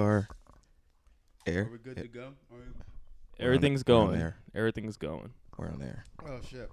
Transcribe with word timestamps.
Are 0.00 0.28
Are 0.28 0.28
air? 1.46 1.68
we 1.72 1.78
good 1.78 1.96
to 1.96 2.06
go? 2.06 2.32
Are 2.52 2.56
we- 2.58 3.44
Everything's 3.44 3.82
we're 3.86 3.96
on 3.96 4.06
going. 4.06 4.18
there. 4.20 4.36
Everything's 4.54 4.96
going. 4.96 5.30
We're 5.56 5.66
on 5.68 5.80
there. 5.80 6.04
Oh 6.24 6.38
shit, 6.48 6.70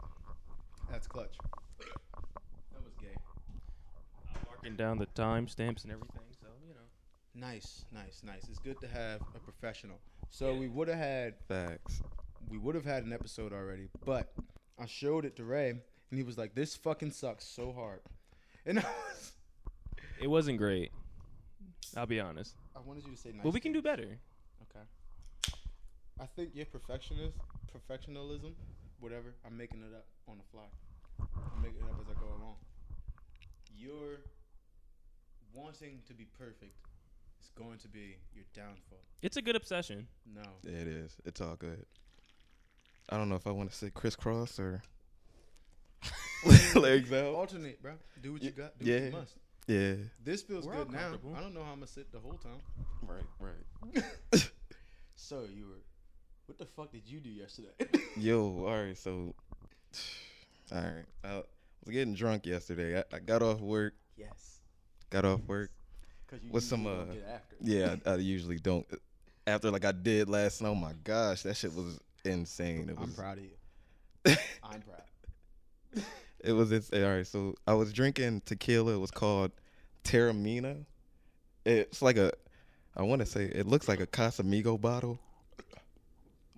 that's 0.92 1.08
clutch. 1.08 1.36
That 1.80 2.84
was 2.84 2.94
gay. 3.02 3.16
I'm 4.30 4.42
marking 4.48 4.76
down 4.76 5.00
the 5.00 5.08
timestamps 5.08 5.84
and 5.86 5.92
everything, 5.92 6.22
so 6.40 6.48
you 6.68 6.74
know. 6.76 6.82
Nice, 7.48 7.86
nice, 7.92 8.22
nice. 8.24 8.44
It's 8.48 8.60
good 8.60 8.80
to 8.82 8.88
have 8.88 9.22
a 9.36 9.40
professional. 9.40 9.98
So 10.30 10.52
Yeah. 10.54 10.60
we 10.60 10.68
would 10.68 10.88
have 10.88 10.98
had 11.00 11.34
Facts. 11.48 12.04
we 12.48 12.60
would 12.60 12.76
have 12.76 12.86
had 12.86 13.06
an 13.06 13.14
episode 13.14 13.54
already, 13.54 13.90
but 14.06 14.32
I 14.78 14.86
showed 14.86 15.26
it 15.26 15.36
to 15.38 15.46
Ray, 15.46 15.70
and 15.72 15.82
he 16.12 16.22
was 16.24 16.38
like, 16.38 16.54
"This 16.54 16.76
fucking 16.76 17.10
sucks 17.12 17.46
so 17.46 17.72
hard," 17.74 18.02
and 18.68 18.78
I 18.78 18.84
was, 18.84 19.32
It 20.22 20.28
wasn't 20.28 20.60
great. 20.60 20.92
I'll 21.96 22.06
be 22.06 22.20
honest. 22.20 22.56
I 22.76 22.80
wanted 22.80 23.06
you 23.06 23.12
to 23.12 23.18
say 23.18 23.32
nice. 23.32 23.44
but 23.44 23.54
we 23.54 23.60
can 23.60 23.74
do 23.74 23.82
better. 23.82 24.04
Okay. 24.04 24.86
I 26.20 26.26
think 26.36 26.52
your 26.54 26.66
perfectionist, 26.66 27.38
professionalism, 27.72 28.56
whatever. 29.00 29.34
I'm 29.46 29.58
making 29.58 29.80
it 29.80 29.94
up 29.96 30.06
on 30.28 30.38
the 30.38 30.44
fly. 30.52 30.64
I'm 31.20 31.62
making 31.62 31.82
it 31.82 31.90
up 31.90 32.00
as 32.02 32.08
I 32.10 32.20
go 32.20 32.28
along. 32.28 32.56
Your 33.78 34.22
wanting 35.54 36.02
to 36.08 36.14
be 36.14 36.26
perfect 36.38 36.76
is 37.42 37.50
going 37.58 37.78
to 37.80 37.88
be 37.88 38.18
your 38.34 38.46
downfall. 38.54 39.00
It's 39.22 39.38
a 39.38 39.42
good 39.42 39.56
obsession. 39.56 40.08
No. 40.34 40.44
It 40.64 40.88
is. 40.88 41.16
It's 41.26 41.42
all 41.42 41.56
good. 41.56 41.86
I 43.10 43.18
don't 43.18 43.30
know 43.30 43.36
if 43.36 43.46
I 43.48 43.52
want 43.52 43.70
to 43.70 43.76
say 43.76 43.90
crisscross 43.90 44.60
or 44.60 44.82
legs 46.76 47.12
out. 47.12 47.36
Alternate, 47.36 47.82
bro. 47.82 47.94
Do 48.22 48.34
what 48.34 48.44
you 48.44 48.52
got. 48.52 48.78
Do 48.80 48.86
what 48.86 49.02
yeah. 49.02 49.06
you 49.06 49.12
must. 49.12 49.34
Yeah. 49.68 49.96
This 50.24 50.42
feels 50.44 50.66
We're 50.66 50.76
all 50.76 50.86
good 50.86 50.94
now. 50.94 51.00
comfortable. 51.10 51.36
I 51.36 51.42
don't 51.42 51.54
know 51.54 51.64
how 51.64 51.72
I'm 51.72 51.78
gonna 51.80 51.88
sit 51.88 52.12
the 52.12 52.20
whole 52.20 52.34
time. 52.38 52.62
Right. 53.08 53.24
Right. 53.40 54.04
So 55.18 55.44
you 55.56 55.66
were. 55.68 55.82
What 56.46 56.58
the 56.60 56.66
fuck 56.66 56.92
did 56.92 57.04
you 57.08 57.20
do 57.20 57.30
yesterday? 57.30 57.70
Yo. 58.18 58.66
All 58.68 58.84
right. 58.84 58.96
So. 58.98 59.34
All 60.72 60.78
right. 60.82 61.06
I 61.24 61.36
was 61.38 61.94
getting 61.94 62.14
drunk 62.14 62.46
yesterday. 62.46 63.00
I, 63.00 63.04
I 63.16 63.20
got 63.20 63.42
off 63.42 63.60
work. 63.62 63.94
yes. 64.18 64.60
Got 65.10 65.26
off 65.26 65.40
work. 65.48 65.72
Cause 66.28 66.40
you 66.44 66.52
With 66.52 66.64
some, 66.64 66.84
don't 66.84 67.10
uh, 67.10 67.14
get 67.14 67.28
after. 67.34 67.56
Yeah. 67.62 67.96
I, 68.06 68.10
I 68.12 68.16
usually 68.18 68.58
don't. 68.60 68.86
After 69.48 69.72
like 69.72 69.86
I 69.86 69.94
did 69.94 70.30
last 70.30 70.62
night. 70.62 70.70
Oh 70.70 70.76
my 70.76 70.94
gosh, 71.04 71.42
that 71.44 71.56
shit 71.56 71.74
was 71.74 72.00
insane. 72.24 72.90
It 72.90 72.96
I'm 73.00 73.06
was. 73.06 73.14
proud 73.16 73.38
of 73.40 73.44
you. 73.46 74.36
I'm 74.64 74.82
proud. 74.82 76.04
It 76.46 76.54
was 76.54 76.72
it's 76.72 76.92
all 76.92 77.02
right. 77.02 77.26
So 77.28 77.56
I 77.68 77.74
was 77.74 77.92
drinking 77.94 78.42
tequila. 78.46 78.94
It 78.96 79.00
was 79.00 79.12
called 79.12 79.52
Teremana. 80.04 80.86
It's 81.66 82.02
like 82.02 82.18
a, 82.18 82.32
I 82.96 83.02
want 83.04 83.22
to 83.22 83.26
say 83.26 83.46
it 83.46 83.66
looks 83.68 83.88
like 83.88 84.00
a 84.00 84.06
Casamigo 84.08 84.80
bottle, 84.80 85.20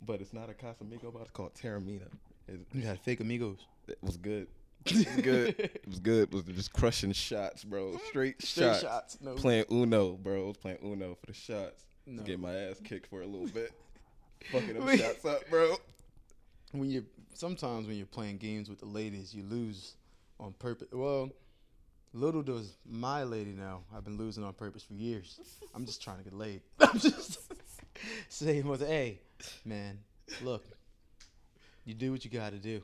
but 0.05 0.21
it's 0.21 0.33
not 0.33 0.49
a 0.49 0.53
Casamigo 0.53 1.03
bottle. 1.03 1.21
It's 1.21 1.31
called 1.31 1.53
Teremana. 1.53 2.07
It, 2.47 2.59
You 2.73 2.81
had 2.81 2.99
fake 2.99 3.19
amigos. 3.21 3.59
it 3.87 3.97
was 4.01 4.17
good. 4.17 4.47
It 4.85 4.93
was 4.95 5.05
good. 5.21 5.59
it 5.59 5.87
was 5.87 5.99
good. 5.99 6.29
It 6.29 6.33
was 6.33 6.43
just 6.55 6.71
crushing 6.71 7.11
shots, 7.11 7.65
bro. 7.65 7.91
Mm, 7.91 7.99
straight, 8.07 8.41
Straight 8.41 8.65
shots. 8.67 8.81
shots. 8.81 9.17
No. 9.19 9.33
Playing 9.35 9.65
Uno, 9.69 10.13
bro. 10.13 10.43
I 10.45 10.47
was 10.47 10.57
playing 10.57 10.77
Uno 10.81 11.15
for 11.19 11.25
the 11.25 11.33
shots. 11.33 11.83
No. 12.05 12.23
Get 12.23 12.39
my 12.39 12.55
ass 12.55 12.79
kicked 12.81 13.07
for 13.09 13.21
a 13.21 13.25
little 13.25 13.47
bit. 13.47 13.71
Fucking 14.51 14.75
them 14.79 14.97
shots 14.97 15.25
up, 15.25 15.41
bro. 15.49 15.75
when 16.71 16.89
you 16.89 17.05
sometimes 17.37 17.87
when 17.87 17.97
you're 17.97 18.05
playing 18.05 18.37
games 18.37 18.69
with 18.69 18.79
the 18.79 18.85
ladies, 18.85 19.33
you 19.33 19.43
lose 19.43 19.93
on 20.39 20.53
purpose. 20.53 20.87
Well, 20.91 21.29
little 22.13 22.41
does 22.41 22.77
my 22.85 23.23
lady 23.23 23.51
know. 23.51 23.83
I've 23.95 24.03
been 24.03 24.17
losing 24.17 24.43
on 24.43 24.53
purpose 24.53 24.83
for 24.83 24.93
years. 24.93 25.39
I'm 25.75 25.85
just 25.85 26.01
trying 26.01 26.17
to 26.17 26.23
get 26.23 26.33
laid. 26.33 26.61
I'm 26.79 26.99
just 26.99 27.39
saying, 28.29 28.67
"Was 28.67 28.81
hey, 28.81 29.19
man, 29.65 29.99
look, 30.43 30.65
you 31.85 31.93
do 31.93 32.11
what 32.11 32.25
you 32.25 32.31
got 32.31 32.51
to 32.51 32.57
do." 32.57 32.81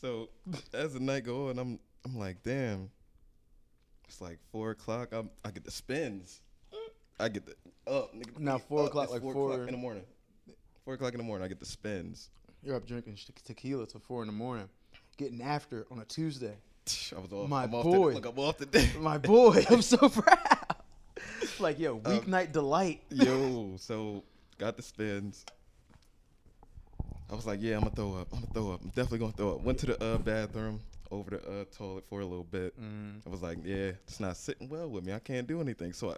So 0.00 0.28
as 0.72 0.94
the 0.94 1.00
night 1.00 1.24
go 1.24 1.48
on, 1.50 1.58
I'm 1.58 1.78
I'm 2.04 2.18
like, 2.18 2.42
damn. 2.42 2.90
It's 4.06 4.20
like 4.20 4.38
four 4.52 4.70
o'clock. 4.72 5.12
I'm 5.12 5.30
I 5.44 5.50
get 5.50 5.64
the 5.64 5.70
spins. 5.70 6.40
I 7.18 7.28
get 7.28 7.44
the 7.46 7.54
up. 7.90 8.14
Nigga, 8.14 8.38
Now, 8.38 8.58
four 8.58 8.80
up. 8.82 8.86
o'clock, 8.88 9.10
like 9.10 9.22
four, 9.22 9.32
four- 9.32 9.52
o'clock 9.52 9.68
in 9.68 9.74
the 9.74 9.80
morning. 9.80 10.02
Four 10.84 10.94
o'clock 10.94 11.12
in 11.14 11.18
the 11.18 11.24
morning, 11.24 11.44
I 11.44 11.48
get 11.48 11.60
the 11.60 11.64
spins. 11.66 12.28
You're 12.64 12.76
up 12.76 12.86
drinking 12.86 13.16
te- 13.16 13.34
tequila 13.44 13.86
till 13.86 14.00
four 14.00 14.22
in 14.22 14.26
the 14.26 14.32
morning, 14.32 14.68
getting 15.18 15.42
after 15.42 15.86
on 15.90 15.98
a 15.98 16.04
Tuesday. 16.04 16.54
I 17.14 17.20
was 17.20 17.30
off. 17.30 17.48
My 17.48 17.64
I'm 17.64 17.74
off 17.74 17.84
boy. 17.84 18.08
The, 18.10 18.20
look, 18.20 18.26
I'm 18.26 18.38
off. 18.38 18.96
My 18.96 19.18
boy, 19.18 19.66
I'm 19.70 19.82
so 19.82 20.08
proud. 20.08 20.38
like 21.60 21.78
yo, 21.78 21.96
Um, 21.96 22.00
weeknight 22.04 22.52
delight. 22.52 23.02
Yo, 23.10 23.74
so 23.76 24.24
got 24.56 24.78
the 24.78 24.82
spins. 24.82 25.44
I 27.30 27.34
was 27.34 27.46
like, 27.46 27.60
yeah, 27.60 27.74
I'm 27.74 27.80
gonna 27.82 27.94
throw 27.94 28.14
up. 28.14 28.28
I'm 28.32 28.40
gonna 28.40 28.52
throw 28.54 28.72
up. 28.72 28.80
I'm 28.82 28.88
definitely 28.88 29.18
gonna 29.18 29.32
throw 29.32 29.54
up. 29.56 29.60
Went 29.62 29.78
to 29.80 29.86
the 29.86 30.02
uh, 30.02 30.18
bathroom, 30.18 30.80
over 31.10 31.30
the 31.30 31.38
uh, 31.38 31.64
toilet 31.76 32.06
for 32.06 32.20
a 32.20 32.24
little 32.24 32.44
bit. 32.44 32.80
Mm. 32.80 33.20
I 33.26 33.28
was 33.28 33.42
like, 33.42 33.58
yeah, 33.62 33.92
it's 34.06 34.20
not 34.20 34.38
sitting 34.38 34.70
well 34.70 34.88
with 34.88 35.04
me. 35.04 35.12
I 35.12 35.18
can't 35.18 35.46
do 35.46 35.60
anything. 35.60 35.92
So 35.92 36.12
I, 36.12 36.16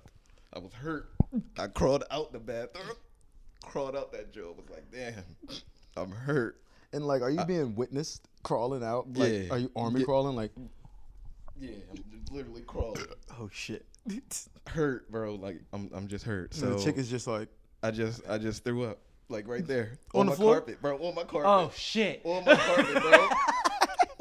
I 0.55 0.59
was 0.61 0.73
hurt. 0.73 1.09
I 1.59 1.67
crawled 1.67 2.05
out 2.11 2.33
the 2.33 2.39
bathroom, 2.39 2.97
crawled 3.65 3.97
out 3.97 4.13
that. 4.13 4.29
I 4.37 4.41
was 4.41 4.71
like, 4.71 4.91
damn, 4.93 5.25
I'm 5.97 6.11
hurt. 6.11 6.61
And 6.93 7.07
like, 7.07 7.23
are 7.23 7.31
you 7.31 7.45
being 7.45 7.75
witnessed 7.75 8.23
crawling 8.43 8.83
out? 8.85 9.07
Like, 9.17 9.33
Yeah. 9.33 9.49
are 9.51 9.59
you 9.59 9.71
army 9.77 10.01
Yeah. 10.01 10.07
crawling? 10.07 10.37
Like, 10.37 10.53
Yeah, 11.61 11.71
I'm 11.91 12.05
literally 12.33 12.63
crawling. 12.63 13.05
oh 13.41 13.49
shit. 13.53 13.85
hurt, 14.69 15.11
bro. 15.11 15.35
Like 15.35 15.61
I'm, 15.73 15.91
I'm 15.95 16.07
just 16.09 16.25
hurt. 16.25 16.55
So 16.55 16.75
the 16.75 16.85
chick 16.85 16.97
is 16.97 17.09
just 17.11 17.27
like, 17.27 17.49
I 17.83 17.91
just, 17.91 18.23
I 18.29 18.39
just 18.39 18.65
threw 18.65 18.85
up, 18.85 18.99
like 19.29 19.49
right 19.49 19.67
there 19.67 19.99
On 20.15 20.27
the 20.27 20.31
my 20.31 20.37
floor? 20.37 20.55
carpet, 20.57 20.81
bro. 20.81 20.97
On 20.99 21.15
my 21.15 21.25
carpet. 21.25 21.49
oh 21.49 21.73
shit. 21.75 22.21
on 22.25 22.45
my 22.45 22.55
carpet, 22.57 23.03
bro. 23.03 23.29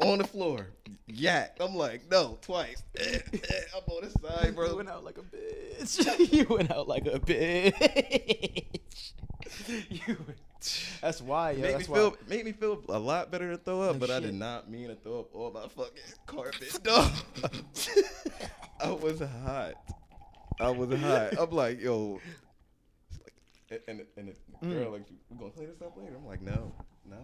on 0.12 0.18
the 0.18 0.24
floor. 0.26 0.66
Yak. 1.06 1.56
I'm 1.60 1.74
like, 1.74 2.02
no, 2.10 2.36
twice. 2.42 2.82
I'm 2.98 3.82
on 3.86 4.02
the 4.04 4.10
side, 4.28 4.54
bro. 4.56 4.70
You 4.70 4.76
went 4.76 4.88
out 4.88 5.04
like 5.04 5.18
a 5.18 5.22
bitch. 5.22 6.32
you 6.32 6.44
went 6.48 6.70
out 6.70 6.88
like 6.88 7.06
a 7.06 7.18
bitch. 7.20 9.12
you. 9.90 10.16
That's 11.02 11.20
why. 11.20 11.52
Made 11.52 11.62
me 11.62 11.72
That's 11.72 11.86
feel, 11.86 12.10
why. 12.10 12.16
made 12.28 12.44
me 12.44 12.52
feel 12.52 12.82
a 12.88 12.98
lot 12.98 13.30
better 13.30 13.50
to 13.50 13.58
throw 13.58 13.82
up, 13.82 13.94
No 13.94 13.98
but 14.00 14.10
I 14.10 14.20
did 14.20 14.34
not 14.34 14.70
mean 14.70 14.88
to 14.88 14.94
throw 14.96 15.20
up 15.20 15.34
all 15.34 15.50
my 15.52 15.68
fucking 15.68 16.02
carpet, 16.26 16.78
dog. 16.82 17.12
I 18.80 18.90
was 18.90 19.20
hot. 19.20 19.74
I 20.58 20.70
was 20.70 20.98
hot. 21.00 21.38
I'm 21.38 21.50
like, 21.50 21.80
yo. 21.80 22.20
And, 23.70 23.80
and, 23.88 24.00
and 24.16 24.28
the 24.28 24.34
Mm. 24.66 24.70
girl 24.72 24.92
like, 24.92 25.02
"We're 25.28 25.38
gonna 25.38 25.50
play 25.50 25.66
this 25.66 25.82
up 25.82 25.96
later? 25.98 26.14
I'm 26.16 26.26
like, 26.26 26.40
no, 26.40 26.72
no. 27.04 27.18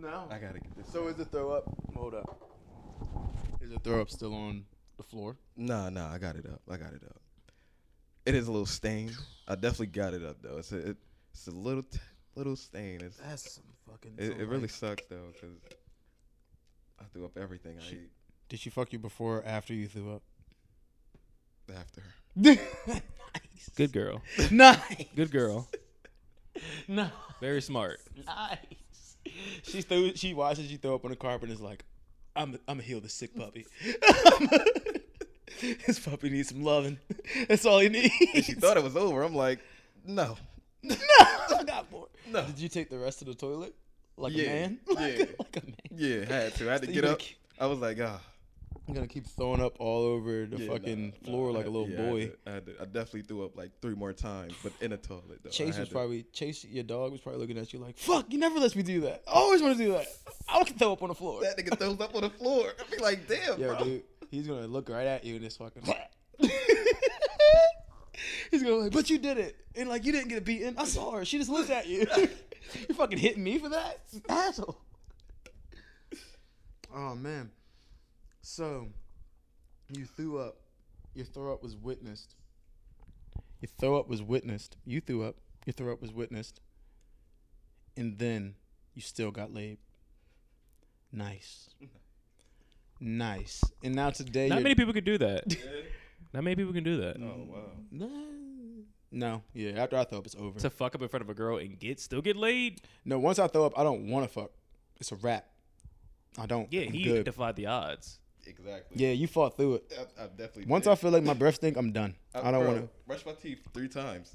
No. 0.00 0.26
I 0.30 0.38
gotta 0.38 0.60
get 0.60 0.76
this. 0.76 0.86
So 0.92 1.08
is 1.08 1.16
the 1.16 1.24
throw 1.24 1.50
up? 1.50 1.64
Hold 1.96 2.14
up. 2.14 2.40
Is 3.60 3.70
the 3.70 3.78
throw 3.80 4.00
up 4.00 4.10
still 4.10 4.34
on 4.34 4.64
the 4.96 5.02
floor? 5.02 5.36
Nah, 5.56 5.88
nah, 5.90 6.12
I 6.12 6.18
got 6.18 6.36
it 6.36 6.46
up. 6.46 6.60
I 6.70 6.76
got 6.76 6.92
it 6.92 7.02
up. 7.04 7.20
It 8.26 8.34
is 8.36 8.46
a 8.48 8.52
little 8.52 8.66
stained. 8.66 9.16
I 9.48 9.54
definitely 9.56 9.86
got 9.88 10.14
it 10.14 10.22
up 10.22 10.36
though. 10.42 10.58
It's 10.58 10.70
a, 10.72 10.90
it, 10.90 10.96
it's 11.32 11.46
a 11.46 11.50
little, 11.50 11.82
t- 11.82 11.98
little 12.36 12.56
stain. 12.56 13.00
It's, 13.02 13.16
That's 13.18 13.52
some 13.54 13.64
fucking. 13.90 14.12
it, 14.18 14.40
it 14.40 14.48
really 14.48 14.68
sucks 14.68 15.04
though 15.06 15.32
because 15.32 15.56
I 17.00 17.04
threw 17.12 17.24
up 17.24 17.36
everything 17.36 17.76
I 17.78 17.82
Shit. 17.82 17.92
ate 17.98 18.10
Did 18.48 18.60
she 18.60 18.70
fuck 18.70 18.92
you 18.92 18.98
before 18.98 19.38
or 19.38 19.44
after 19.46 19.74
you 19.74 19.86
threw 19.88 20.14
up? 20.14 20.22
after. 21.74 22.02
nice. 22.36 22.60
Good 23.76 23.92
girl. 23.92 24.20
Nice. 24.50 25.04
Good 25.16 25.30
girl. 25.30 25.68
Nice. 26.86 27.10
Very 27.40 27.62
smart. 27.62 27.98
Nice. 28.26 29.16
She 29.62 29.80
threw. 29.80 30.14
She 30.14 30.34
watches 30.34 30.70
you 30.70 30.76
throw 30.76 30.94
up 30.94 31.04
on 31.06 31.10
the 31.10 31.16
carpet 31.16 31.44
and 31.48 31.52
is 31.52 31.62
like, 31.62 31.82
"I'm. 32.36 32.52
I'm 32.68 32.76
gonna 32.76 32.82
heal 32.82 33.00
the 33.00 33.08
sick 33.08 33.34
puppy. 33.34 33.64
This 35.86 35.98
puppy 36.00 36.28
needs 36.28 36.48
some 36.50 36.62
loving. 36.62 36.98
That's 37.48 37.64
all 37.64 37.78
he 37.78 37.88
needs." 37.88 38.12
And 38.34 38.44
she 38.44 38.52
thought 38.54 38.76
it 38.76 38.82
was 38.82 38.96
over. 38.96 39.22
I'm 39.22 39.34
like, 39.34 39.60
no. 40.04 40.36
No, 40.82 40.96
I 41.58 41.64
got 41.64 41.90
more. 41.90 42.08
No. 42.30 42.44
Did 42.44 42.58
you 42.58 42.68
take 42.68 42.90
the 42.90 42.98
rest 42.98 43.20
of 43.22 43.28
the 43.28 43.34
toilet 43.34 43.74
like 44.16 44.32
Yeah, 44.34 44.44
a 44.44 44.46
man? 44.48 44.78
yeah. 44.88 44.96
like 45.38 45.56
a 45.56 45.64
man. 45.66 45.76
Yeah, 45.94 46.24
had 46.24 46.54
to. 46.56 46.68
I 46.68 46.72
had 46.72 46.82
to 46.82 46.86
get 46.92 47.04
up. 47.04 47.18
keep- 47.18 47.36
I 47.60 47.66
was 47.66 47.78
like, 47.78 47.98
ah. 48.00 48.20
I'm 48.88 48.94
gonna 48.94 49.06
keep 49.06 49.26
throwing 49.28 49.60
up 49.62 49.76
all 49.78 50.02
over 50.02 50.44
the 50.44 50.58
yeah, 50.64 50.72
fucking 50.72 51.00
nah, 51.00 51.14
nah, 51.22 51.26
floor 51.30 51.50
I 51.50 51.52
like 51.52 51.66
a 51.66 51.70
little 51.70 51.88
yeah, 51.88 51.98
I 52.00 52.02
had 52.02 52.10
boy. 52.10 52.26
to- 52.26 52.36
I, 52.46 52.50
had 52.50 52.66
to- 52.66 52.72
I 52.80 52.84
definitely 52.86 53.22
threw 53.22 53.44
up 53.44 53.56
like 53.56 53.70
three 53.80 53.94
more 53.94 54.12
times, 54.12 54.54
but 54.62 54.72
in 54.80 54.92
a 54.92 54.96
toilet 54.96 55.38
though. 55.44 55.50
Chase 55.50 55.78
was 55.78 55.86
to- 55.88 55.94
probably 55.94 56.24
Chase. 56.32 56.64
Your 56.64 56.82
dog 56.82 57.12
was 57.12 57.20
probably 57.20 57.40
looking 57.40 57.58
at 57.58 57.72
you 57.72 57.78
like, 57.78 57.96
"Fuck, 57.96 58.32
you 58.32 58.38
never 58.38 58.58
let 58.58 58.74
me 58.74 58.82
do 58.82 59.02
that. 59.02 59.22
I 59.28 59.32
always 59.34 59.62
want 59.62 59.78
to 59.78 59.84
do 59.84 59.92
that. 59.92 60.06
I 60.48 60.62
to 60.64 60.74
throw 60.74 60.92
up 60.94 61.02
on 61.02 61.10
the 61.10 61.14
floor." 61.14 61.42
that 61.42 61.56
nigga 61.56 61.78
throws 61.78 62.00
up 62.00 62.12
on 62.16 62.22
the 62.22 62.30
floor. 62.30 62.72
I'd 62.80 62.90
be 62.90 62.96
like, 62.96 63.28
damn, 63.28 63.60
Yo, 63.60 63.68
bro. 63.76 63.84
dude, 63.84 64.02
he's 64.32 64.48
gonna 64.48 64.66
look 64.66 64.88
right 64.88 65.06
at 65.06 65.24
you 65.24 65.34
and 65.36 65.44
just 65.44 65.58
fucking. 65.58 65.82
he's 68.52 68.62
gonna 68.62 68.76
like, 68.76 68.92
but 68.92 69.10
you 69.10 69.18
did 69.18 69.38
it, 69.38 69.56
and 69.74 69.88
like 69.88 70.04
you 70.04 70.12
didn't 70.12 70.28
get 70.28 70.44
beaten. 70.44 70.76
I 70.78 70.84
saw 70.84 71.10
her. 71.16 71.24
She 71.24 71.38
just 71.38 71.50
looked 71.50 71.70
at 71.70 71.88
you. 71.88 72.06
you 72.88 72.94
fucking 72.94 73.18
hitting 73.18 73.42
me 73.42 73.58
for 73.58 73.68
that, 73.70 73.98
asshole. 74.28 74.78
Oh 76.94 77.14
man. 77.16 77.50
So, 78.42 78.88
you 79.88 80.04
threw 80.04 80.38
up. 80.38 80.56
Your 81.14 81.24
throw 81.26 81.52
up 81.52 81.62
was 81.62 81.76
witnessed. 81.76 82.34
Your 83.60 83.70
throw 83.78 83.98
up 83.98 84.08
was 84.08 84.22
witnessed. 84.22 84.76
You 84.84 85.00
threw 85.00 85.22
up. 85.24 85.36
Your 85.66 85.72
throw 85.72 85.92
up 85.92 86.00
was 86.02 86.12
witnessed. 86.12 86.60
And 87.96 88.18
then 88.18 88.54
you 88.94 89.02
still 89.02 89.30
got 89.30 89.52
laid. 89.54 89.78
Nice. 91.12 91.70
Nice. 93.00 93.62
And 93.84 93.94
now 93.94 94.10
today 94.10 94.48
Not 94.48 94.56
you're- 94.56 94.62
many 94.64 94.74
people 94.74 94.92
could 94.92 95.04
do 95.04 95.18
that. 95.18 95.44
Not 96.32 96.44
many 96.44 96.56
people 96.56 96.72
can 96.72 96.84
do 96.84 96.96
that. 96.98 97.16
Oh 97.20 97.46
wow. 97.46 97.70
Nah. 97.90 98.06
No. 99.12 99.42
Yeah. 99.52 99.72
After 99.72 99.96
I 99.98 100.04
throw 100.04 100.18
up, 100.18 100.26
it's 100.26 100.34
over. 100.36 100.58
To 100.58 100.70
fuck 100.70 100.94
up 100.94 101.02
in 101.02 101.08
front 101.08 101.22
of 101.22 101.30
a 101.30 101.34
girl 101.34 101.58
and 101.58 101.78
get 101.78 102.00
still 102.00 102.22
get 102.22 102.36
laid. 102.36 102.80
no. 103.04 103.18
Once 103.18 103.38
I 103.38 103.46
throw 103.46 103.66
up, 103.66 103.78
I 103.78 103.84
don't 103.84 104.08
want 104.08 104.26
to 104.26 104.32
fuck. 104.32 104.50
It's 105.00 105.12
a 105.12 105.16
wrap. 105.16 105.46
I 106.38 106.46
don't. 106.46 106.72
Yeah, 106.72 106.82
I'm 106.82 106.92
he 106.92 107.04
good. 107.04 107.24
defied 107.24 107.56
the 107.56 107.66
odds. 107.66 108.18
Exactly. 108.46 108.96
yeah, 109.04 109.12
you 109.12 109.28
fought 109.28 109.56
through 109.56 109.74
it. 109.76 109.92
I, 110.18 110.24
I 110.24 110.26
definitely. 110.28 110.64
Once 110.66 110.84
did. 110.84 110.90
I 110.90 110.94
feel 110.96 111.10
like 111.10 111.22
my 111.22 111.34
breath 111.34 111.56
stink, 111.56 111.76
I'm 111.76 111.92
done. 111.92 112.14
I 112.34 112.50
don't 112.50 112.66
want 112.66 112.80
to. 112.80 112.88
brush 113.06 113.24
my 113.26 113.32
teeth 113.32 113.60
three 113.72 113.88
times. 113.88 114.34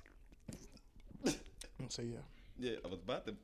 So 1.90 2.02
yeah. 2.02 2.18
Yeah, 2.58 2.78
I 2.84 2.88
was 2.88 3.00
about 3.00 3.26
to 3.28 3.36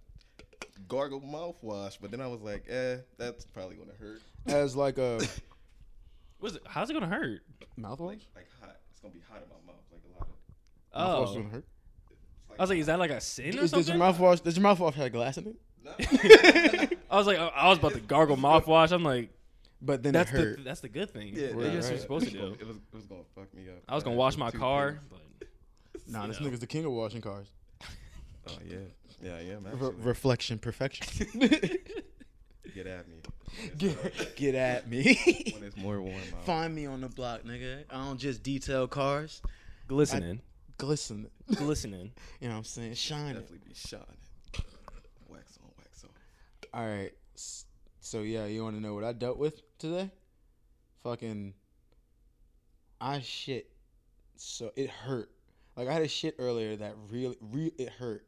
gargle 0.87 1.21
mouthwash, 1.21 1.97
but 2.01 2.09
then 2.09 2.19
I 2.19 2.25
was 2.27 2.41
like, 2.41 2.65
eh, 2.67 2.97
that's 3.17 3.45
probably 3.45 3.75
gonna 3.75 3.93
hurt. 3.99 4.21
As 4.47 4.75
like 4.75 4.97
a 4.97 5.21
Was 6.39 6.55
it? 6.55 6.63
How's 6.67 6.89
it 6.89 6.93
gonna 6.93 7.05
hurt? 7.07 7.41
mouthwash. 7.79 7.99
Like, 7.99 8.19
like 8.35 8.47
hot. 8.59 8.75
It's 8.91 9.01
gonna 9.01 9.13
be 9.13 9.21
hot 9.29 9.43
in 9.43 9.49
my 9.49 9.71
mouth, 9.71 9.83
like 10.93 11.05
a 11.05 11.09
lot 11.09 11.23
of. 11.23 11.29
Mouthwash 11.29 11.31
is 11.31 11.37
Oh, 11.37 11.49
hurt. 11.51 11.65
It's 12.49 12.59
I 12.59 12.63
was 12.63 12.69
like, 12.69 12.79
is 12.79 12.85
that 12.87 12.99
like 12.99 13.11
a 13.11 13.21
sin 13.21 13.57
or 13.59 13.63
Is, 13.63 13.71
does 13.71 13.87
your 13.89 13.97
mouthwash? 13.97 14.43
Does 14.43 14.57
your 14.57 14.65
mouthwash 14.65 14.93
have 14.93 15.11
glass 15.11 15.37
in 15.37 15.47
it? 15.47 15.55
no. 15.83 15.91
I 17.11 17.17
was 17.17 17.27
like, 17.27 17.37
I 17.39 17.47
I 17.47 17.69
was 17.69 17.79
about 17.79 17.93
to 17.93 17.99
gargle 17.99 18.37
mouthwash. 18.37 18.91
I'm 18.91 19.03
like, 19.03 19.29
But 19.81 20.03
then 20.03 20.13
that's 20.13 20.31
it 20.31 20.35
hurt. 20.37 20.57
the 20.57 20.63
that's 20.63 20.81
the 20.81 20.89
good 20.89 21.09
thing. 21.11 21.33
Yeah, 21.33 21.47
Maybe 21.47 21.53
right, 21.63 21.73
that's 21.73 21.85
what 21.87 21.91
you're 21.93 22.01
supposed 22.01 22.25
to 22.27 22.31
do. 22.31 22.55
it 22.59 22.67
was 22.67 22.77
it 22.77 22.95
was 22.95 23.05
gonna 23.05 23.21
fuck 23.35 23.53
me 23.53 23.63
up. 23.69 23.81
I 23.89 23.95
was 23.95 24.03
gonna 24.03 24.15
wash 24.15 24.37
my 24.37 24.49
two 24.51 24.59
car. 24.59 24.99
things. 25.09 25.21
But 25.41 26.07
nah, 26.07 26.27
this 26.27 26.39
know. 26.39 26.47
nigga's 26.47 26.59
the 26.59 26.67
king 26.67 26.85
of 26.85 26.91
washing 26.91 27.21
cars. 27.21 27.47
Oh 28.45 28.51
yeah, 28.67 28.75
yeah, 29.21 29.35
I 29.35 29.39
am 29.55 29.65
Re- 29.79 29.91
reflection, 29.99 30.59
perfection. 30.59 31.25
Get 32.75 32.87
at 32.87 33.07
me. 33.07 33.15
get, 33.77 34.35
get 34.35 34.55
at 34.55 34.89
me. 34.89 35.17
When 35.53 35.63
it's 35.63 35.77
more 35.77 36.01
warm 36.01 36.17
out. 36.35 36.45
Find 36.45 36.73
me 36.75 36.85
on 36.87 36.99
the 37.01 37.07
block, 37.07 37.43
nigga. 37.43 37.83
I 37.89 38.03
don't 38.05 38.17
just 38.19 38.43
detail 38.43 38.85
cars. 38.87 39.41
glistening, 39.87 40.41
Glisten. 40.77 41.27
glistening. 41.55 42.11
You 42.39 42.47
know 42.49 42.55
what 42.55 42.59
I'm 42.59 42.63
saying? 42.65 42.95
Shining. 42.95 43.33
Definitely 43.33 43.59
be 43.65 43.73
shining. 43.73 44.05
Wax 45.29 45.57
on, 45.63 45.69
wax 45.77 46.03
on. 46.03 46.09
All 46.73 46.87
right. 46.87 47.11
So 47.99 48.21
yeah, 48.21 48.45
you 48.45 48.63
want 48.63 48.75
to 48.75 48.81
know 48.81 48.93
what 48.93 49.03
I 49.03 49.13
dealt 49.13 49.37
with 49.37 49.61
today? 49.77 50.11
Fucking, 51.03 51.53
I 52.99 53.21
shit. 53.21 53.69
So 54.35 54.71
it 54.75 54.89
hurt. 54.89 55.29
Like 55.77 55.87
I 55.87 55.93
had 55.93 56.01
a 56.01 56.07
shit 56.07 56.35
earlier 56.37 56.75
that 56.75 56.95
really, 57.09 57.37
re- 57.39 57.71
it 57.77 57.89
hurt. 57.89 58.25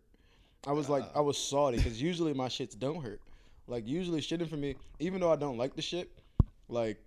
I 0.66 0.72
was 0.72 0.90
like, 0.90 1.04
I 1.16 1.20
was 1.20 1.38
salty 1.38 1.78
because 1.78 2.02
usually 2.02 2.34
my 2.34 2.48
shits 2.48 2.78
don't 2.78 3.04
hurt. 3.04 3.22
Like 3.68 3.88
usually 3.88 4.22
shitting 4.22 4.50
for 4.50 4.58
me, 4.58 4.76
even 5.00 5.20
though 5.20 5.32
I 5.32 5.36
don't 5.36 5.58
like 5.58 5.76
the 5.76 5.82
shit, 5.82 6.10
like 6.70 6.98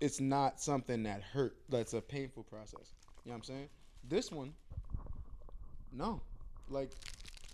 it's 0.00 0.20
not 0.20 0.60
something 0.60 1.04
that 1.04 1.22
hurt. 1.22 1.56
That's 1.68 1.94
a 1.94 2.00
painful 2.00 2.44
process. 2.44 2.92
You 3.24 3.30
know 3.30 3.32
what 3.32 3.36
I'm 3.36 3.44
saying? 3.44 3.68
This 4.08 4.30
one, 4.30 4.52
no. 5.96 6.20
Like, 6.68 6.90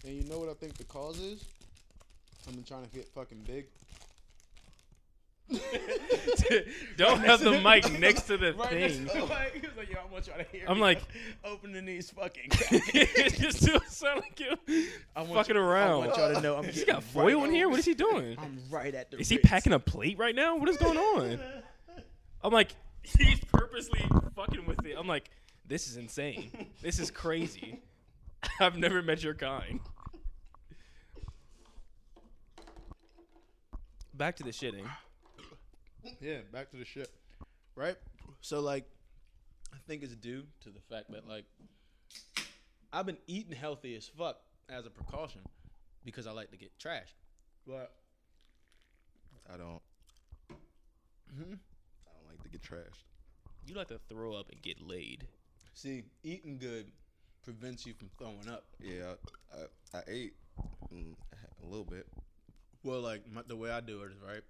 and 0.05 0.15
you 0.15 0.29
know 0.29 0.39
what 0.39 0.49
I 0.49 0.55
think 0.55 0.77
the 0.77 0.85
cause 0.85 1.19
is? 1.21 1.45
I've 2.47 2.55
been 2.55 2.65
trying 2.65 2.85
to 2.85 2.91
get 2.91 3.09
fucking 3.09 3.43
big. 3.47 3.67
Don't 6.99 7.21
have 7.21 7.41
the 7.41 7.53
mic 7.61 7.91
next 7.99 8.23
to 8.23 8.37
the 8.37 8.53
Right 8.59 8.69
thing. 8.69 8.81
next 8.81 8.97
to 9.15 9.21
the 9.21 9.27
mic. 9.27 9.55
He 9.55 9.67
was 9.67 9.77
like, 9.79 9.91
yo, 9.91 9.99
I 10.07 10.13
want 10.13 10.27
y'all 10.27 10.37
to 10.37 10.45
hear 10.45 10.65
I'm 10.69 10.77
me 10.77 10.83
like- 10.83 11.03
opening 11.45 11.87
these 11.87 12.11
fucking 12.11 12.51
it 12.51 13.35
just 13.41 13.63
still 13.63 13.81
sound 13.89 14.21
like 14.21 14.39
you 14.41 14.87
I 15.17 15.23
want 15.23 15.35
fucking 15.35 15.57
you- 15.57 15.63
around. 15.63 15.91
I 15.91 16.07
want 16.07 16.17
y'all 16.19 16.35
to 16.35 16.41
know 16.43 16.57
I'm 16.57 16.65
He's 16.65 16.81
getting 16.81 16.95
got 16.95 17.03
foil 17.03 17.39
right 17.41 17.49
in 17.49 17.55
here. 17.55 17.69
What 17.69 17.79
is 17.79 17.87
he 17.87 17.95
doing? 17.95 18.37
I'm 18.39 18.59
right 18.71 18.95
at 18.95 19.11
the 19.11 19.19
Is 19.19 19.29
he 19.31 19.37
wrist. 19.37 19.47
packing 19.49 19.73
a 19.73 19.79
plate 19.79 20.19
right 20.19 20.35
now? 20.35 20.57
What 20.57 20.69
is 20.69 20.77
going 20.77 20.99
on? 20.99 21.41
I'm 22.43 22.53
like, 22.53 22.75
he's 23.03 23.41
purposely 23.53 24.05
fucking 24.37 24.67
with 24.67 24.85
it. 24.85 24.97
I'm 24.99 25.09
like, 25.09 25.31
this 25.67 25.89
is 25.89 25.97
insane. 25.97 26.51
This 26.83 26.99
is 26.99 27.11
crazy. 27.11 27.81
I've 28.61 28.77
never 28.77 29.03
met 29.03 29.23
your 29.23 29.35
kind. 29.35 29.81
Back 34.15 34.37
to 34.37 34.43
the 34.43 34.51
shitting. 34.51 34.89
Yeah, 36.21 36.39
back 36.53 36.71
to 36.71 36.77
the 36.77 36.85
shit. 36.85 37.11
Right? 37.77 37.97
So 38.41 38.61
like 38.61 38.85
I 39.73 39.77
think 39.87 40.03
it's 40.03 40.15
due 40.15 40.45
to 40.63 40.71
the 40.71 40.81
fact 40.81 41.11
that 41.13 41.29
like 41.29 41.45
I've 42.93 43.07
been 43.07 43.19
eating 43.27 43.53
healthy 43.55 43.95
as 43.97 44.09
fuck 44.09 44.39
as 44.69 44.87
a 44.87 44.91
precaution 44.91 45.43
because 46.05 46.27
I 46.27 46.33
like 46.33 46.51
to 46.51 46.57
get 46.57 46.77
trashed. 46.79 47.15
But 47.67 47.93
I 49.53 49.57
don't. 49.57 49.83
Mhm. 51.31 51.59
I 52.07 52.11
don't 52.15 52.29
like 52.31 52.43
to 52.43 52.49
get 52.49 52.63
trashed. 52.63 53.05
You 53.67 53.75
like 53.75 53.89
to 53.89 54.01
throw 54.09 54.35
up 54.35 54.51
and 54.51 54.61
get 54.63 54.81
laid. 54.81 55.27
see, 55.75 56.05
eating 56.25 56.59
good 56.59 56.91
prevents 57.45 57.87
you 57.87 57.95
from 57.95 58.11
throwing 58.19 58.49
up. 58.49 58.65
Yeah, 58.81 59.15
I, 59.53 59.97
I, 59.97 60.01
I 60.01 60.03
ate 60.09 60.35
mm, 60.93 61.15
a 61.63 61.67
little 61.67 61.85
bit. 61.85 62.07
Well, 62.83 63.01
like 63.01 63.23
my, 63.31 63.43
the 63.47 63.57
way 63.57 63.71
I 63.71 63.81
do 63.81 64.03
it 64.03 64.13
is 64.13 64.19
right. 64.27 64.43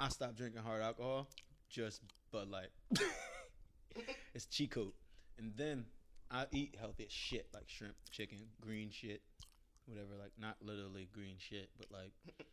I 0.00 0.08
stop 0.08 0.34
drinking 0.36 0.62
hard 0.62 0.82
alcohol, 0.82 1.28
just 1.68 2.02
Bud 2.32 2.48
Light. 2.48 2.70
it's 4.34 4.46
cheat 4.46 4.70
code, 4.72 4.92
and 5.38 5.52
then 5.56 5.84
I 6.30 6.46
eat 6.50 6.76
healthy 6.80 7.06
shit, 7.08 7.48
like 7.54 7.68
shrimp, 7.68 7.94
chicken, 8.10 8.38
green 8.60 8.90
shit, 8.90 9.22
whatever. 9.86 10.10
Like 10.20 10.32
not 10.40 10.56
literally 10.60 11.08
green 11.12 11.36
shit, 11.38 11.68
but 11.78 11.86
like 11.92 12.12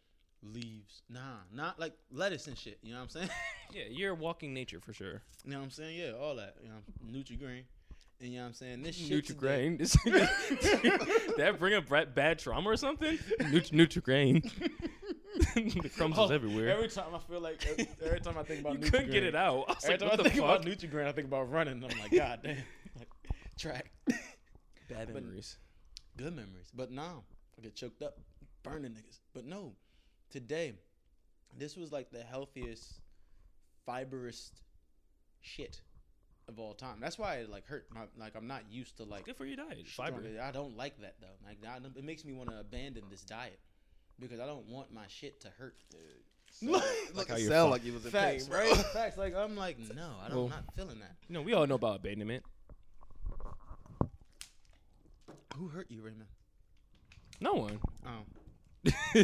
leaves. 0.43 1.01
Nah, 1.09 1.39
not 1.53 1.79
like 1.79 1.93
lettuce 2.11 2.47
and 2.47 2.57
shit. 2.57 2.79
You 2.83 2.91
know 2.91 2.99
what 2.99 3.03
I'm 3.03 3.09
saying? 3.09 3.29
Yeah, 3.71 3.83
you're 3.89 4.15
walking 4.15 4.51
nature 4.53 4.79
for 4.79 4.93
sure. 4.93 5.21
you 5.43 5.51
know 5.51 5.59
what 5.59 5.65
I'm 5.65 5.69
saying? 5.71 5.95
Yeah, 5.95 6.13
all 6.19 6.35
that. 6.37 6.55
You 6.61 6.69
know, 6.69 7.19
Nutri-Grain. 7.19 7.65
And 8.21 8.29
you 8.31 8.37
know 8.37 8.43
what 8.43 8.47
I'm 8.49 8.53
saying? 8.53 8.81
This 8.83 8.95
shit 8.95 9.25
Nutri-Grain. 9.25 9.77
Did 9.77 9.87
that 11.37 11.55
bring 11.57 11.73
up 11.73 11.87
bra- 11.87 12.05
bad 12.05 12.39
trauma 12.39 12.69
or 12.69 12.75
something? 12.77 13.17
Nut- 13.39 13.71
Nutri-Grain. 13.71 14.41
the 15.55 15.89
crumbs 15.95 16.15
is 16.15 16.19
Oh, 16.19 16.27
everywhere. 16.27 16.69
Every 16.69 16.89
time 16.89 17.15
I 17.15 17.19
feel 17.19 17.39
like, 17.39 17.65
every 18.03 18.19
time 18.19 18.37
I 18.37 18.43
think 18.43 18.61
about 18.61 18.73
you 18.73 18.79
couldn't 18.91 19.11
get 19.11 19.23
it 19.23 19.35
out. 19.35 19.65
I 19.69 19.73
was 19.73 19.85
Every 19.85 19.91
like, 19.91 19.99
time 19.99 20.09
what 20.09 20.13
I 20.19 20.23
the 20.23 20.29
think 20.29 20.41
fuck? 20.41 20.61
about 20.61 20.65
Nutri-Grain, 20.65 21.07
I 21.07 21.11
think 21.13 21.27
about 21.27 21.49
running. 21.49 21.75
I'm 21.83 21.99
like, 21.99 22.11
God 22.11 22.39
damn, 22.43 22.57
like 22.97 23.07
track. 23.57 23.91
Bad 24.89 25.13
but- 25.13 25.23
memories. 25.23 25.57
Good 26.17 26.35
memories, 26.35 26.69
but 26.75 26.91
now 26.91 27.23
I 27.57 27.61
get 27.61 27.75
choked 27.75 28.01
up, 28.03 28.19
burning 28.63 28.91
niggas. 28.91 29.19
But 29.33 29.45
no, 29.45 29.71
today, 30.29 30.73
this 31.57 31.77
was 31.77 31.93
like 31.93 32.11
the 32.11 32.21
healthiest, 32.23 32.99
fibrous 33.85 34.51
shit 35.39 35.79
of 36.49 36.59
all 36.59 36.73
time. 36.73 36.97
That's 36.99 37.17
why 37.17 37.35
it 37.35 37.49
like 37.49 37.65
hurt. 37.65 37.85
My, 37.93 38.01
like 38.17 38.35
I'm 38.35 38.47
not 38.47 38.63
used 38.69 38.97
to 38.97 39.03
like 39.05 39.25
Good 39.25 39.37
for 39.37 39.45
your 39.45 39.55
diet. 39.55 39.87
strong- 39.87 40.11
Fiber. 40.11 40.23
I 40.43 40.51
don't 40.51 40.75
like 40.75 40.99
that 41.01 41.15
though. 41.21 41.27
Like 41.45 41.59
I, 41.65 41.77
it 41.97 42.03
makes 42.03 42.25
me 42.25 42.33
want 42.33 42.49
to 42.49 42.59
abandon 42.59 43.03
this 43.09 43.21
diet 43.21 43.59
because 44.19 44.39
I 44.39 44.45
don't 44.45 44.67
want 44.67 44.93
my 44.93 45.05
shit 45.07 45.39
to 45.41 45.49
hurt. 45.49 45.75
Look, 46.61 47.29
how 47.29 47.37
you're 47.37 47.49
sound 47.49 47.71
like 47.71 47.85
you 47.85 47.93
was 47.93 48.03
in 48.05 48.11
Facts, 48.11 48.45
pain, 48.47 48.57
right? 48.57 48.73
bro. 48.73 48.83
Facts. 48.83 49.17
Like 49.17 49.35
I'm 49.35 49.55
like, 49.55 49.77
no, 49.95 50.09
I 50.23 50.27
don't, 50.27 50.35
Well- 50.37 50.45
I'm 50.45 50.49
not 50.51 50.75
feeling 50.75 50.99
that. 50.99 51.15
You 51.29 51.35
know, 51.35 51.41
we 51.41 51.53
all 51.53 51.65
know 51.67 51.75
about 51.75 51.95
abandonment. 51.97 52.43
Who 55.57 55.67
hurt 55.67 55.87
you, 55.89 56.01
Raymond? 56.01 56.27
No 57.41 57.53
one. 57.53 57.79
Oh, 58.05 58.91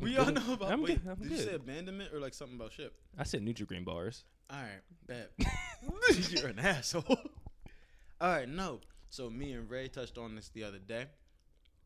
we 0.00 0.16
I'm 0.16 0.24
all 0.26 0.32
know 0.32 0.52
about. 0.54 0.72
I'm 0.72 0.82
wait, 0.82 1.02
good. 1.02 1.10
I'm 1.10 1.18
did 1.18 1.28
good. 1.28 1.38
you 1.38 1.44
say 1.44 1.54
abandonment 1.54 2.12
or 2.14 2.18
like 2.20 2.34
something 2.34 2.56
about 2.56 2.72
shit? 2.72 2.92
I 3.18 3.24
said 3.24 3.42
Nutri 3.44 3.66
Green 3.66 3.84
bars. 3.84 4.24
All 4.52 4.58
right, 4.58 4.82
bet. 5.06 5.30
You're 6.30 6.48
an 6.48 6.58
asshole. 6.58 7.04
All 8.20 8.28
right, 8.28 8.48
no. 8.48 8.80
So 9.08 9.30
me 9.30 9.52
and 9.52 9.70
Ray 9.70 9.88
touched 9.88 10.18
on 10.18 10.34
this 10.34 10.48
the 10.50 10.64
other 10.64 10.78
day, 10.78 11.06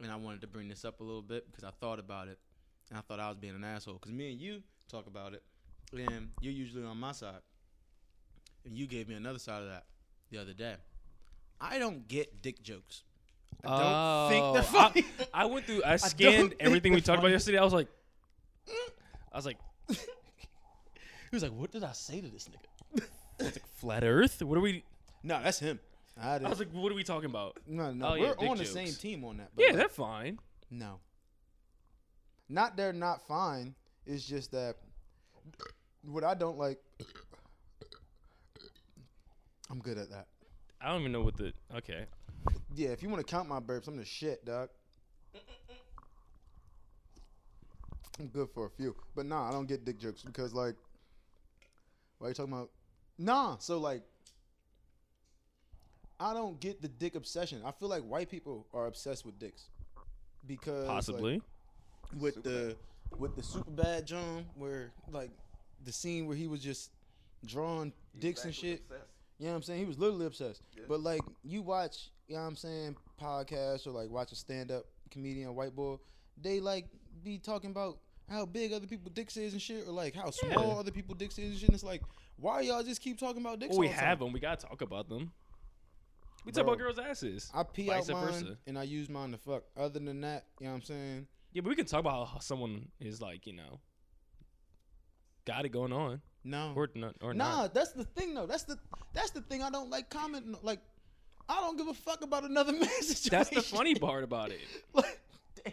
and 0.02 0.11
I 0.11 0.16
wanted 0.16 0.40
to 0.42 0.47
bring 0.47 0.68
this 0.68 0.85
up 0.85 1.00
a 1.00 1.04
little 1.04 1.23
bit 1.23 1.47
because 1.50 1.64
I 1.64 1.71
thought 1.80 1.99
about 1.99 2.28
it, 2.28 2.38
and 2.90 2.99
I 2.99 3.02
thought 3.02 3.21
I 3.21 3.28
was 3.28 3.37
being 3.37 3.54
an 3.54 3.64
asshole. 3.64 3.94
Because 3.94 4.12
me 4.12 4.33
and 4.33 4.40
you 4.40 4.62
talk 4.88 5.06
about 5.06 5.35
it, 5.35 5.42
and 5.92 6.30
you're 6.40 6.52
usually 6.52 6.85
on 6.85 6.99
my 6.99 7.12
side, 7.12 7.40
and 8.64 8.76
you 8.76 8.87
gave 8.87 9.09
me 9.09 9.14
another 9.14 9.38
side 9.38 9.62
of 9.62 9.68
that 9.68 9.85
the 10.30 10.38
other 10.38 10.54
day. 10.54 10.75
I 11.61 11.78
don't 11.78 12.09
get 12.09 12.42
dick 12.42 12.62
jokes. 12.62 13.04
I 13.62 13.68
don't 13.68 13.80
oh, 13.80 14.28
think 14.28 14.73
they're 14.73 14.80
Oh, 14.80 15.26
I- 15.35 15.42
I, 15.42 15.44
went 15.47 15.66
through. 15.66 15.83
I 15.85 15.97
scanned 15.97 16.50
think 16.50 16.61
everything 16.61 16.92
we 16.92 17.00
talked 17.00 17.21
about 17.21 17.30
yesterday. 17.30 17.59
I 17.59 17.64
was 17.64 17.73
like, 17.73 17.88
I 19.33 19.37
was 19.37 19.47
like, 19.47 19.59
was 21.34 21.42
like, 21.42 21.52
"What 21.52 21.70
did 21.72 21.84
I 21.84 21.92
say 21.92 22.20
to 22.20 22.28
this 22.28 22.48
nigga?" 22.48 23.04
it's 23.40 23.56
like 23.56 23.66
flat 23.76 24.04
Earth. 24.04 24.42
What 24.42 24.56
are 24.58 24.60
we? 24.60 24.84
No, 25.22 25.40
that's 25.42 25.58
him. 25.58 25.78
I, 26.20 26.36
I 26.36 26.48
was 26.48 26.60
like, 26.60 26.70
what 26.70 26.92
are 26.92 26.94
we 26.94 27.02
talking 27.02 27.28
about? 27.28 27.58
no, 27.66 27.92
no, 27.92 28.06
oh, 28.06 28.10
we're 28.12 28.18
yeah, 28.18 28.32
dick 28.38 28.48
on 28.50 28.56
the 28.56 28.62
jokes. 28.64 28.72
same 28.74 28.92
team 28.92 29.24
on 29.24 29.38
that. 29.38 29.50
but 29.54 29.62
Yeah, 29.62 29.68
like- 29.70 29.76
they're 29.78 29.88
fine. 29.88 30.38
No. 30.70 31.00
Not 32.48 32.76
they're 32.76 32.92
not 32.92 33.26
fine. 33.26 33.74
It's 34.06 34.24
just 34.24 34.52
that 34.52 34.76
what 36.04 36.22
I 36.24 36.34
don't 36.34 36.58
like. 36.58 36.78
I'm 39.70 39.78
good 39.80 39.98
at 39.98 40.10
that. 40.10 40.26
I 40.80 40.90
don't 40.90 41.00
even 41.00 41.12
know 41.12 41.22
what 41.22 41.36
the. 41.36 41.52
Okay, 41.74 42.04
Yeah, 42.74 42.90
if 42.90 43.02
you 43.02 43.08
want 43.08 43.26
to 43.26 43.30
count 43.30 43.48
my 43.48 43.58
burps, 43.60 43.88
I'm 43.88 43.96
the 43.96 44.04
shit, 44.04 44.44
dog. 44.44 44.68
I'm 48.20 48.28
good 48.28 48.48
for 48.54 48.66
a 48.66 48.70
few, 48.70 48.94
but 49.16 49.26
nah, 49.26 49.48
I 49.48 49.52
don't 49.52 49.66
get 49.66 49.84
dick 49.84 49.98
jokes 49.98 50.22
because 50.22 50.54
like, 50.54 50.76
why 52.24 52.28
are 52.28 52.30
you 52.30 52.34
talking 52.36 52.54
about? 52.54 52.70
Nah, 53.18 53.58
so 53.58 53.76
like, 53.76 54.02
I 56.18 56.32
don't 56.32 56.58
get 56.58 56.80
the 56.80 56.88
dick 56.88 57.16
obsession. 57.16 57.60
I 57.66 57.70
feel 57.70 57.90
like 57.90 58.02
white 58.02 58.30
people 58.30 58.66
are 58.72 58.86
obsessed 58.86 59.26
with 59.26 59.38
dicks 59.38 59.66
because 60.46 60.86
like, 60.88 60.96
Possibly. 60.96 61.42
with 62.18 62.42
the 62.42 62.76
with 63.18 63.36
the 63.36 63.42
Superbad 63.42 64.06
John 64.06 64.46
where 64.54 64.90
like 65.12 65.32
the 65.84 65.92
scene 65.92 66.26
where 66.26 66.34
he 66.34 66.46
was 66.46 66.60
just 66.60 66.92
drawing 67.44 67.92
dicks 68.18 68.46
and 68.46 68.54
shit. 68.54 68.82
You 69.38 69.44
know 69.44 69.50
what 69.50 69.56
I'm 69.56 69.62
saying? 69.62 69.80
He 69.80 69.84
was 69.84 69.98
literally 69.98 70.24
obsessed. 70.24 70.62
Yeah. 70.74 70.84
But 70.88 71.00
like 71.00 71.20
you 71.42 71.60
watch, 71.60 72.08
you 72.26 72.36
know 72.36 72.40
what 72.40 72.48
I'm 72.48 72.56
saying, 72.56 72.96
podcasts 73.20 73.86
or 73.86 73.90
like 73.90 74.08
watch 74.08 74.32
a 74.32 74.36
stand 74.36 74.72
up 74.72 74.86
comedian, 75.10 75.54
white 75.54 75.76
boy, 75.76 75.96
they 76.40 76.58
like 76.58 76.86
be 77.22 77.36
talking 77.36 77.70
about 77.70 77.98
how 78.28 78.46
big 78.46 78.72
other 78.72 78.86
people 78.86 79.10
dicks 79.10 79.36
is 79.36 79.52
and 79.52 79.60
shit, 79.62 79.86
or 79.86 79.92
like 79.92 80.14
how 80.14 80.30
small 80.30 80.68
Yeah. 80.74 80.80
other 80.80 80.90
people 80.90 81.14
dicks 81.14 81.38
is 81.38 81.50
and 81.50 81.58
shit. 81.58 81.68
And 81.68 81.74
it's 81.74 81.84
like, 81.84 82.02
why 82.36 82.60
y'all 82.62 82.82
just 82.82 83.00
keep 83.00 83.18
talking 83.18 83.40
about 83.42 83.58
dicks? 83.58 83.70
Well, 83.70 83.80
we 83.80 83.86
all 83.88 83.92
the 83.92 83.98
time? 83.98 84.08
have 84.08 84.18
them. 84.20 84.32
We 84.32 84.40
gotta 84.40 84.66
talk 84.66 84.80
about 84.80 85.08
them. 85.08 85.32
We 86.44 86.52
Bro. 86.52 86.62
talk 86.64 86.74
about 86.74 86.78
girls' 86.78 86.98
asses. 86.98 87.50
I 87.54 87.62
pee 87.62 87.90
out 87.90 88.06
mine 88.08 88.26
versa. 88.26 88.58
and 88.66 88.78
I 88.78 88.82
use 88.82 89.08
mine 89.08 89.30
to 89.32 89.38
fuck. 89.38 89.64
Other 89.76 89.98
than 89.98 90.20
that, 90.22 90.44
you 90.60 90.66
know 90.66 90.72
what 90.72 90.76
I'm 90.78 90.82
saying? 90.82 91.26
Yeah, 91.52 91.62
but 91.62 91.68
we 91.70 91.74
can 91.76 91.86
talk 91.86 92.00
about 92.00 92.28
how 92.28 92.38
someone 92.40 92.88
is 93.00 93.20
like, 93.22 93.46
you 93.46 93.52
know, 93.54 93.80
got 95.46 95.64
it 95.64 95.70
going 95.70 95.92
on, 95.92 96.20
No. 96.42 96.72
or 96.76 96.88
not, 96.94 97.14
or 97.22 97.32
Nah, 97.34 97.62
not. 97.62 97.74
that's 97.74 97.92
the 97.92 98.04
thing 98.04 98.34
though. 98.34 98.46
That's 98.46 98.64
the 98.64 98.78
that's 99.12 99.30
the 99.30 99.40
thing 99.42 99.62
I 99.62 99.70
don't 99.70 99.90
like 99.90 100.10
commenting. 100.10 100.56
Like, 100.62 100.80
I 101.48 101.60
don't 101.60 101.76
give 101.76 101.88
a 101.88 101.94
fuck 101.94 102.22
about 102.22 102.44
another 102.44 102.72
man's 102.78 103.06
situation. 103.16 103.30
That's 103.30 103.50
the 103.50 103.62
funny 103.62 103.94
part 103.94 104.24
about 104.24 104.50
it. 104.50 104.60
like, 104.92 105.20
damn. 105.64 105.72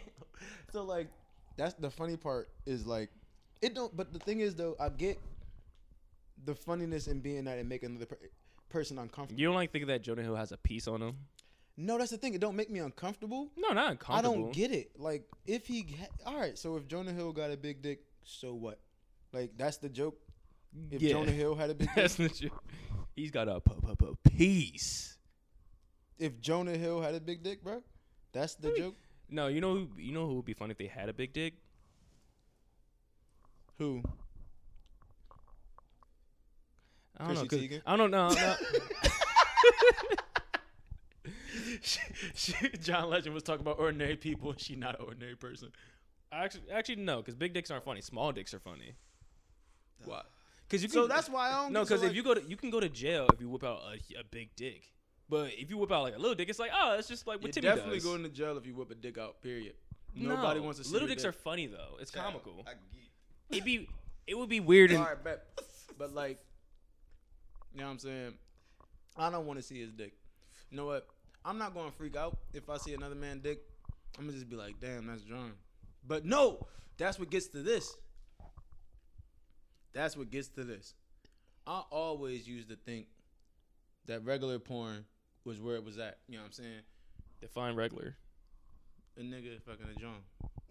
So 0.72 0.84
like, 0.84 1.08
that's 1.56 1.74
the 1.74 1.90
funny 1.90 2.16
part 2.16 2.48
is 2.66 2.86
like, 2.86 3.10
it 3.60 3.74
don't. 3.74 3.94
But 3.96 4.12
the 4.12 4.18
thing 4.18 4.40
is 4.40 4.54
though, 4.54 4.76
I 4.80 4.88
get 4.88 5.18
the 6.44 6.54
funniness 6.54 7.06
in 7.06 7.20
being 7.20 7.44
that 7.44 7.58
and 7.58 7.68
make 7.68 7.82
another 7.82 8.06
per- 8.06 8.18
person 8.68 8.98
uncomfortable. 8.98 9.40
You 9.40 9.46
don't 9.46 9.54
like 9.54 9.70
think 9.72 9.86
that 9.86 10.02
Jonah 10.02 10.22
Hill 10.22 10.34
has 10.36 10.50
a 10.52 10.56
piece 10.56 10.88
on 10.88 11.00
him? 11.02 11.16
No, 11.76 11.96
that's 11.98 12.10
the 12.10 12.18
thing. 12.18 12.34
It 12.34 12.40
don't 12.40 12.56
make 12.56 12.70
me 12.70 12.80
uncomfortable. 12.80 13.48
No, 13.56 13.70
not 13.70 13.90
uncomfortable. 13.92 14.34
I 14.34 14.36
don't 14.42 14.52
get 14.52 14.72
it. 14.72 14.90
Like, 14.98 15.24
if 15.46 15.66
he, 15.66 15.86
ha- 15.98 16.30
all 16.30 16.38
right. 16.38 16.58
So 16.58 16.76
if 16.76 16.86
Jonah 16.86 17.12
Hill 17.12 17.32
got 17.32 17.50
a 17.50 17.56
big 17.56 17.80
dick, 17.80 18.00
so 18.24 18.52
what? 18.54 18.78
Like 19.32 19.52
that's 19.56 19.78
the 19.78 19.88
joke. 19.88 20.16
If 20.90 21.00
Yeah. 21.00 21.12
Jonah 21.12 21.30
Hill 21.32 21.54
had 21.54 21.70
a 21.70 21.74
big 21.74 21.88
dick, 21.94 21.96
That's 21.96 22.16
the 22.16 22.28
truth. 22.28 22.52
He's 23.16 23.30
got 23.30 23.48
a 23.48 23.60
p- 23.60 23.72
p- 23.86 23.94
p- 23.94 24.36
piece. 24.36 25.16
if 26.18 26.40
Jonah 26.40 26.76
Hill 26.76 27.00
had 27.00 27.14
a 27.14 27.20
big 27.20 27.42
dick, 27.42 27.62
bro, 27.62 27.82
that's 28.32 28.54
the 28.56 28.72
joke. 28.72 28.96
No, 29.32 29.46
you 29.48 29.60
know, 29.60 29.74
who, 29.74 29.88
you 29.96 30.12
know 30.12 30.26
who 30.26 30.34
would 30.36 30.44
be 30.44 30.54
funny 30.54 30.72
if 30.72 30.78
they 30.78 30.86
had 30.86 31.08
a 31.08 31.12
big 31.14 31.32
dick? 31.32 31.54
Who? 33.78 34.02
I 37.18 37.26
don't 37.26 37.34
know. 37.34 37.44
Chrissy 37.46 37.68
'cause- 37.68 37.78
Teigen? 37.78 37.82
I 37.86 37.96
don't 37.96 38.10
know. 38.10 38.28
No. 38.28 38.56
John 42.82 43.08
Legend 43.10 43.34
was 43.34 43.42
talking 43.42 43.62
about 43.62 43.78
ordinary 43.78 44.16
people, 44.16 44.50
and 44.50 44.60
she 44.60 44.76
not 44.76 44.98
an 45.00 45.06
ordinary 45.06 45.36
person. 45.36 45.70
actually, 46.30 46.64
actually, 46.72 46.96
no, 46.96 47.18
because 47.18 47.34
big 47.34 47.52
dicks 47.54 47.70
aren't 47.70 47.84
funny. 47.84 48.00
Small 48.00 48.32
dicks 48.32 48.54
are 48.54 48.60
funny. 48.60 48.92
What? 50.04 50.26
Because 50.68 50.82
you 50.82 50.88
can. 50.88 50.94
So 50.94 51.06
that's 51.06 51.28
why 51.28 51.48
I 51.50 51.62
don't. 51.62 51.72
no, 51.72 51.80
get- 51.80 51.88
so, 51.88 51.94
because 51.94 52.02
if 52.02 52.08
like- 52.08 52.16
you 52.16 52.22
go 52.22 52.34
to 52.34 52.42
you 52.42 52.56
can 52.56 52.70
go 52.70 52.80
to 52.80 52.88
jail 52.88 53.26
if 53.32 53.40
you 53.40 53.48
whip 53.48 53.64
out 53.64 53.80
a, 53.86 54.20
a 54.20 54.24
big 54.24 54.54
dick. 54.56 54.92
But 55.32 55.52
if 55.56 55.70
you 55.70 55.78
whip 55.78 55.90
out 55.90 56.02
like 56.02 56.14
a 56.14 56.18
little 56.18 56.34
dick, 56.34 56.50
it's 56.50 56.58
like 56.58 56.72
oh, 56.78 56.96
it's 56.98 57.08
just 57.08 57.26
like 57.26 57.38
You're 57.40 57.48
what 57.48 57.54
Timmy 57.54 57.66
definitely 57.66 57.96
does. 57.96 58.04
going 58.04 58.22
to 58.22 58.28
jail 58.28 58.58
if 58.58 58.66
you 58.66 58.74
whip 58.74 58.90
a 58.90 58.94
dick 58.94 59.16
out. 59.16 59.40
Period. 59.40 59.72
No, 60.14 60.36
Nobody 60.36 60.60
wants 60.60 60.78
to 60.78 60.84
see 60.84 60.92
little 60.92 61.08
dicks 61.08 61.22
dick. 61.22 61.30
are 61.30 61.32
funny 61.32 61.66
though. 61.68 61.96
It's 62.00 62.10
comical. 62.10 62.62
I 62.66 62.72
geek. 62.92 63.10
It'd 63.48 63.64
be 63.64 63.88
it 64.26 64.36
would 64.36 64.50
be 64.50 64.60
weird. 64.60 64.90
And, 64.90 64.98
All 65.00 65.06
right, 65.06 65.24
bet. 65.24 65.42
But 65.96 66.14
like, 66.14 66.38
you 67.72 67.80
know 67.80 67.86
what 67.86 67.92
I'm 67.92 67.98
saying? 67.98 68.34
I 69.16 69.30
don't 69.30 69.46
want 69.46 69.58
to 69.58 69.62
see 69.62 69.80
his 69.80 69.90
dick. 69.90 70.12
You 70.70 70.76
know 70.76 70.84
what? 70.84 71.06
I'm 71.46 71.56
not 71.56 71.72
going 71.72 71.90
to 71.90 71.96
freak 71.96 72.14
out 72.14 72.36
if 72.52 72.68
I 72.68 72.76
see 72.76 72.92
another 72.92 73.14
man 73.14 73.40
dick. 73.40 73.62
I'm 74.18 74.26
gonna 74.26 74.36
just 74.36 74.50
be 74.50 74.56
like, 74.56 74.80
damn, 74.82 75.06
that's 75.06 75.22
John. 75.22 75.52
But 76.06 76.26
no, 76.26 76.66
that's 76.98 77.18
what 77.18 77.30
gets 77.30 77.46
to 77.48 77.62
this. 77.62 77.96
That's 79.94 80.14
what 80.14 80.30
gets 80.30 80.48
to 80.48 80.64
this. 80.64 80.92
I 81.66 81.84
always 81.90 82.46
used 82.46 82.68
to 82.68 82.76
think 82.76 83.06
that 84.04 84.22
regular 84.26 84.58
porn 84.58 85.06
was 85.44 85.60
where 85.60 85.76
it 85.76 85.84
was 85.84 85.98
at. 85.98 86.18
You 86.28 86.36
know 86.36 86.42
what 86.42 86.46
I'm 86.46 86.52
saying? 86.52 86.80
define 87.42 87.74
regular. 87.74 88.16
A 89.18 89.20
nigga 89.20 89.60
fucking 89.62 89.84
a 89.94 90.00
John. 90.00 90.16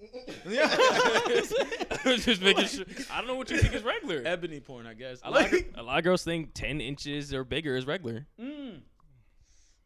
I 2.06 2.10
was 2.10 2.25
just 2.25 2.42
making 2.42 2.66
sure. 2.66 2.86
I 3.12 3.20
don't 3.20 3.28
know 3.28 3.36
what 3.36 3.51
you 3.51 3.60
think 3.60 3.75
is 3.75 3.84
regular. 3.84 4.24
Ebony 4.25 4.60
porn, 4.60 4.88
I 4.88 4.96
guess. 4.96 5.20
A 5.24 5.30
lot, 5.30 5.54
of, 5.54 5.60
a 5.75 5.84
lot 5.84 6.00
of 6.00 6.04
girls 6.04 6.24
think 6.24 6.56
ten 6.56 6.82
inches 6.82 7.36
or 7.36 7.44
bigger 7.44 7.75
is 7.75 7.86
regular. 7.86 8.25
Mm. 8.40 8.80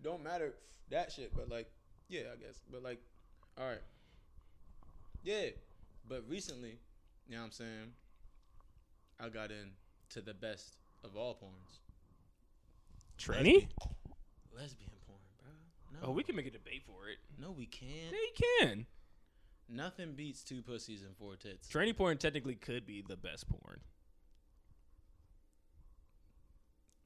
Don't 0.02 0.24
matter 0.24 0.54
that 0.90 1.12
shit, 1.12 1.36
but 1.36 1.50
like, 1.50 1.70
yeah, 2.08 2.22
I 2.32 2.38
guess. 2.38 2.62
But 2.72 2.82
like, 2.82 3.02
all 3.60 3.68
right. 3.68 3.82
Yeah. 5.24 5.48
But 6.08 6.24
recently, 6.30 6.80
you 7.28 7.36
know 7.36 7.42
what 7.42 7.48
I'm 7.48 7.52
saying? 7.52 7.92
I 9.20 9.28
got 9.28 9.52
in 9.52 9.72
to 10.12 10.22
the 10.22 10.34
best 10.34 10.78
of 11.04 11.18
all 11.18 11.34
porns. 11.34 11.80
Tranny? 13.20 13.68
Lesbian 14.56 14.90
porn, 15.08 15.20
bro. 15.42 16.00
No. 16.02 16.08
Oh, 16.08 16.12
we 16.12 16.24
can 16.24 16.36
make 16.36 16.48
a 16.48 16.52
debate 16.52 16.84
for 16.86 17.10
it. 17.10 17.18
No, 17.40 17.52
we 17.52 17.66
can't. 17.66 17.92
Yeah, 18.12 18.12
you 18.12 18.34
can. 18.62 18.86
Nothing 19.68 20.14
beats 20.14 20.44
two 20.44 20.62
pussies 20.62 21.02
and 21.04 21.16
four 21.18 21.36
tits. 21.36 21.68
Tranny 21.68 21.96
porn 21.96 22.18
technically 22.18 22.56
could 22.56 22.86
be 22.86 23.02
the 23.08 23.16
best 23.18 23.48
porn. 23.50 23.80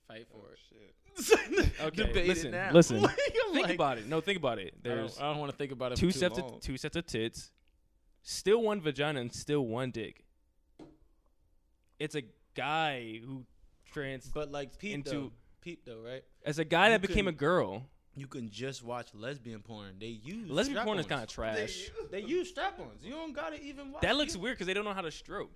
Fight 0.08 0.28
for 0.32 0.38
Oh, 0.38 0.54
it. 0.54 0.60
shit. 0.70 0.96
Okay, 1.82 1.96
Debate 2.04 2.18
it 2.18 2.28
listen, 2.28 2.52
now. 2.52 2.72
listen. 2.72 3.02
Like, 3.02 3.12
I'm 3.48 3.54
think 3.54 3.66
like- 3.68 3.76
about 3.76 3.98
it. 3.98 4.08
No, 4.08 4.22
think 4.22 4.38
about 4.38 4.58
it. 4.60 4.74
I 4.84 4.88
don't, 4.88 4.98
There's 4.98 5.20
I 5.20 5.24
don't 5.24 5.38
want 5.40 5.52
to 5.52 5.58
think 5.58 5.72
about 5.72 5.92
it. 5.92 5.98
two 5.98 6.12
sets 6.12 6.38
long. 6.40 6.56
of 6.56 6.62
two 6.62 6.78
sets 6.78 6.96
of 6.96 7.06
tits, 7.06 7.52
still 8.24 8.62
one 8.64 8.82
vagina 8.82 9.20
and 9.22 9.34
still 9.34 9.66
one 9.66 9.92
dick. 9.92 10.24
It's 12.00 12.16
a 12.16 12.24
guy 12.56 13.20
who 13.26 13.46
trans 13.92 14.28
But 14.28 14.52
like, 14.52 14.78
peep 14.78 14.94
into- 14.96 15.10
though. 15.12 15.32
Peep 15.62 15.86
though, 15.86 16.00
right? 16.00 16.24
as 16.46 16.60
a 16.60 16.66
guy 16.66 16.88
you 16.88 16.94
that 16.94 17.02
became 17.02 17.28
a 17.28 17.32
girl. 17.32 17.86
You 18.16 18.28
can 18.28 18.50
just 18.50 18.84
watch 18.84 19.08
lesbian 19.14 19.62
porn. 19.62 19.96
They 20.00 20.08
use 20.08 20.50
Lesbian 20.50 20.84
porn 20.84 21.00
is 21.00 21.06
kind 21.06 21.22
of 21.22 21.30
trash. 21.30 21.90
They 22.12 22.22
use 22.22 22.50
strap-ons. 22.50 23.04
You 23.04 23.12
don't 23.12 23.34
gotta 23.34 23.62
even 23.62 23.92
watch. 23.92 24.02
That 24.02 24.18
looks 24.18 24.36
you- 24.36 24.42
weird 24.42 24.56
because 24.56 24.68
they 24.68 24.74
don't 24.74 24.84
know 24.84 24.94
how 24.94 25.02
to 25.02 25.12
stroke. 25.12 25.56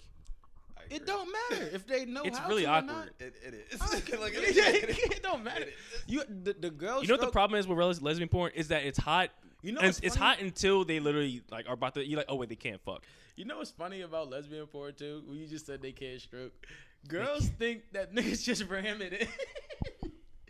It 0.90 1.06
don't 1.06 1.30
matter 1.32 1.70
if 1.74 1.88
they 1.88 2.06
know. 2.06 2.24
It's 2.24 2.38
how 2.38 2.50
really 2.50 2.64
to 2.64 2.70
or 2.70 2.74
awkward. 2.74 2.88
not. 2.88 3.08
It, 3.20 3.36
it 3.46 3.68
is. 3.72 3.82
Okay, 3.96 4.18
Like, 4.22 4.34
it, 4.36 4.56
it 4.58 4.90
is. 4.90 4.98
it 4.98 5.24
don't 5.24 5.44
matter. 5.44 5.66
You 6.08 6.24
the, 6.28 6.54
the 6.54 6.70
girl. 6.70 7.02
You 7.02 7.08
know 7.08 7.14
what 7.16 7.22
the 7.22 7.32
problem 7.32 7.60
is 7.60 7.68
with 7.68 7.78
les- 7.78 8.02
lesbian 8.02 8.30
porn 8.30 8.52
is 8.54 8.68
that 8.68 8.84
it's 8.84 9.00
hot. 9.00 9.30
You 9.62 9.72
know 9.72 9.82
it's, 9.82 10.00
it's 10.02 10.16
hot 10.16 10.42
until 10.42 10.84
they 10.84 11.00
literally 11.00 11.42
like 11.50 11.68
are 11.70 11.74
about 11.74 11.94
to. 11.96 12.06
You 12.06 12.18
like, 12.18 12.26
oh 12.30 12.36
wait, 12.36 12.50
they 12.50 12.56
can't 12.56 12.82
fuck. 12.82 13.04
You 13.36 13.46
know 13.46 13.58
what's 13.58 13.72
funny 13.72 14.02
about 14.02 14.30
lesbian 14.30 14.68
porn 14.68 14.94
too? 14.94 15.24
When 15.26 15.38
you 15.38 15.48
just 15.48 15.66
said 15.66 15.82
they 15.82 15.94
can't 15.94 16.20
stroke, 16.22 16.52
girls 17.08 17.48
think 17.48 17.84
that 17.94 18.14
niggas 18.16 18.44
just 18.44 18.66
ram 18.70 19.02
it 19.02 19.14
in. 19.14 19.28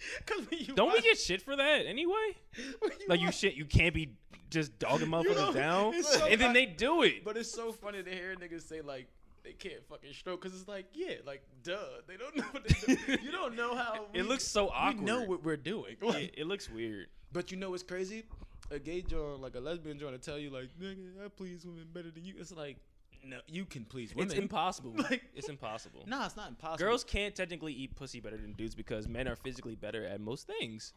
Cause 0.26 0.40
when 0.50 0.60
you 0.60 0.74
Don't 0.74 0.88
we 0.90 0.96
watch- 0.96 1.04
get 1.04 1.18
shit 1.20 1.42
for 1.42 1.56
that 1.56 1.86
anyway? 1.86 2.36
when 2.80 2.92
Like 3.08 3.20
you 3.20 3.28
watch- 3.28 3.38
shit, 3.38 3.56
you 3.56 3.66
can't 3.66 3.94
be 3.94 4.12
just 4.50 4.78
dogging 4.80 5.08
motherfuckers 5.08 5.36
know, 5.36 5.54
down, 5.54 5.94
it's 5.96 6.14
so 6.14 6.26
and 6.28 6.40
then 6.40 6.54
they 6.54 6.66
do 6.66 7.02
it. 7.04 7.24
But 7.26 7.38
it's 7.38 7.52
so 7.52 7.72
funny 7.72 8.04
to 8.04 8.10
hear 8.10 8.36
niggas 8.36 8.68
say 8.68 8.82
like 8.82 9.08
they 9.44 9.52
can't 9.54 9.84
fucking 9.90 10.14
stroke 10.14 10.42
because 10.42 10.58
it's 10.58 10.68
like 10.70 10.86
yeah, 10.94 11.16
like 11.26 11.42
duh, 11.64 11.76
they 12.08 12.18
don't 12.18 12.36
know 12.38 12.44
what 12.52 12.64
they 12.68 12.96
do. 12.96 13.18
You 13.24 13.32
don't 13.32 13.56
know 13.56 13.76
how 13.76 14.06
It 14.14 14.24
looks 14.24 14.44
so 14.46 14.70
awkward. 14.70 15.00
We 15.00 15.06
know 15.06 15.24
what 15.24 15.44
we're 15.44 15.58
doing. 15.58 15.98
it, 16.02 16.34
it 16.38 16.48
looks 16.48 16.70
weird. 16.70 17.08
But 17.32 17.52
you 17.52 17.58
know 17.58 17.72
what's 17.72 17.84
crazy? 17.84 18.24
A 18.72 18.80
gay 18.80 19.02
joint, 19.02 19.42
like 19.42 19.56
a 19.56 19.60
lesbian 19.60 20.00
joint, 20.00 20.14
to 20.14 20.20
tell 20.32 20.40
you 20.40 20.50
like, 20.50 20.70
nigga, 20.82 21.26
I 21.26 21.28
please 21.28 21.66
women 21.66 21.86
better 21.94 22.10
than 22.12 22.24
you. 22.24 22.36
It's 22.40 22.52
like, 22.52 22.78
no, 23.26 23.38
you 23.48 23.66
can 23.66 23.86
please 23.86 24.14
women. 24.16 24.32
It's 24.32 24.40
impossible. 24.40 24.94
Like- 24.98 25.24
it's 25.36 25.50
impossible. 25.50 26.04
Nah, 26.08 26.26
it's 26.26 26.36
not 26.36 26.50
impossible. 26.50 26.86
Girls 26.86 27.04
can't 27.04 27.36
technically 27.36 27.74
eat 27.74 27.96
pussy 27.96 28.20
better 28.20 28.38
than 28.38 28.54
dudes 28.54 28.76
because 28.76 29.08
men 29.08 29.28
are 29.28 29.36
physically 29.36 29.76
better 29.76 30.06
at 30.06 30.20
most 30.22 30.48
things. 30.48 30.94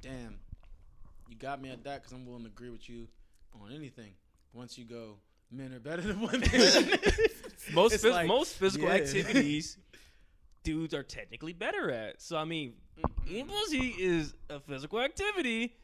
damn, 0.00 0.38
you 1.28 1.36
got 1.36 1.60
me 1.60 1.70
at 1.70 1.84
that 1.84 2.02
because 2.02 2.12
I'm 2.12 2.26
willing 2.26 2.42
to 2.42 2.48
agree 2.48 2.70
with 2.70 2.88
you 2.88 3.08
on 3.62 3.72
anything. 3.72 4.12
Once 4.52 4.78
you 4.78 4.84
go, 4.84 5.16
men 5.50 5.72
are 5.72 5.80
better 5.80 6.02
than 6.02 6.20
women. 6.20 6.42
Most 7.72 8.04
phys- 8.04 8.10
like, 8.10 8.28
most 8.28 8.54
physical 8.56 8.88
yeah. 8.88 8.94
activities, 8.94 9.76
dudes 10.62 10.94
are 10.94 11.02
technically 11.02 11.52
better 11.52 11.90
at. 11.90 12.22
So 12.22 12.36
I 12.36 12.44
mean, 12.44 12.74
eating 13.26 13.46
pussy 13.46 13.94
is 13.98 14.34
a 14.48 14.60
physical 14.60 15.00
activity. 15.00 15.74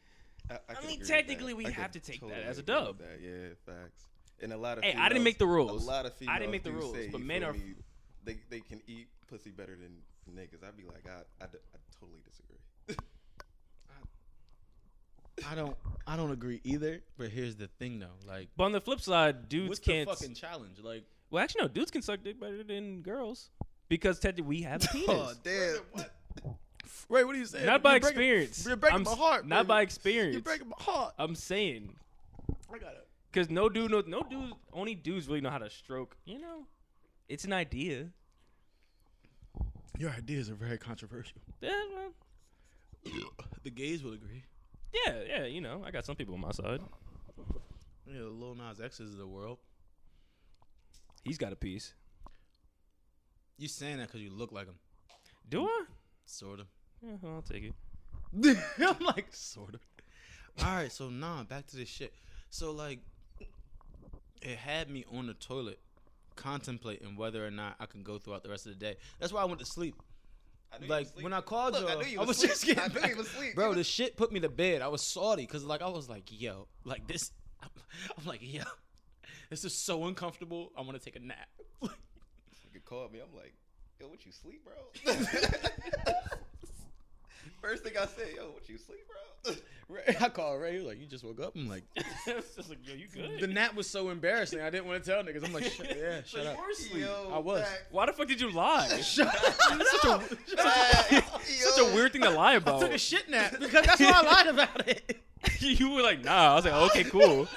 I, 0.49 0.59
I 0.69 0.73
can 0.75 0.87
mean, 0.87 1.03
technically, 1.03 1.53
we 1.53 1.65
I 1.65 1.71
have 1.71 1.91
to 1.91 1.99
take 1.99 2.21
that 2.21 2.43
as 2.43 2.57
a 2.57 2.63
dub. 2.63 2.99
That. 2.99 3.19
Yeah, 3.21 3.49
facts. 3.65 4.05
And 4.43 4.51
a 4.53 4.57
lot 4.57 4.77
of 4.77 4.83
Hey, 4.83 4.93
I 4.97 5.07
didn't 5.09 5.23
make 5.23 5.37
the 5.39 5.47
rules. 5.47 5.83
A 5.83 5.87
lot 5.87 6.05
of 6.05 6.13
females 6.13 6.35
I 6.35 6.39
didn't 6.39 6.51
make 6.51 6.63
the 6.63 6.71
rules, 6.73 6.93
say, 6.93 7.09
but 7.09 7.21
men 7.21 7.43
are- 7.43 7.53
me, 7.53 7.75
they 8.25 8.37
they 8.49 8.59
can 8.59 8.81
eat 8.87 9.07
pussy 9.29 9.49
better 9.51 9.75
than 9.77 9.95
niggas. 10.35 10.63
I'd 10.67 10.75
be 10.77 10.83
like, 10.83 11.05
I—I 11.07 11.47
totally 11.99 12.19
disagree. 12.25 12.57
I 15.49 15.55
don't. 15.55 15.75
I 16.05 16.15
don't 16.15 16.31
agree 16.31 16.61
either. 16.63 17.01
But 17.17 17.29
here's 17.29 17.55
the 17.55 17.67
thing, 17.79 17.99
though. 17.99 18.07
Like, 18.27 18.49
But 18.55 18.65
on 18.65 18.71
the 18.71 18.81
flip 18.81 19.01
side, 19.01 19.49
dudes 19.49 19.69
what's 19.69 19.79
can't. 19.79 20.07
the 20.09 20.15
fucking 20.15 20.35
challenge? 20.35 20.77
Like, 20.81 21.03
well, 21.31 21.43
actually, 21.43 21.61
no. 21.63 21.67
Dudes 21.69 21.91
can 21.91 22.01
suck 22.01 22.23
dick 22.23 22.39
better 22.39 22.63
than 22.63 23.01
girls 23.01 23.49
because 23.89 24.19
technically 24.19 24.47
we 24.57 24.61
have 24.63 24.83
a 24.83 24.87
oh, 24.93 24.93
penis. 24.93 25.07
Oh, 25.09 25.33
damn. 25.43 26.53
Ray, 27.09 27.23
what 27.25 27.35
are 27.35 27.39
you 27.39 27.45
saying? 27.45 27.65
not 27.65 27.81
by 27.81 27.93
You're 27.93 27.99
breaking- 28.01 28.19
experience. 28.19 28.65
You're 28.67 28.75
breaking 28.75 28.97
I'm 28.97 29.03
my 29.03 29.15
heart. 29.15 29.47
Not 29.47 29.63
baby. 29.63 29.67
by 29.67 29.81
experience. 29.81 30.33
You're 30.33 30.41
breaking 30.43 30.69
my 30.69 30.75
heart. 30.83 31.13
I'm 31.17 31.35
saying 31.35 31.95
I 32.73 32.77
got 32.77 32.91
it. 32.93 33.07
Because 33.33 33.49
no 33.49 33.67
dude, 33.67 33.89
no, 33.91 34.03
no 34.05 34.21
dude, 34.29 34.53
only 34.71 34.93
dudes 34.93 35.27
really 35.27 35.41
know 35.41 35.49
how 35.49 35.57
to 35.57 35.69
stroke. 35.69 36.15
You 36.25 36.39
know, 36.39 36.67
it's 37.27 37.45
an 37.45 37.53
idea. 37.53 38.09
Your 39.97 40.11
ideas 40.11 40.49
are 40.49 40.55
very 40.55 40.77
controversial. 40.77 41.37
Yeah, 41.61 41.71
well, 41.95 43.13
The 43.63 43.69
gays 43.71 44.03
will 44.03 44.13
agree. 44.13 44.43
yeah, 45.05 45.19
yeah. 45.27 45.45
You 45.45 45.61
know, 45.61 45.81
I 45.85 45.91
got 45.91 46.05
some 46.05 46.15
people 46.15 46.35
on 46.35 46.41
my 46.41 46.51
side. 46.51 46.81
Yeah, 48.05 48.19
know, 48.19 48.29
Lil 48.29 48.55
Nas 48.55 48.79
X's 48.79 49.13
of 49.13 49.17
the 49.17 49.27
world. 49.27 49.57
He's 51.23 51.37
got 51.37 51.53
a 51.53 51.55
piece. 51.55 51.93
You 53.57 53.67
saying 53.67 53.97
that 53.97 54.07
because 54.07 54.21
you 54.21 54.31
look 54.31 54.51
like 54.51 54.67
him, 54.67 54.75
Do 55.49 55.63
I? 55.65 55.83
sort 56.25 56.59
of. 56.59 56.67
Yeah, 57.01 57.13
well, 57.21 57.35
I'll 57.35 57.41
take 57.41 57.63
it. 57.63 57.73
I'm 58.79 58.99
like, 59.05 59.27
sort 59.31 59.75
of. 59.75 59.81
All 60.59 60.75
right, 60.75 60.91
so 60.91 61.09
nah, 61.09 61.43
back 61.43 61.65
to 61.67 61.77
this 61.77 61.89
shit. 61.89 62.13
So 62.49 62.71
like, 62.71 62.99
it 64.43 64.57
had 64.57 64.89
me 64.89 65.05
on 65.11 65.27
the 65.27 65.33
toilet, 65.33 65.79
contemplating 66.35 67.15
whether 67.15 67.45
or 67.45 67.51
not 67.51 67.75
I 67.79 67.85
can 67.85 68.03
go 68.03 68.17
throughout 68.17 68.43
the 68.43 68.49
rest 68.49 68.65
of 68.65 68.73
the 68.73 68.79
day. 68.79 68.95
That's 69.19 69.31
why 69.33 69.41
I 69.41 69.45
went 69.45 69.59
to 69.59 69.65
sleep. 69.65 69.95
Like 70.87 71.07
when 71.21 71.33
I 71.33 71.41
called 71.41 71.73
Look, 71.73 71.87
I 71.87 71.93
you, 71.93 71.99
knew 71.99 72.05
you 72.07 72.21
I 72.21 72.23
was 72.23 72.37
asleep. 72.37 72.51
just 72.51 72.65
getting 72.65 72.83
I 72.83 72.87
knew 72.87 72.99
back. 72.99 73.09
you 73.11 73.17
was 73.17 73.29
bro. 73.53 73.73
The 73.75 73.83
shit 73.83 74.17
put 74.17 74.31
me 74.31 74.39
to 74.39 74.49
bed. 74.49 74.81
I 74.81 74.87
was 74.87 75.01
salty 75.03 75.43
because 75.43 75.63
like 75.63 75.81
I 75.83 75.87
was 75.89 76.09
like, 76.09 76.23
yo, 76.29 76.67
like 76.83 77.07
this. 77.07 77.31
I'm 78.17 78.25
like, 78.25 78.39
yo, 78.41 78.63
this 79.51 79.63
is 79.65 79.73
so 79.75 80.05
uncomfortable. 80.05 80.71
I 80.75 80.81
want 80.81 80.97
to 80.97 81.03
take 81.03 81.15
a 81.15 81.19
nap. 81.25 81.47
You 82.73 82.79
called 82.79 83.13
me. 83.13 83.19
I'm 83.19 83.35
like, 83.37 83.53
yo, 83.99 84.07
what 84.07 84.25
you 84.25 84.31
sleep, 84.31 84.65
bro? 84.65 85.13
First 87.63 87.83
thing 87.83 87.93
I 87.99 88.05
said, 88.05 88.27
yo, 88.35 88.49
what 88.51 88.67
you 88.67 88.77
sleep, 88.77 88.99
bro? 89.07 89.53
Ray, 89.89 90.15
I 90.19 90.27
called 90.29 90.61
Ray. 90.61 90.71
He 90.73 90.77
was 90.79 90.85
like, 90.87 90.99
you 90.99 91.05
just 91.07 91.23
woke 91.23 91.39
up. 91.41 91.55
I'm 91.55 91.69
like, 91.69 91.83
it's 92.27 92.55
just 92.55 92.69
like, 92.69 92.79
yo, 92.85 92.93
you 92.93 93.05
good? 93.13 93.39
the 93.39 93.47
nap 93.47 93.73
was 93.73 93.89
so 93.89 94.09
embarrassing. 94.09 94.59
I 94.59 94.69
didn't 94.69 94.85
want 94.85 95.01
to 95.03 95.09
tell 95.09 95.23
niggas. 95.23 95.45
I'm 95.45 95.53
like, 95.53 95.63
shut, 95.71 95.87
yeah, 95.97 96.21
So 96.25 96.37
shut 96.39 96.43
you 96.43 96.49
up. 96.49 96.57
were 96.57 96.69
asleep. 96.71 97.03
Yo, 97.03 97.31
I 97.33 97.37
was. 97.37 97.61
back- 97.61 97.87
Why 97.91 98.05
the 98.05 98.11
fuck 98.13 98.27
did 98.27 98.41
you 98.41 98.51
lie? 98.51 98.87
Shut 99.01 99.27
up. 99.27 99.53
such 99.81 100.03
a 100.03 100.55
back, 100.57 101.23
such 101.45 101.79
a 101.79 101.85
weird 101.95 102.11
thing 102.11 102.21
to 102.23 102.31
lie 102.31 102.51
I 102.53 102.55
about. 102.55 102.81
took 102.81 102.91
a 102.91 102.97
shit 102.97 103.29
nap 103.29 103.55
because 103.59 103.85
that's 103.85 103.99
why 104.01 104.11
I 104.13 104.21
lied 104.23 104.47
about 104.47 104.87
it. 104.87 105.21
you 105.61 105.91
were 105.91 106.01
like, 106.01 106.23
nah. 106.23 106.51
I 106.51 106.55
was 106.55 106.65
like, 106.65 106.73
okay, 106.73 107.03
cool. 107.05 107.47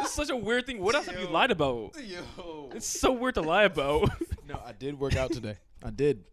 This 0.00 0.08
is 0.08 0.14
such 0.14 0.30
a 0.30 0.36
weird 0.36 0.66
thing. 0.66 0.80
What 0.80 0.94
else 0.96 1.06
have 1.06 1.18
you 1.20 1.28
lied 1.28 1.50
about? 1.52 1.94
Yo. 2.04 2.70
It's 2.74 2.86
so 2.86 3.12
weird 3.12 3.34
to 3.34 3.42
lie 3.42 3.64
about. 3.64 4.10
No, 4.48 4.60
I 4.64 4.72
did 4.72 4.98
work 4.98 5.16
out 5.16 5.32
today. 5.32 5.56
I 5.84 5.90
did. 5.90 6.24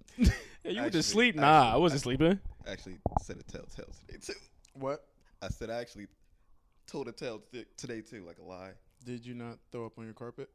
Yeah, 0.64 0.72
you 0.72 0.78
were 0.82 0.86
Actually- 0.88 1.00
just 1.00 1.10
sleep. 1.10 1.36
Nah, 1.36 1.44
I 1.46 1.68
actually- 1.70 1.82
wasn't 1.82 2.02
sleeping. 2.02 2.40
actually 2.68 2.98
said 3.24 3.38
a 3.40 3.44
telltale 3.44 3.94
today 4.08 4.20
too. 4.22 4.34
What? 4.74 5.06
I 5.42 5.50
said 5.50 5.70
I 5.70 5.76
actually 5.80 6.08
told 6.88 7.08
a 7.08 7.12
tell 7.12 7.40
t- 7.52 7.66
today 7.78 8.02
too, 8.02 8.24
like 8.26 8.38
a 8.38 8.44
lie. 8.44 8.72
Did 9.06 9.26
you 9.26 9.34
not 9.34 9.58
throw 9.72 9.86
up 9.86 9.98
on 9.98 10.06
your 10.06 10.14
carpet? 10.14 10.50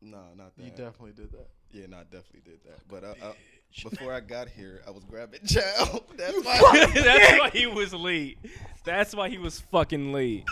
Nah, 0.00 0.34
not 0.36 0.56
that. 0.56 0.64
You 0.64 0.70
definitely 0.70 1.12
did 1.12 1.30
that. 1.32 1.48
Yeah, 1.70 1.86
no, 1.86 1.98
I 1.98 2.02
definitely 2.04 2.40
did 2.44 2.60
that. 2.64 2.78
But 2.88 3.04
uh, 3.04 3.14
uh, 3.22 3.26
I, 3.26 3.28
I, 3.28 3.88
before 3.90 4.12
I 4.12 4.20
got 4.20 4.48
here, 4.56 4.82
I 4.86 4.90
was 4.90 5.04
grabbing 5.04 5.40
child. 5.46 6.04
That's 6.16 6.44
why. 6.44 6.86
That's 6.94 7.38
why 7.40 7.50
he 7.52 7.66
was 7.66 7.92
late. 7.94 8.38
That's 8.84 9.14
why 9.14 9.28
he 9.28 9.38
was 9.38 9.60
fucking 9.60 10.12
late. 10.12 10.44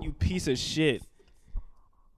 You 0.00 0.12
piece 0.12 0.46
of 0.48 0.58
shit. 0.58 1.02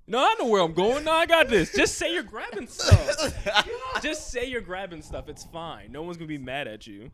No, 0.06 0.18
I 0.18 0.34
know 0.38 0.46
where 0.46 0.60
I'm 0.62 0.74
going. 0.74 1.04
No, 1.04 1.12
I 1.12 1.24
got 1.26 1.48
this. 1.48 1.72
Just 1.72 1.96
say 1.96 2.12
you're 2.12 2.22
grabbing 2.22 2.66
stuff. 2.66 3.66
Just 4.02 4.30
say 4.30 4.46
you're 4.46 4.60
grabbing 4.60 5.00
stuff. 5.02 5.28
It's 5.28 5.44
fine. 5.44 5.90
No 5.92 6.02
one's 6.02 6.18
gonna 6.18 6.28
be 6.28 6.38
mad 6.38 6.68
at 6.68 6.86
you. 6.86 7.10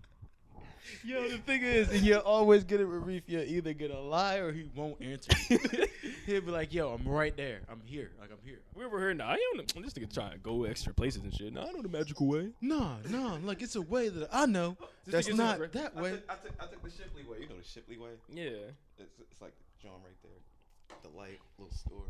Yo, 1.05 1.29
the 1.29 1.38
thing 1.38 1.62
is, 1.62 1.88
and 1.93 2.01
you 2.01 2.17
always 2.19 2.64
get 2.64 2.81
it 2.81 2.85
with 2.85 3.03
Reef. 3.05 3.23
You 3.29 3.41
either 3.41 3.73
get 3.75 3.93
a 3.93 4.01
lie 4.01 4.37
or 4.37 4.51
he 4.51 4.69
won't 4.75 5.01
answer. 5.01 5.31
He'll 6.27 6.41
be 6.41 6.51
like, 6.51 6.75
"Yo, 6.75 6.93
I'm 6.93 7.07
right 7.07 7.37
there. 7.37 7.61
I'm 7.71 7.81
here. 7.85 8.11
Like 8.21 8.31
I'm 8.33 8.38
here." 8.45 8.59
We 8.75 8.85
were 8.87 8.99
here. 8.99 9.14
Nah, 9.14 9.31
I 9.31 9.37
don't. 9.55 9.73
I'm 9.77 9.85
just 9.85 9.97
nigga 9.97 10.12
trying 10.12 10.33
to 10.33 10.38
go 10.38 10.64
extra 10.64 10.93
places 10.93 11.23
and 11.23 11.33
shit. 11.33 11.53
Nah, 11.53 11.67
I 11.69 11.71
know 11.73 11.83
the 11.83 11.88
magical 11.88 12.27
way. 12.27 12.49
No, 12.61 12.97
no, 13.09 13.38
like 13.45 13.62
it's 13.62 13.77
a 13.77 13.83
way 13.83 14.09
that 14.09 14.29
I 14.33 14.47
know. 14.47 14.77
This 15.07 15.14
That's 15.27 15.29
nigga's 15.29 15.38
not 15.38 15.61
a- 15.61 15.67
that 15.69 15.93
I 15.97 16.01
way. 16.03 16.11
took, 16.11 16.25
I, 16.31 16.35
took, 16.35 16.53
I 16.61 16.67
took 16.67 16.83
the 16.85 16.91
Shipley 16.91 17.23
way. 17.25 17.38
You 17.41 17.49
know 17.49 17.57
the 17.57 17.67
Shipley 17.67 17.97
way? 17.97 18.11
Yeah. 18.33 18.51
It's, 18.99 19.19
it's 19.19 19.41
like 19.41 19.55
John 19.83 19.93
right 20.05 20.14
there. 20.23 21.01
The 21.11 21.17
light, 21.19 21.41
little 21.59 21.75
store. 21.75 22.05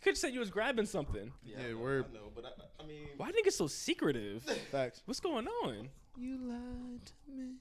You 0.00 0.04
could 0.04 0.10
have 0.12 0.18
said 0.18 0.32
you 0.32 0.40
was 0.40 0.48
grabbing 0.48 0.86
something. 0.86 1.30
Yeah, 1.44 1.56
I 1.62 1.72
know, 1.72 1.76
word. 1.76 2.06
I 2.10 2.14
know, 2.14 2.30
but 2.34 2.46
I, 2.46 2.82
I 2.82 2.86
mean, 2.86 3.08
Why 3.18 3.30
do 3.30 3.36
you 3.36 3.44
get 3.44 3.52
so 3.52 3.66
secretive? 3.66 4.42
Facts. 4.72 5.02
What's 5.04 5.20
going 5.20 5.46
on? 5.46 5.90
You 6.18 6.38
lied 6.38 7.04
to 7.04 7.12
me. 7.36 7.56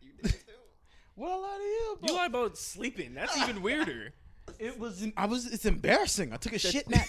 you 0.00 0.12
did 0.22 0.30
too. 0.32 0.38
What 1.16 1.30
I 1.30 1.36
lied 1.36 1.58
to 1.58 1.62
you 1.64 1.92
about? 1.98 2.08
You 2.10 2.16
lie 2.16 2.26
about 2.26 2.56
sleeping. 2.58 3.12
That's 3.14 3.36
even 3.38 3.60
weirder. 3.62 4.12
It 4.58 4.78
was. 4.78 5.06
I 5.16 5.24
was. 5.26 5.46
It's 5.46 5.64
embarrassing. 5.64 6.32
I 6.32 6.36
took 6.36 6.52
a 6.52 6.58
shit 6.58 6.88
nap. 6.88 7.06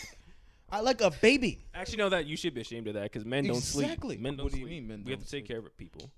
I 0.69 0.79
like 0.79 1.01
a 1.01 1.11
baby. 1.11 1.65
Actually, 1.73 1.97
know 1.97 2.09
that 2.09 2.25
you 2.25 2.37
should 2.37 2.53
be 2.53 2.61
ashamed 2.61 2.87
of 2.87 2.93
that 2.93 3.03
because 3.03 3.25
men 3.25 3.45
don't 3.45 3.61
sleep. 3.61 3.85
Exactly. 3.87 4.17
Men 4.17 4.35
don't 4.37 4.45
What 4.45 4.53
do 4.53 4.59
you 4.59 4.65
sleep. 4.65 4.73
mean 4.81 4.87
men 4.87 5.03
we 5.05 5.11
have 5.11 5.19
don't 5.19 5.25
to 5.25 5.31
take 5.31 5.45
care 5.45 5.59
of 5.59 5.77
people. 5.77 6.09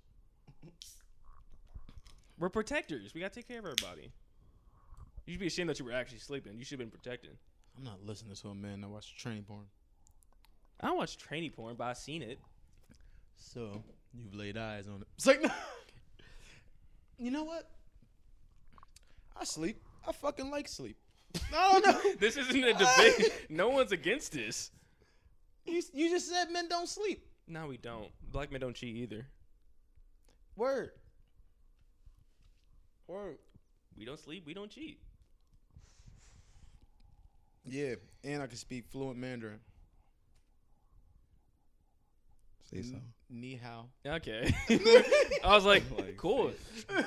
We're 2.40 2.50
protectors. 2.50 3.14
We 3.14 3.22
gotta 3.22 3.34
take 3.34 3.48
care 3.48 3.60
of 3.60 3.66
everybody. 3.66 4.12
You 5.26 5.34
should 5.34 5.40
be 5.40 5.48
ashamed 5.48 5.70
that 5.70 5.80
you 5.80 5.86
were 5.86 5.92
actually 5.92 6.20
sleeping. 6.20 6.58
You 6.58 6.64
should 6.64 6.80
have 6.80 6.90
been 6.90 6.98
protected. 7.00 7.36
I'm 7.78 7.84
not 7.84 8.04
listening 8.04 8.36
to 8.36 8.50
a 8.50 8.56
man 8.56 8.82
that 8.82 8.90
watches 8.90 9.12
training 9.12 9.44
porn. 9.44 9.66
I 10.82 10.88
don't 10.88 10.98
watch 10.98 11.18
tranny 11.18 11.54
porn, 11.54 11.76
but 11.76 11.86
I've 11.86 11.98
seen 11.98 12.22
it. 12.22 12.40
So 13.36 13.84
you've 14.14 14.34
laid 14.34 14.58
eyes 14.58 14.88
on 14.88 15.02
it. 15.02 15.08
It's 15.16 15.28
like, 15.28 15.42
no. 15.42 15.52
you 17.18 17.32
know 17.32 17.44
what? 17.44 17.70
I 19.40 19.44
sleep. 19.44 19.82
I 20.08 20.12
fucking 20.12 20.50
like 20.50 20.68
sleep. 20.68 20.98
I 21.56 21.72
don't 21.72 21.86
know. 21.86 22.12
This 22.20 22.38
isn't 22.38 22.64
a 22.64 22.74
debate. 22.74 23.32
no 23.50 23.70
one's 23.70 23.92
against 23.92 24.32
this. 24.32 24.72
you, 25.66 25.82
you 25.94 26.10
just 26.10 26.30
said 26.30 26.50
men 26.52 26.68
don't 26.68 26.90
sleep. 26.90 27.26
No, 27.48 27.68
we 27.68 27.78
don't. 27.78 28.10
Black 28.32 28.52
men 28.52 28.62
don't 28.62 28.76
cheat 28.76 28.96
either. 28.96 29.28
Word. 30.56 30.92
Word. 33.08 33.38
We 33.96 34.06
don't 34.06 34.20
sleep. 34.20 34.46
We 34.46 34.54
don't 34.54 34.72
cheat. 34.72 35.00
Yeah, 37.70 37.96
and 38.24 38.42
I 38.42 38.48
can 38.48 38.58
speak 38.58 38.86
fluent 38.90 39.18
Mandarin. 39.18 39.60
Say 42.72 42.82
something. 42.82 43.02
Ni 43.30 43.56
hao. 43.56 43.86
Okay. 44.06 44.54
I 45.44 45.56
was 45.56 45.66
like, 45.66 45.84
Like, 45.98 46.18
cool. 46.18 46.52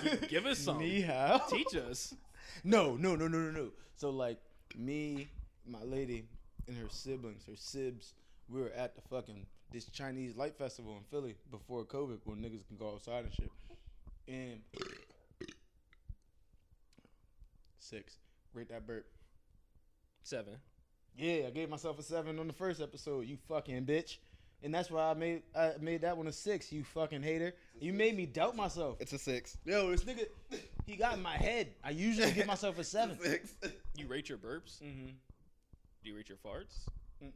G- 0.02 0.26
give 0.28 0.46
us 0.46 0.58
some. 0.58 0.78
Ni 0.78 1.02
hao. 1.02 1.38
Teach 1.48 1.76
us. 1.76 2.14
No, 2.64 2.96
no, 2.96 3.14
no, 3.16 3.28
no, 3.28 3.38
no, 3.38 3.50
no. 3.50 3.68
So 3.96 4.10
like 4.10 4.38
me, 4.76 5.28
my 5.66 5.82
lady, 5.82 6.24
and 6.66 6.76
her 6.76 6.88
siblings, 6.90 7.44
her 7.46 7.52
sibs, 7.54 8.12
we 8.50 8.60
were 8.60 8.72
at 8.76 8.96
the 8.96 9.00
fucking 9.02 9.46
this 9.70 9.86
Chinese 9.86 10.36
light 10.36 10.58
festival 10.58 10.96
in 10.96 11.04
Philly 11.10 11.36
before 11.50 11.84
COVID, 11.84 12.18
when 12.24 12.38
niggas 12.38 12.66
can 12.66 12.76
go 12.76 12.90
outside 12.92 13.24
and 13.24 13.32
shit. 13.32 13.50
And 14.28 14.60
six, 17.78 18.18
rate 18.52 18.68
that 18.70 18.86
burp. 18.86 19.06
Seven. 20.30 20.54
Yeah, 21.16 21.48
I 21.48 21.50
gave 21.50 21.68
myself 21.68 21.98
a 21.98 22.04
seven 22.04 22.38
on 22.38 22.46
the 22.46 22.52
first 22.52 22.80
episode. 22.80 23.26
You 23.26 23.36
fucking 23.48 23.84
bitch. 23.84 24.18
And 24.62 24.72
that's 24.72 24.88
why 24.88 25.10
I 25.10 25.14
made 25.14 25.42
I 25.56 25.72
made 25.80 26.02
that 26.02 26.16
one 26.16 26.28
a 26.28 26.32
six. 26.32 26.72
You 26.72 26.84
fucking 26.84 27.24
hater. 27.24 27.52
You 27.80 27.92
made 27.92 28.16
me 28.16 28.26
doubt 28.26 28.54
myself. 28.54 28.98
It's 29.00 29.12
a 29.12 29.18
six. 29.18 29.56
Yo, 29.64 29.90
this 29.90 30.04
nigga, 30.04 30.26
he 30.86 30.94
got 30.94 31.14
in 31.14 31.22
my 31.22 31.36
head. 31.36 31.70
I 31.82 31.90
usually 31.90 32.30
give 32.30 32.46
myself 32.46 32.78
a 32.78 32.84
seven. 32.84 33.18
Six. 33.20 33.54
You 33.96 34.06
rate 34.06 34.28
your 34.28 34.38
burps? 34.38 34.80
Mm-hmm. 34.80 35.06
Do 36.04 36.08
you 36.08 36.14
rate 36.14 36.28
your 36.28 36.38
farts? 36.38 36.86
Mm-mm. 37.20 37.32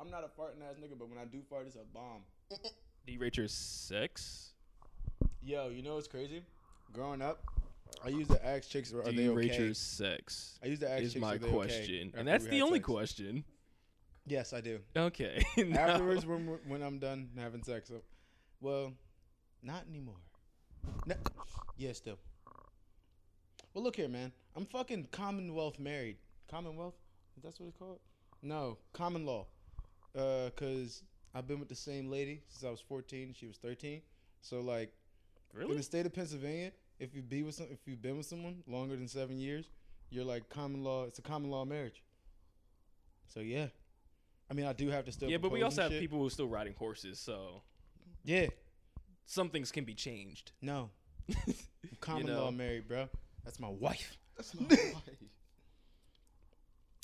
I'm 0.00 0.10
not 0.10 0.24
a 0.24 0.40
farting 0.40 0.68
ass 0.68 0.74
nigga, 0.82 0.98
but 0.98 1.08
when 1.08 1.18
I 1.18 1.24
do 1.24 1.38
fart, 1.48 1.66
it's 1.68 1.76
a 1.76 1.84
bomb. 1.94 2.22
Do 3.06 3.12
you 3.12 3.20
rate 3.20 3.36
your 3.36 3.46
sex? 3.46 4.54
Yo, 5.40 5.68
you 5.68 5.82
know 5.82 5.94
what's 5.94 6.08
crazy? 6.08 6.42
Growing 6.92 7.22
up, 7.22 7.44
I 8.04 8.08
used 8.08 8.30
to 8.30 8.46
ask 8.46 8.68
chicks, 8.68 8.92
are 8.92 9.02
Do 9.02 9.12
they 9.12 9.22
you 9.24 9.32
okay? 9.32 9.48
rate 9.48 9.58
your 9.58 9.74
sex? 9.74 10.58
I 10.62 10.66
used 10.66 10.82
to 10.82 10.90
ask 10.90 11.02
Is 11.02 11.12
chicks, 11.14 11.20
my 11.20 11.34
are 11.34 11.38
they 11.38 11.46
okay 11.46 11.54
question, 11.54 12.06
after 12.08 12.18
and 12.18 12.28
that's 12.28 12.44
we 12.44 12.50
the 12.50 12.56
had 12.56 12.62
only 12.64 12.78
sex. 12.78 12.86
question. 12.86 13.44
Yes, 14.26 14.52
I 14.52 14.60
do. 14.60 14.78
Okay. 14.96 15.42
Afterwards, 15.74 16.24
when 16.26 16.46
we're- 16.46 16.60
when 16.66 16.82
I'm 16.82 16.98
done 16.98 17.30
having 17.36 17.62
sex, 17.64 17.90
well, 18.60 18.92
not 19.62 19.84
anymore. 19.88 20.20
No, 21.06 21.16
yeah, 21.76 21.92
still. 21.92 22.18
Well, 23.74 23.82
look 23.84 23.96
here, 23.96 24.08
man. 24.08 24.32
I'm 24.54 24.66
fucking 24.66 25.08
Commonwealth 25.10 25.78
married. 25.78 26.16
Commonwealth? 26.48 26.94
Is 27.36 27.42
that 27.42 27.58
what 27.58 27.68
it's 27.68 27.78
called? 27.78 27.98
No, 28.42 28.78
common 28.92 29.24
law. 29.24 29.46
Uh, 30.16 30.50
cause 30.56 31.02
I've 31.34 31.46
been 31.46 31.58
with 31.58 31.68
the 31.68 31.74
same 31.74 32.10
lady 32.10 32.42
since 32.48 32.64
I 32.64 32.70
was 32.70 32.80
14. 32.80 33.34
She 33.38 33.46
was 33.46 33.56
13. 33.56 34.02
So 34.42 34.60
like, 34.60 34.92
In 35.54 35.60
Really? 35.60 35.76
the 35.76 35.82
state 35.82 36.04
of 36.06 36.12
Pennsylvania, 36.12 36.72
if 37.02 37.14
you 37.14 37.22
be 37.22 37.42
with 37.42 37.54
some, 37.56 37.66
if 37.70 37.80
you've 37.86 38.00
been 38.00 38.16
with 38.16 38.26
someone 38.26 38.62
longer 38.66 38.94
than 38.96 39.08
seven 39.08 39.36
years, 39.38 39.66
you're 40.10 40.24
like 40.24 40.48
common 40.48 40.84
law. 40.84 41.04
It's 41.04 41.18
a 41.18 41.22
common 41.22 41.50
law 41.50 41.64
marriage. 41.64 42.02
So 43.26 43.40
yeah, 43.40 43.66
I 44.50 44.54
mean, 44.54 44.66
I 44.66 44.72
do 44.72 44.88
have 44.88 45.04
to 45.06 45.12
still. 45.12 45.28
Yeah, 45.28 45.38
but 45.38 45.50
we 45.50 45.62
also 45.62 45.82
have 45.82 45.90
shit. 45.90 46.00
people 46.00 46.18
who 46.20 46.26
are 46.26 46.30
still 46.30 46.48
riding 46.48 46.74
horses, 46.78 47.18
so 47.18 47.62
Yeah, 48.24 48.46
some 49.26 49.48
things 49.50 49.72
can 49.72 49.84
be 49.84 49.94
changed. 49.94 50.52
no, 50.62 50.90
I'm 51.46 51.54
common 52.00 52.26
know. 52.26 52.44
law 52.44 52.50
married, 52.50 52.86
bro. 52.88 53.08
That's 53.44 53.58
my 53.58 53.68
wife. 53.68 54.16
That's 54.36 54.54
my 54.60 54.66
wife. 54.68 55.02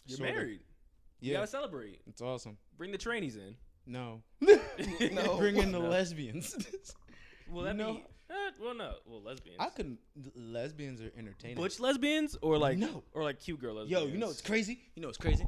You're 0.06 0.18
Sorta. 0.18 0.32
married. 0.32 0.60
You 1.20 1.32
Yeah, 1.32 1.38
gotta 1.38 1.46
celebrate. 1.48 2.00
it's 2.06 2.22
awesome. 2.22 2.56
Bring 2.76 2.92
the 2.92 2.98
trainees 2.98 3.36
in. 3.36 3.56
No, 3.86 4.22
No. 4.40 4.58
bring 5.38 5.56
in 5.56 5.72
the 5.72 5.78
No. 5.80 5.88
lesbians. 5.88 6.54
Will 7.50 7.62
that 7.62 7.74
No. 7.74 7.94
be? 7.94 8.04
Uh, 8.30 8.34
well, 8.60 8.74
no. 8.74 8.94
Well, 9.06 9.22
lesbians. 9.22 9.56
I 9.58 9.70
couldn't. 9.70 9.98
Lesbians 10.36 11.00
are 11.00 11.10
entertaining. 11.16 11.56
Butch 11.56 11.80
lesbians 11.80 12.36
or 12.42 12.58
like 12.58 12.76
No. 12.78 13.02
or 13.12 13.22
like 13.22 13.40
cute 13.40 13.60
girl 13.60 13.74
lesbians. 13.76 14.02
Yo, 14.04 14.08
you 14.08 14.18
know 14.18 14.28
it's 14.30 14.40
crazy. 14.42 14.80
You 14.94 15.02
know 15.02 15.08
it's 15.08 15.16
crazy. 15.18 15.46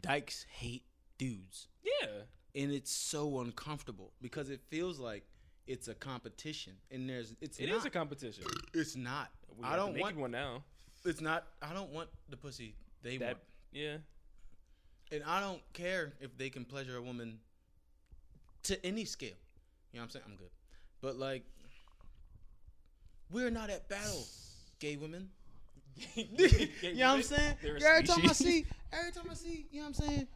Dykes 0.00 0.46
hate 0.50 0.84
dudes. 1.18 1.68
Yeah. 1.84 2.08
and 2.54 2.72
it's 2.72 2.90
so 2.90 3.40
uncomfortable 3.40 4.12
because 4.22 4.48
it 4.50 4.60
feels 4.70 4.98
like 4.98 5.24
it's 5.66 5.86
a 5.88 5.94
competition 5.94 6.72
and 6.90 7.08
there's 7.08 7.34
it's 7.40 7.58
It 7.58 7.68
not. 7.68 7.76
is 7.76 7.84
a 7.84 7.90
competition. 7.90 8.42
it's 8.74 8.96
not 8.96 9.30
We 9.56 9.64
i 9.64 9.76
don't 9.76 9.98
want 9.98 10.16
one 10.16 10.30
now. 10.30 10.64
it's 11.04 11.20
not 11.20 11.46
i 11.62 11.72
don't 11.74 11.90
want 11.90 12.08
the 12.28 12.36
pussy 12.36 12.74
they 13.02 13.18
That 13.18 13.26
want 13.26 13.38
yeah. 13.72 13.96
and 15.12 15.22
i 15.24 15.40
don't 15.40 15.60
care 15.74 16.14
if 16.20 16.36
they 16.38 16.48
can 16.50 16.64
pleasure 16.64 16.96
a 16.96 17.02
woman 17.02 17.38
to 18.64 18.84
any 18.86 19.04
scale 19.04 19.28
you 19.92 19.98
know 19.98 20.00
what 20.00 20.04
i'm 20.04 20.10
saying 20.10 20.24
i'm 20.28 20.36
good 20.36 20.50
but 21.00 21.16
like 21.16 21.44
we're 23.30 23.50
not 23.50 23.70
at 23.70 23.88
battle 23.88 24.26
gay 24.78 24.96
women. 24.96 25.28
You 26.16 26.94
know 26.94 27.08
what 27.08 27.16
i'm 27.16 27.22
saying? 27.22 27.54
Every 27.64 28.02
time 28.04 28.20
i 28.28 28.32
see 28.32 28.64
every 28.92 29.12
time 29.12 29.24
i 29.30 29.34
see 29.34 29.66
you 29.70 29.80
know 29.80 29.88
what 29.88 30.00
i'm 30.00 30.06
saying 30.08 30.28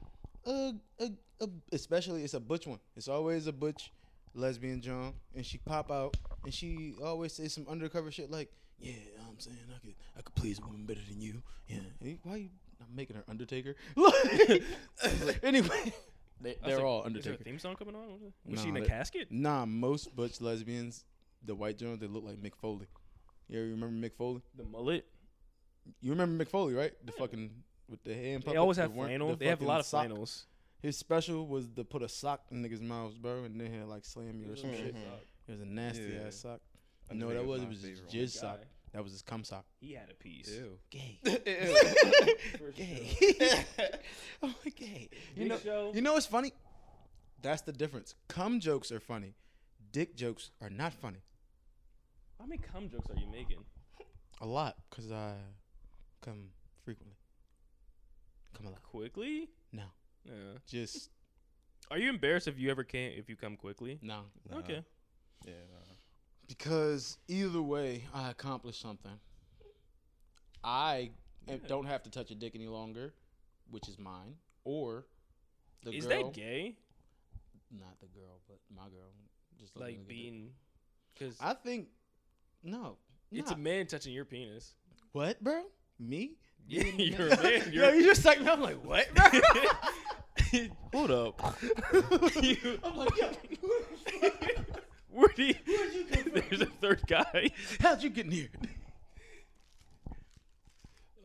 uh, 0.47 0.73
uh, 1.01 1.07
uh, 1.41 1.47
especially 1.73 2.23
it's 2.23 2.35
a 2.35 2.41
butch 2.41 2.67
one. 2.67 2.79
It's 2.97 3.09
always 3.09 3.47
a 3.47 3.53
butch 3.53 3.93
lesbian 4.35 4.81
John, 4.81 5.15
and 5.35 5.45
she 5.45 5.59
pop 5.59 5.91
out 5.91 6.17
and 6.45 6.53
she 6.53 6.95
always 7.03 7.33
say 7.33 7.49
some 7.49 7.67
undercover 7.69 8.11
shit 8.11 8.31
like, 8.31 8.53
"Yeah, 8.79 8.93
you 8.93 9.19
know 9.19 9.25
I'm 9.31 9.39
saying 9.39 9.57
I 9.75 9.79
could 9.79 9.95
I 10.19 10.23
could 10.23 10.35
please 10.35 10.59
a 10.59 10.63
woman 10.63 10.85
better 10.85 11.01
than 11.09 11.21
you." 11.21 11.43
Yeah, 11.69 11.79
Hey, 12.03 12.19
why 12.23 12.37
you 12.37 12.49
not 12.79 12.89
making 12.95 13.17
her 13.17 13.25
Undertaker? 13.29 13.75
anyway, 15.43 15.93
they, 16.41 16.51
I 16.51 16.53
was 16.53 16.59
they're 16.67 16.77
like, 16.77 16.85
all 16.85 16.99
Is 16.99 17.03
there 17.03 17.07
Undertaker. 17.07 17.37
a 17.41 17.45
theme 17.45 17.59
song 17.59 17.77
coming 17.77 17.95
on? 17.95 18.21
Was 18.47 18.61
she 18.61 18.67
Nah, 18.67 18.71
in 18.71 18.77
a 18.77 18.81
they- 18.81 18.87
casket? 18.89 19.29
Nah, 19.31 19.65
most 19.67 20.15
butch 20.15 20.41
lesbians, 20.41 21.05
the 21.45 21.55
white 21.55 21.79
Jones, 21.79 22.01
they 22.01 22.07
look 22.07 22.25
like 22.25 22.37
Mick 22.41 22.55
Foley. 22.57 22.87
Yeah, 23.49 23.61
you 23.61 23.71
remember 23.73 24.07
Mick 24.09 24.15
Foley? 24.17 24.43
The 24.57 24.65
mullet. 24.65 25.05
You 26.01 26.11
remember 26.11 26.43
Mick 26.45 26.49
Foley, 26.49 26.75
right? 26.75 26.93
The 27.05 27.13
fucking 27.13 27.51
with 27.89 28.03
the 28.05 28.15
hand. 28.15 28.43
They 28.47 28.57
always 28.57 28.79
have 28.79 28.93
worm- 28.93 29.09
flannel. 29.09 29.31
the 29.31 29.37
They 29.37 29.47
have 29.49 29.61
a 29.63 29.65
lot 29.67 29.81
of 29.81 29.87
sock. 29.87 30.07
flannels. 30.07 30.47
His 30.81 30.97
special 30.97 31.47
was 31.47 31.67
to 31.77 31.85
put 31.85 32.03
a 32.03 32.09
sock 32.09 32.43
in 32.51 32.63
niggas' 32.63 32.81
mouths, 32.81 33.17
bro, 33.17 33.45
and 33.45 33.59
then 33.61 33.73
he'll 33.73 33.87
like 33.87 34.05
slam 34.05 34.41
you 34.41 34.53
or 34.53 34.57
some 34.57 34.71
Mhm. 34.71 34.77
shit. 34.77 34.95
It 35.47 35.51
was 35.53 35.61
a 35.61 35.65
nasty 35.67 36.05
Yeah. 36.13 36.27
ass 36.27 36.37
sock. 36.37 36.61
I 37.11 37.15
know 37.15 37.29
knew 37.29 37.35
that 37.35 37.45
was 37.47 37.61
my 37.61 37.67
it 37.67 37.69
was 37.71 37.83
his 37.83 38.01
jizz 38.03 38.35
Guy. 38.35 38.41
sock. 38.41 38.61
That 38.95 39.03
was 39.03 39.13
his 39.13 39.23
cum 39.23 39.43
sock. 39.45 39.67
He 39.81 39.93
had 39.93 40.09
a 40.09 40.15
piece. 40.15 40.49
Ew. 40.51 40.79
Gay. 40.89 41.19
For 42.59 42.71
gay. 42.71 43.67
oh, 44.43 44.55
gay. 44.77 45.11
You 45.35 45.41
Big 45.43 45.49
know, 45.49 45.59
Show. 45.59 45.91
you 45.95 46.01
know 46.01 46.13
what's 46.15 46.27
funny? 46.27 46.53
That's 47.43 47.63
the 47.63 47.73
difference. 47.73 48.15
Cum 48.29 48.61
jokes 48.61 48.91
are 48.93 49.01
funny. 49.01 49.35
Dick 49.93 50.17
jokes 50.17 50.51
are 50.63 50.71
not 50.71 50.93
funny. 50.93 51.19
How 52.39 52.47
many 52.47 52.61
cum 52.63 52.89
jokes 52.89 53.11
are 53.11 53.17
you 53.21 53.27
making? 53.31 53.65
A 54.41 54.47
lot, 54.47 54.77
cause 54.91 55.11
I 55.13 55.35
come 56.23 56.51
frequently. 56.85 57.17
Come 58.57 58.67
a 58.67 58.71
lot. 58.71 58.83
Quickly? 58.83 59.49
No, 59.73 59.85
Yeah. 60.25 60.59
just 60.69 61.11
Are 61.91 61.99
you 61.99 62.11
embarrassed 62.11 62.47
if 62.49 62.59
you 62.61 62.71
ever 62.71 62.85
can 62.85 63.13
if 63.13 63.29
you 63.29 63.35
come 63.37 63.57
quickly? 63.57 63.99
no. 64.03 64.23
Nah. 64.51 64.59
Okay. 64.59 64.85
Yeah. 65.45 65.53
Nah. 65.73 65.94
Because 66.47 67.19
either 67.29 67.63
way, 67.63 68.05
I 68.15 68.31
accomplished 68.31 68.81
something. 68.81 69.19
I 70.63 71.11
Yeah. 71.47 71.57
don't 71.67 71.87
have 71.87 72.03
to 72.05 72.11
touch 72.11 72.31
a 72.31 72.35
dick 72.35 72.55
any 72.55 72.67
longer, 72.69 73.15
which 73.71 73.89
is 73.89 73.99
mine, 73.99 74.37
or 74.65 75.07
the 75.83 75.93
Is 75.93 76.07
girl. 76.07 76.25
that 76.25 76.33
gay? 76.35 76.77
Not 77.71 77.99
the 78.01 78.07
girl, 78.07 78.41
but 78.49 78.59
my 78.75 78.89
girl. 78.89 79.11
Just 79.59 79.77
Like 79.77 79.89
me 79.89 79.93
look 79.93 80.01
at 80.03 80.09
being, 80.09 80.51
because. 81.13 81.37
I 81.41 81.55
think 81.55 81.89
no. 82.63 82.97
it's 83.31 83.51
nah. 83.51 83.57
a 83.57 83.59
man 83.59 83.87
touching 83.87 84.13
your 84.13 84.25
penis. 84.25 84.75
what, 85.13 85.43
bro? 85.43 85.65
Me? 85.99 86.37
Yeah, 86.67 86.85
you're 86.97 87.29
a 87.29 87.43
man. 87.43 87.73
Yo, 87.75 87.83
You're 87.91 87.95
you 87.97 88.05
just 88.05 88.25
like 88.25 88.41
me. 88.41 88.49
I'm 88.49 88.63
like, 88.63 88.83
what, 88.83 89.15
bro? 89.15 89.25
Hold 90.95 91.11
up. 91.11 91.57
You- 92.43 92.81
I'm 92.83 92.97
like, 92.97 93.15
yo, 93.19 93.31
Where 95.15 95.29
do 95.37 95.45
you, 95.45 95.55
Where'd 95.65 95.95
you 95.95 96.05
come 96.11 96.25
from? 96.25 96.43
There's 96.49 96.61
a 96.61 96.67
third 96.67 97.03
guy. 97.07 97.51
how'd 97.79 98.03
you 98.03 98.11
get 98.11 98.27
in 98.27 98.33
here? 98.33 98.49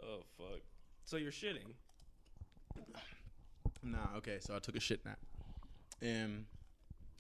Oh 0.03 0.19
fuck. 0.37 0.61
So 1.05 1.17
you're 1.17 1.31
shitting. 1.31 1.73
Nah, 3.81 4.17
okay, 4.17 4.37
so 4.41 4.55
I 4.55 4.59
took 4.59 4.75
a 4.75 4.79
shit 4.79 5.03
nap. 5.05 5.17
And 6.03 6.45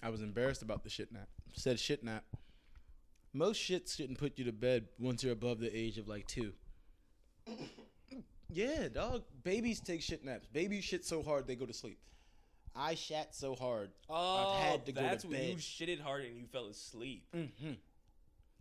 I 0.03 0.09
was 0.09 0.21
embarrassed 0.21 0.61
about 0.61 0.83
the 0.83 0.89
shit 0.91 1.11
nap. 1.11 1.27
Said 1.53 1.79
shit 1.79 2.03
nap. 2.03 2.23
Most 3.33 3.59
shits 3.59 3.95
shouldn't 3.95 4.19
put 4.19 4.37
you 4.37 4.45
to 4.45 4.51
bed 4.51 4.89
once 4.99 5.23
you're 5.23 5.33
above 5.33 5.59
the 5.59 5.75
age 5.75 5.97
of 5.97 6.07
like 6.07 6.27
two. 6.27 6.53
Yeah, 8.51 8.87
dog. 8.87 9.25
Babies 9.43 9.79
take 9.79 10.01
shit 10.01 10.25
naps. 10.25 10.47
Babies 10.47 10.83
shit 10.83 11.05
so 11.05 11.21
hard 11.21 11.45
they 11.45 11.55
go 11.55 11.67
to 11.67 11.73
sleep. 11.73 11.99
I 12.75 12.95
shat 12.95 13.35
so 13.35 13.55
hard. 13.55 13.91
Oh, 14.09 14.57
had 14.61 14.85
to 14.85 14.91
go 14.91 15.01
to 15.01 15.07
that's 15.07 15.25
when 15.25 15.41
you 15.43 15.55
shitted 15.55 15.99
hard 16.01 16.23
and 16.25 16.37
you 16.37 16.45
fell 16.51 16.67
asleep. 16.67 17.25
Mm-hmm. 17.35 17.71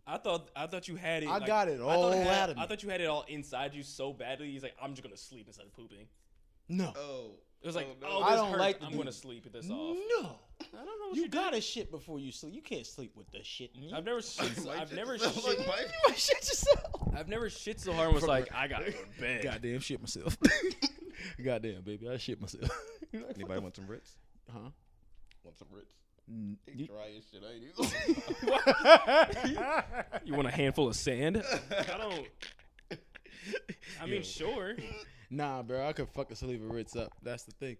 I 0.07 0.17
thought 0.17 0.49
I 0.55 0.65
thought 0.67 0.87
you 0.87 0.95
had 0.95 1.23
it. 1.23 1.29
I 1.29 1.37
like- 1.37 1.47
got 1.47 1.67
it 1.67 1.75
I 1.75 1.77
thought 1.77 1.87
all 1.95 2.11
it 2.11 2.17
had- 2.23 2.27
out 2.27 2.49
of 2.49 2.57
me. 2.57 2.63
I 2.63 2.65
thought 2.67 2.83
you 2.83 2.89
had 2.89 3.01
it 3.01 3.05
all 3.05 3.25
inside 3.27 3.73
you 3.73 3.83
so 3.83 4.11
badly. 4.11 4.51
He's 4.51 4.63
like, 4.63 4.75
I'm 4.81 4.91
just 4.91 5.03
gonna 5.03 5.15
sleep 5.17 5.45
instead 5.47 5.65
of 5.65 5.73
pooping. 5.73 6.07
No. 6.67 6.93
Oh. 6.97 7.31
It 7.61 7.67
was 7.67 7.75
like, 7.75 7.87
no. 8.01 8.07
oh, 8.09 8.23
I 8.23 8.35
don't 8.35 8.51
hurts. 8.51 8.59
like 8.59 8.79
to 8.79 8.85
I'm 8.85 8.91
do- 8.93 8.97
gonna 8.99 9.11
sleep 9.11 9.51
this 9.51 9.69
off. 9.69 9.97
No. 10.21 10.39
I 10.61 10.77
don't 10.77 10.85
know. 10.85 11.07
What 11.09 11.15
You 11.15 11.23
you 11.23 11.29
gotta 11.29 11.59
shit 11.61 11.91
before 11.91 12.17
you 12.19 12.31
sleep. 12.31 12.53
You 12.55 12.61
can't 12.61 12.85
sleep 12.85 13.11
with 13.15 13.29
the 13.31 13.43
shit 13.43 13.71
in 13.75 13.83
you. 13.83 13.95
I've 13.95 14.05
never 14.05 14.21
shit. 14.21 14.55
So, 14.57 14.69
I've 14.71 14.93
never 14.93 15.13
yourself 15.13 15.35
shit. 15.45 15.59
like 15.59 15.67
you 15.67 15.93
might 16.07 16.17
shit 16.17 16.37
yourself. 16.37 16.98
I've 17.15 17.27
never 17.27 17.49
shit 17.49 17.79
so 17.79 17.93
hard 17.93 18.07
and 18.07 18.15
was 18.15 18.23
like, 18.25 18.49
I 18.53 18.67
gotta 18.67 18.85
go 18.91 18.97
to 18.97 18.97
bed. 19.21 19.43
Goddamn 19.43 19.79
shit 19.79 19.99
myself. 20.01 20.37
Goddamn, 21.43 21.81
baby, 21.81 22.07
I 22.09 22.17
shit 22.17 22.39
myself. 22.39 22.69
Anybody 23.13 23.59
want 23.59 23.75
some 23.75 23.87
Ritz? 23.87 24.11
Huh? 24.51 24.69
Want 25.43 25.57
some 25.57 25.67
Ritz? 25.71 25.91
Mm, 26.31 26.55
you- 26.75 26.87
dry 26.87 27.11
as 27.17 27.23
shit, 27.31 27.41
ain't 27.43 27.63
he? 29.45 30.25
You 30.25 30.33
want 30.35 30.47
a 30.47 30.51
handful 30.51 30.87
of 30.87 30.95
sand? 30.95 31.43
I 31.71 31.97
don't. 31.97 32.27
I 34.01 34.05
mean, 34.05 34.15
Yo. 34.15 34.21
sure. 34.21 34.75
Nah, 35.31 35.63
bro, 35.63 35.87
I 35.87 35.93
could 35.93 36.09
fuck 36.09 36.31
a 36.31 36.35
sleeve 36.35 36.61
of 36.63 36.69
Ritz 36.71 36.95
up. 36.95 37.11
That's 37.23 37.43
the 37.43 37.51
thing. 37.53 37.77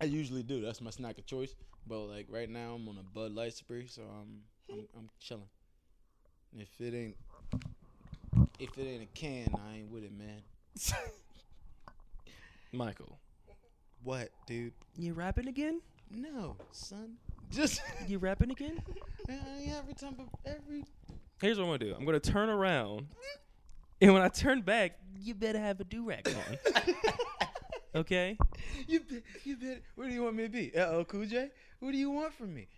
I 0.00 0.04
usually 0.06 0.42
do. 0.42 0.60
That's 0.62 0.80
my 0.80 0.90
snack 0.90 1.18
of 1.18 1.26
choice. 1.26 1.54
But 1.86 2.00
like 2.06 2.26
right 2.30 2.48
now, 2.48 2.74
I'm 2.74 2.88
on 2.88 2.96
a 2.98 3.02
Bud 3.02 3.32
Light 3.34 3.52
spree, 3.52 3.86
so 3.86 4.02
I'm 4.02 4.40
I'm, 4.70 4.86
I'm 4.96 5.08
chilling. 5.20 5.48
If 6.56 6.68
it 6.80 6.94
ain't 6.94 7.16
if 8.58 8.76
it 8.78 8.82
ain't 8.82 9.02
a 9.02 9.06
can, 9.14 9.54
I 9.54 9.78
ain't 9.78 9.90
with 9.90 10.04
it, 10.04 10.12
man. 10.16 10.42
Michael, 12.72 13.18
what, 14.02 14.30
dude? 14.46 14.72
you 14.96 15.12
rapping 15.14 15.48
again? 15.48 15.80
No, 16.10 16.56
son. 16.72 17.16
Just 17.50 17.80
You 18.08 18.18
rapping 18.18 18.50
again? 18.50 18.80
uh, 19.28 19.32
every 19.76 19.94
time, 19.94 20.14
every 20.44 20.84
Here's 21.40 21.58
what 21.58 21.64
I'm 21.64 21.70
gonna 21.70 21.78
do. 21.78 21.94
I'm 21.98 22.04
gonna 22.04 22.20
turn 22.20 22.48
around, 22.48 23.06
and 24.00 24.12
when 24.12 24.22
I 24.22 24.28
turn 24.28 24.60
back, 24.60 24.98
you 25.18 25.34
better 25.34 25.58
have 25.58 25.80
a 25.80 25.84
do 25.84 26.04
rag 26.04 26.28
on. 26.28 26.84
okay? 27.94 28.36
you 28.86 29.00
bet, 29.00 29.22
you 29.44 29.56
bet. 29.56 29.82
Where 29.94 30.08
do 30.08 30.14
you 30.14 30.22
want 30.22 30.36
me 30.36 30.42
to 30.44 30.48
be? 30.48 30.72
Uh 30.76 30.86
oh, 30.90 31.04
Cool 31.04 31.24
J. 31.26 31.50
What 31.80 31.92
do 31.92 31.96
you 31.98 32.10
want 32.10 32.34
from 32.34 32.54
me? 32.54 32.68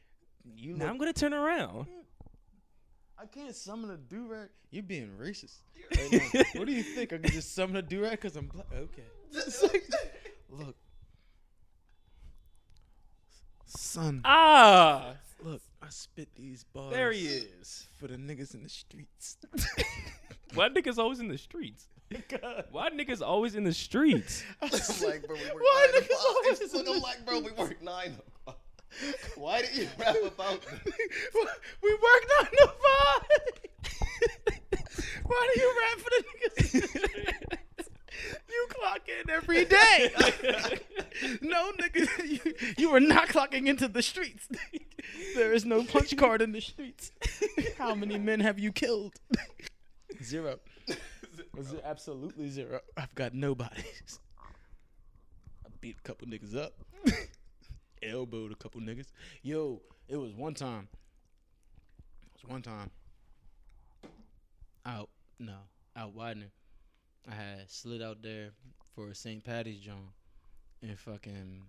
You 0.57 0.75
Now 0.75 0.85
look 0.85 0.91
I'm 0.93 0.99
gonna 0.99 1.13
turn 1.13 1.35
around. 1.35 1.87
I 3.23 3.27
can't 3.27 3.55
summon 3.55 3.91
a 3.91 3.97
do 3.97 4.27
rag. 4.27 4.49
You're 4.73 4.83
being 4.83 5.11
racist. 5.17 5.59
What 6.59 6.67
do 6.67 6.73
you 6.73 6.83
think? 6.83 7.13
I 7.13 7.19
can 7.19 7.31
just 7.31 7.55
summon 7.55 7.77
a 7.77 7.83
do 7.83 8.03
rag 8.03 8.13
because 8.13 8.35
I'm 8.35 8.47
black? 8.47 8.67
Okay. 8.75 9.05
look, 10.51 10.75
son. 13.67 14.23
Ah, 14.25 15.15
Look, 15.45 15.61
I 15.81 15.87
spit 15.91 16.35
these 16.35 16.65
bars. 16.65 16.93
there 16.93 17.13
he 17.13 17.27
is. 17.27 17.87
For 17.99 18.09
the 18.09 18.17
niggas 18.17 18.55
in 18.55 18.65
the 18.65 18.69
streets. 18.69 19.37
Why 20.55 20.69
niggas 20.69 20.99
always 20.99 21.21
in 21.21 21.29
the 21.29 21.39
streets? 21.39 21.87
God. 22.29 22.65
Why 22.73 22.91
niggas 22.91 23.23
always 23.23 23.55
in 23.55 23.65
the 23.65 23.73
streets? 23.73 24.43
like, 24.61 25.27
bro, 25.27 25.37
we 25.37 25.45
work 25.45 25.63
Why 25.63 25.89
niggas 25.95 26.25
always 26.27 26.61
in 26.61 26.77
like, 26.77 26.85
the 26.85 27.01
like, 27.01 27.27
bro, 27.27 27.41
we 27.41 27.53
work 27.53 27.81
nine 27.83 28.17
o'clock. 28.45 28.62
Why 29.37 29.63
did 29.63 29.77
you 29.77 29.89
rap 29.99 30.17
about? 30.25 30.61
we 31.83 31.91
worked 31.91 32.33
on 32.41 32.47
the 32.53 32.73
five. 32.85 33.23
Why 35.25 35.51
do 35.55 35.61
you 35.61 35.75
rap 35.81 35.99
for 35.99 36.11
the 36.11 36.25
niggas? 36.29 36.75
you 38.51 38.67
clock 38.69 39.01
in 39.09 39.31
every 39.31 39.65
day. 39.65 40.11
no 41.41 41.73
nigga, 41.73 42.07
you, 42.45 42.55
you 42.79 42.95
are 42.95 43.01
not 43.01 43.29
clocking 43.29 43.67
into 43.67 43.89
the 43.89 44.03
streets. 44.03 44.49
there 45.35 45.53
is 45.53 45.65
no 45.65 45.85
punch 45.85 46.17
card 46.17 46.43
in 46.43 46.53
the 46.53 46.61
streets. 46.61 47.11
How 47.79 47.95
many 47.95 48.19
men 48.19 48.41
have 48.41 48.59
you 48.59 48.73
killed? 48.73 49.15
Zero. 50.23 50.59
Z- 51.61 51.77
Absolutely 51.85 52.49
zero. 52.51 52.81
I've 52.97 53.15
got 53.15 53.35
nobodies. 53.35 54.19
I 55.65 55.69
beat 55.81 55.97
a 55.99 56.03
couple 56.03 56.29
niggas 56.29 56.57
up. 56.57 56.75
Elbowed 58.03 58.53
a 58.53 58.57
couple 58.57 58.81
niggas. 58.81 59.07
Yo, 59.43 59.81
it 60.09 60.17
was 60.17 60.33
one 60.35 60.55
time. 60.55 60.89
It 62.35 62.43
was 62.43 62.51
one 62.51 62.63
time. 62.63 62.91
Out, 64.85 65.09
no, 65.39 65.57
out 65.97 66.15
widening. 66.15 66.51
I 67.31 67.35
had 67.35 67.71
slid 67.71 68.03
out 68.03 68.23
there 68.23 68.51
for 68.95 69.09
a 69.09 69.15
St. 69.15 69.45
Patty's 69.45 69.79
John, 69.79 70.09
and 70.83 70.99
fucking, 70.99 71.63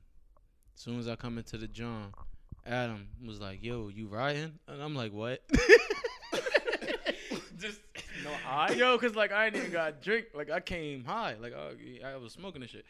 as 0.75 0.81
soon 0.81 0.99
as 0.99 1.07
I 1.07 1.15
come 1.15 1.37
into 1.37 1.57
the 1.57 1.67
John, 1.67 2.11
Adam 2.65 3.07
was 3.25 3.39
like, 3.39 3.63
"Yo, 3.63 3.89
you 3.89 4.07
riding?" 4.07 4.57
And 4.67 4.81
I'm 4.81 4.95
like, 4.95 5.13
"What?" 5.13 5.43
Just 7.57 7.81
no 8.23 8.31
high. 8.45 8.71
Yo, 8.71 8.97
cause 8.97 9.15
like 9.15 9.31
I 9.31 9.45
ain't 9.47 9.55
even 9.55 9.71
got 9.71 9.89
a 9.89 9.91
drink. 9.91 10.27
Like 10.33 10.49
I 10.49 10.59
came 10.59 11.03
high. 11.03 11.35
Like 11.39 11.53
I, 11.53 12.13
I 12.13 12.17
was 12.17 12.33
smoking 12.33 12.61
and 12.61 12.69
shit. 12.69 12.85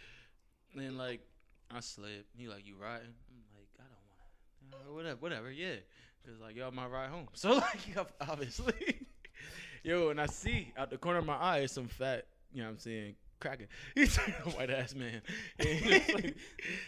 And 0.74 0.82
then 0.82 0.98
like 0.98 1.22
I 1.72 1.80
slid. 1.80 2.26
He 2.36 2.48
like, 2.48 2.66
"You 2.66 2.76
riding?" 2.76 3.14
I'm 3.30 3.44
like, 3.54 3.68
"I 3.80 3.84
don't 3.84 4.06
want 4.08 4.20
to." 4.20 4.63
Whatever, 4.90 5.18
whatever. 5.18 5.52
Yeah. 5.52 5.76
Cause 6.26 6.36
like 6.42 6.56
y'all 6.56 6.72
my 6.72 6.88
ride 6.88 7.10
home." 7.10 7.28
So 7.34 7.54
like, 7.54 7.80
obviously, 8.22 9.08
yo, 9.84 10.10
and 10.10 10.22
I 10.22 10.28
see 10.28 10.72
out 10.78 10.90
the 10.90 10.98
corner 10.98 11.20
of 11.20 11.26
my 11.26 11.36
eye 11.36 11.60
is 11.60 11.72
some 11.72 11.88
fat. 11.88 12.26
You 12.52 12.60
know 12.62 12.68
what 12.68 12.74
I'm 12.74 12.80
saying? 12.80 13.16
Cracking. 13.40 13.68
He's 13.96 14.18
a 14.18 14.22
white 14.52 14.70
ass 14.70 14.96
man. 14.96 15.22
Like, 15.60 16.36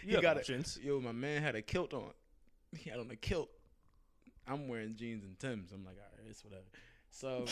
you 0.04 0.20
got 0.22 0.38
options. 0.38 0.78
yo. 0.82 1.00
My 1.00 1.12
man 1.12 1.42
had 1.42 1.54
a 1.54 1.60
kilt 1.62 1.92
on. 1.92 2.10
He 2.76 2.88
had 2.88 2.98
on 2.98 3.10
a 3.10 3.16
kilt. 3.16 3.50
I'm 4.48 4.68
wearing 4.68 4.94
jeans 4.96 5.24
and 5.24 5.38
Tims. 5.38 5.72
I'm 5.72 5.84
like, 5.84 5.96
all 5.98 6.08
right, 6.16 6.30
it's 6.30 6.44
whatever. 6.44 6.62
So 7.10 7.44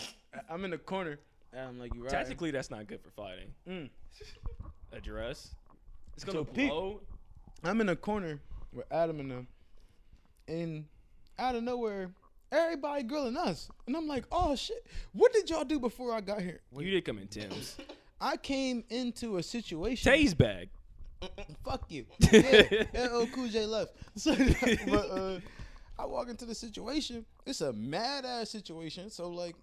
I'm 0.49 0.65
in 0.65 0.71
the 0.71 0.79
corner. 0.79 1.19
And 1.53 1.69
I'm 1.69 1.79
like, 1.79 1.95
you 1.95 2.03
right? 2.03 2.11
Tactically, 2.11 2.51
that's 2.51 2.71
not 2.71 2.87
good 2.87 3.01
for 3.01 3.11
fighting. 3.11 3.53
Mm. 3.69 3.91
A 4.93 5.01
dress. 5.01 5.55
It's 6.15 6.25
gonna 6.25 6.39
So 6.39 6.45
blow. 6.45 7.01
I'm 7.65 7.81
in 7.81 7.89
a 7.89 7.97
corner 7.97 8.41
with 8.73 8.87
Adam 8.93 9.21
and 9.21 9.31
them, 9.31 9.47
and 10.49 10.85
out 11.39 11.55
of 11.55 11.63
nowhere, 11.63 12.11
everybody 12.53 13.03
grilling 13.03 13.37
us, 13.37 13.69
and 13.87 13.97
I'm 13.97 14.07
like, 14.07 14.25
oh 14.31 14.55
shit, 14.55 14.87
what 15.13 15.33
did 15.33 15.51
y'all 15.51 15.65
do 15.65 15.79
before 15.79 16.13
I 16.13 16.21
got 16.21 16.41
here? 16.41 16.61
You 16.77 16.91
did 16.91 17.05
come 17.05 17.19
in 17.19 17.29
Tim's. 17.29 17.77
I 18.21 18.37
came 18.37 18.85
into 18.91 19.39
a 19.39 19.43
situation. 19.43 20.11
Tay's 20.11 20.35
bag. 20.35 20.71
Fuck 21.65 21.91
you. 21.91 22.07
Yeah, 22.33 22.85
LL 22.95 23.27
Cool 23.27 23.49
J 23.49 23.67
left. 23.67 23.95
So, 24.17 24.35
but 24.87 25.11
uh, 25.11 25.41
I 25.99 26.07
walk 26.07 26.29
into 26.29 26.45
the 26.45 26.55
situation. 26.55 27.25
It's 27.47 27.61
a 27.61 27.73
mad 27.73 28.25
ass 28.25 28.51
situation. 28.51 29.11
So 29.11 29.29
like, 29.29 29.57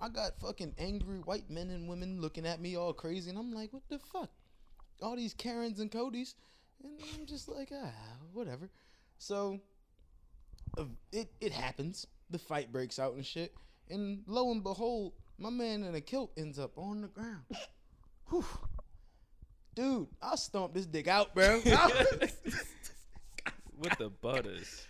I 0.00 0.08
got 0.08 0.38
fucking 0.40 0.74
angry 0.78 1.18
white 1.18 1.48
men 1.48 1.70
and 1.70 1.88
women 1.88 2.20
looking 2.20 2.46
at 2.46 2.60
me 2.60 2.76
all 2.76 2.92
crazy, 2.92 3.30
and 3.30 3.38
I'm 3.38 3.52
like, 3.52 3.72
what 3.72 3.82
the 3.88 3.98
fuck? 3.98 4.30
All 5.00 5.16
these 5.16 5.34
Karens 5.34 5.80
and 5.80 5.90
Codys, 5.90 6.34
and 6.82 6.92
I'm 7.14 7.26
just 7.26 7.48
like, 7.48 7.70
ah, 7.72 7.92
whatever. 8.32 8.68
So, 9.18 9.60
it 11.12 11.30
it 11.40 11.52
happens. 11.52 12.06
The 12.30 12.38
fight 12.38 12.72
breaks 12.72 12.98
out 12.98 13.14
and 13.14 13.24
shit, 13.26 13.54
and 13.90 14.22
lo 14.26 14.50
and 14.50 14.62
behold, 14.62 15.12
my 15.38 15.50
man 15.50 15.82
in 15.82 15.94
a 15.94 16.00
kilt 16.00 16.32
ends 16.36 16.58
up 16.58 16.76
on 16.78 17.02
the 17.02 17.08
ground. 17.08 17.42
Whew. 18.30 18.44
Dude, 19.74 20.06
I'll 20.22 20.36
stomp 20.36 20.74
this 20.74 20.86
dick 20.86 21.08
out, 21.08 21.34
bro. 21.34 21.60
With 23.78 23.98
the 23.98 24.10
butters. 24.10 24.86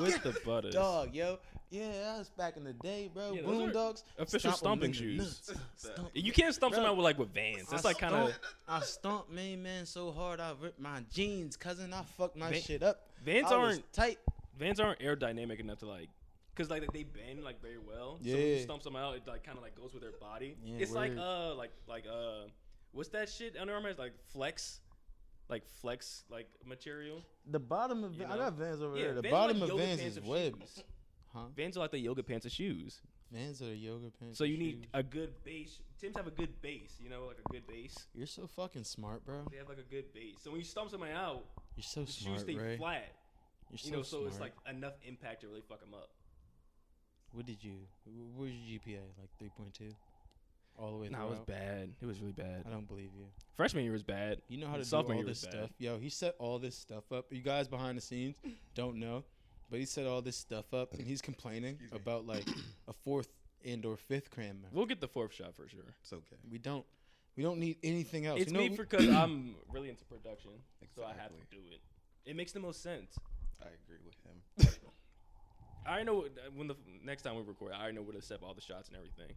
With 0.00 0.22
the 0.22 0.36
butters. 0.44 0.74
Dog, 0.74 1.14
yo. 1.14 1.38
Yeah, 1.70 1.92
that 1.92 2.18
was 2.18 2.30
back 2.30 2.56
in 2.56 2.64
the 2.64 2.72
day, 2.72 3.10
bro. 3.12 3.32
Yeah, 3.32 3.42
those 3.42 3.68
are 3.68 3.72
Boondocks. 3.72 4.02
official 4.18 4.52
stomp 4.52 4.82
'em 4.82 4.92
stomping 4.92 4.92
shoes. 4.92 5.50
Stomp- 5.76 6.10
You 6.14 6.32
can't 6.32 6.54
stomp 6.54 6.72
Bro, 6.72 6.82
someone 6.82 6.96
with 6.96 7.04
like 7.04 7.18
with 7.18 7.34
Vans. 7.34 7.68
That's 7.68 7.84
I 7.84 7.88
like 7.90 7.98
kind 7.98 8.14
of 8.14 8.38
I 8.66 8.80
stomped 8.80 9.30
main 9.30 9.62
man 9.62 9.84
so 9.84 10.10
hard 10.10 10.40
I 10.40 10.54
ripped 10.58 10.80
my 10.80 11.04
jeans, 11.12 11.56
cousin. 11.56 11.92
I 11.92 12.02
fucked 12.16 12.36
my 12.36 12.50
Van- 12.50 12.62
shit 12.62 12.82
up. 12.82 13.02
Vans 13.22 13.52
I 13.52 13.56
aren't 13.56 13.92
tight. 13.92 14.18
Vans 14.58 14.80
aren't 14.80 15.00
aerodynamic 15.00 15.60
enough 15.60 15.78
to 15.78 15.86
like, 15.86 16.08
cause 16.56 16.68
like 16.70 16.90
they 16.92 17.04
bend 17.04 17.44
like 17.44 17.60
very 17.62 17.78
well. 17.78 18.18
Yeah. 18.20 18.34
So 18.34 18.38
when 18.38 18.48
you 18.48 18.58
stump 18.60 18.82
someone 18.82 19.02
out, 19.02 19.14
it 19.16 19.22
like 19.26 19.44
kind 19.44 19.56
of 19.56 19.62
like 19.62 19.74
goes 19.76 19.92
with 19.92 20.02
their 20.02 20.12
body. 20.20 20.56
Yeah, 20.64 20.78
it's 20.80 20.92
like 20.92 21.16
uh 21.16 21.54
like 21.54 21.70
like 21.88 22.04
uh 22.06 22.48
what's 22.92 23.10
that 23.10 23.28
shit 23.28 23.56
Under 23.60 23.74
Armour? 23.74 23.92
Like 23.98 24.14
flex, 24.32 24.80
like 25.48 25.66
flex 25.80 26.24
like 26.30 26.48
material. 26.66 27.22
The 27.50 27.60
bottom 27.60 28.04
of 28.04 28.14
You 28.14 28.24
I 28.24 28.36
got 28.36 28.54
Vans 28.54 28.82
over 28.82 28.96
Yeah, 28.96 29.04
there. 29.04 29.14
The 29.14 29.22
Vans 29.22 29.32
bottom 29.32 29.60
like 29.60 29.70
of 29.70 29.78
Vans 29.78 30.00
is 30.00 30.16
of 30.16 30.26
web. 30.26 30.56
shoes. 30.58 30.84
Huh? 31.32 31.40
Vans 31.56 31.76
are 31.76 31.80
like 31.80 31.90
the 31.92 31.98
yoga 31.98 32.22
pants 32.22 32.46
of 32.46 32.52
shoes. 32.52 33.00
Vans 33.30 33.60
are 33.60 33.66
the 33.66 33.76
yoga 33.76 34.10
pants. 34.18 34.38
So 34.38 34.44
you 34.44 34.56
need 34.56 34.76
shoes. 34.76 34.86
a 34.94 35.02
good 35.02 35.44
base. 35.44 35.78
Tim's 36.00 36.16
have 36.16 36.26
a 36.26 36.30
good 36.30 36.60
base, 36.62 36.96
you 36.98 37.10
know, 37.10 37.26
like 37.26 37.36
a 37.44 37.52
good 37.52 37.66
base. 37.66 37.94
You're 38.14 38.26
so 38.26 38.46
fucking 38.46 38.84
smart, 38.84 39.24
bro. 39.26 39.42
They 39.50 39.58
have 39.58 39.68
like 39.68 39.78
a 39.78 39.82
good 39.94 40.12
base. 40.14 40.36
So 40.42 40.50
when 40.50 40.60
you 40.60 40.64
stomp 40.64 40.90
somebody 40.90 41.12
out, 41.12 41.44
You're 41.76 41.82
so 41.82 42.04
the 42.04 42.10
smart, 42.12 42.38
shoes 42.38 42.42
stay 42.44 42.56
Ray. 42.56 42.76
flat. 42.78 43.12
You're 43.70 43.78
so 43.78 43.86
You 43.88 43.96
know, 43.96 44.02
so 44.02 44.16
smart. 44.18 44.28
it's 44.32 44.40
like 44.40 44.52
enough 44.68 44.94
impact 45.06 45.42
to 45.42 45.48
really 45.48 45.62
fuck 45.68 45.82
him 45.82 45.94
up. 45.94 46.10
what 47.32 47.46
did 47.46 47.62
you? 47.62 47.74
What 48.04 48.46
was 48.46 48.52
your 48.52 48.80
GPA? 48.80 49.00
Like 49.20 49.30
3.2, 49.52 49.92
all 50.78 50.92
the 50.92 50.96
way. 50.98 51.08
No, 51.10 51.26
it 51.26 51.30
was 51.30 51.40
bad. 51.40 51.90
It 52.00 52.06
was 52.06 52.20
really 52.20 52.32
bad. 52.32 52.64
I 52.66 52.70
don't 52.70 52.88
believe 52.88 53.10
you. 53.16 53.26
Freshman 53.54 53.84
year 53.84 53.92
was 53.92 54.02
bad. 54.02 54.40
You 54.48 54.58
know 54.58 54.66
how 54.66 54.74
to 54.74 54.78
do 54.80 54.84
Sophomore 54.84 55.16
all 55.16 55.22
this 55.24 55.40
stuff. 55.40 55.70
Yo, 55.78 55.98
he 55.98 56.08
set 56.08 56.34
all 56.38 56.58
this 56.58 56.76
stuff 56.76 57.10
up. 57.12 57.26
You 57.30 57.42
guys 57.42 57.68
behind 57.68 57.98
the 57.98 58.02
scenes 58.02 58.36
don't 58.74 58.96
know, 58.96 59.24
but 59.70 59.78
he 59.80 59.84
set 59.84 60.06
all 60.06 60.22
this 60.22 60.36
stuff 60.36 60.72
up, 60.72 60.94
and 60.94 61.06
he's 61.06 61.20
complaining 61.20 61.78
about 61.92 62.26
like 62.26 62.46
a 62.88 62.92
fourth 62.92 63.28
and 63.64 63.84
or 63.84 63.96
fifth 63.96 64.30
cram. 64.30 64.64
We'll 64.72 64.86
get 64.86 65.00
the 65.00 65.08
fourth 65.08 65.34
shot 65.34 65.54
for 65.54 65.68
sure. 65.68 65.94
It's 66.00 66.12
okay. 66.12 66.36
We 66.50 66.58
don't. 66.58 66.86
We 67.36 67.42
don't 67.44 67.58
need 67.60 67.76
anything 67.84 68.26
else. 68.26 68.40
It's 68.40 68.50
you 68.50 68.56
know, 68.56 68.64
me 68.64 68.76
because 68.76 69.08
I'm 69.08 69.54
really 69.70 69.90
into 69.90 70.04
production, 70.06 70.52
so 70.96 71.04
I 71.04 71.10
have 71.20 71.30
to 71.30 71.44
do 71.50 71.58
it. 71.70 71.80
It 72.28 72.34
makes 72.34 72.50
the 72.52 72.58
most 72.60 72.82
sense. 72.82 73.16
I 73.62 73.66
agree 73.84 73.98
with 74.04 74.14
him. 74.24 74.80
I 75.86 75.90
already 75.90 76.04
know 76.04 76.14
what- 76.16 76.32
when 76.54 76.68
the 76.68 76.76
next 77.04 77.22
time 77.22 77.36
we 77.36 77.42
record. 77.42 77.72
I 77.72 77.80
already 77.80 77.96
know 77.96 78.02
where 78.02 78.12
to 78.14 78.22
set 78.22 78.42
all 78.42 78.54
the 78.54 78.60
shots 78.60 78.88
and 78.88 78.96
everything. 78.96 79.30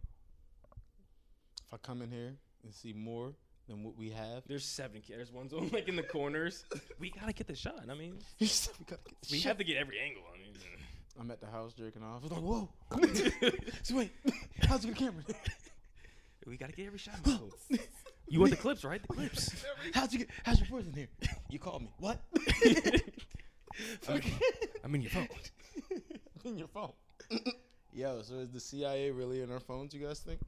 if 1.66 1.72
I 1.72 1.76
come 1.78 2.02
in 2.02 2.10
here 2.10 2.34
and 2.64 2.74
see 2.74 2.92
more 2.92 3.32
than 3.68 3.84
what 3.84 3.96
we 3.96 4.10
have, 4.10 4.42
There's 4.46 4.64
seven. 4.64 5.00
ca- 5.06 5.14
There's 5.16 5.32
one 5.32 5.48
zone 5.48 5.70
like 5.72 5.88
in 5.88 5.96
the 5.96 6.02
corners. 6.02 6.64
we 6.98 7.10
gotta 7.10 7.32
get 7.32 7.46
the 7.46 7.54
shot. 7.56 7.84
I 7.90 7.94
mean, 7.94 8.18
we 8.40 8.46
gotta 8.86 9.02
get 9.06 9.30
we 9.30 9.38
shit. 9.38 9.46
have 9.46 9.58
to 9.58 9.64
get 9.64 9.76
every 9.78 9.98
angle. 10.00 10.22
I 10.34 10.38
mean, 10.38 10.52
I'm 11.20 11.30
at 11.30 11.40
the 11.40 11.46
house 11.46 11.72
jerking 11.74 12.02
off. 12.02 12.20
I 12.20 12.24
was 12.24 12.32
like, 12.32 12.42
whoa, 12.42 12.68
come 12.90 13.02
on. 13.04 13.14
so 13.82 13.96
wait, 13.96 14.10
how's 14.66 14.82
the 14.82 14.92
camera? 14.92 15.22
we 16.46 16.56
gotta 16.56 16.72
get 16.72 16.86
every 16.86 16.98
shot. 16.98 17.14
Michael. 17.24 17.50
you 18.28 18.40
want 18.40 18.50
the 18.50 18.56
clips, 18.56 18.82
right? 18.84 19.00
The 19.02 19.08
clips. 19.08 19.64
How'd 19.94 20.12
you 20.12 20.20
get? 20.20 20.28
How's 20.44 20.58
your 20.58 20.68
voice 20.68 20.84
in 20.86 20.92
here? 20.94 21.08
You 21.50 21.58
called 21.58 21.82
me. 21.82 21.90
What? 21.98 22.20
I'm 24.08 24.16
in, 24.16 24.22
I'm 24.84 24.94
in 24.94 25.02
your 25.02 25.10
phone. 25.10 25.28
in 26.44 26.58
your 26.58 26.68
phone. 26.68 26.92
Yo, 27.92 28.22
so 28.22 28.36
is 28.36 28.50
the 28.50 28.60
CIA 28.60 29.10
really 29.10 29.42
in 29.42 29.50
our 29.50 29.60
phones? 29.60 29.94
You 29.94 30.06
guys 30.06 30.20
think? 30.20 30.40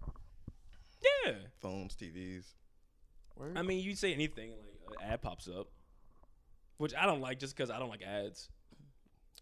Yeah. 1.02 1.32
Phones, 1.60 1.94
TVs. 1.94 2.44
Word? 3.36 3.56
I 3.56 3.62
mean, 3.62 3.80
you 3.80 3.94
say 3.94 4.12
anything 4.14 4.50
like 4.50 5.02
an 5.02 5.12
ad 5.12 5.22
pops 5.22 5.48
up, 5.48 5.68
which 6.78 6.94
I 6.94 7.06
don't 7.06 7.20
like 7.20 7.38
just 7.38 7.56
because 7.56 7.70
I 7.70 7.78
don't 7.78 7.90
like 7.90 8.02
ads. 8.02 8.48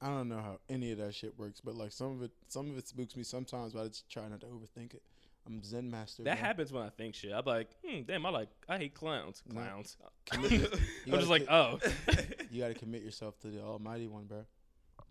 I 0.01 0.09
don't 0.09 0.29
know 0.29 0.39
how 0.39 0.59
any 0.69 0.91
of 0.91 0.99
that 0.99 1.15
shit 1.15 1.39
works, 1.39 1.61
but 1.61 1.77
like 1.77 1.93
some 1.93 2.13
of 2.13 2.23
it, 2.23 2.33
some 2.49 2.71
of 2.71 2.77
it 2.77 2.89
spooks 2.89 3.17
me 3.17 3.23
sometimes. 3.23 3.73
But 3.73 3.85
I 3.85 3.89
just 3.89 4.11
try 4.11 4.27
not 4.29 4.41
to 4.41 4.47
overthink 4.47 4.95
it. 4.95 5.03
I'm 5.47 5.63
Zen 5.63 5.91
master. 5.91 6.23
That 6.23 6.39
bro. 6.39 6.47
happens 6.47 6.73
when 6.73 6.85
I 6.85 6.89
think 6.91 7.15
shit. 7.15 7.33
I'm 7.33 7.45
like, 7.45 7.69
hmm, 7.85 8.03
damn, 8.03 8.25
I 8.25 8.31
like, 8.31 8.49
I 8.69 8.79
hate 8.79 8.95
clowns. 8.95 9.43
Clowns. 9.53 9.97
Commit- 10.31 10.73
I'm 11.07 11.13
just 11.13 11.29
like, 11.29 11.47
oh. 11.51 11.79
You 12.53 12.61
got 12.61 12.69
to 12.69 12.75
commit 12.75 13.01
yourself 13.03 13.39
to 13.41 13.49
the 13.49 13.63
Almighty 13.63 14.07
One, 14.07 14.25
bro. 14.25 14.45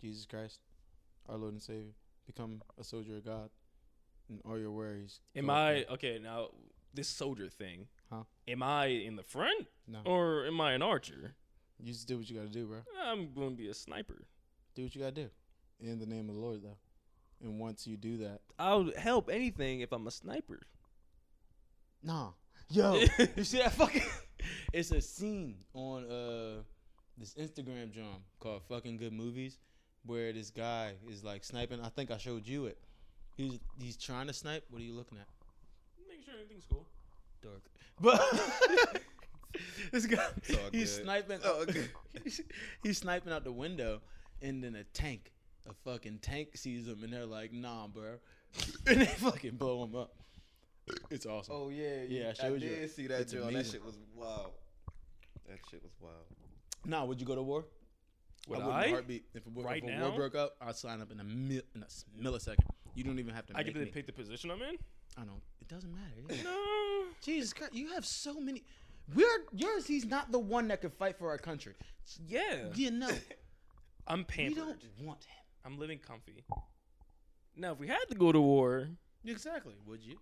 Jesus 0.00 0.26
Christ, 0.26 0.60
our 1.28 1.36
Lord 1.36 1.54
and 1.54 1.60
Savior. 1.62 1.90
Become 2.24 2.62
a 2.78 2.84
soldier 2.84 3.16
of 3.16 3.24
God, 3.24 3.50
and 4.28 4.40
all 4.44 4.56
your 4.56 4.70
worries. 4.70 5.18
Am 5.34 5.50
I 5.50 5.84
okay 5.90 6.20
now? 6.22 6.50
This 6.94 7.08
soldier 7.08 7.48
thing. 7.48 7.88
Huh? 8.12 8.22
Am 8.46 8.62
I 8.62 8.86
in 8.86 9.16
the 9.16 9.24
front 9.24 9.66
No, 9.88 9.98
or 10.04 10.46
am 10.46 10.60
I 10.60 10.74
an 10.74 10.82
archer? 10.82 11.34
you 11.80 11.92
just 11.92 12.06
do 12.06 12.18
what 12.18 12.30
you 12.30 12.36
got 12.36 12.44
to 12.44 12.48
do, 12.48 12.66
bro. 12.66 12.78
I'm 13.04 13.34
going 13.34 13.50
to 13.50 13.56
be 13.56 13.66
a 13.66 13.74
sniper. 13.74 14.22
Do 14.76 14.84
what 14.84 14.94
you 14.94 15.00
got 15.00 15.16
to 15.16 15.22
do, 15.24 15.30
in 15.80 15.98
the 15.98 16.06
name 16.06 16.28
of 16.28 16.36
the 16.36 16.40
Lord, 16.40 16.62
though. 16.62 16.76
And 17.42 17.58
once 17.58 17.88
you 17.88 17.96
do 17.96 18.18
that, 18.18 18.38
I'll 18.56 18.92
help 18.96 19.28
anything 19.28 19.80
if 19.80 19.90
I'm 19.90 20.06
a 20.06 20.12
sniper. 20.12 20.60
Nah. 22.04 22.28
Yo, 22.70 23.02
you 23.36 23.42
see 23.42 23.58
that 23.58 23.72
fucking? 23.72 24.02
It's 24.72 24.92
a 24.92 25.00
scene 25.00 25.56
on 25.74 26.04
uh 26.08 26.62
this 27.18 27.34
Instagram 27.34 27.92
drum 27.92 28.24
called 28.40 28.62
"Fucking 28.68 28.96
Good 28.96 29.12
Movies," 29.12 29.58
where 30.06 30.32
this 30.32 30.50
guy 30.50 30.92
is 31.10 31.22
like 31.22 31.44
sniping. 31.44 31.80
I 31.80 31.88
think 31.88 32.10
I 32.10 32.18
showed 32.18 32.46
you 32.46 32.66
it. 32.66 32.78
He's 33.36 33.58
he's 33.78 33.96
trying 33.96 34.26
to 34.26 34.32
snipe. 34.32 34.64
What 34.70 34.80
are 34.80 34.84
you 34.84 34.94
looking 34.94 35.18
at? 35.18 35.26
Make 36.08 36.24
sure 36.24 36.34
everything's 36.34 36.64
cool. 36.70 36.86
Dark. 37.42 37.62
But 38.00 38.20
this 39.92 40.06
guy, 40.06 40.26
he's 40.72 40.96
good. 40.96 41.04
sniping. 41.04 41.36
It's 41.36 41.46
all 41.46 41.64
good. 41.66 41.90
he's, 42.24 42.40
he's 42.82 42.98
sniping 42.98 43.32
out 43.32 43.44
the 43.44 43.52
window, 43.52 44.00
and 44.40 44.62
then 44.62 44.74
a 44.76 44.84
tank, 44.84 45.32
a 45.68 45.72
fucking 45.84 46.18
tank 46.20 46.56
sees 46.56 46.86
him, 46.88 47.00
and 47.04 47.12
they're 47.12 47.26
like, 47.26 47.52
"Nah, 47.52 47.86
bro," 47.88 48.14
and 48.86 49.00
they 49.02 49.06
fucking 49.06 49.56
blow 49.56 49.84
him 49.84 49.94
up. 49.94 50.12
It's 51.10 51.26
awesome. 51.26 51.54
Oh 51.56 51.68
yeah, 51.68 52.02
Yeah, 52.08 52.26
I 52.26 52.30
I 52.30 52.32
showed 52.32 52.62
you 52.62 52.68
did 52.70 52.78
it. 52.82 52.90
see 52.90 53.06
that. 53.06 53.20
It's 53.22 53.32
Joe. 53.32 53.48
That 53.50 53.66
shit 53.66 53.84
was 53.84 53.98
wild. 54.16 54.50
That 55.48 55.58
shit 55.70 55.82
was 55.82 55.92
wild. 56.00 56.24
Nah, 56.84 57.04
would 57.04 57.20
you 57.20 57.26
go 57.26 57.34
to 57.34 57.42
war? 57.42 57.64
Would 58.48 58.60
I? 58.60 58.84
a 58.86 58.90
heartbeat. 58.90 59.24
If 59.34 59.46
a, 59.46 59.50
war, 59.50 59.64
Right 59.64 59.82
if 59.84 59.88
a 59.88 59.92
now? 59.92 60.08
war 60.08 60.16
broke 60.16 60.34
up, 60.34 60.56
I'd 60.60 60.76
sign 60.76 61.00
up 61.00 61.12
in 61.12 61.20
a, 61.20 61.24
mil- 61.24 61.62
in 61.76 61.82
a 61.82 61.86
s- 61.86 62.04
millisecond. 62.20 62.56
You 62.94 63.04
don't 63.04 63.18
even 63.18 63.34
have 63.34 63.46
to. 63.46 63.54
I 63.54 63.58
make 63.58 63.66
get 63.66 63.74
to 63.74 63.84
me. 63.84 63.90
pick 63.92 64.06
the 64.06 64.12
position 64.12 64.50
I'm 64.50 64.60
in. 64.62 64.76
I 65.16 65.22
don't. 65.22 65.40
It 65.60 65.68
doesn't 65.68 65.92
matter. 65.94 66.22
yeah. 66.28 66.42
No. 66.42 67.04
Jesus 67.22 67.52
Christ, 67.52 67.74
you 67.74 67.92
have 67.92 68.04
so 68.04 68.40
many. 68.40 68.64
We're 69.14 69.44
yours. 69.52 69.86
He's 69.86 70.04
not 70.04 70.32
the 70.32 70.38
one 70.38 70.68
that 70.68 70.80
could 70.80 70.92
fight 70.92 71.18
for 71.18 71.28
our 71.30 71.38
country. 71.38 71.74
Yeah. 72.26 72.66
You 72.74 72.90
know, 72.90 73.10
I'm 74.06 74.20
we 74.20 74.24
pampered. 74.24 74.56
don't 74.56 75.06
want 75.06 75.24
him. 75.24 75.34
I'm 75.64 75.78
living 75.78 75.98
comfy. 75.98 76.44
Now, 77.56 77.72
if 77.72 77.78
we 77.78 77.86
had 77.86 78.04
to 78.10 78.14
go 78.16 78.32
to 78.32 78.40
war, 78.40 78.88
Exactly. 79.24 79.74
Would 79.86 80.02
you? 80.02 80.18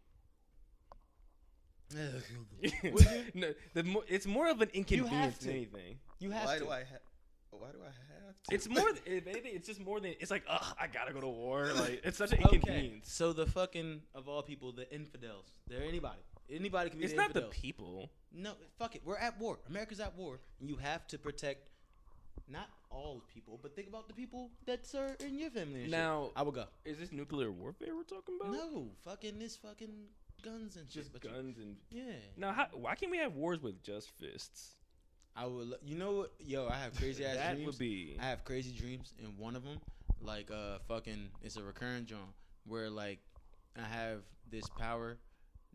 no, 3.35 3.53
the 3.75 3.83
mo- 3.83 4.05
it's 4.09 4.27
more 4.27 4.49
of 4.51 4.61
an 4.61 4.71
inconvenience 4.73 5.39
to. 5.39 5.45
than 5.47 5.55
anything. 5.57 5.99
You 6.19 6.31
have 6.31 6.47
Why 6.47 6.59
to. 6.59 6.65
do 6.65 6.71
I 6.71 6.79
have? 6.79 7.01
Why 7.51 7.69
do 7.73 7.79
I 7.83 7.87
have 7.87 8.35
to? 8.49 8.55
It's 8.55 8.69
more. 8.69 8.91
th- 8.93 9.03
if 9.07 9.27
anything, 9.27 9.53
it's 9.55 9.67
just 9.67 9.81
more 9.81 10.01
than. 10.01 10.15
It's 10.21 10.31
like, 10.31 10.45
ugh, 10.49 10.75
I 10.81 10.87
gotta 10.87 11.13
go 11.13 11.21
to 11.21 11.29
war. 11.29 11.71
Like, 11.75 12.01
it's 12.05 12.17
such 12.19 12.33
an 12.33 12.43
Okay. 12.45 12.57
inconvenience. 12.57 13.13
So 13.13 13.33
the 13.33 13.47
fucking 13.47 14.03
of 14.15 14.29
all 14.29 14.43
people, 14.43 14.73
the 14.73 14.93
infidels. 14.95 15.47
They're 15.67 15.83
anybody. 15.83 16.21
Anybody 16.51 16.91
can 16.91 16.99
be. 16.99 17.05
It's 17.05 17.15
the 17.15 17.19
not 17.21 17.33
the 17.33 17.41
infidels. 17.47 17.61
people. 17.61 18.11
No, 18.33 18.53
fuck 18.79 18.95
it. 18.97 19.03
We're 19.05 19.17
at 19.19 19.39
war. 19.41 19.59
America's 19.69 20.01
at 20.01 20.17
war, 20.17 20.41
and 20.61 20.69
you 20.69 20.77
have 20.77 21.07
to 21.09 21.19
protect 21.19 21.69
not 22.49 22.69
all 22.91 23.23
people, 23.33 23.59
but 23.63 23.77
think 23.77 23.87
about 23.89 24.09
the 24.09 24.15
people 24.15 24.51
that 24.67 24.81
are 24.97 25.15
in 25.25 25.39
your 25.39 25.51
family. 25.51 25.83
And 25.83 25.91
Now- 25.91 26.25
shit. 26.27 26.33
I 26.37 26.43
would 26.43 26.55
go. 26.55 26.65
Is 26.85 26.99
this 26.99 27.13
nuclear 27.13 27.51
warfare 27.53 27.95
we're 27.95 28.03
talking 28.03 28.37
about? 28.41 28.53
No, 28.53 28.91
fucking 29.05 29.39
this 29.39 29.57
fucking 29.57 30.07
guns 30.43 30.77
and 30.77 30.91
shit. 30.91 31.03
just 31.03 31.13
but 31.13 31.25
you- 31.25 31.31
guns 31.31 31.59
and. 31.59 31.77
yeah, 31.91 32.03
Now, 32.37 32.53
how, 32.53 32.67
why 32.73 32.95
can't 32.95 33.11
we 33.11 33.19
have 33.19 33.35
wars 33.35 33.63
with 33.63 33.83
just 33.83 34.11
fists? 34.19 34.77
I 35.37 35.47
would. 35.47 35.75
You 35.85 35.97
know 35.97 36.13
what? 36.13 36.33
Yo, 36.41 36.69
I 36.69 36.77
have 36.77 36.95
crazy 36.97 37.25
ass 37.25 37.37
that 37.37 37.55
dreams. 37.55 37.67
would 37.67 37.79
be. 37.79 38.17
I 38.21 38.25
have 38.25 38.45
crazy 38.45 38.73
dreams, 38.73 39.15
and 39.23 39.37
one 39.39 39.55
of 39.57 39.63
them, 39.65 39.79
like 40.21 40.51
uh, 40.51 40.79
fucking, 40.89 41.29
it's 41.43 41.57
a 41.57 41.63
recurring 41.63 42.05
dream 42.05 42.21
where 42.67 42.91
like 42.91 43.21
I 43.79 43.83
have 43.87 44.23
this 44.51 44.69
power 44.79 45.19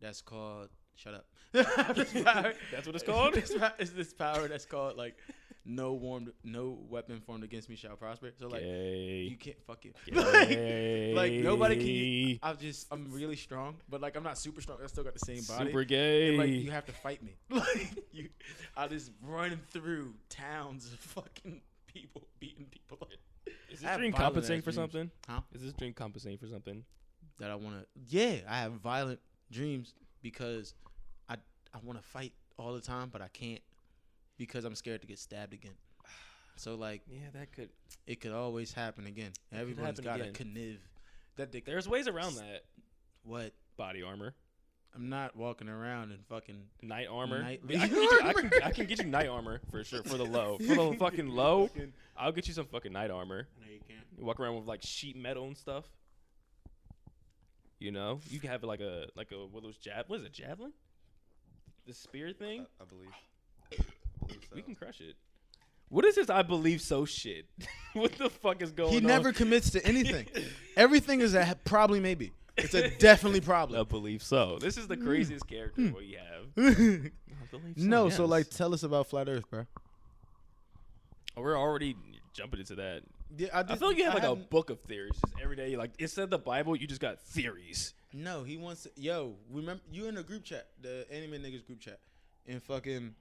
that's 0.01 0.21
called. 0.21 0.69
Shut 0.97 1.13
up. 1.13 1.25
That's 1.51 2.85
what 2.87 2.95
it's 2.95 3.03
called? 3.03 3.35
It's 3.35 3.91
this 3.91 4.13
power 4.13 4.47
that's 4.47 4.65
called 4.65 4.95
like 4.95 5.17
no 5.65 5.93
warmed, 5.93 6.31
no 6.43 6.77
weapon 6.89 7.19
formed 7.21 7.43
against 7.43 7.69
me 7.69 7.75
shall 7.75 7.95
prosper. 7.95 8.31
So 8.39 8.47
like 8.47 8.61
Gay. 8.61 9.27
you 9.29 9.35
can't 9.37 9.61
fuck. 9.65 9.81
Gay. 10.05 11.13
like 11.15 11.33
nobody 11.33 12.37
can. 12.37 12.39
I'm 12.47 12.57
just 12.57 12.87
I'm 12.91 13.11
really 13.11 13.35
strong, 13.35 13.77
but 13.89 14.01
like 14.01 14.15
I'm 14.15 14.23
not 14.23 14.37
super 14.37 14.61
strong. 14.61 14.77
I 14.83 14.87
still 14.87 15.03
got 15.03 15.13
the 15.13 15.19
same 15.25 15.43
body. 15.43 15.65
Super 15.69 15.79
And, 15.79 15.87
gay. 15.87 16.37
like 16.37 16.49
you 16.49 16.71
have 16.71 16.85
to 16.85 16.91
fight 16.93 17.23
me. 17.23 17.35
Like 17.49 17.89
you, 18.11 18.29
I 18.77 18.87
just 18.87 19.11
run 19.23 19.59
through 19.71 20.13
towns 20.29 20.85
of 20.93 20.99
fucking 20.99 21.61
people 21.87 22.27
beating 22.39 22.67
people 22.69 22.97
up. 23.01 23.09
Is 23.71 23.81
this 23.81 23.97
dream 23.97 24.13
compensating 24.13 24.61
for 24.61 24.71
dreams. 24.71 24.75
something? 24.75 25.11
Huh? 25.27 25.41
Is 25.53 25.61
this 25.63 25.73
dream 25.73 25.93
compensating 25.93 26.37
for 26.37 26.47
something? 26.47 26.83
That 27.39 27.49
I 27.51 27.55
want 27.55 27.75
to. 27.81 27.85
Yeah, 28.07 28.35
I 28.47 28.59
have 28.59 28.73
violent 28.73 29.19
dreams 29.51 29.93
because 30.21 30.73
I 31.27 31.35
I 31.73 31.79
want 31.83 31.99
to 32.01 32.05
fight 32.07 32.33
all 32.57 32.73
the 32.73 32.81
time, 32.81 33.09
but 33.11 33.21
I 33.21 33.27
can't 33.29 33.61
because 34.37 34.65
I'm 34.65 34.75
scared 34.75 35.01
to 35.01 35.07
get 35.07 35.19
stabbed 35.19 35.53
again. 35.53 35.73
So 36.57 36.75
like 36.75 37.01
Yeah, 37.09 37.27
that 37.33 37.51
could. 37.51 37.69
it 38.07 38.21
could 38.21 38.31
always 38.31 38.71
happen 38.73 39.07
again. 39.07 39.31
could 39.51 39.59
Everyone's 39.59 39.97
happen 39.99 40.03
got 40.03 40.17
to 40.17 40.21
again. 40.29 40.33
connive. 40.33 40.79
That 41.37 41.51
they, 41.51 41.59
There's 41.59 41.87
ways 41.87 42.07
around 42.07 42.35
that. 42.35 42.63
what? 43.23 43.51
Body 43.77 44.03
armor, 44.03 44.33
I'm 44.95 45.09
not 45.09 45.35
walking 45.35 45.67
around 45.67 46.11
in 46.13 46.19
fucking. 46.29 46.55
night 46.81 47.07
armor. 47.11 47.41
Night- 47.41 47.59
I, 47.67 47.87
can 47.87 47.89
get 47.89 47.91
you, 47.91 48.19
I, 48.23 48.33
can, 48.33 48.51
I 48.63 48.71
can 48.71 48.85
get 48.85 48.99
you 48.99 49.05
night 49.05 49.27
armor 49.27 49.59
for 49.69 49.83
sure. 49.83 50.01
For 50.03 50.15
the 50.17 50.23
low, 50.23 50.57
for 50.59 50.75
the 50.91 50.95
fucking 50.97 51.27
low, 51.35 51.69
I'll 52.15 52.31
get 52.31 52.47
you 52.47 52.53
some 52.53 52.67
fucking 52.67 52.93
night 52.93 53.11
armor. 53.11 53.49
No, 53.59 53.65
you 53.69 53.79
can't. 53.85 53.99
You 54.17 54.23
walk 54.23 54.39
around 54.39 54.55
with 54.55 54.65
like 54.65 54.81
sheet 54.81 55.17
metal 55.17 55.45
and 55.47 55.57
stuff. 55.57 55.83
You 57.79 57.91
know, 57.91 58.21
you 58.29 58.39
can 58.39 58.49
have 58.49 58.63
like 58.63 58.79
a 58.79 59.07
like 59.15 59.33
a 59.33 59.45
what 59.45 59.59
are 59.59 59.67
those 59.67 59.77
jab? 59.77 60.05
What 60.07 60.21
is 60.21 60.25
it? 60.25 60.31
Javelin? 60.31 60.71
The 61.85 61.93
spear 61.93 62.31
thing. 62.31 62.65
I, 62.79 62.83
I 62.83 62.85
believe. 62.85 63.09
I 64.25 64.27
believe 64.27 64.43
so. 64.49 64.55
We 64.55 64.61
can 64.61 64.75
crush 64.75 65.01
it. 65.01 65.15
What 65.89 66.03
is 66.05 66.15
this? 66.15 66.29
I 66.29 66.41
believe 66.41 66.81
so 66.81 67.05
shit. 67.05 67.45
what 67.93 68.11
the 68.13 68.29
fuck 68.29 68.61
is 68.61 68.71
going 68.71 68.91
He 68.91 68.97
on? 68.97 69.03
never 69.03 69.31
commits 69.31 69.69
to 69.71 69.85
anything. 69.87 70.27
Everything 70.75 71.21
is 71.21 71.35
a 71.35 71.57
probably 71.63 71.99
maybe. 71.99 72.31
It's 72.57 72.73
a 72.73 72.89
definitely 72.97 73.41
problem. 73.41 73.79
I 73.79 73.83
believe 73.83 74.23
so. 74.23 74.57
This 74.59 74.77
is 74.77 74.87
the 74.87 74.97
craziest 74.97 75.47
character 75.47 75.93
we 75.95 76.17
have. 76.17 76.45
I 76.57 76.61
believe 77.51 77.75
Hmm. 77.75 77.89
no, 77.89 78.09
so 78.09 78.25
like, 78.25 78.49
tell 78.49 78.73
us 78.73 78.83
about 78.83 79.07
flat 79.07 79.29
Earth, 79.29 79.49
bro. 79.49 79.65
Oh, 81.37 81.41
we're 81.41 81.57
already 81.57 81.95
jumping 82.33 82.59
into 82.61 82.75
that. 82.75 83.01
Yeah, 83.37 83.49
I, 83.53 83.59
I 83.73 83.75
feel 83.75 83.89
like 83.89 83.97
you 83.97 84.05
have 84.05 84.13
like 84.13 84.23
a 84.23 84.27
haven't- 84.27 84.49
book 84.49 84.69
of 84.69 84.79
theories. 84.81 85.11
Just 85.25 85.33
every 85.41 85.55
day, 85.55 85.75
like 85.75 85.91
instead 85.99 86.23
of 86.23 86.29
the 86.29 86.37
Bible, 86.37 86.75
you 86.75 86.87
just 86.87 87.01
got 87.01 87.19
theories. 87.21 87.93
No, 88.13 88.43
he 88.43 88.55
wants 88.57 88.83
to. 88.83 88.91
Yo, 88.95 89.35
remember 89.51 89.83
you 89.91 90.07
in 90.07 90.15
the 90.15 90.23
group 90.23 90.43
chat, 90.45 90.67
the 90.81 91.05
anime 91.11 91.33
niggas 91.43 91.65
group 91.65 91.79
chat, 91.81 91.99
and 92.47 92.63
fucking 92.63 93.13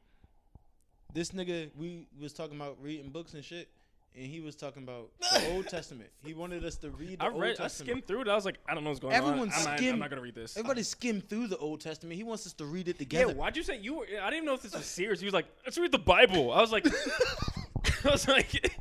this 1.15 1.31
nigga. 1.31 1.71
We 1.77 2.07
was 2.21 2.33
talking 2.35 2.57
about 2.57 2.77
reading 2.83 3.09
books 3.11 3.33
and 3.35 3.43
shit, 3.43 3.69
and 4.15 4.27
he 4.27 4.41
was 4.41 4.55
talking 4.57 4.83
about 4.83 5.11
the 5.21 5.53
Old 5.55 5.69
Testament. 5.69 6.11
He 6.23 6.35
wanted 6.35 6.65
us 6.65 6.77
to 6.79 6.91
read 6.91 7.19
the 7.21 7.25
I 7.25 7.31
Old 7.31 7.41
read, 7.41 7.53
I 7.53 7.65
Testament. 7.65 7.89
skimmed 7.91 8.07
through 8.07 8.21
it. 8.23 8.29
I 8.29 8.35
was 8.35 8.45
like, 8.45 8.59
I 8.69 8.75
don't 8.75 8.85
know 8.85 8.91
what's 8.91 9.01
going 9.01 9.15
Everyone 9.15 9.39
on. 9.41 9.55
I'm 9.55 9.65
not, 9.65 9.73
I'm 9.73 9.79
skimmed- 9.79 9.99
not 10.01 10.11
gonna 10.11 10.21
read 10.23 10.35
this. 10.35 10.57
Everybody 10.57 10.83
skimmed 10.83 11.29
through 11.29 11.47
the 11.49 11.57
Old 11.59 11.81
Testament. 11.81 12.17
He 12.17 12.23
wants 12.25 12.47
us 12.47 12.53
to 12.55 12.67
read 12.67 12.89
it 12.89 12.97
yeah, 12.97 12.99
together. 12.99 13.35
why'd 13.35 13.57
you 13.57 13.63
say 13.63 13.79
you 13.79 13.95
were? 13.95 14.05
I 14.05 14.25
didn't 14.31 14.35
even 14.35 14.45
know 14.47 14.55
if 14.55 14.63
this 14.63 14.75
was 14.75 14.85
serious. 14.85 15.21
He 15.21 15.27
was 15.27 15.35
like, 15.35 15.47
let's 15.65 15.79
read 15.79 15.93
the 15.93 15.99
Bible. 15.99 16.53
I 16.53 16.61
was 16.61 16.73
like, 16.73 16.87
I 18.05 18.11
was 18.11 18.29
like, 18.29 18.77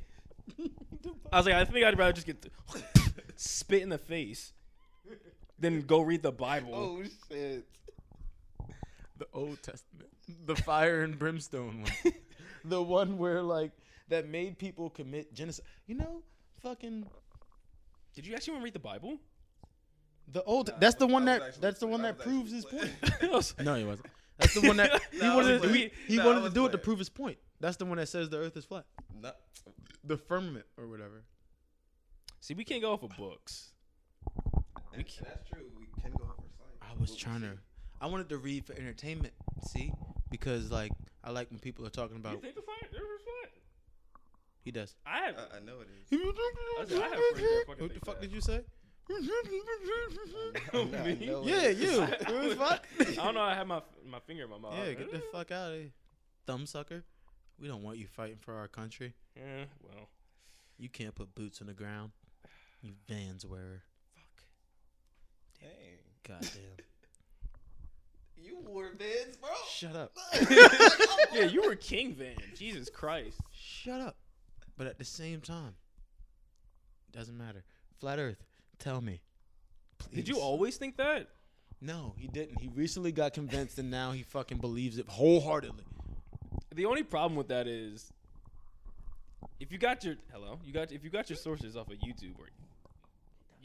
I 1.32 1.38
was 1.38 1.46
like, 1.46 1.56
I 1.56 1.66
think 1.66 1.86
I'd 1.86 1.98
rather 1.98 2.14
just 2.14 2.28
get 2.28 2.46
spit 3.36 3.82
in 3.82 3.90
the 3.90 3.98
face 3.98 4.52
than 5.60 5.82
go 5.82 6.02
read 6.02 6.22
the 6.24 6.32
Bible. 6.32 6.74
Oh 6.76 7.04
shit. 7.32 7.66
the 9.18 9.28
Old 9.34 9.62
Testament, 9.64 10.10
the 10.46 10.56
fire 10.56 11.02
and 11.04 11.18
brimstone 11.18 11.84
one, 11.84 12.14
the 12.66 12.82
one 12.82 13.18
where 13.18 13.42
like 13.42 13.72
that 14.10 14.28
made 14.28 14.58
people 14.58 14.90
commit 14.90 15.34
genocide. 15.34 15.66
You 15.88 15.96
know, 15.96 16.22
fucking 16.62 17.06
Did 18.16 18.26
you 18.28 18.34
actually 18.36 18.54
want 18.54 18.62
to 18.62 18.66
read 18.66 18.74
the 18.74 18.80
Bible? 18.80 19.18
the 20.32 20.44
old. 20.44 20.70
Nah, 20.70 20.76
that's 20.80 20.96
the 20.96 21.08
I 21.08 21.12
one 21.12 21.26
that. 21.26 21.42
actually 21.42 21.62
That's 21.62 21.80
the 21.80 21.88
one 21.88 22.02
that 22.04 22.18
proves 22.20 22.52
his 22.52 22.66
point. 22.66 22.90
No, 23.60 23.76
he 23.76 23.84
wasn't. 23.84 24.08
That's 24.40 24.54
the 24.54 24.62
one 24.68 24.78
that 24.78 25.02
he 25.12 25.20
Nah, 25.20 25.36
wanted. 25.36 25.62
To, 25.62 25.68
he 25.70 25.92
he 26.08 26.18
Nah, 26.18 26.26
wanted 26.26 26.40
to 26.40 26.44
was 26.46 26.54
do 26.54 26.66
it 26.66 26.72
to 26.72 26.78
prove 26.78 27.00
his 27.00 27.10
point. 27.10 27.38
That's 27.60 27.78
the 27.78 27.86
one 27.86 27.98
that 27.98 28.08
says 28.08 28.30
the 28.30 28.38
Earth 28.38 28.56
is 28.58 28.66
flat. 28.66 28.86
No, 29.22 29.32
The 30.04 30.18
firmament 30.18 30.66
or 30.78 30.88
whatever. 30.88 31.24
See, 32.40 32.54
we 32.54 32.64
can't 32.66 32.82
go 32.82 32.92
off 32.94 33.04
of 33.04 33.16
books. 33.18 33.72
and, 34.94 35.04
and 35.06 35.06
that's 35.28 35.48
true. 35.50 35.64
We 35.80 35.86
can 36.02 36.12
go 36.12 36.24
over 36.26 36.34
science. 36.58 36.82
I 36.82 37.00
was 37.00 37.12
But 37.12 37.18
we 37.18 37.22
trying 37.22 37.42
to. 37.42 37.58
I 38.02 38.08
wanted 38.08 38.28
to 38.30 38.38
read 38.38 38.66
for 38.66 38.74
entertainment. 38.74 39.34
See, 39.68 39.94
because 40.34 40.70
like 40.72 40.92
I 41.24 41.30
like 41.32 41.50
when 41.52 41.60
people 41.60 41.86
are 41.86 41.90
talking 41.90 42.16
You 42.18 42.22
about. 42.22 42.42
think 42.42 42.56
the 42.56 42.62
fire? 42.62 42.90
There 42.92 43.02
was 43.02 43.22
what? 43.26 43.50
He 44.66 44.72
does. 44.72 44.96
I 45.06 45.20
have. 45.28 45.36
I, 45.38 45.58
I 45.58 45.60
know 45.60 45.76
it 45.82 45.88
is. 45.90 46.20
I 46.82 46.86
said, 46.86 47.02
I 47.02 47.08
have 47.08 47.20
friends 47.36 47.48
fucking 47.68 47.84
What 47.86 47.94
the 47.94 48.00
fuck 48.06 48.16
that. 48.20 48.22
did 48.22 48.32
you 48.34 48.42
say? 48.42 48.62
I 49.10 49.14
know- 49.14 50.98
I 50.98 51.14
Me? 51.14 51.26
know 51.26 51.42
it 51.44 51.48
Yeah, 51.48 51.68
you. 51.70 52.02
It 52.44 52.58
was. 52.58 52.60
I 52.60 53.24
don't 53.26 53.36
know. 53.36 53.42
I 53.42 53.54
have 53.54 53.68
my 53.68 53.82
my 54.10 54.20
finger 54.22 54.44
in 54.46 54.50
my 54.50 54.58
mouth. 54.58 54.74
Yeah, 54.78 54.94
get 54.94 55.12
the 55.12 55.22
fuck 55.32 55.52
out 55.52 55.72
of 55.72 55.78
here, 55.80 55.92
thumb 56.48 56.66
sucker. 56.66 57.04
We 57.60 57.68
don't 57.68 57.84
want 57.84 57.98
you 57.98 58.08
fighting 58.08 58.38
for 58.42 58.56
our 58.56 58.68
country. 58.68 59.14
Yeah, 59.36 59.66
well, 59.84 60.08
You 60.78 60.90
can't 60.90 61.14
put 61.14 61.36
boots 61.36 61.62
on 61.62 61.68
the 61.68 61.74
ground. 61.74 62.12
You 62.82 62.94
Vans 63.08 63.46
wearer. 63.46 63.84
fuck. 64.16 64.46
Dang. 65.62 65.70
Goddamn. 66.28 66.62
You 68.44 68.60
wore 68.66 68.92
Vans, 68.98 69.38
bro. 69.38 69.50
Shut 69.70 69.96
up. 69.96 70.12
Yeah, 71.34 71.46
you 71.46 71.64
were 71.64 71.74
King 71.76 72.14
Van. 72.14 72.36
Jesus 72.56 72.90
Christ. 72.92 73.40
Shut 73.52 74.00
up. 74.00 74.18
But 74.78 74.86
at 74.86 75.00
the 75.00 75.04
same 75.06 75.42
time, 75.42 75.74
doesn't 77.12 77.36
matter. 77.36 77.64
Flat 78.00 78.20
Earth, 78.20 78.44
tell 78.78 79.02
me. 79.02 79.22
Did 80.14 80.28
you 80.28 80.38
always 80.40 80.78
think 80.78 80.98
that? 80.98 81.30
No, 81.82 82.14
he 82.18 82.28
didn't. 82.28 82.60
He 82.62 82.68
recently 82.68 83.12
got 83.12 83.34
convinced, 83.34 83.80
and 83.80 83.90
now 83.90 84.12
he 84.12 84.22
fucking 84.22 84.60
believes 84.60 85.00
it 85.00 85.08
wholeheartedly. 85.08 85.86
The 86.76 86.86
only 86.86 87.02
problem 87.04 87.36
with 87.36 87.48
that 87.48 87.68
is 87.68 88.12
If 89.60 89.72
you 89.72 89.80
got 89.80 90.04
your 90.04 90.16
hello, 90.32 90.60
you 90.64 90.72
got 90.72 90.92
if 90.92 91.04
you 91.04 91.10
got 91.10 91.30
your 91.32 91.38
sources 91.38 91.76
off 91.76 91.88
of 91.88 91.96
YouTube 91.98 92.38
or 92.38 92.46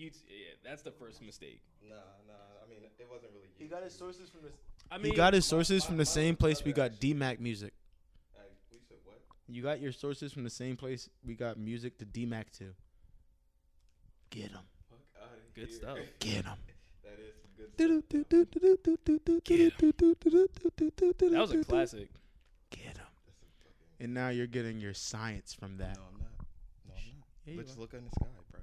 YouTube, 0.01 0.23
yeah, 0.29 0.55
that's 0.65 0.83
the 0.83 0.91
first 0.93 1.21
mistake. 1.21 1.61
No, 1.87 1.97
nah. 2.27 2.58
I 2.99 3.03
mean, 3.03 3.09
it 3.09 3.13
wasn't 3.13 3.33
really. 3.35 3.49
He 3.59 3.67
got 3.67 3.83
his 3.83 3.95
sources 3.95 4.29
from 4.29 4.43
the. 4.43 4.49
I 4.91 4.99
mean, 4.99 5.13
He 5.13 5.17
got 5.17 5.35
his 5.35 5.45
sources 5.47 5.85
from 5.85 5.97
the 5.99 6.07
same 6.07 6.35
place 6.37 6.65
we 6.65 6.73
got 6.73 6.93
DMAC 6.93 7.41
music. 7.41 7.73
Hey, 8.35 8.41
we 8.73 8.79
said 8.89 8.97
what? 9.05 9.21
You 9.49 9.63
got 9.63 9.81
your 9.81 9.93
sources 9.93 10.33
from 10.33 10.45
the 10.45 10.51
same 10.51 10.77
place 10.77 11.09
we 11.25 11.35
got 11.35 11.59
music 11.59 11.99
to 11.99 12.07
DMAC 12.07 12.51
to. 12.59 12.75
Get 14.31 14.51
him. 14.51 14.61
Fuck 14.91 14.99
outta 15.23 15.37
Good 15.55 15.69
here. 15.69 15.77
stuff. 15.77 15.99
Get 16.21 16.45
him. 16.45 16.57
that 17.05 17.19
is 17.19 17.35
some 17.41 17.51
good 17.57 17.73
stuff. 17.75 17.79
that 20.01 21.41
was 21.41 21.51
a 21.53 21.65
classic. 21.65 22.09
Get 22.71 22.81
him. 22.81 22.95
That's 23.27 23.43
a 23.43 23.49
fucking. 23.59 24.01
And 24.01 24.15
now 24.15 24.29
you're 24.29 24.47
getting 24.47 24.81
your 24.81 24.95
science 24.95 25.55
from 25.55 25.77
that. 25.79 25.97
No, 25.97 26.03
I'm 26.13 26.19
not. 26.19 26.29
No, 26.87 26.95
I'm 26.95 27.19
not. 27.19 27.27
Yeah, 27.47 27.53
you 27.53 27.59
Let's 27.59 27.77
are. 27.77 27.81
look 27.81 27.95
in 27.95 28.05
the 28.05 28.11
sky, 28.11 28.27
bro. 28.51 28.61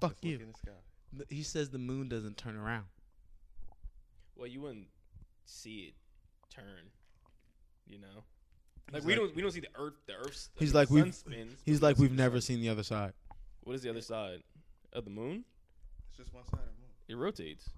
Fuck 0.00 0.10
Let's 0.12 0.24
you. 0.24 0.32
Look 0.32 0.42
in 0.42 0.48
the 0.52 0.58
sky. 0.58 0.70
Th- 1.16 1.26
He 1.30 1.42
says 1.42 1.70
the 1.70 1.78
moon 1.78 2.08
doesn't 2.08 2.36
turn 2.36 2.56
around. 2.56 2.84
Well, 4.36 4.46
you 4.48 4.60
wouldn't 4.60 4.86
see 5.44 5.88
it 5.88 5.94
turn, 6.54 6.90
you 7.86 7.98
know. 7.98 8.24
Like 8.92 9.02
He's 9.02 9.04
we 9.06 9.12
like- 9.14 9.20
don't 9.22 9.36
we 9.36 9.42
don't 9.42 9.50
see 9.52 9.60
the 9.60 9.68
Earth. 9.76 9.94
The 10.06 10.14
Earth's. 10.14 10.50
He's 10.58 10.72
the 10.72 10.78
like, 10.78 10.88
sun 10.88 10.96
we've- 10.96 11.12
spins. 11.12 11.60
He's 11.64 11.80
but 11.80 11.86
we 11.86 11.88
like, 11.88 11.96
don't 11.96 12.02
we've 12.02 12.10
the 12.16 12.22
never 12.22 12.40
sun. 12.40 12.46
seen 12.56 12.60
the 12.60 12.68
other 12.68 12.82
side. 12.82 13.12
What 13.62 13.74
is 13.76 13.82
the 13.82 13.90
other 13.90 14.00
side 14.00 14.42
of 14.92 15.04
the 15.04 15.10
moon? 15.10 15.44
It's 16.08 16.18
just 16.18 16.32
one 16.34 16.44
side 16.44 16.60
of 16.60 16.66
the 16.66 16.80
moon. 16.80 16.90
It 17.08 17.14
rotates. 17.16 17.70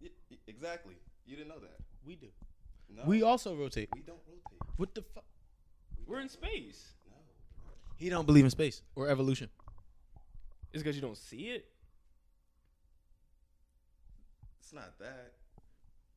Y- 0.00 0.08
y- 0.30 0.38
exactly. 0.46 0.94
You 1.26 1.36
didn't 1.36 1.50
know 1.50 1.60
that. 1.60 1.76
We 2.04 2.16
do. 2.16 2.28
No. 2.88 3.02
We 3.06 3.22
also 3.22 3.54
rotate. 3.54 3.88
we 3.94 4.00
don't 4.02 4.18
rotate. 4.26 4.58
What 4.76 4.94
the 4.94 5.02
fuck? 5.02 5.24
We're 6.06 6.20
in 6.20 6.28
space. 6.28 6.94
No. 7.08 7.16
He 7.96 8.08
don't 8.08 8.26
believe 8.26 8.44
in 8.44 8.50
space 8.50 8.82
or 8.96 9.08
evolution. 9.08 9.48
It's 10.72 10.82
because 10.82 10.96
you 10.96 11.02
don't 11.02 11.16
see 11.18 11.50
it. 11.50 11.66
It's 14.72 14.80
not 14.80 14.98
that. 15.00 15.32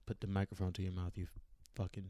Put 0.05 0.21
the 0.21 0.27
microphone 0.27 0.71
to 0.73 0.81
your 0.81 0.93
mouth, 0.93 1.11
you 1.17 1.27
fucking. 1.75 2.05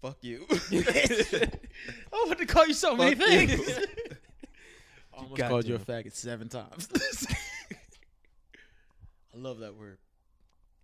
Fuck 0.00 0.16
you. 0.22 0.46
I 0.50 2.24
want 2.26 2.38
to 2.38 2.46
call 2.46 2.66
you 2.66 2.72
so 2.72 2.96
many 2.96 3.14
things. 3.14 3.60
I 5.12 5.16
almost 5.18 5.36
got 5.36 5.50
called 5.50 5.66
you 5.66 5.74
a 5.74 5.78
faggot 5.78 6.14
seven 6.14 6.48
times. 6.48 6.88
I 9.34 9.36
love 9.36 9.58
that 9.58 9.74
word. 9.76 9.98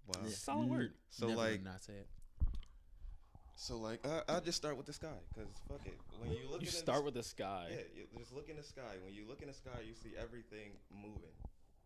wow. 0.09 0.21
Yeah. 0.25 0.31
Solid 0.35 0.69
word. 0.69 0.81
Mm-hmm. 0.91 0.95
So 1.09 1.27
Never 1.29 1.39
would 1.41 1.51
like, 1.53 1.65
not 1.65 1.83
say 1.83 1.95
it. 1.95 2.07
so 3.57 3.79
like, 3.79 4.07
I, 4.07 4.23
I'll 4.29 4.41
just 4.43 4.59
start 4.59 4.77
with 4.77 4.87
the 4.87 4.93
sky, 4.93 5.09
cause 5.35 5.47
fuck 5.69 5.81
it. 5.87 5.99
When 6.19 6.33
you 6.33 6.41
look 6.51 6.61
You 6.61 6.67
in 6.69 6.73
start 6.73 6.99
the, 6.99 7.05
with 7.07 7.15
the 7.15 7.23
sky. 7.23 7.69
yeah, 7.71 7.77
you 7.97 8.19
just 8.19 8.35
look 8.35 8.49
in 8.51 8.57
the 8.57 8.63
sky. 8.63 8.97
When 9.05 9.15
you 9.15 9.25
look 9.27 9.41
in 9.41 9.49
the 9.49 9.55
sky, 9.55 9.81
you 9.87 9.95
see 9.95 10.11
everything 10.21 10.73
moving. 10.93 11.33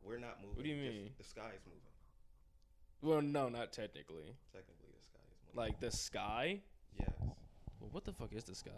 We're 0.02 0.18
not 0.18 0.38
moving. 0.42 0.56
What 0.56 0.64
do 0.64 0.70
you 0.70 0.82
just 0.82 0.94
mean? 0.96 1.10
The 1.18 1.24
sky 1.24 1.50
is 1.54 1.62
moving. 1.66 1.80
Well, 3.02 3.20
no, 3.22 3.48
not 3.48 3.72
technically. 3.72 4.34
Technically, 4.52 4.90
the 4.92 5.02
sky 5.02 5.20
is 5.30 5.38
moving. 5.46 5.56
Like 5.56 5.80
the 5.80 5.90
sky. 5.90 6.60
yes. 6.98 7.10
Well, 7.80 7.90
what 7.92 8.04
the 8.04 8.12
fuck 8.12 8.32
is 8.32 8.44
the 8.44 8.54
sky? 8.54 8.70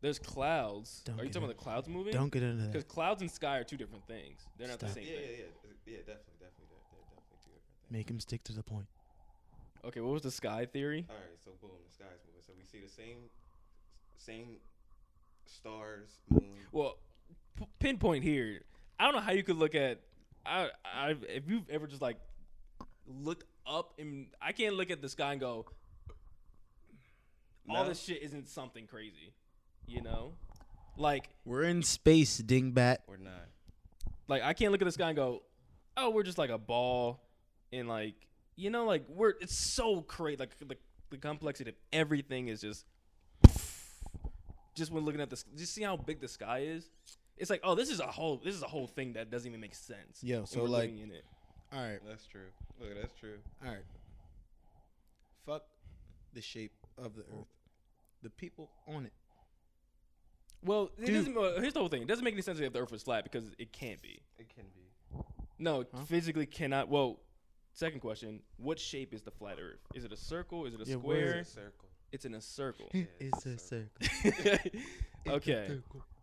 There's 0.00 0.18
clouds. 0.18 1.02
Don't 1.04 1.18
Are 1.20 1.24
you 1.24 1.30
talking 1.30 1.42
in- 1.42 1.48
about 1.50 1.56
the 1.58 1.62
clouds 1.62 1.88
moving? 1.88 2.12
Don't 2.12 2.30
get 2.32 2.42
into 2.42 2.62
that. 2.62 2.72
Because 2.72 2.84
clouds 2.84 3.22
and 3.22 3.30
sky 3.30 3.58
are 3.58 3.64
two 3.64 3.76
different 3.76 4.06
things. 4.06 4.40
They're 4.58 4.68
not 4.68 4.78
the 4.78 4.88
same 4.88 5.04
Yeah, 5.04 5.10
thing. 5.10 5.20
yeah, 5.20 5.30
yeah, 5.30 5.36
yeah. 5.86 5.96
Definitely, 5.98 6.04
definitely, 6.04 6.04
they're, 6.06 6.16
they're 6.16 6.48
definitely 6.48 6.66
two 6.68 7.04
different 7.08 7.42
things. 7.44 7.90
Make 7.90 8.10
him 8.10 8.20
stick 8.20 8.44
to 8.44 8.52
the 8.52 8.62
point. 8.62 8.86
Okay, 9.84 10.00
what 10.00 10.12
was 10.12 10.22
the 10.22 10.30
sky 10.30 10.64
theory? 10.66 11.06
All 11.08 11.14
right, 11.16 11.38
so 11.44 11.50
boom, 11.60 11.70
the 11.86 11.92
sky's 11.92 12.20
moving. 12.26 12.42
So 12.46 12.52
we 12.58 12.64
see 12.64 12.80
the 12.84 12.90
same, 12.90 13.16
same 14.16 14.56
stars, 15.46 16.08
moon. 16.30 16.56
Well, 16.72 16.96
p- 17.58 17.66
pinpoint 17.78 18.24
here. 18.24 18.60
I 18.98 19.04
don't 19.04 19.14
know 19.14 19.20
how 19.20 19.32
you 19.32 19.42
could 19.42 19.56
look 19.56 19.74
at. 19.74 20.00
I, 20.46 20.68
I, 20.84 21.14
if 21.28 21.44
you've 21.48 21.68
ever 21.70 21.86
just 21.86 22.02
like 22.02 22.16
looked 23.06 23.44
up 23.66 23.94
and 23.98 24.26
I 24.40 24.52
can't 24.52 24.74
look 24.76 24.90
at 24.90 25.00
the 25.02 25.08
sky 25.08 25.32
and 25.32 25.40
go, 25.40 25.66
all 27.68 27.82
No? 27.82 27.88
this 27.88 28.02
shit 28.02 28.22
isn't 28.22 28.48
something 28.48 28.86
crazy, 28.86 29.32
you 29.86 30.02
know? 30.02 30.34
Like, 30.96 31.30
We're 31.44 31.64
in 31.64 31.82
space, 31.82 32.40
dingbat. 32.40 32.98
We're 33.06 33.16
not. 33.16 33.48
like 34.28 34.42
I 34.42 34.52
can't 34.52 34.70
look 34.72 34.80
at 34.80 34.84
the 34.84 34.92
sky 34.92 35.08
and 35.08 35.16
go, 35.16 35.42
oh, 35.96 36.10
we're 36.10 36.22
just 36.22 36.38
like 36.38 36.50
a 36.50 36.58
ball, 36.58 37.20
and 37.72 37.88
like, 37.88 38.14
you 38.56 38.70
know, 38.70 38.84
like 38.84 39.04
we're 39.08 39.34
it's 39.40 39.56
so 39.56 40.02
crazy. 40.02 40.36
Like 40.36 40.56
the 40.58 40.76
the 41.10 41.16
complexity 41.18 41.70
of 41.70 41.76
everything 41.92 42.48
is 42.48 42.60
just, 42.60 42.86
just 44.74 44.90
when 44.92 45.04
looking 45.04 45.20
at 45.20 45.30
this, 45.30 45.44
just 45.56 45.74
see 45.74 45.82
how 45.82 45.96
big 45.96 46.20
the 46.20 46.28
sky 46.28 46.60
is. 46.60 46.90
It's 47.36 47.50
like, 47.50 47.60
oh, 47.64 47.74
this 47.74 47.90
is 47.90 47.98
a 48.00 48.06
whole, 48.06 48.40
this 48.44 48.54
is 48.54 48.62
a 48.62 48.66
whole 48.66 48.86
thing 48.86 49.14
that 49.14 49.30
doesn't 49.30 49.48
even 49.48 49.60
make 49.60 49.74
sense. 49.74 50.20
Yeah, 50.22 50.44
so 50.44 50.64
like, 50.64 50.90
in 50.90 51.10
it. 51.10 51.24
All 51.74 51.82
right, 51.82 51.98
That's 52.06 52.26
true. 52.26 52.46
Look, 52.80 52.90
that's 53.00 53.14
true. 53.14 53.36
all 53.64 53.70
right. 53.72 53.84
Fuck 55.46 55.62
the 56.32 56.40
shape 56.40 56.72
of 56.98 57.14
the 57.16 57.22
earth. 57.22 57.46
The 58.22 58.30
people 58.30 58.70
on 58.88 59.06
it. 59.06 59.12
Well, 60.64 60.90
it 60.98 61.06
Dude. 61.06 61.14
doesn't. 61.14 61.34
Well, 61.34 61.60
here's 61.60 61.74
the 61.74 61.80
whole 61.80 61.88
thing. 61.90 62.00
It 62.02 62.08
doesn't 62.08 62.24
make 62.24 62.32
any 62.32 62.40
sense 62.42 62.58
if 62.58 62.72
the 62.72 62.78
Earth 62.80 62.90
was 62.90 63.02
flat 63.02 63.22
because 63.24 63.50
it 63.58 63.70
can't 63.72 64.00
be. 64.00 64.22
It 64.38 64.48
can 64.54 64.64
be. 64.74 65.18
No, 65.58 65.80
it 65.82 65.88
Huh? 65.94 66.04
physically 66.06 66.46
cannot. 66.46 66.88
Well, 66.88 67.20
second 67.74 68.00
question: 68.00 68.40
What 68.56 68.78
shape 68.80 69.12
is 69.12 69.20
the 69.22 69.30
flat 69.30 69.58
Earth? 69.60 69.80
Is 69.94 70.04
it 70.04 70.12
a 70.12 70.16
circle? 70.16 70.64
Is 70.64 70.72
it 70.72 70.80
a 70.80 70.84
Yeah, 70.88 70.96
where 70.96 71.36
is 71.40 71.48
square? 71.48 71.48
It's 71.48 71.50
a 71.50 71.52
circle. 71.52 71.88
It's 72.12 72.24
in 72.24 72.34
a 72.34 72.40
circle. 72.40 72.88
Yeah, 72.94 73.02
it's 73.20 73.44
a 73.46 73.50
it's 73.52 73.72
a 73.72 74.40
circle. 74.40 74.80
okay. 75.28 75.80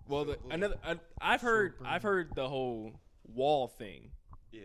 Well, 0.07 0.25
the, 0.25 0.39
another. 0.49 0.75
I, 0.83 0.95
I've 1.21 1.41
heard. 1.41 1.75
I've 1.85 2.01
boom. 2.01 2.11
heard 2.11 2.29
the 2.35 2.49
whole 2.49 2.93
wall 3.31 3.67
thing. 3.67 4.09
Yeah. 4.51 4.61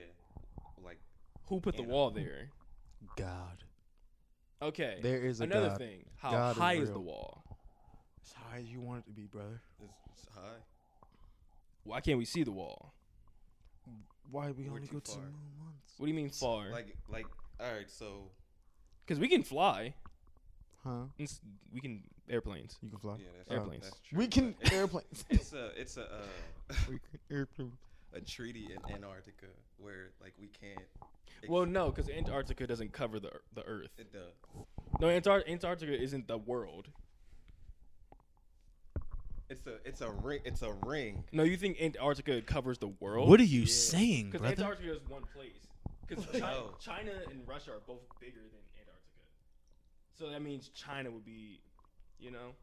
Like 1.47 1.49
Who 1.49 1.61
put 1.61 1.77
the 1.77 1.83
Anna. 1.85 1.93
wall 1.93 2.11
there? 2.11 2.51
God. 3.17 3.63
Okay. 4.63 4.99
There 5.03 5.19
is 5.21 5.41
a 5.41 5.45
another 5.45 5.69
God. 5.69 5.79
thing. 5.79 6.05
How 6.17 6.31
God 6.31 6.57
high 6.57 6.75
is, 6.75 6.89
real. 6.89 6.93
the 6.95 7.01
wall? 7.01 7.45
As 8.25 8.33
high 8.33 8.59
as 8.59 8.65
you 8.67 8.81
want 8.81 9.01
it 9.01 9.07
to 9.07 9.13
be, 9.13 9.27
brother. 9.27 9.61
it's, 9.83 9.93
it's 10.13 10.35
high. 10.35 10.63
Why 11.85 12.01
can't 12.01 12.19
we 12.19 12.25
see 12.25 12.43
the 12.43 12.51
wall? 12.53 12.93
Why 14.31 14.51
we 14.51 14.65
We're 14.65 14.71
only 14.77 14.89
too 14.89 14.95
go 14.95 14.99
to 15.01 15.11
far. 15.13 15.21
moon 15.21 15.33
once? 15.61 15.95
What 15.99 16.07
do 16.07 16.11
you 16.11 16.17
mean 16.17 16.31
far? 16.31 16.71
Like 16.71 16.97
like 17.09 17.27
all 17.61 17.73
right. 17.73 17.89
So 17.89 18.31
Because 19.05 19.21
we 19.21 19.29
can 19.29 19.45
fly. 19.45 19.95
Huh? 20.83 21.05
It's- 21.19 21.41
We 21.73 21.81
can 21.81 22.03
airplanes. 22.29 22.77
You 22.83 22.91
can 22.91 22.99
fly. 22.99 23.17
yeah, 23.19 23.27
that's 23.39 23.51
Airplanes. 23.53 23.85
That's 23.85 24.01
true. 24.01 24.19
We 24.19 24.27
can 24.27 24.55
but 24.61 24.73
airplanes. 24.73 25.25
It's 25.31 25.53
a 25.53 25.67
it's 25.81 25.97
a 25.97 26.03
uh, 26.13 26.75
we 26.89 26.99
can 26.99 27.21
airplane. 27.31 27.73
a 28.15 28.21
treaty 28.21 28.67
in 28.73 28.93
Antarctica 28.95 29.47
where 29.79 30.11
like 30.21 30.33
we 30.41 30.49
can't. 30.49 30.87
Ex- 31.43 31.49
Well, 31.49 31.67
no, 31.67 31.91
because 31.91 32.09
Antarctica 32.11 32.67
doesn't 32.67 32.93
cover 32.93 33.19
the 33.21 33.33
the 33.55 33.63
Earth. 33.65 33.91
it 33.99 34.13
does. 34.13 34.33
No, 35.01 35.09
Antar- 35.09 35.45
Antarctica 35.49 35.93
isn't 36.01 36.27
the 36.29 36.39
world. 36.39 36.89
It's 39.49 39.67
a 39.67 39.75
it's 39.85 40.01
a 40.01 40.11
ring. 40.11 40.41
It's 40.45 40.63
a 40.63 40.73
ring. 40.85 41.23
No, 41.33 41.45
you 41.45 41.57
think 41.57 41.81
Antarctica 41.81 42.43
covers 42.43 42.79
the 42.79 42.89
world? 42.89 43.29
What 43.29 43.39
are 43.39 43.45
you 43.45 43.61
Yeah. 43.61 43.67
saying, 43.67 44.27
Because 44.27 44.41
brother? 44.41 44.63
Antarctica 44.63 44.93
is 44.97 45.09
one 45.09 45.23
place. 45.35 45.53
Because 46.07 46.25
China, 46.27 46.41
No. 46.41 46.77
China 46.81 47.13
and 47.31 47.47
Russia 47.47 47.73
are 47.73 47.81
both 47.87 48.01
bigger 48.21 48.41
than 48.41 48.61
Antarctica. 48.81 49.23
So 50.19 50.31
that 50.31 50.43
means 50.43 50.69
China 50.71 51.11
would 51.13 51.25
be, 51.25 51.61
you 52.19 52.31
know, 52.33 52.55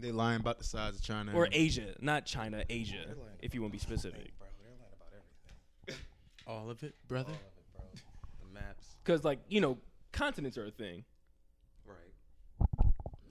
They 0.00 0.12
lying 0.12 0.40
about 0.40 0.58
the 0.58 0.64
size 0.64 0.94
of 0.96 1.02
China. 1.02 1.34
or 1.34 1.48
Asia, 1.52 1.94
not 2.00 2.24
China, 2.24 2.64
Asia, 2.70 3.14
if 3.40 3.54
you 3.54 3.60
want 3.62 3.72
to 3.72 3.78
be 3.78 3.82
Hey, 3.82 3.96
specific. 3.96 4.38
bro, 4.38 4.48
they're 4.62 4.70
lying 4.70 4.92
about 4.94 5.12
everything. 5.12 6.04
all 6.46 6.70
of 6.70 6.82
it, 6.82 6.94
All 6.94 7.08
brother. 7.08 7.32
of 7.32 7.36
it, 7.36 7.42
bro. 7.42 7.44
The 7.44 7.48
maps. 7.48 7.57
Because 9.08 9.24
like 9.24 9.38
you 9.48 9.62
know, 9.62 9.78
continents 10.12 10.58
are 10.58 10.66
a 10.66 10.70
thing. 10.70 11.02
Right. 11.86 11.96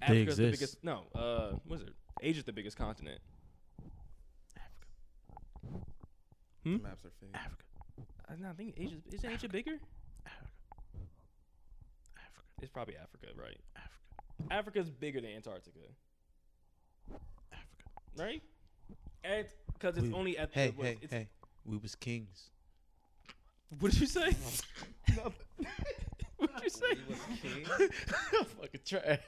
Africa's 0.02 0.38
the 0.38 0.48
exist. 0.48 0.60
biggest. 0.60 0.84
No, 0.84 1.04
uh, 1.14 1.52
what 1.68 1.76
is 1.76 1.84
it? 1.84 1.94
Asia's 2.24 2.46
the 2.46 2.52
biggest 2.52 2.76
continent. 2.76 3.20
Africa, 4.56 4.88
hmm? 6.64 6.78
The 6.78 6.82
maps 6.82 7.06
are 7.06 7.12
fake. 7.22 7.30
Africa. 7.36 7.64
I 8.28 8.34
no, 8.42 8.50
I 8.50 8.54
think 8.54 8.74
Asia 8.76 8.96
is 9.12 9.24
Asia 9.24 9.48
bigger. 9.48 9.78
Africa. 10.26 10.50
Africa. 12.18 12.42
It's 12.64 12.72
probably 12.72 12.96
Africa, 12.96 13.28
right? 13.40 13.60
Africa. 13.76 14.50
Africa's 14.50 14.90
bigger 14.90 15.22
than 15.22 15.30
Antarctica, 15.30 15.78
Africa. 17.54 17.84
right? 18.18 18.42
And 19.24 19.46
because 19.74 19.96
it's 19.98 20.08
We- 20.08 20.14
only 20.14 20.40
at 20.40 20.50
Hey, 20.56 20.72
the, 20.72 20.74
what, 20.76 20.88
hey, 20.88 20.98
it's, 21.04 21.14
hey. 21.14 21.28
We 21.66 21.78
was 21.78 21.94
kings. 21.94 22.50
What 23.80 23.92
did 23.92 24.02
you 24.02 24.08
say? 24.08 24.32
what 26.38 26.54
did 26.54 26.64
you 26.64 26.70
say? 26.70 26.86
We 27.08 27.14
was 27.14 27.20
king. 27.42 27.66
Fucking 28.62 28.82
trash. 28.86 29.20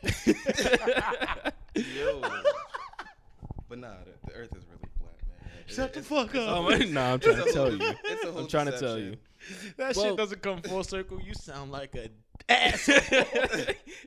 Yo. 1.75 2.21
but 3.69 3.79
nah, 3.79 3.93
the, 4.05 4.29
the 4.31 4.33
Earth 4.33 4.55
is 4.55 4.63
really 4.65 4.89
flat, 4.97 5.17
man. 5.27 5.51
It- 5.67 5.73
Shut 5.73 5.93
the 5.93 6.01
fuck 6.01 6.33
up. 6.35 6.47
Oh, 6.47 6.55
whole- 6.55 6.63
my- 6.71 6.77
nah, 6.85 7.13
I'm 7.13 7.19
trying 7.19 7.43
to 7.45 7.51
tell 7.53 7.71
you. 7.71 7.77
It's 8.05 8.23
a 8.25 8.31
whole 8.31 8.41
I'm 8.41 8.47
trying 8.47 8.65
to 8.67 8.71
tell 8.79 8.95
deception. 8.95 9.11
you. 9.11 9.71
That 9.77 9.95
Well- 9.95 10.05
shit 10.05 10.17
doesn't 10.17 10.41
come 10.41 10.61
full 10.61 10.83
circle. 10.83 11.19
You 11.21 11.33
sound 11.33 11.71
like 11.71 11.95
a 11.95 12.09
asshole. 12.49 12.95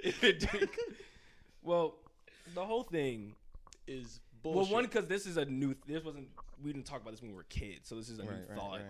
If 0.03 0.25
it 0.25 0.41
did- 0.41 0.69
well, 1.63 1.95
the 2.55 2.65
whole 2.65 2.83
thing 2.83 3.35
is 3.87 4.21
bullshit. 4.43 4.63
Well, 4.63 4.73
one 4.73 4.85
because 4.85 5.07
this 5.07 5.27
is 5.27 5.37
a 5.37 5.45
new. 5.45 5.75
This 5.87 6.03
wasn't. 6.05 6.29
We 6.63 6.73
didn't 6.73 6.87
talk 6.87 7.01
about 7.03 7.11
this 7.13 7.21
when 7.23 7.31
we 7.31 7.37
were 7.37 7.45
kids, 7.45 7.89
so 7.89 7.95
this 7.97 8.09
is 8.09 8.19
a 8.19 8.23
new 8.23 8.31
Right, 8.31 8.39
right, 8.49 8.59
thought. 8.59 8.73
right. 8.79 8.81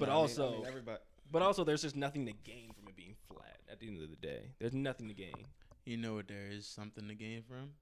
But 0.00 0.06
No, 0.08 0.12
I 0.12 0.14
mean- 0.14 0.18
I 0.18 0.20
also- 0.22 0.50
mean, 0.58 0.66
everybody. 0.66 0.98
But 1.30 1.42
also, 1.42 1.62
there's 1.62 1.82
just 1.82 1.94
nothing 1.94 2.26
to 2.26 2.32
gain 2.32 2.72
from 2.72 2.88
it 2.88 2.96
being 2.96 3.14
flat. 3.28 3.60
At 3.70 3.78
the 3.78 3.86
end 3.86 4.02
of 4.02 4.10
the 4.10 4.16
day, 4.16 4.50
there's 4.58 4.74
nothing 4.74 5.06
to 5.06 5.14
gain. 5.14 5.46
You 5.84 5.96
know 5.96 6.14
what? 6.14 6.26
There 6.26 6.48
is 6.48 6.66
something 6.66 7.06
to 7.06 7.14
gain 7.14 7.42
from 7.44 7.74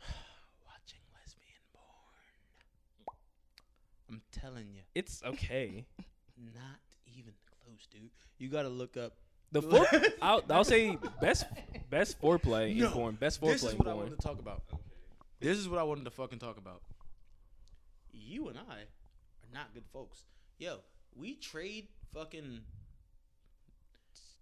watching 0.66 1.00
lesbian 1.14 1.62
porn. 1.72 3.16
I'm 4.10 4.22
telling 4.32 4.66
you, 4.74 4.82
It's 4.94 5.22
okay. 5.24 5.86
not 6.54 6.80
even 7.16 7.34
close, 7.46 7.86
dude. 7.92 8.10
You 8.38 8.48
gotta 8.48 8.68
look 8.68 8.96
up. 8.96 9.12
The 9.52 9.62
fore, 9.70 9.86
I'll, 10.22 10.42
I'll 10.50 10.64
say 10.64 10.96
best 11.20 11.44
best 11.90 12.20
foreplay 12.20 12.74
No, 12.76 12.86
in 12.86 12.92
porn. 12.92 13.14
Best 13.16 13.40
This 13.40 13.62
is 13.64 13.74
what 13.74 13.88
I 13.88 13.94
wanted 13.94 14.10
to 14.10 14.16
talk 14.26 14.38
about. 14.38 14.62
Okay. 14.72 14.82
This 15.40 15.58
is 15.58 15.68
what 15.68 15.78
I 15.78 15.82
wanted 15.84 16.04
to 16.04 16.10
fucking 16.10 16.38
talk 16.38 16.56
about. 16.58 16.82
You 18.12 18.48
and 18.48 18.58
I 18.58 18.84
not 19.52 19.72
good 19.74 19.84
folks. 19.92 20.24
Yo, 20.58 20.78
we 21.16 21.34
trade 21.34 21.88
fucking 22.14 22.60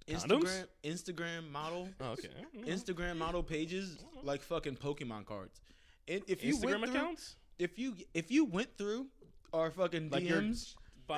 Condoms? 0.09 0.42
Instagram 0.42 0.64
Instagram 0.84 1.50
model 1.50 1.88
Oh, 2.00 2.12
okay. 2.12 2.28
Mm-hmm. 2.56 2.70
Instagram 2.70 3.16
model 3.16 3.42
pages 3.42 3.96
mm-hmm. 3.96 4.26
like 4.26 4.42
fucking 4.42 4.76
Pokemon 4.76 5.26
cards. 5.26 5.61
And 6.06 6.22
if 6.26 6.42
you 6.42 6.56
Instagram 6.56 6.80
went 6.80 6.92
through, 6.92 7.00
accounts. 7.00 7.36
if 7.59 7.78
you 7.78 7.94
if 8.14 8.30
you 8.30 8.44
went 8.44 8.76
through 8.78 9.06
our 9.52 9.70
fucking 9.70 10.11
Like 10.11 10.24
DMs, 10.24 10.74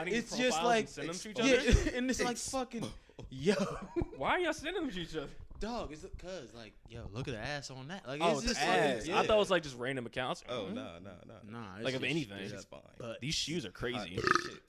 it's 0.06 0.30
profiles 0.30 0.38
just 0.38 0.62
like 0.62 0.84
and 0.84 0.88
send 0.88 1.08
them 1.08 1.16
to 1.16 1.30
each 1.30 1.76
yeah, 1.76 1.92
and 1.96 2.10
it's 2.10 2.22
like 2.22 2.36
fucking 2.36 2.86
yo, 3.28 3.54
Why 4.16 4.30
are 4.30 4.38
y'all 4.40 4.52
sending 4.52 4.82
them 4.82 4.90
to 4.90 5.00
each 5.00 5.16
other? 5.16 5.28
Dog. 5.60 5.92
It's 5.92 6.04
cause 6.18 6.52
like 6.54 6.72
yo, 6.88 7.08
look 7.12 7.28
at 7.28 7.34
the 7.34 7.40
ass 7.40 7.70
on 7.70 7.88
that. 7.88 8.06
Like 8.08 8.20
Oh, 8.22 8.32
it's 8.32 8.40
it's 8.44 8.48
just 8.54 8.60
ass. 8.62 9.06
Like, 9.06 9.16
I 9.16 9.26
thought 9.26 9.36
it 9.36 9.38
was 9.38 9.50
like 9.50 9.62
just 9.62 9.76
random 9.78 10.06
accounts. 10.06 10.42
Oh 10.48 10.64
Mhm. 10.70 10.74
no, 10.74 10.98
no, 11.02 11.10
no. 11.26 11.34
nah, 11.58 11.76
it's 11.76 11.84
Like 11.84 11.94
of 11.94 12.04
anything. 12.04 12.38
It's 12.38 12.64
fine. 12.64 12.80
But 12.98 13.20
These 13.20 13.34
shoes 13.34 13.64
are 13.64 13.70
crazy. 13.70 13.98
as 14.16 14.22
shit. 14.24 14.62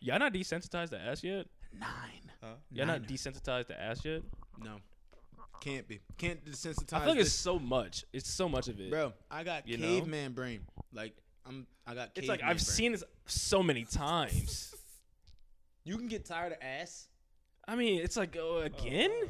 Y'all 0.00 0.18
not 0.18 0.32
desensitized 0.32 0.90
to 0.90 1.00
ass 1.00 1.22
yet? 1.24 1.46
nine. 1.78 2.30
Huh? 2.42 2.54
Y'all 2.70 2.86
not 2.86 3.02
desensitized 3.02 3.66
to 3.66 3.80
ass 3.80 4.04
yet? 4.04 4.22
No, 4.62 4.76
can't 5.60 5.86
be. 5.88 6.00
Can't 6.16 6.44
desensitize. 6.44 6.92
I 6.94 7.00
feel 7.00 7.08
like 7.10 7.18
it's 7.18 7.32
so 7.32 7.58
much. 7.58 8.04
It's 8.12 8.30
so 8.30 8.48
much 8.48 8.68
of 8.68 8.80
it. 8.80 8.90
bro. 8.90 9.12
I 9.30 9.42
got 9.42 9.66
You 9.66 9.78
know? 9.78 9.86
caveman 9.86 10.32
brain. 10.32 10.60
Like 10.92 11.14
I'm. 11.44 11.66
I 11.86 11.94
got. 11.94 12.10
it's 12.14 12.28
like 12.28 12.40
I've 12.42 12.56
brain. 12.56 12.58
seen 12.58 12.92
this 12.92 13.04
so 13.26 13.62
many 13.62 13.84
times. 13.84 14.72
You 15.88 15.96
can 15.98 16.08
get 16.08 16.24
tired 16.24 16.50
of 16.50 16.58
ass. 16.60 17.06
I 17.68 17.76
mean, 17.76 18.00
it's 18.00 18.16
like 18.16 18.36
oh, 18.40 18.58
again. 18.58 19.10
Uh, 19.10 19.26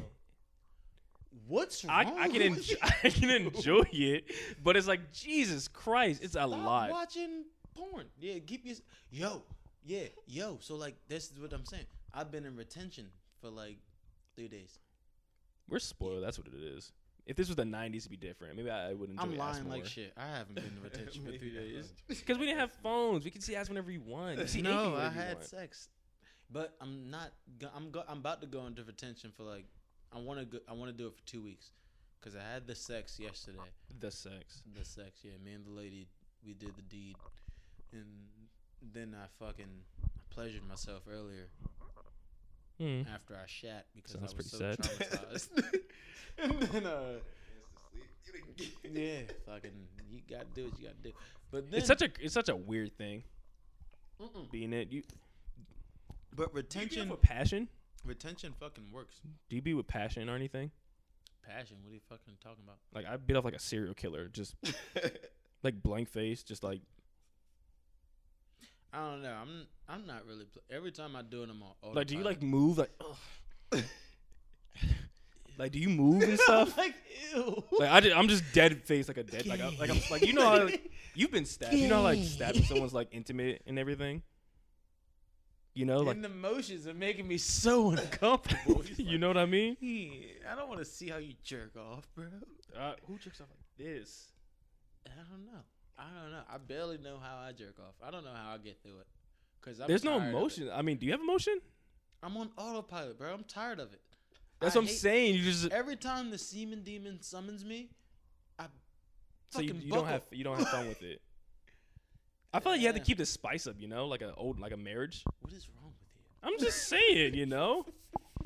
what's 1.47 1.85
I, 1.87 2.03
wrong? 2.03 2.15
I 2.19 2.29
can 2.29 2.41
enjoy. 2.41 2.75
I 2.81 3.09
can 3.09 3.29
enjoy 3.29 3.83
it, 3.91 4.31
but 4.63 4.77
it's 4.77 4.87
like 4.87 5.11
Jesus 5.11 5.67
Christ, 5.67 6.23
it's 6.23 6.35
a 6.35 6.39
Stop 6.39 6.49
lot. 6.49 6.89
watching 6.89 7.45
porn. 7.75 8.05
Yeah, 8.19 8.39
keep 8.45 8.65
your 8.65 8.75
yo, 9.11 9.43
yeah, 9.85 10.05
yo. 10.27 10.57
So 10.61 10.75
like, 10.75 10.95
this 11.07 11.31
is 11.31 11.39
what 11.39 11.53
I'm 11.53 11.65
saying. 11.65 11.85
I've 12.13 12.31
been 12.31 12.45
in 12.45 12.55
retention 12.55 13.07
for 13.41 13.49
like 13.49 13.77
three 14.35 14.47
days. 14.47 14.79
We're 15.69 15.79
spoiled. 15.79 16.23
That's 16.23 16.37
what 16.37 16.47
it 16.47 16.53
is. 16.55 16.91
If 17.25 17.35
this 17.35 17.47
was 17.47 17.57
the 17.57 17.63
'90s, 17.63 17.95
it'd 17.97 18.11
be 18.11 18.17
different. 18.17 18.55
Maybe 18.55 18.69
I, 18.69 18.91
I 18.91 18.93
would 18.93 19.09
enjoy 19.09 19.23
I'm 19.23 19.37
lying 19.37 19.69
like 19.69 19.85
shit. 19.85 20.13
I 20.15 20.27
haven't 20.27 20.55
been 20.55 20.63
in 20.63 20.81
retention 20.83 21.25
for 21.25 21.31
three 21.31 21.53
days. 21.53 21.91
Because 22.07 22.37
we 22.37 22.45
didn't 22.45 22.59
have 22.59 22.71
phones. 22.83 23.25
We 23.25 23.31
could 23.31 23.43
see 23.43 23.55
ass 23.55 23.67
whenever 23.67 23.91
you 23.91 24.01
want. 24.01 24.55
You 24.55 24.61
no, 24.61 24.95
I 24.95 25.09
had 25.09 25.35
want. 25.35 25.45
sex, 25.45 25.89
but 26.51 26.75
I'm 26.81 27.09
not. 27.09 27.31
Go- 27.59 27.69
I'm 27.75 27.91
go- 27.91 28.03
I'm 28.07 28.19
about 28.19 28.41
to 28.41 28.47
go 28.47 28.65
into 28.67 28.83
retention 28.83 29.31
for 29.35 29.43
like. 29.43 29.65
I 30.13 30.19
want 30.19 30.39
to 30.39 30.45
go. 30.45 30.59
I 30.69 30.73
want 30.73 30.89
to 30.91 30.97
do 30.97 31.07
it 31.07 31.13
for 31.15 31.25
two 31.25 31.41
weeks, 31.43 31.71
cause 32.21 32.35
I 32.35 32.53
had 32.53 32.65
the 32.67 32.75
sex 32.75 33.19
yesterday. 33.19 33.57
the 33.99 34.11
sex. 34.11 34.61
The 34.77 34.85
sex, 34.85 35.19
yeah. 35.23 35.31
Me 35.43 35.53
and 35.53 35.65
the 35.65 35.71
lady, 35.71 36.07
we 36.45 36.53
did 36.53 36.75
the 36.77 36.81
deed, 36.83 37.15
and 37.91 38.05
then 38.93 39.13
I 39.21 39.27
fucking 39.43 39.67
pleasured 40.29 40.67
myself 40.67 41.03
earlier 41.11 41.47
Hmm. 42.79 43.01
after 43.13 43.35
I 43.35 43.47
shat 43.47 43.87
because 43.95 44.11
Sounds 44.11 44.33
I 44.33 44.37
was 44.37 44.51
so 44.51 44.57
pretty 44.59 44.83
traumatized. 44.83 45.81
and 46.37 46.59
then, 46.61 46.85
uh, 46.85 47.13
You 47.93 48.33
didn't 48.33 48.55
get 48.55 48.91
yeah, 48.93 49.21
fucking, 49.47 49.71
you 50.11 50.21
gotta 50.29 50.45
do 50.53 50.65
what 50.65 50.79
you 50.79 50.85
gotta 50.87 51.01
do. 51.03 51.11
But 51.49 51.71
then, 51.71 51.79
It's 51.79 51.87
such 51.87 52.03
a 52.03 52.09
it's 52.19 52.33
such 52.35 52.49
a 52.49 52.55
weird 52.55 52.95
thing 52.97 53.23
Mm-mm. 54.21 54.49
being 54.51 54.73
it. 54.73 54.91
You 54.91 55.01
but 56.37 56.53
retention, 56.53 57.09
with 57.09 57.21
passion? 57.21 57.67
retention 58.05 58.53
fucking 58.59 58.85
works. 58.93 59.19
Do 59.49 59.55
you 59.55 59.61
be 59.61 59.73
with 59.73 59.87
passion 59.87 60.29
or 60.29 60.35
anything? 60.35 60.71
Passion, 61.45 61.77
what 61.83 61.91
are 61.91 61.95
you 61.95 62.01
fucking 62.07 62.35
talking 62.41 62.63
about? 62.63 62.77
Like 62.93 63.05
I 63.05 63.17
beat 63.17 63.35
off 63.35 63.43
like 63.43 63.55
a 63.55 63.59
serial 63.59 63.93
killer, 63.93 64.27
just 64.27 64.55
like 65.63 65.81
blank 65.81 66.09
face, 66.09 66.43
just 66.43 66.63
like 66.63 66.81
I 68.93 68.99
don't 68.99 69.21
know. 69.21 69.33
I'm 69.33 69.67
I'm 69.89 70.07
not 70.07 70.25
really. 70.25 70.45
Pl- 70.45 70.61
Every 70.69 70.91
time 70.91 71.15
I 71.15 71.21
do 71.21 71.43
it, 71.43 71.49
I'm 71.49 71.61
on. 71.61 71.71
Oh, 71.83 71.91
like 71.91 72.07
do 72.07 72.15
you 72.15 72.23
like 72.23 72.41
move 72.41 72.77
like 72.77 72.91
like 75.57 75.71
do 75.71 75.79
you 75.79 75.89
move 75.89 76.23
and 76.23 76.39
stuff? 76.39 76.77
like 76.77 76.95
ew. 77.33 77.63
Like 77.79 78.05
I 78.05 78.07
am 78.09 78.27
just 78.27 78.43
dead 78.53 78.83
face 78.83 79.07
like 79.07 79.17
a 79.17 79.23
dead 79.23 79.45
like 79.45 79.59
I, 79.61 79.69
like 79.79 79.89
I'm 79.89 79.99
like 80.09 80.25
you 80.25 80.33
know 80.33 80.45
how 80.45 80.63
like, 80.65 80.91
you've 81.15 81.31
been 81.31 81.45
stabbed. 81.45 81.73
You 81.73 81.87
know 81.87 81.97
how, 81.97 82.03
like 82.03 82.23
stabbing 82.23 82.63
someone's 82.63 82.93
like 82.93 83.09
intimate 83.11 83.61
and 83.65 83.77
everything. 83.79 84.21
You 85.77 85.85
know 85.85 85.99
like 85.99 86.15
and 86.15 86.25
the 86.25 86.29
motions 86.29 86.87
are 86.87 86.93
making 86.95 87.27
me 87.27 87.37
so 87.37 87.91
uncomfortable. 87.97 88.83
You 88.97 89.05
like, 89.11 89.19
know 89.19 89.27
what 89.27 89.37
I 89.37 89.45
mean? 89.45 89.77
"Yeah, 89.79 90.51
I 90.51 90.55
don't 90.55 90.67
want 90.67 90.79
to 90.79 90.85
see 90.85 91.07
how 91.07 91.17
you 91.17 91.35
jerk 91.43 91.75
off, 91.77 92.07
bro. 92.15 92.25
Uh, 92.75 92.93
who 93.05 93.19
jerks 93.19 93.41
off 93.41 93.47
like 93.51 93.87
this? 93.87 94.31
I 95.05 95.11
don't 95.29 95.45
know. 95.45 95.61
I 95.99 96.05
don't 96.19 96.31
know. 96.31 96.41
I 96.51 96.57
barely 96.57 96.97
know 96.97 97.19
how 97.21 97.37
I 97.37 97.51
jerk 97.51 97.75
off. 97.79 97.93
I 98.03 98.09
don't 98.09 98.25
know 98.25 98.33
how 98.33 98.55
I 98.55 98.57
get 98.57 98.81
through 98.81 98.97
it. 99.01 99.07
Cause 99.61 99.79
I'm 99.79 99.87
There's 99.87 100.03
no 100.03 100.17
tired 100.17 100.21
of 100.21 100.27
it. 100.27 100.37
emotion. 100.37 100.69
I 100.73 100.81
mean, 100.81 100.97
do 100.97 101.05
you 101.05 101.11
have 101.11 101.21
emotion? 101.21 101.59
I'm 102.23 102.35
on 102.37 102.49
autopilot, 102.57 103.19
bro. 103.19 103.31
I'm 103.31 103.43
tired 103.43 103.79
of 103.79 103.93
it. 103.93 104.01
That's 104.59 104.75
I 104.75 104.79
what 104.79 104.89
I'm 104.89 104.95
saying. 104.95 105.35
You 105.35 105.43
just 105.43 105.71
Every 105.71 105.95
time 105.95 106.31
the 106.31 106.39
semen 106.39 106.81
demon 106.81 107.21
summons 107.21 107.63
me, 107.63 107.91
I 108.57 108.65
so 109.51 109.61
you, 109.61 109.67
fucking 109.69 109.81
you 109.83 109.91
don't 109.91 110.07
have 110.07 110.23
you 110.31 110.43
don't 110.43 110.57
have 110.57 110.69
fun 110.69 110.87
with 110.87 111.03
it. 111.03 111.21
I 112.57 112.59
feel 112.59 112.71
like 112.71 112.81
you 112.81 112.87
have 112.87 112.95
to 112.95 113.01
keep 113.01 113.19
the 113.19 113.25
spice 113.27 113.67
up, 113.67 113.75
you 113.77 113.87
know, 113.87 114.07
like 114.07 114.23
an 114.23 114.31
old 114.35 114.59
like 114.59 114.71
a 114.71 114.77
marriage. 114.77 115.23
What 115.41 115.53
is 115.53 115.67
wrong 115.69 115.93
with 115.93 116.09
you? 116.15 116.49
I'm 116.49 116.59
just 116.59 116.87
saying, 116.87 117.35
you 117.35 117.45
know. 117.45 117.85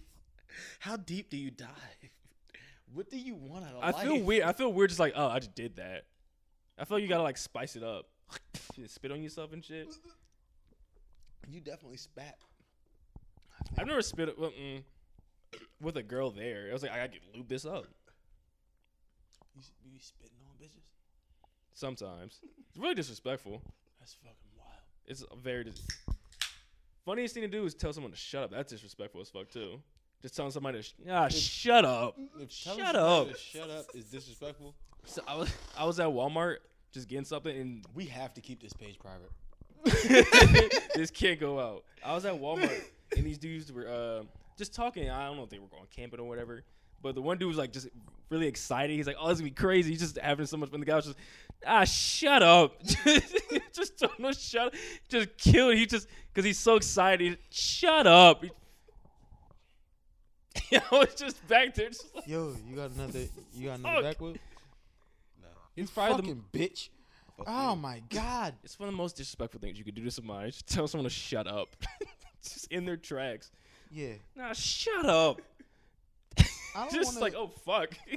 How 0.79 0.97
deep 0.97 1.29
do 1.29 1.37
you 1.37 1.49
dive? 1.49 1.69
What 2.93 3.09
do 3.09 3.17
you 3.17 3.35
want 3.35 3.63
out 3.63 3.75
of 3.75 3.83
I 3.83 3.91
life? 3.91 4.03
feel 4.03 4.19
weird. 4.19 4.43
I 4.43 4.51
feel 4.51 4.73
weird, 4.73 4.89
just 4.89 4.99
like 4.99 5.13
oh, 5.15 5.27
I 5.27 5.39
just 5.39 5.55
did 5.55 5.77
that. 5.77 6.03
I 6.77 6.83
feel 6.83 6.97
like 6.97 7.03
you 7.03 7.07
gotta 7.07 7.23
like 7.23 7.37
spice 7.37 7.77
it 7.77 7.83
up, 7.83 8.07
spit 8.87 9.13
on 9.13 9.23
yourself 9.23 9.53
and 9.53 9.63
shit. 9.63 9.87
You 11.49 11.61
definitely 11.61 11.95
spat. 11.95 12.35
I've 13.77 13.87
never 13.87 14.01
spit 14.01 14.37
well, 14.37 14.51
mm, 14.51 14.83
with 15.79 15.95
a 15.95 16.03
girl 16.03 16.31
there. 16.31 16.67
I 16.69 16.73
was 16.73 16.83
like, 16.83 16.91
I 16.91 16.97
gotta 16.97 17.13
lube 17.33 17.47
this 17.47 17.63
up. 17.63 17.85
You, 19.55 19.61
you 19.85 19.91
be 19.91 19.99
spitting 20.01 20.35
on 20.49 20.57
bitches? 20.61 20.83
Sometimes 21.73 22.41
it's 22.43 22.77
really 22.77 22.95
disrespectful. 22.95 23.61
That's 24.01 24.15
fucking 24.15 24.35
wild. 24.57 24.71
It's 25.05 25.23
a 25.31 25.35
very 25.37 25.63
dis- 25.63 25.85
funniest 27.05 27.35
thing 27.35 27.43
to 27.43 27.47
do 27.47 27.63
is 27.65 27.75
tell 27.75 27.93
someone 27.93 28.11
to 28.11 28.17
shut 28.17 28.43
up. 28.43 28.51
That's 28.51 28.71
disrespectful 28.71 29.21
as 29.21 29.29
fuck 29.29 29.49
too. 29.49 29.79
Just 30.23 30.35
telling 30.35 30.51
somebody 30.51 30.79
to 30.79 30.83
sh- 30.83 30.93
ah 31.09 31.27
shut 31.29 31.85
up. 31.85 32.15
If 32.39 32.63
telling 32.63 32.79
Shut 32.79 32.95
somebody 32.95 32.97
up. 32.97 33.31
to 33.31 33.37
shut 33.37 33.69
up 33.69 33.85
is 33.93 34.05
disrespectful. 34.05 34.75
So 35.05 35.21
I 35.27 35.35
was 35.35 35.53
I 35.77 35.85
was 35.85 35.99
at 35.99 36.07
Walmart 36.07 36.57
just 36.91 37.07
getting 37.07 37.25
something 37.25 37.55
and 37.55 37.85
We 37.93 38.05
have 38.07 38.33
to 38.33 38.41
keep 38.41 38.61
this 38.61 38.73
page 38.73 38.97
private. 38.99 39.31
this 40.95 41.11
can't 41.11 41.39
go 41.39 41.59
out. 41.59 41.83
I 42.03 42.13
was 42.15 42.25
at 42.25 42.33
Walmart 42.33 42.83
and 43.17 43.25
these 43.25 43.37
dudes 43.37 43.71
were 43.71 43.87
uh, 43.87 44.23
just 44.57 44.73
talking. 44.73 45.09
I 45.11 45.25
don't 45.27 45.37
know 45.37 45.43
if 45.43 45.49
they 45.49 45.59
were 45.59 45.67
going 45.67 45.85
camping 45.95 46.19
or 46.19 46.27
whatever. 46.27 46.63
But 47.01 47.15
the 47.15 47.21
one 47.21 47.37
dude 47.37 47.47
was 47.47 47.57
like 47.57 47.71
just 47.73 47.87
really 48.29 48.47
excited. 48.47 48.95
He's 48.95 49.07
like, 49.07 49.17
"Oh, 49.19 49.27
this 49.27 49.35
is 49.37 49.41
gonna 49.41 49.51
be 49.51 49.55
crazy." 49.55 49.91
He's 49.91 49.99
just 50.01 50.17
having 50.17 50.45
so 50.45 50.57
much 50.57 50.69
fun. 50.69 50.79
The 50.79 50.85
guy 50.85 50.95
was 50.95 51.05
just, 51.05 51.17
"Ah, 51.65 51.83
shut 51.83 52.43
up!" 52.43 52.81
just 53.73 53.99
told 53.99 54.13
him 54.17 54.25
to 54.25 54.33
shut. 54.33 54.67
Up. 54.67 54.73
Just 55.09 55.37
killed. 55.37 55.75
He 55.75 55.85
just 55.85 56.07
because 56.33 56.45
he's 56.45 56.59
so 56.59 56.75
excited. 56.75 57.37
Shut 57.49 58.07
up. 58.07 58.43
I 60.73 60.81
was 60.91 61.13
just 61.15 61.45
back 61.47 61.73
there. 61.75 61.89
Just 61.89 62.13
like, 62.15 62.27
Yo, 62.27 62.55
you 62.67 62.75
got 62.75 62.91
another? 62.91 63.19
You 63.53 63.67
got 63.67 63.79
another 63.79 63.99
another 63.99 64.13
Fuck. 64.13 64.17
backwheel? 64.19 64.35
No. 65.41 65.47
it's 65.75 65.91
probably 65.91 66.15
the, 66.15 66.21
Fucking 66.27 66.43
bitch! 66.53 66.89
Fuck 67.37 67.45
Oh 67.49 67.71
you. 67.71 67.75
my 67.77 68.01
god! 68.09 68.53
it's 68.63 68.77
one 68.79 68.87
of 68.89 68.93
the 68.93 68.97
most 68.97 69.15
disrespectful 69.17 69.59
things 69.59 69.77
you 69.77 69.85
could 69.85 69.95
do 69.95 70.03
to 70.03 70.11
somebody. 70.11 70.51
Just 70.51 70.67
tell 70.67 70.87
someone 70.87 71.05
to 71.05 71.09
shut 71.09 71.47
up. 71.47 71.75
just 72.43 72.67
in 72.71 72.85
their 72.85 72.97
tracks. 72.97 73.51
Yeah, 73.93 74.13
Nah, 74.37 74.53
shut 74.53 75.05
up. 75.05 75.41
I 76.75 76.81
don't 76.81 76.93
Just 76.93 77.13
wanna, 77.13 77.19
like, 77.19 77.35
oh 77.35 77.51
fuck. 77.65 77.97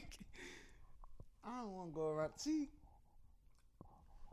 I 1.45 1.61
don't 1.61 1.73
want 1.73 1.91
to 1.91 1.95
go 1.95 2.09
around. 2.09 2.31
See, 2.37 2.69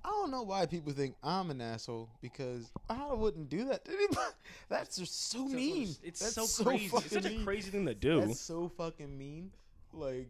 I 0.03 0.09
don't 0.09 0.31
know 0.31 0.43
why 0.43 0.65
people 0.65 0.93
think 0.93 1.15
I'm 1.23 1.51
an 1.51 1.61
asshole 1.61 2.09
because 2.21 2.71
I 2.89 3.13
wouldn't 3.13 3.49
do 3.49 3.65
that 3.65 3.85
to 3.85 3.91
anybody. 3.91 4.31
That's 4.69 4.97
just 4.97 5.29
so 5.29 5.45
mean. 5.45 5.95
It's 6.03 6.19
That's 6.19 6.51
so 6.51 6.63
crazy. 6.63 6.89
It's 6.95 7.11
such 7.11 7.25
a 7.25 7.43
crazy 7.43 7.71
thing 7.71 7.85
to 7.85 7.93
do. 7.93 8.21
That's 8.21 8.39
so 8.39 8.71
fucking 8.77 9.15
mean. 9.15 9.51
Like, 9.93 10.29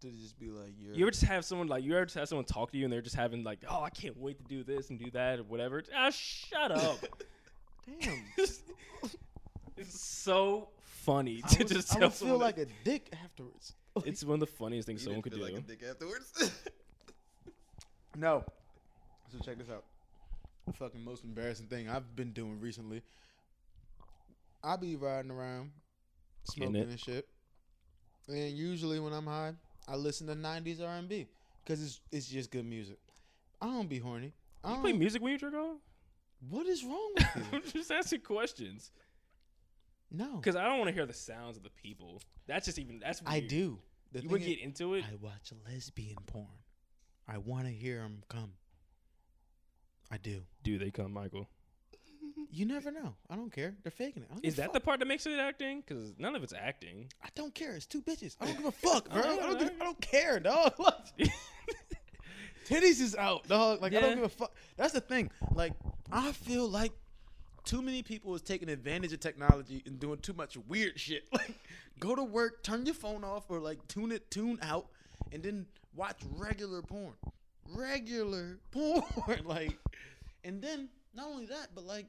to 0.00 0.10
just 0.10 0.38
be 0.38 0.48
like, 0.48 0.72
you're. 0.80 0.94
You 0.94 1.04
ever 1.04 1.10
just 1.10 1.24
have 1.24 1.44
someone 1.44 1.68
like 1.68 1.84
you 1.84 1.94
ever 1.96 2.06
just 2.06 2.16
have 2.16 2.28
someone 2.28 2.44
talk 2.44 2.72
to 2.72 2.78
you 2.78 2.84
and 2.84 2.92
they're 2.92 3.02
just 3.02 3.16
having 3.16 3.44
like, 3.44 3.60
oh, 3.68 3.82
I 3.82 3.90
can't 3.90 4.16
wait 4.16 4.38
to 4.38 4.44
do 4.44 4.64
this 4.64 4.90
and 4.90 4.98
do 4.98 5.10
that 5.12 5.38
or 5.38 5.44
whatever. 5.44 5.82
Ah, 5.94 6.10
shut 6.10 6.72
up. 6.72 6.98
damn. 8.00 8.24
it's 8.36 10.00
so 10.00 10.68
funny 11.06 11.40
I 11.44 11.48
to 11.54 11.58
would, 11.58 11.68
just 11.68 11.92
I 11.92 11.98
tell 11.98 12.08
would 12.08 12.12
feel 12.14 12.28
someone. 12.28 12.40
like 12.40 12.58
a 12.58 12.66
dick 12.84 13.10
afterwards. 13.24 13.74
that- 13.94 14.06
it's 14.06 14.22
one 14.24 14.34
of 14.34 14.40
the 14.40 14.46
funniest 14.46 14.86
things 14.86 15.00
You 15.00 15.04
someone 15.06 15.22
didn't 15.22 15.38
could 15.40 15.40
feel 15.40 15.46
do. 15.48 15.54
like 15.54 15.62
a 15.64 15.66
dick 15.66 15.82
afterwards. 15.88 16.62
No. 18.18 18.44
So 19.30 19.38
check 19.44 19.58
this 19.58 19.68
out. 19.68 19.84
The 20.66 20.72
fucking 20.72 21.04
most 21.04 21.22
embarrassing 21.24 21.66
thing 21.66 21.88
I've 21.88 22.16
been 22.16 22.32
doing 22.32 22.58
recently. 22.60 23.02
I 24.64 24.76
be 24.76 24.96
riding 24.96 25.30
around, 25.30 25.70
Getting 26.54 26.72
smoking 26.72 26.76
it. 26.82 26.88
and 26.88 27.00
shit, 27.00 27.28
and 28.28 28.56
usually 28.56 28.98
when 29.00 29.12
I'm 29.12 29.26
high, 29.26 29.52
I 29.86 29.96
listen 29.96 30.26
to 30.28 30.34
'90s 30.34 30.80
R&B 30.82 31.28
because 31.62 31.82
it's 31.82 32.00
it's 32.10 32.26
just 32.26 32.50
good 32.50 32.64
music. 32.64 32.98
I 33.60 33.66
don't 33.66 33.88
be 33.88 33.98
horny. 33.98 34.32
I 34.64 34.68
you 34.70 34.74
don't, 34.76 34.82
play 34.82 34.92
music 34.94 35.22
when 35.22 35.32
you 35.32 35.38
drink 35.38 35.54
off? 35.54 35.76
What 36.48 36.66
is 36.66 36.84
wrong 36.84 37.12
with 37.14 37.26
you? 37.36 37.42
I'm 37.52 37.62
just 37.70 37.90
asking 37.92 38.22
questions 38.22 38.90
no, 40.10 40.36
because 40.36 40.56
I 40.56 40.64
don't 40.64 40.78
want 40.78 40.88
to 40.88 40.94
hear 40.94 41.06
the 41.06 41.12
sounds 41.12 41.56
of 41.56 41.62
the 41.62 41.70
people. 41.70 42.20
That's 42.46 42.66
just 42.66 42.78
even 42.78 42.98
that's. 43.00 43.22
Weird. 43.22 43.34
I 43.34 43.40
do. 43.46 43.78
The 44.12 44.22
You 44.22 44.28
would 44.30 44.44
get 44.44 44.60
into 44.60 44.94
it. 44.94 45.04
I 45.04 45.14
watch 45.20 45.52
lesbian 45.68 46.16
porn. 46.26 46.46
I 47.28 47.38
want 47.38 47.66
to 47.66 47.72
hear 47.72 47.98
them 47.98 48.22
come. 48.28 48.52
I 50.10 50.18
do. 50.18 50.42
Do 50.62 50.78
they 50.78 50.90
come, 50.90 51.12
Michael? 51.12 51.48
You 52.50 52.64
never 52.64 52.92
know. 52.92 53.14
I 53.28 53.34
don't 53.34 53.52
care. 53.52 53.74
They're 53.82 53.90
faking 53.90 54.22
it. 54.22 54.28
I 54.30 54.34
don't 54.34 54.44
Is 54.44 54.54
give 54.54 54.58
a 54.58 54.60
that 54.62 54.66
fuck. 54.68 54.72
the 54.74 54.80
part 54.80 54.98
that 55.00 55.06
makes 55.06 55.26
it 55.26 55.38
acting? 55.38 55.82
Because 55.86 56.14
none 56.18 56.36
of 56.36 56.42
it's 56.44 56.52
acting. 56.52 57.10
I 57.22 57.28
don't 57.34 57.54
care. 57.54 57.74
It's 57.74 57.86
two 57.86 58.00
bitches. 58.00 58.36
I 58.40 58.46
don't 58.46 58.56
give 58.58 58.66
a 58.66 58.72
fuck, 58.72 59.10
bro. 59.12 59.20
I 59.20 59.24
Alright, 59.24 59.40
don't, 59.40 59.58
give, 59.58 59.68
alright. 59.68 59.80
I 59.80 59.84
don't 59.84 60.00
care, 60.00 60.40
dog. 60.40 60.74
Like, 60.78 61.30
Titties 62.68 63.00
is 63.00 63.14
out, 63.16 63.46
dog. 63.48 63.80
Like 63.80 63.94
I 63.94 64.00
don't 64.00 64.16
give 64.16 64.24
a 64.24 64.28
fuck. 64.28 64.52
That's 64.76 64.92
the 64.92 65.00
thing. 65.00 65.30
Like 65.54 65.72
I 66.10 66.32
feel 66.32 66.68
like 66.68 66.92
too 67.66 67.82
many 67.82 68.02
people 68.02 68.34
is 68.34 68.40
taking 68.40 68.70
advantage 68.70 69.12
of 69.12 69.20
technology 69.20 69.82
and 69.84 70.00
doing 70.00 70.18
too 70.20 70.32
much 70.32 70.56
weird 70.68 70.98
shit. 71.00 71.24
Like 71.32 71.54
go 72.00 72.14
to 72.14 72.24
work, 72.24 72.62
turn 72.62 72.86
your 72.86 72.94
phone 72.94 73.24
off, 73.24 73.44
or 73.50 73.60
like 73.60 73.86
tune 73.88 74.12
it, 74.12 74.30
tune 74.30 74.58
out, 74.62 74.86
and 75.32 75.42
then 75.42 75.66
watch 75.94 76.16
regular 76.36 76.80
porn. 76.80 77.14
Regular 77.74 78.58
porn, 78.70 79.42
like, 79.44 79.76
and 80.44 80.62
then 80.62 80.88
not 81.14 81.26
only 81.26 81.46
that, 81.46 81.68
but 81.74 81.84
like, 81.84 82.06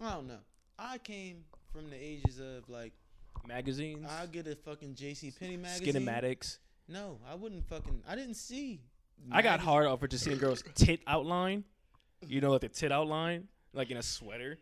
I 0.00 0.14
don't 0.14 0.26
know. 0.26 0.40
I 0.78 0.98
came 0.98 1.44
from 1.72 1.90
the 1.90 1.96
ages 1.96 2.40
of 2.40 2.68
like 2.68 2.94
Magazines, 3.46 4.06
I'll 4.18 4.26
get 4.26 4.46
a 4.46 4.56
fucking 4.56 4.94
JC 4.94 5.38
Penney 5.38 5.56
magazine. 5.56 5.94
Skinemax. 5.94 6.58
No, 6.88 7.18
I 7.30 7.34
wouldn't 7.34 7.68
fucking. 7.68 8.02
I 8.08 8.16
didn't 8.16 8.34
see. 8.34 8.80
I 9.30 9.42
got 9.42 9.60
hard 9.60 9.86
off 9.86 10.00
for 10.00 10.08
just 10.08 10.24
seeing 10.24 10.38
girls 10.38 10.62
tit 10.74 11.00
outline. 11.06 11.64
You 12.26 12.40
know, 12.40 12.52
like 12.52 12.62
the 12.62 12.68
tit 12.68 12.90
outline, 12.90 13.48
like 13.74 13.90
in 13.90 13.96
a 13.96 14.02
sweater. 14.02 14.58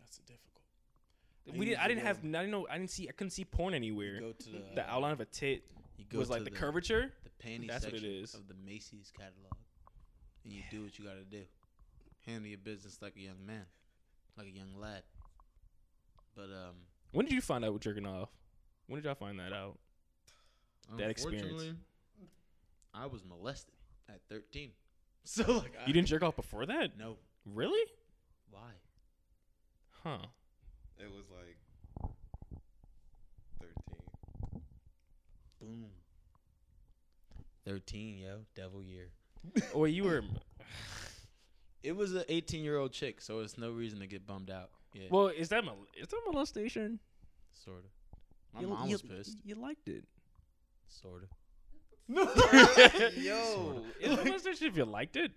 That's 0.00 0.18
difficult. 0.18 0.62
I 1.52 1.58
We 1.58 1.66
did. 1.66 1.76
I 1.78 1.88
didn't 1.88 2.04
have. 2.04 2.18
I 2.18 2.22
didn't 2.22 2.50
know. 2.50 2.66
I 2.70 2.78
didn't 2.78 2.90
see. 2.90 3.08
I 3.08 3.12
couldn't 3.12 3.30
see 3.32 3.44
porn 3.44 3.74
anywhere. 3.74 4.20
go 4.20 4.32
to 4.32 4.50
the, 4.50 4.62
The 4.74 4.90
outline 4.90 5.12
of 5.12 5.20
a 5.20 5.24
tit 5.26 5.64
you 5.96 6.04
go 6.10 6.18
was 6.18 6.30
like 6.30 6.40
to 6.40 6.44
the, 6.44 6.50
curvature. 6.50 7.12
the 7.24 7.46
panty 7.46 7.68
That's 7.68 7.84
what 7.84 7.94
it 7.94 8.28
section 8.28 8.40
of 8.40 8.48
the 8.48 8.54
Macy's 8.64 9.12
catalog, 9.16 9.52
and 10.44 10.52
you 10.52 10.62
do 10.70 10.82
what 10.82 10.98
you 10.98 11.04
got 11.04 11.14
to 11.14 11.24
do. 11.24 11.42
Handle 12.26 12.46
your 12.48 12.58
business 12.58 12.98
like 13.02 13.14
a 13.16 13.20
young 13.20 13.44
man, 13.46 13.66
like 14.38 14.46
a 14.46 14.50
young 14.50 14.74
lad. 14.80 15.02
But 16.34 16.44
um, 16.44 16.74
When 17.12 17.26
did 17.26 17.34
you 17.34 17.40
find 17.40 17.64
out 17.64 17.74
with 17.74 17.82
jerking 17.82 18.06
off? 18.06 18.30
When 18.86 19.00
did 19.00 19.06
y'all 19.06 19.14
find 19.14 19.38
that 19.38 19.52
out? 19.52 19.78
That 20.96 21.10
experience. 21.10 21.76
I 22.92 23.06
was 23.06 23.24
molested 23.24 23.74
at 24.08 24.20
13. 24.28 24.70
So 25.26 25.42
like, 25.52 25.72
I, 25.82 25.86
You 25.86 25.94
didn't 25.94 26.08
jerk 26.08 26.22
off 26.22 26.36
before 26.36 26.66
that? 26.66 26.98
No. 26.98 27.16
Really? 27.46 27.90
Why? 28.50 28.70
Huh? 30.02 30.18
it 30.98 31.10
was 31.10 31.24
like 31.30 32.10
thirteen. 33.60 34.62
Boom. 35.60 35.86
13, 37.66 38.18
yo, 38.18 38.40
devil 38.54 38.82
year. 38.82 39.08
Oh, 39.74 39.84
you 39.84 40.04
were. 40.04 40.22
It 41.82 41.94
was 41.94 42.14
an 42.14 42.24
18 42.30 42.64
year 42.64 42.78
old 42.78 42.92
chick, 42.92 43.20
so 43.20 43.40
it's 43.40 43.58
no 43.58 43.70
reason 43.70 43.98
to 44.00 44.06
get 44.06 44.26
bummed 44.26 44.48
out. 44.50 44.70
Yeah, 44.94 45.08
Well, 45.10 45.26
is 45.28 45.50
that 45.50 45.64
mol- 45.66 45.84
is 45.94 46.08
that 46.08 46.20
molestation? 46.26 46.98
sort 47.62 47.84
of. 47.84 47.90
My 48.54 48.60
you, 48.62 48.68
mom 48.68 48.88
you, 48.88 48.92
was 48.94 49.02
pissed. 49.02 49.36
You 49.44 49.56
liked 49.56 49.88
it. 49.88 50.04
Sort 50.88 51.24
of. 51.24 51.28
Yo, 53.18 53.82
is 54.00 54.12
it 54.12 54.24
molestation 54.24 54.66
if 54.68 54.78
you 54.78 54.86
liked 54.86 55.16
it? 55.16 55.32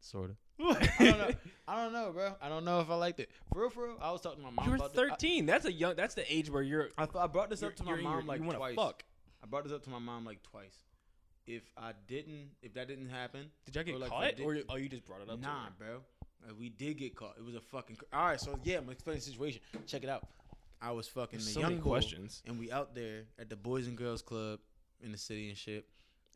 Sort 0.00 0.30
of. 0.30 0.36
I 0.60 0.84
don't 0.98 1.18
know. 1.18 1.30
I 1.66 1.82
don't 1.82 1.92
know, 1.92 2.12
bro. 2.12 2.34
I 2.42 2.48
don't 2.48 2.64
know 2.64 2.80
if 2.80 2.90
I 2.90 2.94
liked 2.94 3.20
it. 3.20 3.30
For 3.52 3.60
real, 3.62 3.70
for 3.70 3.84
real. 3.86 3.96
I 4.00 4.10
was 4.12 4.20
talking 4.20 4.38
to 4.38 4.44
my 4.44 4.50
mom 4.50 4.64
You 4.66 4.70
were 4.72 4.76
about 4.76 4.92
this. 4.94 5.02
I- 5.04 5.08
13. 5.10 5.46
That's 5.46 5.64
a 5.64 5.72
young. 5.72 5.96
That's 5.96 6.14
the 6.14 6.30
age 6.32 6.50
where 6.50 6.62
you're. 6.62 6.90
I, 6.98 7.06
th- 7.06 7.16
I 7.16 7.26
brought 7.26 7.50
this 7.50 7.62
up 7.62 7.74
to 7.76 7.84
my 7.84 7.96
mom 7.96 8.26
like 8.26 8.42
twice. 8.42 8.74
Fuck. 8.76 9.04
I 9.42 9.46
brought 9.46 9.64
this 9.64 9.72
up 9.72 9.82
to 9.84 9.90
my 9.90 9.98
mom 9.98 10.24
like 10.24 10.42
twice. 10.42 10.76
If 11.46 11.62
I 11.76 11.92
didn't, 12.06 12.50
if 12.62 12.72
that 12.74 12.88
didn't 12.88 13.10
happen, 13.10 13.50
Did 13.66 13.74
y'all 13.74 13.84
get 13.84 14.00
like, 14.00 14.10
caught, 14.10 14.38
for 14.38 14.54
or 14.54 14.58
oh, 14.70 14.76
you 14.76 14.88
just 14.88 15.04
brought 15.04 15.20
it 15.20 15.28
up? 15.28 15.36
to 15.36 15.42
nah, 15.46 15.66
bro. 15.78 16.00
Uh, 16.48 16.54
we 16.58 16.70
did 16.70 16.96
get 16.96 17.14
caught. 17.14 17.34
It 17.38 17.44
was 17.44 17.54
a 17.54 17.60
fucking. 17.60 17.96
Cr- 17.96 18.04
All 18.14 18.26
right, 18.26 18.40
so 18.40 18.58
yeah, 18.64 18.78
I'm 18.78 18.84
gonna 18.84 18.96
the 19.04 19.20
situation. 19.20 19.60
Check 19.86 20.04
it 20.04 20.08
out. 20.08 20.26
I 20.80 20.92
was 20.92 21.08
fucking 21.08 21.38
There's 21.38 21.46
the 21.46 21.52
so 21.52 21.60
young 21.60 21.70
many 21.72 21.82
questions. 21.82 22.42
and 22.46 22.58
we 22.58 22.70
out 22.70 22.94
there 22.94 23.24
at 23.38 23.48
the 23.48 23.56
Boys 23.56 23.86
and 23.86 23.96
Girls 23.96 24.22
Club 24.22 24.60
in 25.02 25.12
the 25.12 25.18
city 25.18 25.48
and 25.48 25.56
shit, 25.56 25.86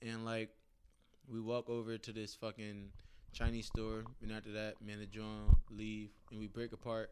and 0.03 0.25
like 0.25 0.51
we 1.31 1.41
walk 1.41 1.69
over 1.71 1.97
to 1.99 2.13
this 2.13 2.35
fucking 2.35 2.91
Chinese 3.39 3.67
store, 3.67 4.05
and 4.21 4.33
after 4.33 4.51
that, 4.51 4.75
and 4.81 5.01
the 5.01 5.07
John 5.07 5.55
leave, 5.71 6.11
and 6.31 6.41
we 6.41 6.49
break 6.49 6.73
apart. 6.73 7.11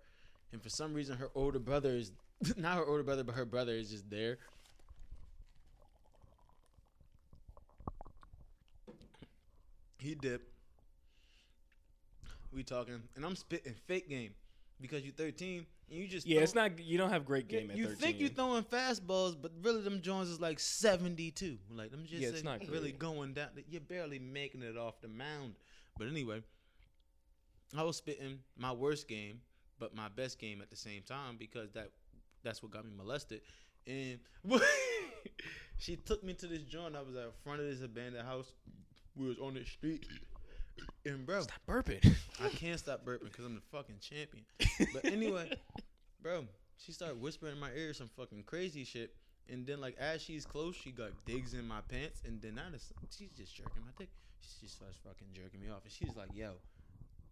And 0.52 0.60
for 0.60 0.68
some 0.68 0.92
reason, 0.92 1.16
her 1.18 1.30
older 1.34 1.60
brother 1.60 1.90
is 1.90 2.10
not 2.56 2.76
her 2.78 2.84
older 2.84 3.04
brother, 3.04 3.22
but 3.22 3.36
her 3.36 3.44
brother 3.44 3.72
is 3.72 3.90
just 3.90 4.10
there. 4.10 4.38
He 9.98 10.14
dipped. 10.14 10.50
We 12.52 12.62
talking, 12.62 13.02
and 13.14 13.24
I'm 13.24 13.36
spitting 13.36 13.74
fake 13.86 14.08
game 14.08 14.30
because 14.80 15.02
you're 15.02 15.12
13 15.12 15.66
and 15.90 15.98
you 15.98 16.08
just 16.08 16.26
Yeah, 16.26 16.40
it's 16.40 16.54
not. 16.54 16.78
You 16.78 16.96
don't 16.98 17.10
have 17.10 17.24
great 17.24 17.48
game 17.48 17.70
at 17.70 17.76
you 17.76 17.88
think 17.88 18.18
you're 18.18 18.30
throwing 18.30 18.64
fastballs, 18.64 19.36
but 19.40 19.52
really 19.62 19.82
them 19.82 20.00
Jones 20.00 20.28
is 20.28 20.40
like 20.40 20.58
72. 20.58 21.58
Like 21.70 21.90
them 21.90 22.04
just 22.06 22.22
Yeah, 22.22 22.28
it's 22.28 22.44
not 22.44 22.60
really 22.68 22.92
good. 22.92 22.98
going 22.98 23.34
down. 23.34 23.48
You're 23.68 23.80
barely 23.80 24.18
making 24.18 24.62
it 24.62 24.76
off 24.76 25.00
the 25.00 25.08
mound. 25.08 25.54
But 25.98 26.08
anyway, 26.08 26.42
I 27.76 27.82
was 27.82 27.96
spitting 27.96 28.40
my 28.56 28.72
worst 28.72 29.08
game, 29.08 29.40
but 29.78 29.94
my 29.94 30.08
best 30.08 30.38
game 30.38 30.60
at 30.60 30.70
the 30.70 30.76
same 30.76 31.02
time 31.02 31.36
because 31.38 31.70
that 31.72 31.90
that's 32.42 32.62
what 32.62 32.72
got 32.72 32.84
me 32.84 32.92
molested. 32.96 33.40
And 33.86 34.18
she 35.78 35.96
took 35.96 36.22
me 36.22 36.34
to 36.34 36.46
this 36.46 36.62
joint. 36.62 36.96
I 36.96 37.00
was 37.00 37.16
at 37.16 37.32
front 37.42 37.60
of 37.60 37.66
this 37.66 37.82
abandoned 37.82 38.26
house. 38.26 38.52
We 39.16 39.28
was 39.28 39.38
on 39.38 39.54
the 39.54 39.64
street. 39.64 40.06
And 41.04 41.24
bro, 41.24 41.42
Stop 41.42 41.60
burping. 41.66 42.14
I 42.42 42.48
can't 42.50 42.78
stop 42.78 43.04
burping 43.04 43.24
because 43.24 43.44
I'm 43.44 43.54
the 43.54 43.60
fucking 43.72 43.96
champion. 44.00 44.44
But 44.92 45.06
anyway, 45.06 45.50
bro, 46.22 46.44
she 46.76 46.92
started 46.92 47.20
whispering 47.20 47.52
in 47.52 47.60
my 47.60 47.70
ear 47.72 47.94
some 47.94 48.10
fucking 48.16 48.44
crazy 48.44 48.84
shit. 48.84 49.14
And 49.50 49.66
then, 49.66 49.80
like, 49.80 49.96
as 49.98 50.22
she's 50.22 50.44
close, 50.44 50.74
she 50.74 50.90
got 50.90 51.10
digs 51.24 51.54
in 51.54 51.66
my 51.66 51.80
pants. 51.88 52.22
And 52.26 52.40
then, 52.42 52.58
I 52.58 52.70
just, 52.72 52.92
she's 53.16 53.30
just 53.30 53.54
jerking 53.54 53.82
my 53.84 53.92
dick. 53.98 54.08
She 54.40 54.66
just 54.66 54.76
starts 54.76 54.96
fucking 55.04 55.28
jerking 55.34 55.60
me 55.60 55.68
off. 55.68 55.82
And 55.84 55.92
she's 55.92 56.16
like, 56.16 56.28
yo, 56.34 56.52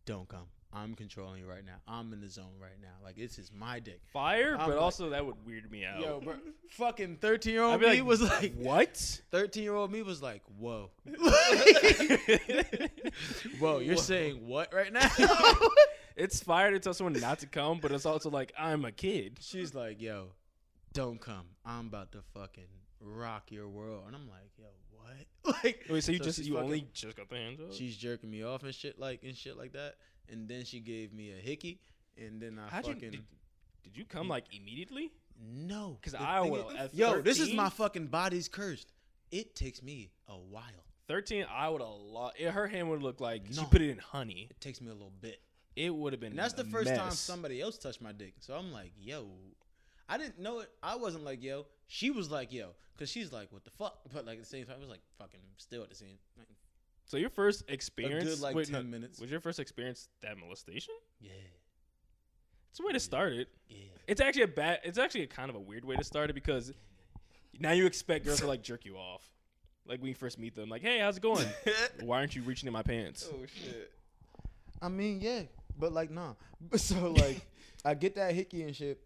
don't 0.07 0.29
come. 0.29 0.47
I'm 0.73 0.95
controlling 0.95 1.41
you 1.41 1.47
right 1.49 1.65
now. 1.65 1.77
I'm 1.87 2.12
in 2.12 2.21
the 2.21 2.29
zone 2.29 2.57
right 2.61 2.81
now. 2.83 2.89
Like, 3.03 3.15
this 3.17 3.39
is 3.39 3.53
my 3.57 3.79
dick. 3.79 4.01
Fire, 4.12 4.57
I'm 4.59 4.67
but 4.67 4.75
like- 4.75 4.83
also 4.83 5.11
that 5.11 5.25
would 5.25 5.37
weird 5.47 5.71
me 5.71 5.85
out. 5.85 6.01
Yo, 6.01 6.21
bro, 6.21 6.35
fucking 6.71 7.19
thirteen 7.21 7.53
year 7.55 7.62
old 7.62 7.81
me 7.81 7.87
like, 7.87 8.05
was 8.05 8.21
like, 8.21 8.55
what? 8.57 9.21
13 9.31 9.62
year 9.62 9.75
old 9.75 9.93
me 9.93 10.03
was 10.03 10.21
like, 10.21 10.43
whoa. 10.59 10.91
whoa, 13.61 13.79
you're 13.79 13.95
Whoa. 13.95 14.01
saying 14.01 14.47
what 14.47 14.73
right 14.75 14.93
now? 14.93 15.09
it's 16.17 16.43
fire 16.43 16.73
to 16.73 16.81
tell 16.81 16.93
someone 16.95 17.12
not 17.21 17.39
to 17.41 17.47
come, 17.47 17.79
but 17.81 17.93
it's 17.93 18.07
also 18.07 18.31
like 18.31 18.53
I'm 18.59 18.85
a 18.85 18.93
kid. 18.93 19.39
She's 19.41 19.75
like, 19.75 20.01
yo, 20.03 20.31
don't 20.95 21.20
come. 21.20 21.45
I'm 21.66 21.86
about 21.88 22.12
to 22.12 22.22
fucking 22.32 22.64
rock 23.01 23.51
your 23.53 23.68
world. 23.68 24.05
And 24.07 24.16
I'm 24.16 24.28
like, 24.28 24.51
yo, 24.59 24.64
what? 24.92 25.55
like, 25.64 25.84
Wait, 25.90 26.03
so 26.03 26.12
you 26.12 26.18
So 26.18 26.24
just 26.24 26.38
you 26.40 26.55
fucking- 26.55 26.64
only 26.64 26.86
just 26.95 27.16
got 27.16 27.28
the 27.28 27.36
hands 27.36 27.61
up? 27.61 27.72
she's 27.72 27.97
jerking 27.97 28.30
me 28.30 28.42
off 28.42 28.62
and 28.62 28.74
shit 28.74 28.99
like 28.99 29.22
and 29.22 29.36
shit 29.36 29.57
like 29.59 29.72
that. 29.72 29.97
And 30.30 30.49
then 30.49 30.64
she 30.64 30.80
gave 30.80 31.12
me 31.12 31.32
a 31.32 31.36
hickey. 31.40 31.80
And 32.16 32.40
then 32.40 32.59
I 32.59 32.68
How'd 32.70 32.86
you 32.86 32.95
fucking 32.95 33.11
did, 33.11 33.24
did 33.82 33.97
you 33.97 34.05
come 34.07 34.28
like 34.28 34.45
immediately? 34.57 35.12
no, 35.45 35.99
Because 36.01 36.14
I 36.14 36.40
will. 36.40 36.70
is- 36.70 36.95
Yo, 36.95 37.20
this 37.20 37.40
is 37.40 37.53
my 37.53 37.68
fucking 37.68 38.07
body's 38.07 38.49
cursed. 38.49 38.92
It 39.32 39.57
takes 39.57 39.82
me 39.82 40.11
a 40.28 40.34
while. 40.36 40.62
thirteen. 41.09 41.45
I 41.53 41.68
would 41.68 41.80
have 41.80 41.90
lot. 41.90 42.38
Her 42.38 42.68
hand 42.68 42.88
would 42.90 43.03
look 43.03 43.20
like 43.20 43.42
she 43.51 43.64
put 43.64 43.82
it 43.82 43.90
in 43.90 43.99
honey. 43.99 44.47
It 44.51 44.61
takes 44.61 44.80
me 44.80 44.90
a 44.90 44.92
little 44.95 45.12
bit. 45.20 45.40
It 45.74 45.92
would 45.92 46.12
have 46.12 46.20
been. 46.20 46.30
And 46.30 46.38
that's 46.38 46.55
the 46.55 46.62
a 46.62 46.66
first 46.66 46.95
time 46.95 47.11
somebody 47.11 47.61
else 47.61 47.76
touched 47.78 48.01
my 48.01 48.12
dick. 48.12 48.34
So 48.38 48.55
I'm 48.55 48.70
like, 48.72 48.92
yo, 48.97 49.26
I 50.09 50.19
didn't 50.19 50.39
know 50.39 50.61
it. 50.61 50.71
I 50.83 50.97
wasn't 50.97 51.25
like 51.25 51.43
yo. 51.43 51.67
She 51.87 52.11
was 52.11 52.31
like 52.31 52.53
yo, 52.53 52.71
cause 52.99 53.09
she's 53.11 53.33
like 53.33 53.51
what 53.53 53.65
the 53.65 53.71
fuck. 53.71 53.99
But 54.13 54.27
like 54.27 54.37
at 54.39 54.43
the 54.45 54.49
same 54.49 54.65
time, 54.67 54.77
it 54.77 54.81
was 54.81 54.89
like 54.91 55.03
fucking 55.19 55.41
still 55.59 55.83
at 55.83 55.89
the 55.89 55.95
same. 55.95 56.19
Like, 56.39 56.49
So 57.07 57.17
your 57.17 57.31
first 57.31 57.65
experience, 57.69 58.41
like, 58.41 58.55
wait, 58.55 58.69
10 58.71 58.91
minutes. 58.91 59.21
was 59.21 59.31
your 59.31 59.41
first 59.41 59.59
experience 59.61 60.09
that 60.23 60.37
molestation? 60.39 60.95
yeah, 61.21 61.31
It's 62.71 62.81
a 62.81 62.83
way 62.87 62.93
to 62.93 63.01
start 63.01 63.33
it. 63.33 63.49
yeah. 63.69 63.77
It's 64.07 64.21
actually 64.21 64.43
a 64.43 64.49
bad. 64.49 64.81
It's 64.85 64.99
actually 64.99 65.23
a 65.23 65.27
kind 65.27 65.49
of 65.51 65.57
a 65.57 65.61
weird 65.61 65.85
way 65.85 65.97
to 65.97 66.05
start 66.05 66.29
it 66.31 66.35
because 66.35 66.73
now 67.59 67.73
you 67.73 67.87
expect 67.87 68.25
girls 68.27 68.41
to 68.41 68.47
like 68.47 68.63
jerk 68.63 68.85
you 68.85 68.97
off, 68.97 69.23
like 69.87 70.01
when 70.01 70.09
you 70.09 70.15
first 70.15 70.39
meet 70.39 70.55
them. 70.55 70.69
Like, 70.69 70.83
hey, 70.83 70.99
how's 70.99 71.17
it 71.17 71.23
going? 71.23 71.47
Why 72.03 72.19
aren't 72.19 72.35
you 72.37 72.43
reaching 72.43 72.67
in 72.67 72.73
my 72.73 72.83
pants? 72.83 73.29
oh 73.33 73.47
shit. 73.47 73.91
I 74.83 74.89
mean, 74.89 75.21
yeah, 75.23 75.43
but 75.79 75.93
like, 75.93 76.11
nah. 76.11 76.35
But 76.61 76.81
so 76.91 77.13
like, 77.13 77.41
I 77.85 77.95
get 77.95 78.17
that 78.17 78.35
hickey 78.35 78.63
and 78.65 78.75
shit, 78.77 79.01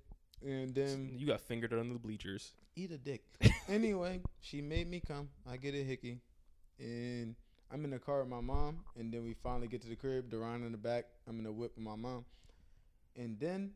and 0.44 0.74
then 0.74 1.12
You 1.16 1.26
got 1.26 1.40
fingered 1.40 1.72
under 1.72 1.92
the 1.94 1.98
bleachers. 1.98 2.52
eat 2.76 2.90
a 2.92 2.98
dick. 2.98 3.22
anyway, 3.68 4.20
she 4.40 4.60
made 4.62 4.88
me 4.88 5.00
come. 5.06 5.28
I 5.50 5.56
get 5.56 5.74
a 5.74 5.82
hickey, 5.84 6.20
and 6.78 7.34
I'm 7.70 7.84
in 7.84 7.90
the 7.90 7.98
car 7.98 8.20
with 8.20 8.28
my 8.28 8.40
mom, 8.40 8.80
and 8.98 9.12
then 9.12 9.24
we 9.24 9.34
finally 9.34 9.66
get 9.68 9.82
to 9.82 9.88
the 9.88 9.96
crib. 9.96 10.30
Duran 10.30 10.64
in 10.64 10.72
the 10.72 10.78
back. 10.78 11.06
I'm 11.28 11.38
in 11.38 11.44
the 11.44 11.52
whip 11.52 11.72
with 11.76 11.84
my 11.84 11.96
mom, 11.96 12.24
and 13.16 13.38
then 13.40 13.72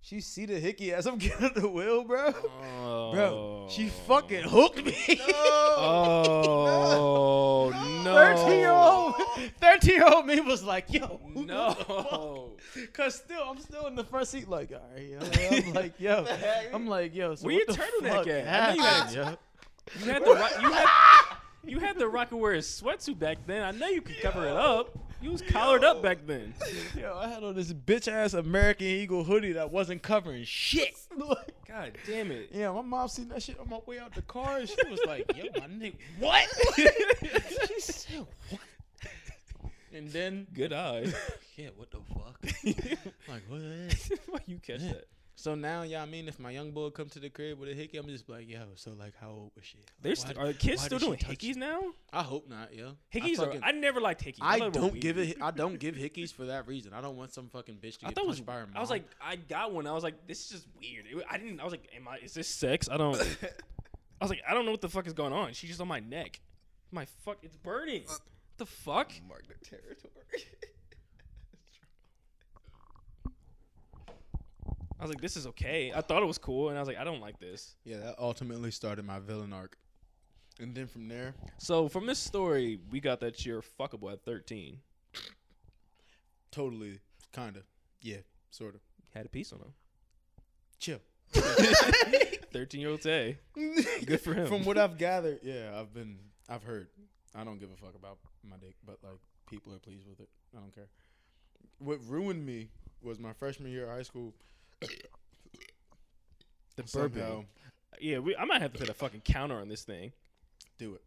she 0.00 0.20
see 0.20 0.46
the 0.46 0.58
hickey 0.60 0.92
as 0.92 1.06
I'm 1.06 1.18
getting 1.26 1.52
the 1.54 1.68
wheel, 1.68 2.04
bro. 2.04 2.32
Oh, 2.62 3.12
Bro, 3.12 3.66
she 3.70 3.88
fucking 3.88 4.44
hooked 4.44 4.84
me. 4.84 5.20
Oh 5.78 7.70
no! 8.02 8.14
Thirteen 8.14 8.60
year 8.60 8.70
old, 8.70 9.05
thirteen 9.60 9.94
year 9.96 10.06
old 10.06 10.26
me 10.26 10.40
was 10.40 10.62
like, 10.62 10.92
"Yo, 10.92 11.20
No. 11.34 12.50
Cause 12.92 13.14
still, 13.16 13.42
I'm 13.42 13.58
still 13.60 13.86
in 13.86 13.94
the 13.94 14.04
front 14.04 14.28
seat, 14.28 14.48
like, 14.48 14.72
all 14.72 14.80
right, 14.94 15.08
yo. 15.08 15.18
I'm 15.68 15.72
like, 15.74 16.00
yo, 16.00 16.26
I'm 16.74 16.86
like, 16.86 17.14
yo. 17.14 17.34
So 17.34 17.46
Where 17.46 17.56
what 17.66 17.76
your 17.76 17.86
turtleneck 17.86 18.26
at? 18.46 18.70
I 18.70 18.74
know 18.74 18.74
you 18.74 18.82
had- 18.82 19.12
yo? 19.12 19.36
You 20.04 20.10
had 20.10 20.24
the 20.24 20.34
rock, 20.34 20.50
you 20.60 20.72
had 20.72 20.86
you 21.64 21.78
had 21.78 21.96
the 21.98 22.08
rock 22.08 22.32
and 22.32 22.40
wear 22.40 22.54
his 22.54 22.66
sweatsuit 22.66 23.18
back 23.20 23.38
then. 23.46 23.62
I 23.62 23.70
know 23.70 23.86
you 23.86 24.02
could 24.02 24.20
cover 24.20 24.44
it 24.44 24.52
up. 24.56 24.98
You 25.22 25.30
was 25.30 25.42
collared 25.42 25.84
up 25.84 26.02
back 26.02 26.18
then. 26.26 26.54
Yo, 26.98 27.16
I 27.16 27.28
had 27.28 27.44
on 27.44 27.54
this 27.54 27.72
bitch 27.72 28.06
ass 28.10 28.34
American 28.34 28.86
Eagle 28.88 29.22
hoodie 29.24 29.52
that 29.52 29.70
wasn't 29.70 30.02
covering 30.02 30.42
shit. 30.44 30.94
God 31.68 31.92
damn 32.06 32.30
it! 32.32 32.50
yeah, 32.52 32.70
my 32.72 32.82
mom 32.82 33.06
seen 33.08 33.28
that 33.28 33.42
shit 33.42 33.58
on 33.60 33.68
my 33.70 33.78
way 33.86 33.98
out 34.00 34.12
the 34.14 34.22
car, 34.22 34.58
and 34.58 34.68
she 34.68 34.76
was 34.90 35.00
like, 35.06 35.24
"Yo, 35.36 35.44
my 35.60 35.66
nigga, 35.68 35.94
what?" 36.18 36.46
she 36.76 37.80
said, 37.80 38.26
"What?" 38.50 38.60
And 39.96 40.08
then, 40.10 40.46
Good 40.52 40.72
eye. 40.72 41.06
Yeah, 41.56 41.68
what 41.74 41.90
the 41.90 42.00
fuck? 42.12 42.38
like 43.28 43.42
what? 43.48 43.62
Why 44.28 44.40
you 44.46 44.58
catch 44.58 44.82
Yeah. 44.82 44.92
that? 44.92 45.04
So 45.38 45.54
now, 45.54 45.82
yeah, 45.82 46.02
I 46.02 46.06
mean, 46.06 46.28
if 46.28 46.38
my 46.38 46.50
young 46.50 46.70
boy 46.72 46.90
come 46.90 47.08
to 47.10 47.18
the 47.18 47.30
crib 47.30 47.58
with 47.58 47.70
a 47.70 47.74
hickey, 47.74 47.96
I'm 47.98 48.06
just 48.08 48.28
like, 48.28 48.46
yo. 48.48 48.60
So 48.74 48.92
like, 48.92 49.14
how 49.18 49.30
old 49.30 49.52
was 49.54 49.64
she? 49.64 49.78
Like, 49.78 49.86
There's 50.02 50.24
why- 50.26 50.32
are 50.50 50.52
kids 50.52 50.82
still 50.82 50.98
doing 50.98 51.18
hickeys 51.18 51.56
now? 51.56 51.80
I 52.12 52.22
hope 52.22 52.46
not, 52.48 52.74
yo. 52.74 52.92
Hickeys 53.14 53.38
I, 53.38 53.44
are. 53.44 53.52
I 53.62 53.72
never 53.72 54.00
liked 54.02 54.22
hickeys. 54.22 54.38
I 54.42 54.58
they 54.58 54.68
don't 54.70 55.00
give 55.00 55.16
it. 55.18 55.38
I 55.40 55.50
don't 55.50 55.78
give 55.78 55.94
hickeys 55.94 56.30
for 56.32 56.44
that 56.46 56.66
reason. 56.66 56.92
I 56.92 57.00
don't 57.00 57.16
want 57.16 57.32
some 57.32 57.48
fucking 57.48 57.76
bitch 57.76 57.98
to 58.00 58.06
I 58.06 58.08
get 58.10 58.18
it 58.18 58.26
was. 58.26 58.36
punched 58.36 58.46
by 58.46 58.54
her 58.56 58.66
mom. 58.66 58.76
I 58.76 58.80
was 58.80 58.90
like, 58.90 59.04
I 59.20 59.36
got 59.36 59.72
one. 59.72 59.86
I 59.86 59.92
was 59.92 60.04
like, 60.04 60.26
this 60.26 60.40
is 60.44 60.48
just 60.50 60.66
weird. 60.78 61.06
It- 61.10 61.24
I 61.30 61.38
didn't. 61.38 61.60
I 61.60 61.64
was 61.64 61.72
like, 61.72 61.88
am 61.96 62.06
I? 62.08 62.16
Is 62.18 62.34
this 62.34 62.48
sex? 62.48 62.88
I 62.90 62.98
don't. 62.98 63.16
I 63.16 64.24
was 64.24 64.30
like, 64.30 64.42
I 64.48 64.52
don't 64.54 64.64
know 64.66 64.72
what 64.72 64.80
the 64.82 64.88
fuck 64.90 65.06
is 65.06 65.12
going 65.14 65.32
on. 65.32 65.52
She's 65.54 65.68
just 65.70 65.80
on 65.80 65.88
my 65.88 66.00
neck. 66.00 66.40
My 66.92 67.06
fuck, 67.24 67.38
it's 67.42 67.56
burning. 67.56 68.04
What 68.56 68.68
the 68.70 68.72
fuck? 68.74 69.12
Mark 69.28 69.44
the 69.48 69.66
territory. 69.66 70.14
I 74.98 75.02
was 75.02 75.10
like, 75.10 75.20
this 75.20 75.36
is 75.36 75.46
okay. 75.48 75.92
I 75.94 76.00
thought 76.00 76.22
it 76.22 76.26
was 76.26 76.38
cool, 76.38 76.70
and 76.70 76.78
I 76.78 76.80
was 76.80 76.88
like, 76.88 76.96
I 76.96 77.04
don't 77.04 77.20
like 77.20 77.38
this. 77.38 77.76
yeah, 77.84 77.98
that 77.98 78.14
ultimately 78.18 78.70
started 78.70 79.04
my 79.04 79.18
villain 79.18 79.52
arc. 79.52 79.76
and 80.58 80.74
then 80.74 80.86
from 80.86 81.06
there, 81.06 81.34
So 81.58 81.86
from 81.86 82.06
this 82.06 82.18
story, 82.18 82.80
we 82.90 82.98
got 82.98 83.20
that 83.20 83.44
you're 83.44 83.60
fuckable 83.78 84.10
at 84.10 84.24
13. 84.24 84.78
totally, 86.50 87.00
kinda, 87.34 87.60
yeah, 88.00 88.20
sort 88.50 88.74
of. 88.74 88.80
Had 89.14 89.26
a 89.26 89.28
piece 89.28 89.52
on 89.52 89.58
him. 89.58 89.74
Chill. 90.78 91.00
13 91.34 92.80
year 92.80 92.88
old 92.88 93.02
Tay. 93.02 93.36
Good 94.06 94.22
for 94.22 94.32
him. 94.32 94.46
From 94.46 94.64
what 94.64 94.78
I've 94.78 94.96
gathered, 94.96 95.40
yeah, 95.42 95.78
I've 95.78 95.92
been, 95.92 96.16
I've 96.48 96.62
heard. 96.62 96.88
I 97.36 97.44
don't 97.44 97.58
give 97.58 97.70
a 97.70 97.76
fuck 97.76 97.94
about 97.94 98.18
my 98.48 98.56
dick, 98.56 98.74
but 98.84 98.98
like 99.02 99.18
people 99.48 99.72
are 99.74 99.78
pleased 99.78 100.08
with 100.08 100.20
it. 100.20 100.28
I 100.56 100.60
don't 100.60 100.74
care. 100.74 100.88
What 101.78 101.98
ruined 102.08 102.44
me 102.44 102.68
was 103.02 103.18
my 103.18 103.32
freshman 103.32 103.70
year 103.70 103.84
of 103.84 103.90
high 103.90 104.02
school. 104.02 104.32
The 106.76 106.86
Somehow. 106.86 107.44
Yeah, 108.00 108.18
we, 108.18 108.36
I 108.36 108.44
might 108.44 108.60
have 108.60 108.72
to 108.74 108.78
put 108.78 108.88
a 108.88 108.94
fucking 108.94 109.22
counter 109.22 109.56
on 109.56 109.68
this 109.68 109.82
thing. 109.82 110.12
do 110.78 110.94
it, 110.94 111.02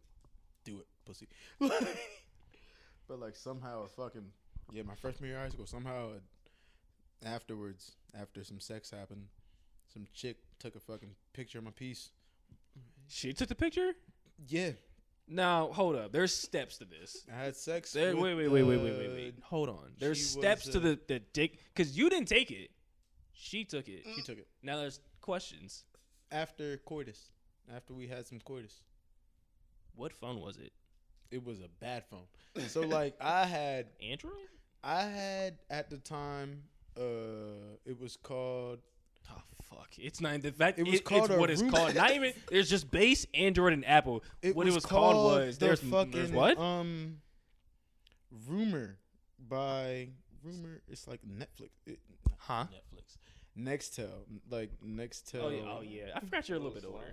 do 0.64 0.78
it, 0.78 0.86
pussy. 1.04 1.28
but 1.58 3.20
like 3.20 3.36
somehow, 3.36 3.84
a 3.84 3.88
fucking 3.88 4.26
yeah, 4.72 4.82
my 4.82 4.94
freshman 4.94 5.30
year 5.30 5.38
of 5.38 5.44
high 5.44 5.48
school. 5.50 5.66
Somehow, 5.66 6.10
uh, 6.10 7.28
afterwards, 7.28 7.92
after 8.20 8.42
some 8.44 8.60
sex 8.60 8.90
happened, 8.90 9.26
some 9.92 10.06
chick 10.14 10.38
took 10.58 10.74
a 10.74 10.80
fucking 10.80 11.10
picture 11.32 11.58
of 11.58 11.64
my 11.64 11.70
piece. 11.70 12.10
She 13.08 13.32
took 13.32 13.48
the 13.48 13.54
picture? 13.54 13.92
Yeah, 14.48 14.70
Now, 15.28 15.68
hold 15.72 15.96
up. 15.96 16.12
There's 16.12 16.34
steps 16.34 16.78
to 16.78 16.84
this. 16.84 17.24
I 17.32 17.44
had 17.44 17.56
sex. 17.56 17.92
There, 17.92 18.14
with 18.14 18.22
wait, 18.22 18.34
wait, 18.34 18.48
wait, 18.48 18.62
wait, 18.64 18.78
wait, 18.78 18.98
wait, 18.98 19.12
wait. 19.12 19.34
Hold 19.42 19.68
on. 19.68 19.92
There's 19.98 20.18
she 20.18 20.24
steps 20.24 20.66
was, 20.66 20.74
to 20.74 20.80
uh, 20.80 20.82
the, 20.82 21.00
the 21.06 21.18
dick. 21.32 21.58
Because 21.74 21.96
you 21.96 22.10
didn't 22.10 22.28
take 22.28 22.50
it. 22.50 22.70
She 23.32 23.64
took 23.64 23.88
it. 23.88 24.04
She 24.16 24.22
took 24.22 24.38
it 24.38 24.48
Now 24.62 24.76
there's 24.76 25.00
questions. 25.20 25.84
after 26.30 26.76
coitus. 26.78 27.30
After 27.74 27.94
we 27.94 28.08
had 28.08 28.26
some 28.26 28.40
coitus. 28.40 28.82
What 29.94 30.12
phone 30.12 30.40
was 30.40 30.56
it? 30.56 30.72
it 31.30 31.44
was 31.44 31.60
a 31.60 31.68
bad 31.80 32.04
phone. 32.10 32.68
So 32.68 32.80
like 32.82 33.14
I 33.20 33.46
had 33.46 33.86
Android? 34.02 34.34
I 34.82 35.02
had 35.02 35.58
at 35.68 35.90
the 35.90 35.98
time 35.98 36.62
uh 36.96 37.76
it 37.84 37.98
was 37.98 38.16
called 38.16 38.80
Oh, 39.30 39.40
fuck. 39.68 39.88
It's 39.98 40.20
not 40.20 40.40
the 40.42 40.52
fact 40.52 40.78
It 40.78 40.82
it 40.82 40.90
was 40.90 41.00
it's 41.00 41.08
called 41.08 41.30
a 41.30 41.38
what 41.38 41.50
it's 41.50 41.62
root- 41.62 41.72
called. 41.74 41.94
Not 41.94 42.12
even, 42.12 42.32
there's 42.50 42.70
just 42.70 42.90
base 42.90 43.26
Android 43.34 43.72
and 43.72 43.86
Apple. 43.86 44.22
it 44.42 44.54
what 44.56 44.64
was 44.66 44.74
it 44.74 44.76
was 44.76 44.86
called, 44.86 45.16
was 45.16 45.58
the 45.58 45.66
there's, 45.66 45.80
fucking 45.80 46.10
there's 46.12 46.30
what? 46.32 46.58
um 46.58 47.18
rumor 48.46 48.98
by 49.48 50.08
rumor 50.42 50.80
it's 50.88 51.06
like 51.08 51.20
Netflix 51.26 51.70
it, 51.86 51.98
huh? 52.38 52.66
Netflix 52.72 53.16
Nextel 53.58 54.08
like 54.48 54.70
Nextel 54.84 55.42
Oh 55.42 55.48
yeah, 55.50 55.62
oh 55.66 55.80
yeah. 55.82 56.02
I 56.14 56.20
forgot 56.20 56.48
you're 56.48 56.58
a 56.58 56.60
little 56.60 56.74
bit 56.74 56.84
older. 56.86 57.04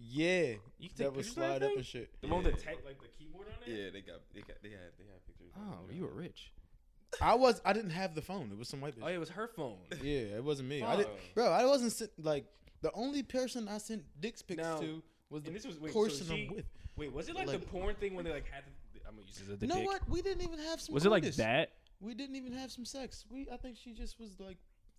yeah 0.00 0.54
You 0.78 0.88
can 0.88 0.88
take 0.88 0.96
that 0.98 1.04
would 1.12 1.16
pictures 1.16 1.28
of 1.28 1.34
slide 1.34 1.62
up 1.62 1.76
and 1.76 1.84
shit 1.86 2.10
The 2.22 2.28
one 2.28 2.42
with 2.42 2.54
the 2.56 2.60
tech, 2.60 2.76
like 2.84 2.98
the 3.00 3.08
keyboard 3.18 3.46
on 3.48 3.70
it. 3.70 3.76
Yeah, 3.84 3.90
they 3.92 4.00
got 4.00 4.20
they 4.34 4.40
got 4.40 4.56
they 4.62 4.70
had 4.70 4.92
they 4.98 5.04
had 5.04 5.24
pictures. 5.26 5.52
Oh, 5.58 5.90
you 5.92 6.02
were 6.04 6.14
rich. 6.14 6.52
I 7.20 7.34
was 7.34 7.60
I 7.64 7.72
didn't 7.72 7.90
have 7.90 8.14
the 8.14 8.22
phone 8.22 8.50
it 8.52 8.58
was 8.58 8.68
some 8.68 8.80
white 8.80 8.96
bitch 8.98 9.02
Oh, 9.04 9.08
it 9.08 9.18
was 9.18 9.30
her 9.30 9.48
phone. 9.48 9.78
yeah 10.02 10.36
it 10.36 10.44
wasn't 10.44 10.68
me 10.68 10.82
I 10.82 10.96
did 10.96 11.08
bro 11.34 11.46
I 11.50 11.64
wasn't 11.64 11.92
sent, 11.92 12.10
like 12.22 12.44
the 12.82 12.92
only 12.92 13.22
person 13.22 13.68
I 13.68 13.78
sent 13.78 14.04
dick 14.20 14.36
pics 14.46 14.62
Now, 14.62 14.78
to 14.78 15.02
was 15.30 15.42
the 15.42 15.48
And 15.48 15.56
this 15.56 15.66
was 15.66 15.78
wait, 15.80 15.92
so 15.92 16.04
person 16.04 16.26
she, 16.28 16.48
I'm 16.48 16.56
with 16.56 16.64
Wait, 16.96 17.12
was 17.12 17.28
it 17.28 17.34
like, 17.34 17.46
Like- 17.46 17.60
the 17.60 17.66
porn 17.66 17.94
thing 17.96 18.14
when 18.14 18.24
they 18.24 18.32
like 18.32 18.46
had? 18.50 18.64
The, 18.94 19.00
I'm 19.06 19.14
gonna 19.16 19.26
use 19.26 19.36
this 19.38 19.48
as 19.50 19.58
the 19.58 19.66
you 19.66 19.68
know 19.72 19.78
dick. 19.80 19.86
what 19.86 20.08
we 20.08 20.22
didn't 20.22 20.42
even 20.42 20.58
have 20.60 20.80
some 20.80 20.94
Was 20.94 21.04
it 21.04 21.10
like 21.10 21.22
coitus. 21.24 21.36
that? 21.36 21.72
We 22.00 22.14
didn't 22.14 22.36
even 22.36 22.52
have 22.52 22.70
some 22.70 22.84
sex. 22.84 23.24
We 23.30 23.46
I 23.52 23.56
think 23.58 23.76
she 23.76 23.92
just 23.92 24.18
was 24.20 24.38
like 24.40 24.56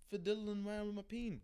fiddling 0.09 0.65
around 0.68 0.88
with 0.88 0.95
my 0.95 1.01
peen 1.07 1.41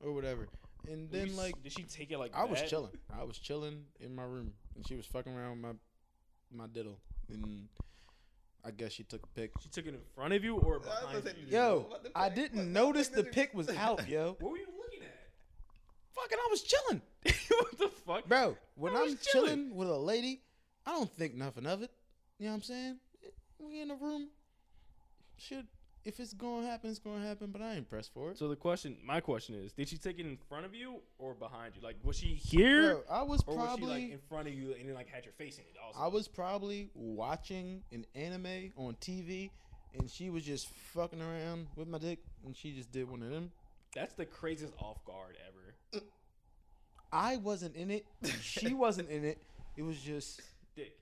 or 0.00 0.12
whatever. 0.12 0.48
And 0.88 1.10
Were 1.10 1.16
you 1.18 1.22
then 1.26 1.28
s- 1.30 1.36
like 1.36 1.62
did 1.62 1.72
she 1.72 1.82
take 1.84 2.10
it 2.10 2.18
like? 2.18 2.32
I 2.34 2.44
was 2.44 2.60
that? 2.60 2.68
chilling. 2.68 2.92
I 3.16 3.22
was 3.24 3.38
chilling 3.38 3.84
in 4.00 4.14
my 4.14 4.24
room 4.24 4.52
and 4.74 4.86
she 4.86 4.94
was 4.96 5.06
fucking 5.06 5.32
around 5.32 5.50
with 5.50 5.60
my 5.60 5.72
my 6.64 6.66
diddle. 6.66 6.98
And 7.32 7.68
I 8.68 8.70
guess 8.70 8.92
she 8.92 9.02
took 9.02 9.24
a 9.24 9.26
pic. 9.28 9.52
She 9.62 9.70
took 9.70 9.86
it 9.86 9.94
in 9.94 10.00
front 10.14 10.34
of 10.34 10.44
you 10.44 10.56
or 10.56 10.78
behind 10.78 11.02
gonna 11.06 11.16
you? 11.18 11.22
did 11.22 11.36
you 11.38 11.52
know 11.56 11.86
Yo, 12.04 12.10
I 12.14 12.28
didn't 12.28 12.58
What- 12.58 12.66
notice 12.66 13.08
the 13.08 13.24
pic 13.36 13.54
was 13.54 13.70
out, 13.70 14.06
yo. 14.06 14.36
What 14.40 14.50
were 14.52 14.58
you 14.58 14.66
looking 14.66 15.02
at? 15.02 15.16
Fucking 16.14 16.38
I 16.38 16.46
was 16.50 16.62
chilling. 16.62 17.02
what 17.48 17.78
the 17.78 17.88
fuck? 18.06 18.28
Bro, 18.28 18.56
when 18.74 18.94
I 18.94 19.02
was 19.02 19.12
I'm 19.12 19.18
chilling. 19.22 19.46
chilling 19.48 19.74
with 19.74 19.88
a 19.88 19.96
lady, 19.96 20.42
I 20.84 20.90
don't 20.92 21.10
think 21.16 21.34
nothing 21.34 21.64
of 21.66 21.82
it. 21.82 21.90
You 22.38 22.46
know 22.46 22.50
what 22.52 22.56
I'm 22.56 22.62
saying? 22.62 22.96
We 23.58 23.80
in 23.80 23.90
a 23.90 23.94
room. 23.96 24.28
Should 25.38 25.66
if 26.08 26.18
it's 26.18 26.32
gonna 26.32 26.66
happen, 26.66 26.88
it's 26.88 26.98
gonna 26.98 27.24
happen. 27.24 27.50
But 27.52 27.60
I 27.60 27.74
ain't 27.74 27.88
pressed 27.88 28.14
for 28.14 28.30
it. 28.30 28.38
So 28.38 28.48
the 28.48 28.56
question, 28.56 28.96
my 29.04 29.20
question 29.20 29.54
is, 29.54 29.72
did 29.72 29.88
she 29.88 29.98
take 29.98 30.18
it 30.18 30.24
in 30.24 30.38
front 30.48 30.64
of 30.64 30.74
you 30.74 31.00
or 31.18 31.34
behind 31.34 31.76
you? 31.76 31.82
Like, 31.82 31.96
was 32.02 32.16
she 32.16 32.28
here 32.28 32.94
Bro, 32.94 33.02
I 33.10 33.22
was 33.22 33.44
or 33.46 33.54
was 33.54 33.62
she 33.62 33.66
probably 33.66 34.02
like 34.04 34.12
in 34.12 34.18
front 34.26 34.48
of 34.48 34.54
you 34.54 34.74
and 34.78 34.88
then 34.88 34.94
like 34.94 35.08
had 35.08 35.24
your 35.26 35.34
face 35.34 35.58
in 35.58 35.64
it? 35.64 35.76
Also, 35.84 36.00
I 36.00 36.06
was 36.06 36.26
probably 36.26 36.88
watching 36.94 37.82
an 37.92 38.06
anime 38.14 38.72
on 38.76 38.96
TV, 39.02 39.50
and 39.98 40.10
she 40.10 40.30
was 40.30 40.44
just 40.44 40.68
fucking 40.94 41.20
around 41.20 41.66
with 41.76 41.88
my 41.88 41.98
dick, 41.98 42.20
and 42.46 42.56
she 42.56 42.72
just 42.72 42.90
did 42.90 43.08
one 43.08 43.22
of 43.22 43.30
them. 43.30 43.52
That's 43.94 44.14
the 44.14 44.24
craziest 44.24 44.72
off 44.78 45.04
guard 45.04 45.36
ever. 45.46 46.02
I 47.12 47.36
wasn't 47.36 47.76
in 47.76 47.90
it. 47.90 48.06
She 48.40 48.72
wasn't 48.74 49.10
in 49.10 49.24
it. 49.24 49.38
It 49.76 49.82
was 49.82 49.98
just. 50.00 50.40
Dick. 50.74 50.96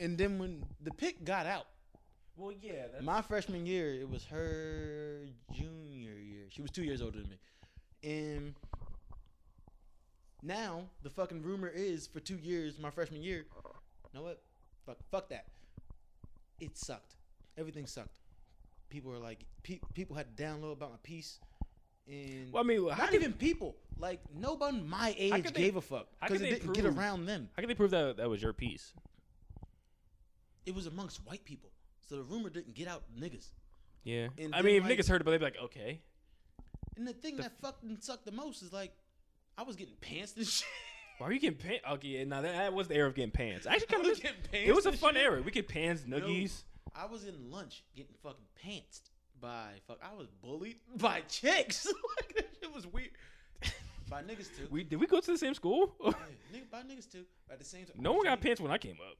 And 0.00 0.18
then 0.18 0.38
when 0.40 0.64
the 0.82 0.90
pic 0.90 1.24
got 1.24 1.46
out, 1.46 1.66
Well, 2.36 2.52
yeah. 2.60 2.86
That's, 2.92 3.04
my 3.04 3.22
freshman 3.22 3.64
year, 3.66 3.94
it 3.94 4.08
was 4.10 4.24
her 4.26 5.20
junior 5.52 6.14
year. 6.18 6.44
She 6.50 6.62
was 6.62 6.70
two 6.70 6.84
years 6.84 7.00
older 7.00 7.18
than 7.20 7.30
me, 7.30 7.38
And 8.04 8.54
now 10.42 10.82
the 11.02 11.10
fucking 11.10 11.42
rumor 11.42 11.68
is 11.68 12.06
for 12.06 12.20
two 12.20 12.36
years, 12.36 12.78
my 12.78 12.90
freshman 12.90 13.22
year. 13.22 13.46
You 13.64 14.10
know 14.20 14.22
what? 14.22 14.42
Fuck, 14.84 14.98
fuck 15.10 15.28
that. 15.30 15.46
It 16.60 16.76
sucked. 16.76 17.14
Everything 17.58 17.86
sucked. 17.86 18.18
People 18.90 19.10
were 19.10 19.18
like, 19.18 19.44
pe- 19.62 19.80
people 19.94 20.14
had 20.16 20.36
to 20.36 20.42
download 20.42 20.72
about 20.72 20.90
my 20.92 20.98
piece, 21.02 21.40
and 22.06 22.52
Well, 22.52 22.62
I 22.62 22.66
mean, 22.66 22.82
how 22.88 22.96
not 23.04 23.10
could, 23.10 23.20
even 23.20 23.32
people. 23.32 23.76
Like 23.98 24.20
nobody 24.34 24.78
my 24.80 25.14
age 25.18 25.42
they- 25.52 25.62
gave 25.62 25.76
a 25.76 25.80
fuck 25.80 26.06
how 26.20 26.28
because 26.28 26.42
could 26.42 26.48
it 26.48 26.50
they 26.52 26.58
didn't 26.60 26.74
get 26.74 26.84
around 26.84 27.24
them. 27.26 27.48
how 27.56 27.62
can 27.62 27.68
they 27.68 27.74
prove 27.74 27.90
that 27.92 28.18
that 28.18 28.28
was 28.28 28.42
your 28.42 28.52
piece? 28.52 28.92
It 30.66 30.74
was 30.74 30.86
amongst 30.86 31.24
white 31.26 31.44
people, 31.44 31.70
so 32.06 32.16
the 32.16 32.22
rumor 32.22 32.48
didn't 32.50 32.74
get 32.74 32.88
out 32.88 33.02
to 33.14 33.20
niggas. 33.20 33.48
Yeah. 34.04 34.28
And 34.38 34.54
I 34.54 34.58
then, 34.58 34.66
mean, 34.66 34.76
if 34.76 34.84
like- 34.84 34.98
niggas 34.98 35.08
heard 35.08 35.20
about 35.20 35.34
it, 35.34 35.40
but 35.40 35.52
they'd 35.52 35.52
be 35.52 35.58
like, 35.58 35.64
okay. 35.70 36.00
And 36.96 37.06
the 37.06 37.12
thing 37.12 37.36
The- 37.36 37.42
that 37.42 37.60
fucking 37.60 37.98
sucked 38.00 38.24
the 38.24 38.32
most 38.32 38.62
is 38.62 38.72
like, 38.72 38.92
I 39.58 39.62
was 39.62 39.76
getting 39.76 39.94
pants 40.00 40.34
and 40.36 40.46
shit. 40.46 40.66
Why 41.18 41.28
are 41.28 41.32
you 41.32 41.40
getting 41.40 41.58
pants? 41.58 41.80
Okay, 41.92 42.08
yeah, 42.08 42.24
now 42.24 42.42
that, 42.42 42.52
that 42.52 42.72
was 42.74 42.88
the 42.88 42.94
era 42.96 43.08
of 43.08 43.14
getting 43.14 43.30
pants. 43.30 43.66
I 43.66 43.72
actually 43.74 43.86
kind 43.96 44.06
of. 44.06 44.20
getting 44.22 44.36
pants 44.52 44.68
It 44.68 44.74
was 44.74 44.86
a 44.86 44.90
and 44.90 44.98
fun 44.98 45.14
shit. 45.14 45.22
era. 45.22 45.42
We 45.42 45.50
could 45.50 45.66
pants, 45.68 46.02
nuggies. 46.02 46.62
I 46.94 47.06
was 47.06 47.24
in 47.24 47.50
lunch 47.50 47.84
getting 47.94 48.14
fucking 48.22 48.44
pantsed 48.64 49.10
by 49.40 49.68
fuck. 49.86 49.98
I 50.02 50.14
was 50.14 50.28
bullied 50.42 50.76
by 50.96 51.20
chicks. 51.28 51.86
like 52.20 52.34
that 52.36 52.46
shit 52.60 52.74
was 52.74 52.86
weird. 52.86 53.10
by 54.08 54.22
niggas 54.22 54.54
too. 54.56 54.66
We 54.70 54.84
did 54.84 55.00
we 55.00 55.06
go 55.06 55.20
to 55.20 55.32
the 55.32 55.36
same 55.38 55.54
school? 55.54 55.94
Yeah, 56.04 56.12
nigga, 56.54 56.70
by 56.70 56.78
niggas 56.82 57.10
too. 57.10 57.24
At 57.50 57.58
the 57.58 57.64
same 57.64 57.84
time, 57.86 57.96
no 57.98 58.12
one 58.12 58.24
got 58.24 58.40
pants 58.40 58.60
when 58.60 58.70
I 58.70 58.78
came 58.78 58.96
up. 59.10 59.16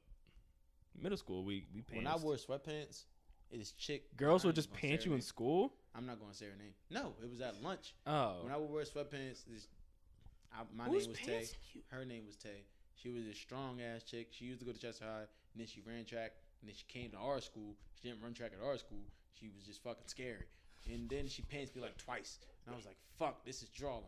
Middle 0.99 1.17
school, 1.17 1.43
we 1.43 1.65
we 1.73 1.81
pants. 1.81 2.03
When 2.03 2.07
I 2.07 2.15
wore 2.17 2.35
sweatpants, 2.35 3.03
this 3.51 3.71
chick. 3.73 4.15
girls 4.17 4.43
would 4.45 4.55
just 4.55 4.69
gonna 4.69 4.81
pants 4.81 5.05
you 5.05 5.13
in 5.13 5.21
school. 5.21 5.73
I'm 5.95 6.05
not 6.05 6.19
gonna 6.19 6.33
say 6.33 6.45
her 6.45 6.55
name. 6.57 6.73
No, 6.89 7.13
it 7.23 7.29
was 7.29 7.41
at 7.41 7.61
lunch. 7.61 7.95
Oh, 8.05 8.41
When 8.43 8.51
I 8.51 8.57
would 8.57 8.69
wear 8.69 8.83
sweatpants, 8.83 9.45
this, 9.47 9.67
I, 10.53 10.61
my 10.75 10.85
Who's 10.85 11.03
name 11.07 11.11
was 11.11 11.19
Tay. 11.19 11.47
you? 11.73 11.81
Her 11.89 12.05
name 12.05 12.25
was 12.25 12.35
Tay. 12.35 12.63
She 12.95 13.09
was 13.09 13.25
a 13.25 13.33
strong 13.33 13.79
ass 13.81 14.03
chick. 14.03 14.27
She 14.31 14.45
used 14.45 14.59
to 14.59 14.65
go 14.65 14.71
to 14.71 14.79
Chester 14.79 15.05
High, 15.05 15.19
and 15.19 15.57
then 15.57 15.67
she 15.67 15.81
ran 15.81 16.03
track, 16.05 16.33
and 16.61 16.69
then 16.69 16.75
she 16.75 16.85
came 16.87 17.11
to 17.11 17.17
our 17.17 17.39
school. 17.41 17.75
She 18.01 18.09
didn't 18.09 18.21
run 18.23 18.33
track 18.33 18.51
at 18.59 18.65
our 18.65 18.77
school. 18.77 19.03
She 19.39 19.49
was 19.55 19.65
just 19.65 19.83
fucking 19.83 20.07
scary. 20.07 20.45
And 20.91 21.09
then 21.09 21.27
she 21.27 21.41
pants 21.43 21.75
me 21.75 21.81
like 21.81 21.97
twice, 21.97 22.39
and 22.65 22.73
I 22.73 22.75
was 22.75 22.85
like, 22.85 22.97
"Fuck, 23.17 23.45
this 23.45 23.61
is 23.61 23.69
drawing." 23.69 24.03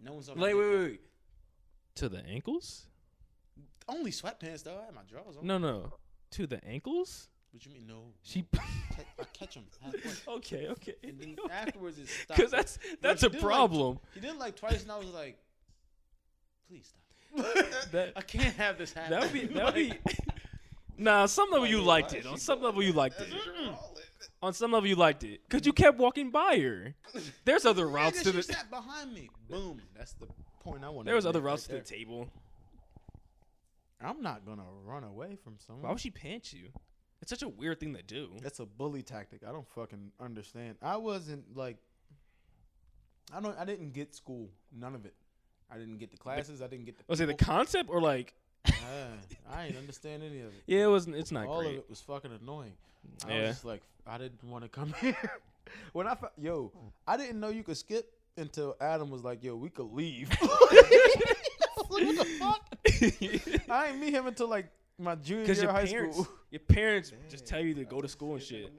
No 0.00 0.14
one's 0.14 0.28
on. 0.28 0.38
wait, 0.38 0.54
wait, 0.54 0.68
wait, 0.70 0.78
wait. 0.90 1.00
To 1.96 2.08
the 2.08 2.24
ankles? 2.26 2.86
Only 3.88 4.10
sweatpants 4.10 4.64
though. 4.64 4.78
I 4.80 4.86
had 4.86 4.94
my 4.94 5.02
drawers 5.08 5.36
on. 5.36 5.46
No, 5.46 5.58
no. 5.58 5.92
To 6.32 6.46
the 6.46 6.62
ankles? 6.64 7.28
What 7.52 7.64
you 7.64 7.72
mean? 7.72 7.86
No. 7.86 8.12
She. 8.22 8.44
no. 8.52 8.60
I 9.20 9.24
catch 9.32 9.54
them 9.54 9.64
okay, 10.28 10.68
okay. 10.68 10.94
and 11.02 11.18
then 11.18 11.36
afterwards 11.50 11.98
it 11.98 12.08
stopped. 12.08 12.36
Because 12.36 12.50
that's 12.50 12.78
that's 13.00 13.22
a 13.22 13.28
did 13.28 13.34
like- 13.34 13.42
problem. 13.42 13.98
She 14.14 14.20
did 14.20 14.30
it 14.30 14.38
like 14.38 14.56
twice, 14.56 14.82
and 14.82 14.92
I 14.92 14.98
was 14.98 15.08
like, 15.08 15.38
"Please 16.68 16.86
stop." 16.88 17.02
That- 17.92 18.12
I 18.16 18.20
can't 18.22 18.54
have 18.56 18.76
this 18.78 18.92
happen. 18.92 19.12
That 19.12 19.22
would 19.22 19.32
be 19.32 19.46
that 19.46 19.64
would 19.66 19.74
be. 19.74 19.92
Nah, 20.98 21.26
some 21.26 21.50
level 21.50 21.66
you 21.66 21.80
liked 21.82 22.14
it. 22.14 22.26
On 22.26 22.38
some 22.38 22.62
level 22.62 22.82
you 22.82 22.92
liked 22.92 23.20
it. 23.20 23.28
On 24.42 24.52
some 24.52 24.72
level 24.72 24.88
you 24.88 24.96
liked 24.96 25.24
it 25.24 25.40
because 25.48 25.66
you 25.66 25.72
kept 25.72 25.98
walking 25.98 26.30
by 26.30 26.58
her. 26.58 26.94
There's 27.44 27.64
other 27.66 27.86
routes 27.88 28.22
to 28.22 28.32
she 28.32 28.42
sat 28.42 28.70
behind 28.70 29.12
me. 29.14 29.30
Boom. 29.48 29.80
That's 29.96 30.12
the 30.14 30.26
point 30.60 30.84
I 30.84 30.88
want. 30.88 31.06
There 31.06 31.14
was 31.14 31.26
other 31.26 31.40
routes 31.40 31.66
to 31.68 31.74
the 31.74 31.80
table. 31.80 32.28
I'm 34.00 34.20
not 34.22 34.44
gonna 34.44 34.64
run 34.84 35.04
away 35.04 35.36
from 35.42 35.54
someone. 35.58 35.84
Why 35.84 35.90
would 35.90 36.00
she 36.00 36.10
pant 36.10 36.52
you? 36.52 36.68
It's 37.22 37.30
such 37.30 37.42
a 37.42 37.48
weird 37.48 37.80
thing 37.80 37.94
to 37.94 38.02
do. 38.02 38.28
That's 38.42 38.60
a 38.60 38.66
bully 38.66 39.02
tactic. 39.02 39.40
I 39.46 39.52
don't 39.52 39.66
fucking 39.74 40.12
understand. 40.20 40.76
I 40.82 40.96
wasn't 40.96 41.56
like. 41.56 41.78
I 43.34 43.40
don't. 43.40 43.58
I 43.58 43.64
didn't 43.64 43.92
get 43.92 44.14
school. 44.14 44.50
None 44.76 44.94
of 44.94 45.06
it. 45.06 45.14
I 45.70 45.78
didn't 45.78 45.96
get 45.98 46.10
the 46.10 46.16
classes. 46.18 46.60
I 46.62 46.66
didn't 46.66 46.84
get 46.84 46.98
the. 46.98 47.04
Was 47.08 47.20
it 47.20 47.26
the 47.26 47.34
concept 47.34 47.88
or 47.90 48.00
like? 48.00 48.34
I 49.50 49.66
ain't 49.66 49.76
understand 49.76 50.22
any 50.22 50.40
of 50.40 50.48
it. 50.48 50.62
Yeah, 50.66 50.84
it 50.84 50.90
wasn't. 50.90 51.16
It's 51.16 51.32
not 51.32 51.46
All 51.46 51.60
great. 51.60 51.72
of 51.72 51.78
it 51.78 51.90
was 51.90 52.00
fucking 52.00 52.30
annoying. 52.42 52.72
I 53.26 53.30
Yeah. 53.32 53.40
was 53.42 53.50
just 53.50 53.64
like, 53.64 53.82
I 54.06 54.18
didn't 54.18 54.42
want 54.44 54.64
to 54.64 54.68
come 54.68 54.92
here. 55.00 55.16
when 55.92 56.06
I 56.06 56.16
yo, 56.36 56.70
I 57.06 57.16
didn't 57.16 57.40
know 57.40 57.48
you 57.48 57.62
could 57.62 57.76
skip 57.76 58.12
until 58.36 58.76
Adam 58.80 59.08
was 59.10 59.22
like, 59.24 59.42
yo, 59.42 59.56
we 59.56 59.70
could 59.70 59.92
leave. 59.92 60.30
Like, 61.88 62.04
what 62.04 62.16
the 62.16 62.24
fuck? 62.38 62.65
I 63.70 63.88
ain't 63.88 63.98
meet 64.00 64.12
him 64.14 64.26
until 64.26 64.48
like 64.48 64.68
my 64.98 65.14
junior 65.14 65.44
year 65.44 65.54
your 65.54 65.64
of 65.70 65.76
high 65.76 65.86
parents, 65.86 66.16
school. 66.16 66.28
your 66.50 66.60
parents 66.60 67.12
just 67.28 67.46
tell 67.46 67.60
you 67.60 67.74
to 67.74 67.84
go 67.84 68.00
to 68.00 68.08
school 68.08 68.34
and 68.34 68.42
shit. 68.42 68.72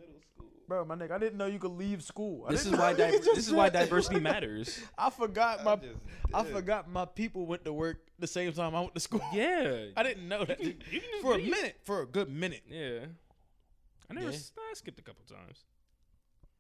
Bro, 0.68 0.84
my 0.86 0.96
nigga, 0.96 1.12
I 1.12 1.18
didn't 1.18 1.38
know 1.38 1.46
you 1.46 1.60
could 1.60 1.72
leave 1.78 2.04
school. 2.04 2.44
I 2.46 2.52
This 2.52 2.66
is 2.66 2.74
why 2.74 2.92
di- 3.02 3.12
this 3.12 3.38
is 3.48 3.54
why 3.54 3.70
diversity 3.82 4.20
matters. 4.20 4.82
I 4.98 5.10
forgot 5.10 5.64
my 5.64 5.76
just 5.78 5.96
I 6.34 6.44
forgot 6.44 6.90
my 6.90 7.06
people 7.06 7.46
went 7.46 7.64
to 7.66 7.72
work 7.74 8.00
the 8.20 8.28
same 8.28 8.52
time 8.52 8.76
I 8.76 8.82
went 8.82 8.94
to 8.96 9.00
school. 9.00 9.22
Yeah, 9.32 9.86
I 9.96 10.04
didn't 10.04 10.28
know 10.28 10.44
that 10.44 10.60
You 10.62 10.74
can- 10.74 10.94
you 10.94 11.00
can- 11.00 11.22
for 11.22 11.36
a 11.36 11.38
minute, 11.40 11.78
for 11.84 12.02
a 12.02 12.06
good 12.06 12.30
minute. 12.30 12.64
yeah. 12.70 13.06
I 14.10 14.14
never. 14.14 14.28
Yeah. 14.28 14.34
s- 14.36 14.52
I 14.58 14.74
skipped 14.74 15.00
a 15.00 15.04
couple 15.04 15.24
times. 15.26 15.64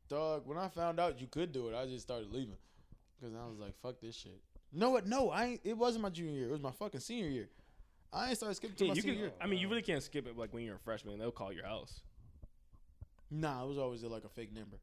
Dog, 0.09 0.43
when 0.45 0.57
I 0.57 0.69
found 0.69 0.99
out 1.01 1.19
you 1.19 1.27
could 1.27 1.51
do 1.51 1.67
it, 1.69 1.75
I 1.75 1.85
just 1.85 2.03
started 2.03 2.31
leaving 2.31 2.55
because 3.19 3.35
I 3.35 3.45
was 3.45 3.57
like, 3.59 3.73
"Fuck 3.81 3.99
this 4.01 4.15
shit." 4.15 4.39
No, 4.73 4.91
what? 4.91 5.07
No, 5.07 5.29
I. 5.31 5.45
Ain't, 5.45 5.61
it 5.63 5.77
wasn't 5.77 6.03
my 6.03 6.09
junior 6.09 6.33
year. 6.33 6.47
It 6.49 6.51
was 6.51 6.61
my 6.61 6.71
fucking 6.71 6.99
senior 6.99 7.29
year. 7.29 7.49
I 8.11 8.29
ain't 8.29 8.37
started 8.37 8.55
skipping 8.55 8.75
to 8.77 8.83
Yeah, 8.85 8.89
my 8.91 8.95
you 8.95 9.01
senior 9.01 9.13
can. 9.15 9.23
year. 9.23 9.31
I 9.41 9.47
mean, 9.47 9.59
you 9.59 9.67
really 9.69 9.81
can't 9.81 10.01
skip 10.03 10.27
it 10.27 10.37
like 10.37 10.53
when 10.53 10.63
you're 10.63 10.75
a 10.75 10.79
freshman. 10.79 11.19
They'll 11.19 11.31
call 11.31 11.51
your 11.53 11.65
house. 11.65 12.01
Nah, 13.29 13.63
it 13.63 13.67
was 13.67 13.77
always 13.77 14.03
like 14.03 14.23
a 14.23 14.29
fake 14.29 14.53
number. 14.53 14.77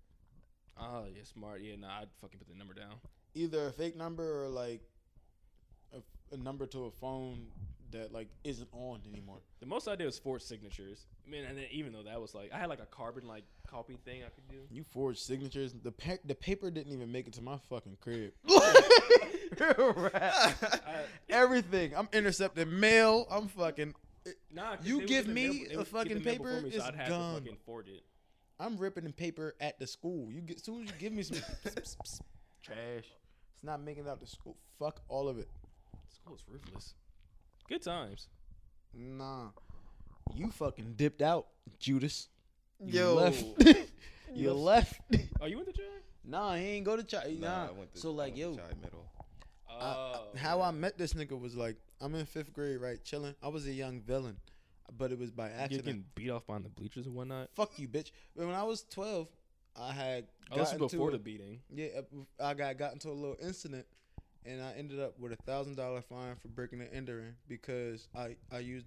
Oh 0.78 1.04
yeah, 1.14 1.22
smart. 1.24 1.60
Yeah, 1.62 1.76
nah, 1.76 2.00
I'd 2.00 2.08
fucking 2.20 2.38
put 2.38 2.48
the 2.48 2.54
number 2.54 2.74
down. 2.74 2.94
Either 3.34 3.68
a 3.68 3.72
fake 3.72 3.96
number 3.96 4.44
or 4.44 4.48
like 4.48 4.82
a, 5.92 6.34
a 6.34 6.36
number 6.36 6.66
to 6.66 6.84
a 6.86 6.90
phone 6.90 7.46
that 7.94 8.12
like 8.12 8.28
isn't 8.44 8.68
on 8.72 9.00
anymore. 9.10 9.38
The 9.60 9.66
most 9.66 9.88
I 9.88 9.96
did 9.96 10.04
was 10.06 10.18
forged 10.18 10.44
signatures. 10.44 11.06
I 11.26 11.30
mean, 11.30 11.44
and 11.44 11.56
then 11.58 11.64
even 11.72 11.92
though 11.92 12.02
that 12.02 12.20
was 12.20 12.34
like, 12.34 12.52
I 12.52 12.58
had 12.58 12.68
like 12.68 12.80
a 12.80 12.86
carbon 12.86 13.26
like 13.26 13.44
copy 13.68 13.98
thing 14.04 14.22
I 14.22 14.28
could 14.28 14.46
do. 14.48 14.60
You 14.70 14.84
forged 14.84 15.20
signatures. 15.20 15.74
The 15.82 15.92
pa- 15.92 16.18
the 16.24 16.34
paper 16.34 16.70
didn't 16.70 16.92
even 16.92 17.10
make 17.10 17.26
it 17.26 17.32
to 17.34 17.42
my 17.42 17.58
fucking 17.70 17.96
crib. 18.00 18.32
Everything. 21.28 21.94
I'm 21.96 22.08
intercepting 22.12 22.78
mail. 22.80 23.26
I'm 23.30 23.48
fucking. 23.48 23.94
nah, 24.52 24.76
You 24.82 25.06
give 25.06 25.26
me 25.26 25.66
a 25.76 25.84
fucking 25.84 26.22
paper, 26.22 26.60
me, 26.60 26.70
so 26.70 26.76
it's 26.76 26.84
I'd 26.84 26.94
have 26.94 27.08
gone. 27.08 27.34
to 27.36 27.40
fucking 27.40 27.56
forge 27.64 27.88
it. 27.88 28.02
I'm 28.60 28.76
ripping 28.76 29.04
the 29.04 29.12
paper 29.12 29.54
at 29.60 29.78
the 29.78 29.86
school. 29.86 30.30
You 30.30 30.40
get 30.40 30.64
soon 30.64 30.82
as 30.84 30.88
you 30.90 30.94
give 30.98 31.12
me 31.12 31.22
some 31.22 31.38
trash. 32.62 32.76
It's 33.54 33.64
not 33.64 33.82
making 33.82 34.04
it 34.04 34.08
out 34.08 34.20
to 34.20 34.26
school. 34.26 34.56
Fuck 34.78 35.00
all 35.08 35.28
of 35.28 35.38
it. 35.38 35.48
School 36.14 36.32
was 36.34 36.42
ruthless. 36.48 36.94
Good 37.68 37.82
times. 37.82 38.28
Nah. 38.92 39.48
You 40.34 40.50
fucking 40.50 40.94
dipped 40.96 41.22
out, 41.22 41.46
Judas. 41.78 42.28
You 42.84 43.00
Yo. 43.00 43.14
left. 43.14 43.44
you 44.34 44.52
left. 44.52 45.00
Oh, 45.40 45.46
you 45.46 45.56
went 45.56 45.68
to 45.68 45.74
jail? 45.74 45.84
nah, 46.24 46.54
he 46.54 46.64
ain't 46.64 46.84
go 46.84 46.96
to 46.96 47.02
Chai. 47.02 47.36
Nah. 47.38 47.48
Nah, 47.48 47.68
I 47.68 47.70
went 47.72 47.94
to, 47.94 48.00
so 48.00 48.08
I 48.10 48.12
like, 48.12 48.18
went 48.18 48.34
to 48.36 48.40
yo, 48.40 48.56
Chai 48.56 48.74
Middle. 48.82 49.04
Oh, 49.70 50.26
I- 50.34 50.38
how 50.38 50.60
I 50.62 50.70
met 50.70 50.98
this 50.98 51.12
nigga 51.14 51.38
was 51.38 51.54
like, 51.54 51.76
I'm 52.00 52.14
in 52.14 52.26
fifth 52.26 52.52
grade, 52.52 52.80
right, 52.80 53.02
chilling. 53.04 53.34
I 53.42 53.48
was 53.48 53.66
a 53.66 53.72
young 53.72 54.00
villain, 54.00 54.36
but 54.98 55.12
it 55.12 55.18
was 55.18 55.30
by 55.30 55.48
you 55.48 55.54
accident. 55.54 55.84
getting 55.86 56.04
beat 56.14 56.30
off 56.30 56.46
behind 56.46 56.64
the 56.64 56.68
bleachers 56.70 57.06
and 57.06 57.14
whatnot. 57.14 57.48
Fuck 57.54 57.78
you, 57.78 57.88
bitch. 57.88 58.10
But 58.36 58.46
when 58.46 58.54
I 58.54 58.62
was 58.64 58.84
12, 58.90 59.28
I 59.76 59.92
had 59.92 60.26
Oh, 60.50 60.56
this 60.58 60.68
is 60.68 60.72
gotten 60.74 60.88
to 60.88 60.96
before 60.96 61.08
a- 61.08 61.12
the 61.12 61.18
beating. 61.18 61.60
Yeah, 61.74 61.86
uh, 61.98 62.44
I 62.44 62.54
got 62.54 62.76
got 62.78 62.92
into 62.92 63.08
a 63.08 63.12
little 63.12 63.36
incident, 63.42 63.86
and 64.44 64.62
I 64.62 64.72
ended 64.78 65.00
up 65.00 65.18
with 65.18 65.32
a 65.32 65.36
thousand 65.44 65.76
dollar 65.76 66.02
fine 66.02 66.36
for 66.36 66.48
breaking 66.48 66.80
and 66.80 66.90
entering 66.92 67.34
because 67.48 68.08
I 68.14 68.36
I 68.52 68.58
used 68.58 68.86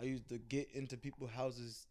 I 0.00 0.04
used 0.04 0.28
to 0.28 0.38
get 0.38 0.68
into 0.74 0.96
people's 0.96 1.30
houses 1.30 1.86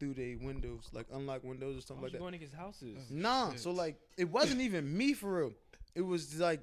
through 0.00 0.14
their 0.14 0.36
windows, 0.40 0.88
like 0.92 1.06
unlock 1.12 1.44
windows 1.44 1.74
or 1.76 1.76
Why 1.76 1.80
something 1.80 2.02
was 2.02 2.02
like 2.02 2.12
you 2.12 2.18
that. 2.18 2.22
going 2.22 2.32
to 2.32 2.38
his 2.38 2.52
houses? 2.52 2.98
Nah, 3.10 3.50
shit. 3.52 3.60
so 3.60 3.70
like 3.70 3.96
it 4.16 4.28
wasn't 4.28 4.60
even 4.60 4.96
me 4.96 5.12
for 5.14 5.38
real. 5.38 5.52
It 5.94 6.02
was 6.02 6.38
like 6.38 6.60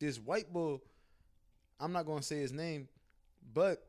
this 0.00 0.18
white 0.18 0.52
bull. 0.52 0.82
I'm 1.80 1.92
not 1.92 2.06
gonna 2.06 2.22
say 2.22 2.38
his 2.38 2.52
name, 2.52 2.88
but 3.54 3.84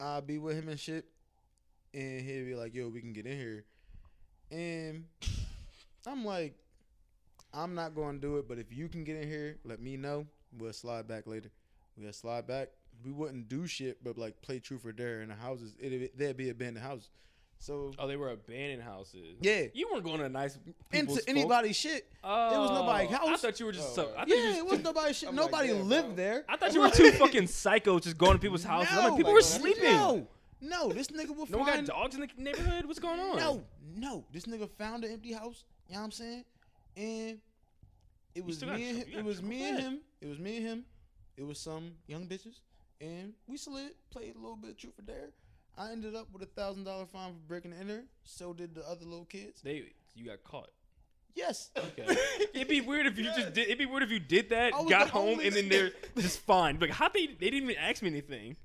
I'll 0.00 0.20
be 0.22 0.38
with 0.38 0.56
him 0.56 0.68
and 0.68 0.78
shit, 0.78 1.06
and 1.92 2.20
he'll 2.20 2.44
be 2.44 2.54
like, 2.54 2.74
"Yo, 2.74 2.88
we 2.88 3.00
can 3.00 3.12
get 3.12 3.26
in 3.26 3.36
here," 3.38 3.64
and 4.50 5.04
I'm 6.06 6.24
like, 6.24 6.56
"I'm 7.54 7.74
not 7.74 7.94
gonna 7.94 8.18
do 8.18 8.36
it, 8.38 8.48
but 8.48 8.58
if 8.58 8.72
you 8.72 8.88
can 8.88 9.04
get 9.04 9.16
in 9.16 9.28
here, 9.28 9.58
let 9.64 9.80
me 9.80 9.96
know. 9.96 10.26
We'll 10.58 10.72
slide 10.72 11.06
back 11.08 11.26
later. 11.26 11.50
We'll 11.96 12.12
slide 12.12 12.46
back. 12.46 12.68
We 13.04 13.12
wouldn't 13.12 13.48
do 13.48 13.66
shit, 13.66 14.02
but 14.04 14.18
like 14.18 14.40
play 14.42 14.58
truth 14.60 14.84
or 14.84 14.92
dare 14.92 15.20
in 15.22 15.28
the 15.28 15.34
houses. 15.34 15.74
It'd 15.78 16.10
there'd 16.16 16.36
be 16.36 16.50
abandoned 16.50 16.84
houses. 16.84 17.10
So 17.58 17.92
Oh, 17.98 18.06
they 18.06 18.16
were 18.16 18.30
abandoned 18.30 18.82
houses. 18.82 19.36
yeah, 19.40 19.62
You 19.72 19.88
weren't 19.90 20.04
going 20.04 20.18
to 20.18 20.24
a 20.24 20.28
nice 20.28 20.58
into 20.92 21.22
anybody's 21.28 21.76
shit. 21.76 22.06
Oh, 22.22 22.60
was 22.60 22.70
nobody's 22.72 23.10
I 23.10 23.16
house. 23.16 23.40
thought 23.40 23.58
you 23.58 23.66
were 23.66 23.72
just 23.72 23.96
Oh, 23.98 24.02
so. 24.02 24.14
I 24.16 24.24
Yeah, 24.26 24.48
was 24.48 24.56
it 24.58 24.66
was 24.66 24.82
nobody's 24.82 25.16
shit. 25.18 25.28
I'm 25.28 25.36
like, 25.36 25.50
Nobody 25.50 25.68
damn, 25.68 25.88
lived 25.88 26.06
bro. 26.08 26.16
there. 26.16 26.44
I 26.48 26.56
thought 26.56 26.74
you 26.74 26.80
were 26.82 26.90
two 26.90 27.10
fucking 27.12 27.44
psychos 27.44 28.02
just 28.02 28.18
going 28.18 28.32
to 28.34 28.38
people's 28.38 28.64
houses. 28.64 28.92
I'm 28.92 29.04
like, 29.04 29.16
people 29.16 29.32
like, 29.32 29.34
were 29.36 29.40
sleeping. 29.42 29.84
No, 29.84 30.26
no, 30.60 30.88
this 30.92 31.06
nigga 31.08 31.34
will 31.34 31.46
No 31.48 31.58
one 31.58 31.66
got 31.66 31.84
dogs 31.86 32.14
in 32.16 32.20
the 32.22 32.28
neighborhood. 32.36 32.84
What's 32.86 32.98
going 32.98 33.18
on? 33.20 33.36
No, 33.38 33.64
no, 33.96 34.24
this 34.32 34.44
nigga 34.44 34.68
found 34.76 35.04
an 35.04 35.12
empty 35.12 35.32
house. 35.32 35.64
You 35.88 35.94
know 35.94 36.00
what 36.00 36.04
I'm 36.06 36.10
saying? 36.12 36.44
And 36.96 37.38
it 38.34 38.44
was 38.44 38.64
me 38.64 38.88
and 38.88 38.98
him, 38.98 39.18
it 39.18 39.24
was 39.24 39.42
me 39.42 39.68
and 39.68 39.80
him. 39.80 39.98
It 40.20 40.28
was 40.28 40.38
me 40.38 40.56
and 40.58 40.66
him. 40.66 40.84
It 41.36 41.44
was 41.46 41.58
some 41.58 41.92
young 42.06 42.26
bitches, 42.26 42.60
and 43.00 43.32
we 43.48 43.56
slid, 43.56 43.90
played 44.10 44.36
a 44.36 44.38
little 44.38 44.56
bit 44.56 44.70
of 44.70 44.76
truth 44.78 44.98
or 44.98 45.02
dare. 45.02 45.30
I 45.76 45.90
ended 45.90 46.14
up 46.14 46.28
with 46.32 46.42
a 46.42 46.46
thousand 46.46 46.84
dollar 46.84 47.06
fine 47.06 47.32
for 47.32 47.40
breaking 47.48 47.72
the 47.72 47.78
enter. 47.78 48.04
So 48.22 48.52
did 48.52 48.74
the 48.74 48.88
other 48.88 49.04
little 49.04 49.24
kids. 49.24 49.60
They 49.62 49.86
you 50.14 50.26
got 50.26 50.44
caught. 50.44 50.70
Yes. 51.34 51.70
Okay. 51.76 52.16
it'd 52.54 52.68
be 52.68 52.80
weird 52.80 53.06
if 53.06 53.18
you 53.18 53.24
just 53.24 53.54
did. 53.54 53.66
It'd 53.66 53.78
be 53.78 53.86
weird 53.86 54.04
if 54.04 54.10
you 54.12 54.20
did 54.20 54.50
that, 54.50 54.70
got 54.88 55.06
the 55.06 55.12
home, 55.12 55.40
and 55.40 55.52
then 55.52 55.68
they're 55.68 55.90
just 56.16 56.38
fine. 56.40 56.78
Like 56.80 56.90
how 56.90 57.08
they 57.08 57.26
they 57.26 57.50
didn't 57.50 57.68
even 57.68 57.76
ask 57.82 58.02
me 58.02 58.08
anything. 58.10 58.56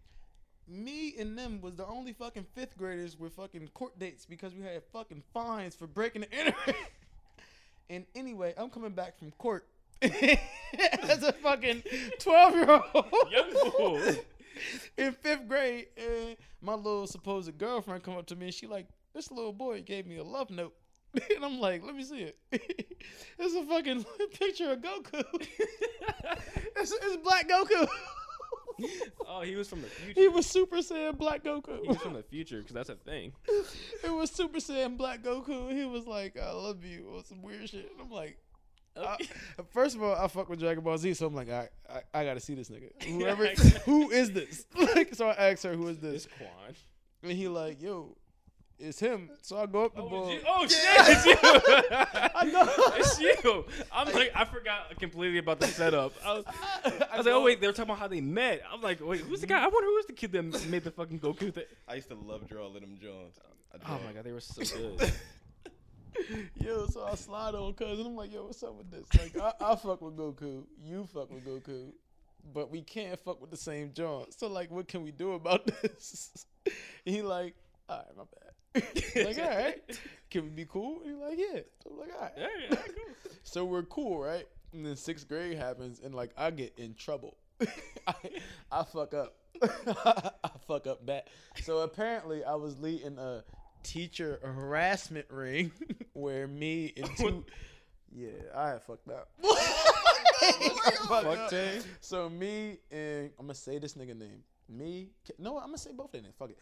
me 0.68 1.16
and 1.18 1.36
them 1.36 1.62
was 1.62 1.76
the 1.76 1.86
only 1.88 2.14
fucking 2.14 2.46
fifth 2.54 2.78
graders 2.78 3.18
with 3.18 3.34
fucking 3.34 3.70
court 3.74 3.98
dates 3.98 4.28
because 4.28 4.54
we 4.54 4.62
had 4.64 4.84
fucking 4.94 5.24
fines 5.34 5.74
for 5.74 5.88
breaking 5.88 6.22
the 6.22 6.30
internet. 6.32 6.76
and 7.90 8.06
anyway, 8.16 8.54
I'm 8.58 8.70
coming 8.70 8.92
back 8.92 9.18
from 9.18 9.32
court 9.32 9.68
as 10.02 11.24
a 11.24 11.34
fucking 11.34 11.84
12 12.20 12.54
year 12.54 12.70
old 12.94 13.06
Young 13.32 13.72
bull. 13.78 14.02
in 14.98 15.12
fifth 15.14 15.48
grade, 15.48 15.88
and 15.98 16.38
my 16.62 16.74
little 16.74 17.08
supposed 17.08 17.58
girlfriend 17.58 18.04
come 18.04 18.18
up 18.18 18.26
to 18.28 18.36
me 18.36 18.48
and 18.48 18.54
she 18.54 18.68
like, 18.68 18.88
this 19.14 19.32
little 19.32 19.54
boy 19.54 19.82
gave 19.82 20.06
me 20.06 20.18
a 20.18 20.24
love 20.24 20.50
note. 20.50 20.74
And 21.36 21.44
I'm 21.44 21.60
like, 21.60 21.84
let 21.84 21.96
me 21.96 22.04
see 22.04 22.20
it. 22.22 22.38
it's 22.52 23.56
a 23.56 23.66
fucking 23.66 24.06
picture 24.40 24.72
of 24.72 24.80
Goku. 24.80 25.24
it's, 26.76 26.92
it's 26.92 27.18
Black 27.18 27.50
Goku. 27.50 27.88
Oh, 29.28 29.42
he 29.42 29.56
was 29.56 29.70
from 29.70 29.82
the 29.82 29.88
future. 29.88 30.20
he 30.22 30.28
was 30.28 30.46
Super 30.46 30.78
Saiyan 30.78 31.18
Black 31.18 31.44
Goku. 31.44 31.82
He 31.82 31.88
was 31.88 31.98
from 31.98 32.14
the 32.14 32.24
future 32.24 32.60
because 32.60 32.74
that's 32.74 32.90
a 32.90 32.96
thing. 32.96 33.34
it 34.04 34.14
was 34.14 34.32
Super 34.32 34.58
Saiyan 34.58 34.98
Black 34.98 35.22
Goku. 35.24 35.72
He 35.72 35.86
was 35.86 36.08
like, 36.08 36.38
"I 36.38 36.52
love 36.52 36.84
you" 36.84 37.08
or 37.14 37.24
some 37.24 37.42
weird 37.42 37.70
shit. 37.70 37.92
And 37.92 38.02
I'm 38.02 38.12
like, 38.12 38.38
I, 38.98 39.18
first 39.72 39.96
of 39.96 40.04
all, 40.04 40.16
I 40.16 40.28
fuck 40.28 40.50
with 40.50 40.60
Dragon 40.60 40.84
Ball 40.84 40.98
Z, 40.98 41.14
so 41.14 41.28
I'm 41.28 41.36
like, 41.36 41.50
I, 41.50 41.70
I, 41.90 42.02
I 42.22 42.26
gotta 42.26 42.40
see 42.40 42.56
this 42.56 42.70
nigga. 42.70 42.92
Whoever, 43.08 43.48
who 43.86 44.10
is 44.12 44.32
this? 44.32 44.66
like, 44.76 45.14
so 45.16 45.28
I 45.30 45.52
asked 45.52 45.64
her, 45.64 45.74
"Who 45.74 45.88
is 45.88 45.98
It's 45.98 46.26
this?" 46.26 46.28
Quan. 46.38 46.76
And 47.24 47.32
he 47.34 47.48
like, 47.48 47.82
"Yo, 47.82 48.16
it's 48.80 49.00
him." 49.00 49.30
So 49.42 49.58
I 49.58 49.66
go 49.66 49.86
up 49.86 49.96
the 49.96 50.02
Oh, 50.02 50.10
ball. 50.10 50.32
you. 50.32 50.40
oh 50.48 50.68
shit! 50.68 50.80
It's 50.84 51.26
you. 51.26 51.36
I 52.36 52.44
know. 52.46 52.68
it's 52.96 53.20
you. 53.20 53.66
I'm 53.92 54.12
like, 54.14 54.32
I 54.36 54.46
forgot 54.46 54.98
completely 55.00 55.38
about 55.40 55.60
the 55.60 55.68
setup. 55.68 56.14
I 56.26 56.34
was, 56.34 56.46
I 57.12 57.18
was 57.18 57.26
like, 57.26 57.36
oh 57.36 57.44
wait, 57.44 57.60
they 57.62 57.68
were 57.68 57.74
talking 57.74 57.90
about 57.92 58.00
how 58.00 58.08
they 58.08 58.22
met. 58.22 58.62
I'm 58.72 58.82
like, 58.82 59.00
wait, 59.06 59.22
who's 59.22 59.42
the 59.42 59.48
guy? 59.48 59.60
I 59.64 59.68
wonder 59.68 59.88
who's 59.88 60.06
the 60.06 60.14
kid 60.14 60.32
that 60.32 60.68
made 60.70 60.84
the 60.84 60.92
fucking 60.92 61.20
Goku 61.20 61.54
thing. 61.54 61.64
I 61.88 61.96
used 61.96 62.10
to 62.10 62.16
love 62.16 62.48
drawing 62.48 62.74
them 62.74 62.98
Jones. 63.02 63.36
I 63.74 63.78
Oh 63.78 63.98
draw. 63.98 64.00
my 64.08 64.14
god, 64.14 64.24
they 64.24 64.32
were 64.32 64.40
so 64.40 64.64
good. 64.78 65.12
Yo, 66.60 66.86
so 66.88 67.06
I 67.06 67.16
slide 67.16 67.56
on 67.56 67.74
cousin. 67.74 68.06
I'm 68.06 68.16
like, 68.16 68.34
yo, 68.34 68.46
what's 68.46 68.62
up 68.64 68.76
with 68.76 68.92
this? 68.92 69.06
Like, 69.18 69.38
I, 69.62 69.72
I 69.72 69.76
fuck 69.76 70.02
with 70.02 70.18
Goku. 70.18 70.64
You 70.84 71.08
fuck 71.14 71.32
with 71.32 71.46
Goku. 71.46 71.92
But 72.54 72.72
we 72.72 72.82
can't 72.82 73.18
fuck 73.20 73.40
with 73.40 73.52
the 73.52 73.58
same 73.58 73.92
joint. 73.94 74.34
So, 74.38 74.48
like, 74.48 74.72
what 74.72 74.88
can 74.88 75.04
we 75.04 75.12
do 75.12 75.34
about 75.34 75.66
this? 75.82 76.46
he 77.06 77.22
like, 77.22 77.56
all 77.88 77.98
right, 77.98 78.18
my 78.18 78.24
bad. 78.24 78.49
like, 79.16 79.40
all 79.40 79.50
right. 79.50 80.00
Can 80.30 80.44
we 80.44 80.50
be 80.50 80.66
cool? 80.66 81.02
He 81.04 81.12
like, 81.12 81.38
yeah. 81.38 81.62
So 81.84 81.92
I'm 81.92 82.00
like, 82.00 82.10
all 82.16 82.22
right. 82.22 82.32
Yeah, 82.38 82.48
yeah, 82.70 82.76
cool. 82.76 83.32
So 83.44 83.66
we're 83.66 83.84
cool, 83.84 84.20
right? 84.20 84.48
And 84.74 84.86
then 84.86 84.96
sixth 84.96 85.28
grade 85.28 85.58
happens, 85.58 86.02
and 86.02 86.14
like 86.14 86.32
I 86.38 86.52
get 86.52 86.74
in 86.78 86.94
trouble. 86.94 87.38
I, 88.08 88.14
I 88.72 88.84
fuck 88.84 89.16
up. 89.16 89.36
I 89.62 90.52
fuck 90.68 90.86
up 90.86 91.04
bad. 91.04 91.24
So 91.62 91.80
apparently, 91.80 92.44
I 92.44 92.54
was 92.54 92.80
leading 92.80 93.18
a 93.18 93.44
teacher 93.82 94.40
harassment 94.44 95.26
ring 95.32 95.72
where 96.14 96.48
me 96.48 96.94
and 96.96 97.10
two. 97.18 97.46
Yeah, 98.12 98.30
I 98.56 98.78
fucked 98.80 99.10
up. 99.10 99.30
I 99.44 100.92
fucked 101.08 101.54
up. 101.54 101.84
So 102.02 102.30
me 102.30 102.80
and 102.92 103.32
I'm 103.40 103.46
gonna 103.46 103.56
say 103.56 103.80
this 103.80 103.94
nigga 103.96 104.18
name. 104.18 104.44
Me, 104.68 105.10
no, 105.40 105.58
I'm 105.58 105.68
gonna 105.68 105.78
say 105.78 105.92
both 105.92 106.12
their 106.12 106.22
names. 106.22 106.36
Fuck 106.38 106.52
it. 106.52 106.60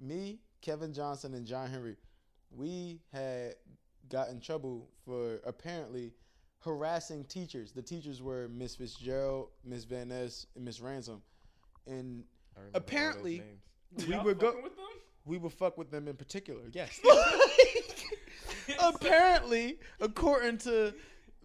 Me, 0.00 0.40
Kevin 0.64 0.94
Johnson, 0.94 1.34
and 1.34 1.46
John 1.46 1.70
Henry. 1.70 1.96
We 2.50 3.00
had 3.12 3.56
got 4.08 4.30
in 4.30 4.40
trouble 4.40 4.88
for 5.04 5.40
apparently 5.44 6.12
harassing 6.60 7.24
teachers. 7.24 7.72
The 7.72 7.82
teachers 7.82 8.22
were 8.22 8.48
Miss 8.48 8.74
Fitzgerald, 8.76 9.48
Miss 9.62 9.84
Van 9.84 10.08
Ness, 10.08 10.46
and 10.56 10.64
Miss 10.64 10.80
Ransom, 10.80 11.20
and 11.86 12.24
I 12.56 12.60
remember 12.60 12.78
all 12.78 12.80
those 12.80 12.82
apparently- 12.82 13.42
we 13.96 14.04
Y'all 14.06 14.24
would 14.24 14.40
go. 14.40 14.60
with 14.60 14.74
them? 14.74 14.84
We 15.24 15.38
would 15.38 15.52
fuck 15.52 15.78
with 15.78 15.90
them 15.90 16.08
in 16.08 16.16
particular. 16.16 16.62
Yes. 16.72 17.00
apparently, 18.80 19.78
according 20.00 20.58
to 20.58 20.94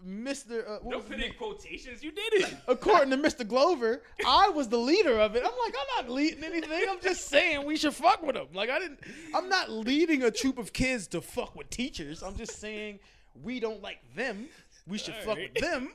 Mr. 0.08 0.68
Uh, 0.68 0.80
what 0.82 0.92
Don't 0.92 1.08
put 1.08 1.20
in 1.20 1.34
quotations. 1.34 2.04
You 2.04 2.12
did 2.12 2.34
it. 2.34 2.58
according 2.68 3.10
to 3.12 3.18
Mr. 3.18 3.48
Glover, 3.48 4.02
I 4.26 4.50
was 4.50 4.68
the 4.70 4.78
leader 4.78 5.20
of 5.20 5.36
it. 5.36 5.44
I'm 5.46 5.52
like, 5.66 5.76
I'm 5.80 6.06
not 6.06 6.14
leading 6.14 6.44
anything. 6.44 6.86
I'm 6.90 7.02
just 7.02 7.28
saying 7.28 7.66
we 7.66 7.78
should 7.78 7.94
fuck 7.94 8.22
with 8.24 8.36
them. 8.36 8.48
Like 8.54 8.70
I 8.70 8.80
didn't. 8.80 9.00
I'm 9.34 9.50
not 9.50 9.70
leading 9.70 10.24
a 10.24 10.32
troop 10.32 10.58
of 10.58 10.74
kids 10.74 11.08
to 11.08 11.22
fuck 11.22 11.56
with 11.56 11.70
teachers. 11.70 12.24
I'm 12.24 12.36
just 12.36 12.60
saying 12.60 13.00
we 13.44 13.60
don't 13.60 13.82
like 13.82 14.00
them. 14.16 14.48
We 14.88 14.98
should 14.98 15.16
fuck 15.16 15.38
Alright. 15.38 15.52
with 15.54 15.64
them. 15.64 15.92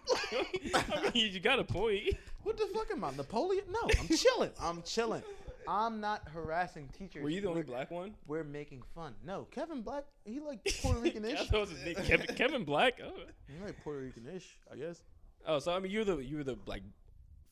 I 0.75 1.11
mean, 1.13 1.33
you 1.33 1.41
got 1.41 1.59
a 1.59 1.65
point. 1.65 2.03
what 2.45 2.57
the 2.57 2.67
fuck 2.73 2.91
am 2.93 3.03
I, 3.03 3.11
Napoleon? 3.11 3.65
No, 3.71 3.91
I'm 3.99 4.09
chilling. 4.09 4.51
I'm 4.61 4.83
chilling. 4.83 5.23
I'm 5.69 6.01
not 6.01 6.29
harassing 6.29 6.89
teachers. 6.97 7.23
Were 7.23 7.29
you 7.31 7.41
the 7.41 7.49
only 7.49 7.63
We're- 7.63 7.73
black 7.75 7.91
one? 7.91 8.15
We're 8.27 8.45
making 8.45 8.83
fun. 8.95 9.15
No, 9.25 9.47
Kevin 9.51 9.83
Black. 9.83 10.05
He 10.25 10.41
like 10.41 10.65
Puerto 10.83 10.99
I 10.99 11.03
Rican-ish. 11.03 11.49
thought 11.49 11.55
it 11.55 11.61
was 11.61 11.71
his 11.71 11.85
name. 11.85 11.95
Kevin, 12.05 12.27
Kevin 12.37 12.65
Black. 12.65 12.95
Oh. 13.05 13.13
He 13.49 13.65
like 13.65 13.83
Puerto 13.83 14.01
Rican-ish, 14.01 14.59
I 14.73 14.77
guess. 14.77 15.03
oh, 15.47 15.59
so 15.59 15.73
I 15.73 15.79
mean, 15.81 15.91
you're 15.93 16.05
the 16.05 16.19
you 16.19 16.37
were 16.39 16.45
the 16.45 16.57
like 16.67 16.83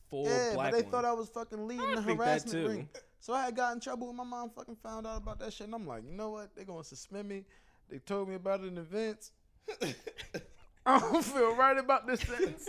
full 0.09 0.25
Yeah, 0.25 0.53
black 0.53 0.71
but 0.71 0.77
they 0.77 0.83
one. 0.83 0.91
thought 0.91 1.05
I 1.05 1.13
was 1.13 1.29
fucking 1.29 1.67
leading 1.67 1.85
I 1.85 1.95
the 1.95 2.01
harassment 2.01 2.67
ring. 2.67 2.89
So 3.19 3.33
I 3.33 3.45
had 3.45 3.55
got 3.55 3.73
in 3.73 3.79
trouble 3.79 4.07
when 4.07 4.17
my 4.17 4.23
mom 4.25 4.49
fucking 4.49 4.75
found 4.83 5.07
out 5.07 5.17
about 5.17 5.39
that 5.39 5.53
shit. 5.53 5.65
And 5.67 5.73
I'm 5.75 5.87
like, 5.87 6.03
you 6.05 6.11
know 6.11 6.29
what? 6.31 6.55
They're 6.55 6.65
gonna 6.65 6.83
suspend 6.83 7.29
me. 7.29 7.45
They 7.89 7.99
told 7.99 8.27
me 8.29 8.35
about 8.35 8.61
it 8.61 8.67
in 8.67 8.77
advance. 8.77 9.31
I 10.85 10.99
don't 10.99 11.23
feel 11.23 11.55
right 11.55 11.77
about 11.77 12.05
this 12.05 12.19
sentence. 12.19 12.67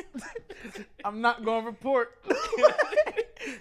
I'm 1.05 1.21
not 1.21 1.45
gonna 1.45 1.67
report. 1.67 2.11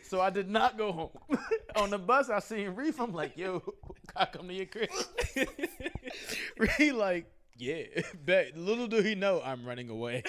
So 0.03 0.21
I 0.21 0.29
did 0.29 0.49
not 0.49 0.77
go 0.77 0.91
home. 0.91 1.09
On 1.75 1.89
the 1.89 1.97
bus, 1.97 2.29
I 2.29 2.39
seen 2.39 2.69
Reef. 2.75 2.99
I'm 2.99 3.13
like, 3.13 3.37
yo, 3.37 3.59
can 3.59 3.75
I 4.15 4.25
come 4.25 4.47
to 4.47 4.53
your 4.53 4.65
crib? 4.65 4.89
Reef 6.57 6.93
like, 6.93 7.25
yeah, 7.57 7.83
bet. 8.25 8.57
Little 8.57 8.87
do 8.87 9.01
he 9.01 9.15
know 9.15 9.41
I'm 9.43 9.65
running 9.65 9.89
away. 9.89 10.23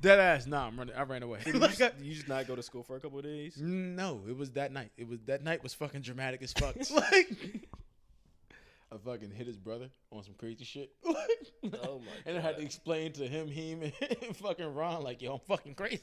Dead 0.00 0.18
ass, 0.18 0.46
nah, 0.46 0.66
I'm 0.66 0.78
running. 0.78 0.94
I 0.94 1.02
ran 1.02 1.22
away. 1.22 1.40
Did 1.44 1.54
you, 1.54 1.60
Like, 1.60 1.76
just, 1.76 1.82
I- 1.82 2.02
you 2.02 2.14
just 2.14 2.28
not 2.28 2.46
go 2.46 2.54
to 2.56 2.62
school 2.62 2.82
for 2.82 2.96
a 2.96 3.00
couple 3.00 3.18
of 3.18 3.24
days? 3.24 3.56
no, 3.60 4.20
it 4.28 4.36
was 4.36 4.50
that 4.52 4.72
night. 4.72 4.90
It 4.96 5.08
was 5.08 5.18
that 5.26 5.42
night 5.42 5.62
was 5.62 5.74
fucking 5.74 6.02
dramatic 6.02 6.42
as 6.42 6.52
fuck. 6.52 6.76
like, 6.90 7.66
I 8.90 8.96
fucking 9.04 9.30
hit 9.32 9.46
his 9.46 9.56
brother 9.56 9.90
on 10.12 10.22
some 10.24 10.34
crazy 10.38 10.64
shit. 10.64 10.90
Oh 11.04 12.00
my 12.00 12.06
And 12.26 12.38
I 12.38 12.40
had 12.40 12.56
to 12.56 12.62
explain 12.62 13.12
to 13.12 13.26
him, 13.26 13.48
him, 13.48 13.82
and 13.82 14.36
fucking 14.36 14.74
Ron, 14.74 15.02
like, 15.02 15.20
yo, 15.22 15.34
I'm 15.34 15.40
fucking 15.46 15.74
crazy. 15.74 16.00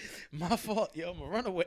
My 0.32 0.56
fault, 0.56 0.90
yo, 0.94 1.10
I'm 1.12 1.20
a 1.22 1.26
runaway. 1.26 1.64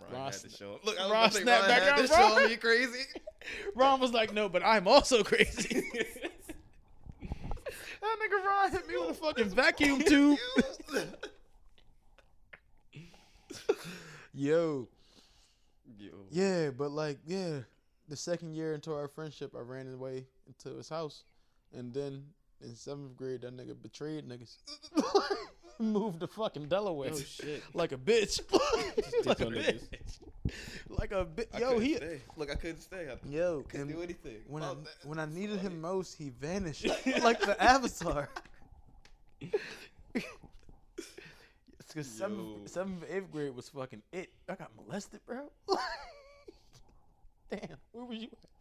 Ron 0.00 0.12
Ron 0.12 0.24
had 0.24 0.32
to 0.32 0.48
sna- 0.48 0.58
show 0.58 0.72
him. 0.72 0.78
Look, 0.84 0.98
I 0.98 1.02
was 1.04 1.10
Ron 1.12 1.18
about 1.20 1.30
to 1.30 1.36
say, 1.36 1.42
snapped 1.42 1.60
Ron 1.62 1.70
back 1.70 1.82
had 1.82 1.92
on 1.92 1.98
to 1.98 2.06
show 2.08 2.14
Ron. 2.34 2.42
him 2.44 2.50
you 2.50 2.58
crazy. 2.58 3.02
Ron 3.74 4.00
was 4.00 4.12
like, 4.12 4.32
no, 4.32 4.48
but 4.48 4.62
I'm 4.64 4.86
also 4.88 5.22
crazy. 5.24 5.82
that 7.20 8.16
nigga 8.18 8.44
Ron 8.44 8.70
hit 8.72 8.88
me 8.88 8.96
with 8.98 9.10
a 9.10 9.14
fucking 9.14 9.48
vacuum 9.50 10.00
tube. 10.02 10.38
Yo. 14.34 14.88
Yo. 15.98 16.10
Yeah, 16.30 16.70
but 16.70 16.90
like, 16.90 17.18
yeah, 17.26 17.58
the 18.08 18.16
second 18.16 18.54
year 18.54 18.74
into 18.74 18.92
our 18.92 19.08
friendship, 19.08 19.54
I 19.56 19.60
ran 19.60 19.92
away 19.92 20.26
into 20.46 20.76
his 20.76 20.88
house, 20.88 21.24
and 21.72 21.92
then 21.92 22.24
in 22.62 22.74
seventh 22.74 23.16
grade, 23.16 23.42
that 23.42 23.56
nigga 23.56 23.80
betrayed 23.80 24.26
niggas. 24.28 24.56
Moved 25.78 26.20
to 26.20 26.26
fucking 26.26 26.66
Delaware. 26.68 27.10
Oh 27.12 27.18
shit. 27.18 27.62
Like 27.74 27.92
a 27.92 27.96
bitch. 27.96 28.40
like, 29.26 29.40
a 29.40 29.46
bitch. 29.46 29.82
like 30.88 31.12
a 31.12 31.24
bitch. 31.24 31.58
Yo, 31.58 31.78
he. 31.78 31.96
stay. 31.96 32.20
Look, 32.36 32.50
I 32.50 32.54
couldn't 32.54 32.80
stay. 32.80 33.08
I 33.10 33.16
Yo, 33.28 33.62
couldn't 33.68 33.88
do 33.88 34.02
anything. 34.02 34.38
when 34.46 34.62
I 34.62 34.74
when 35.04 35.18
I 35.18 35.26
needed 35.26 35.60
funny. 35.60 35.74
him 35.74 35.80
most, 35.80 36.14
he 36.16 36.30
vanished 36.30 36.86
like 37.22 37.40
the 37.40 37.56
Avatar. 37.62 38.28
Because 41.88 42.06
seventh, 42.06 42.68
seventh, 42.68 43.04
eighth 43.10 43.30
grade 43.30 43.54
was 43.54 43.68
fucking 43.68 44.02
it. 44.12 44.30
I 44.48 44.54
got 44.54 44.70
molested, 44.76 45.20
bro. 45.26 45.50
Damn, 47.50 47.76
where 47.92 48.04
were 48.04 48.14
you? 48.14 48.28
at? 48.32 48.51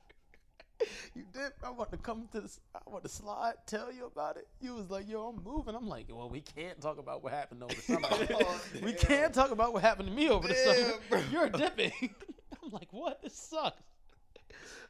You 1.15 1.23
did. 1.33 1.51
I 1.63 1.69
want 1.71 1.91
to 1.91 1.97
come 1.97 2.29
to 2.31 2.39
this. 2.41 2.59
I 2.73 2.79
want 2.89 3.03
to 3.03 3.09
slide, 3.09 3.55
tell 3.67 3.91
you 3.91 4.05
about 4.05 4.37
it. 4.37 4.47
You 4.61 4.75
was 4.75 4.89
like, 4.89 5.09
"Yo, 5.09 5.27
I'm 5.27 5.43
moving." 5.43 5.75
I'm 5.75 5.87
like, 5.87 6.05
"Well, 6.09 6.29
we 6.29 6.39
can't 6.41 6.79
talk 6.79 6.99
about 6.99 7.21
what 7.21 7.33
happened 7.33 7.63
over 7.63 7.73
the 7.73 7.81
summer. 7.81 8.07
Oh, 8.33 8.61
we 8.83 8.93
can't 8.93 9.33
talk 9.33 9.51
about 9.51 9.73
what 9.73 9.81
happened 9.81 10.07
to 10.07 10.13
me 10.15 10.29
over 10.29 10.47
the 10.47 10.55
summer. 10.55 10.93
bro. 11.09 11.21
You're 11.31 11.49
dipping." 11.49 11.91
I'm 12.63 12.71
like, 12.71 12.91
"What? 12.91 13.21
This 13.21 13.35
sucks." 13.35 13.81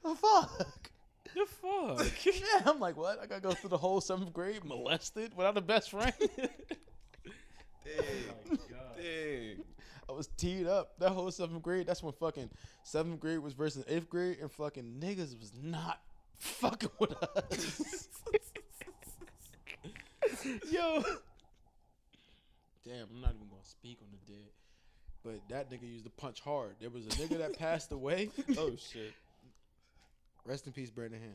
The 0.04 0.16
fuck. 0.16 0.92
The 1.34 1.46
fuck? 1.46 2.26
yeah, 2.26 2.62
I'm 2.66 2.80
like, 2.80 2.98
what? 2.98 3.20
I 3.22 3.26
gotta 3.26 3.42
go 3.42 3.52
through 3.52 3.70
the 3.70 3.78
whole 3.78 4.02
seventh 4.02 4.34
grade 4.34 4.66
molested 4.66 5.36
without 5.36 5.58
a 5.58 5.62
best 5.62 5.92
friend. 5.92 6.14
Dang. 6.20 8.04
Oh 8.52 8.58
Dang. 8.98 9.64
I 10.12 10.18
was 10.18 10.28
teed 10.38 10.68
up 10.68 11.00
that 11.00 11.12
whole 11.12 11.32
seventh 11.32 11.62
grade. 11.62 11.88
That's 11.88 12.04
when 12.04 12.12
fucking 12.14 12.50
seventh 12.84 13.20
grade 13.20 13.40
was 13.40 13.54
versus 13.54 13.86
eighth 13.88 14.10
grade, 14.10 14.38
and 14.42 14.52
fucking 14.52 15.00
niggas 15.00 15.40
was 15.40 15.54
not 15.62 16.02
fucking 16.38 16.90
with 17.00 17.14
us. 17.14 18.08
Yo, 20.70 21.04
damn, 22.86 23.08
I'm 23.14 23.22
not 23.22 23.34
even 23.36 23.48
gonna 23.50 23.64
speak 23.64 24.00
on 24.02 24.08
the 24.12 24.34
dead, 24.34 24.50
but 25.24 25.40
that 25.50 25.72
nigga 25.72 25.90
used 25.90 26.06
to 26.06 26.12
punch 26.12 26.42
hard. 26.42 26.76
There 26.80 26.90
was 26.90 27.06
a 27.06 27.10
nigga 27.10 27.38
that 27.38 27.58
passed 27.58 27.92
away. 27.92 28.30
oh 28.58 28.76
shit. 28.76 29.14
Rest 30.46 30.66
in 30.66 30.74
peace, 30.74 30.90
Brandon 30.90 31.22
Ham. 31.22 31.34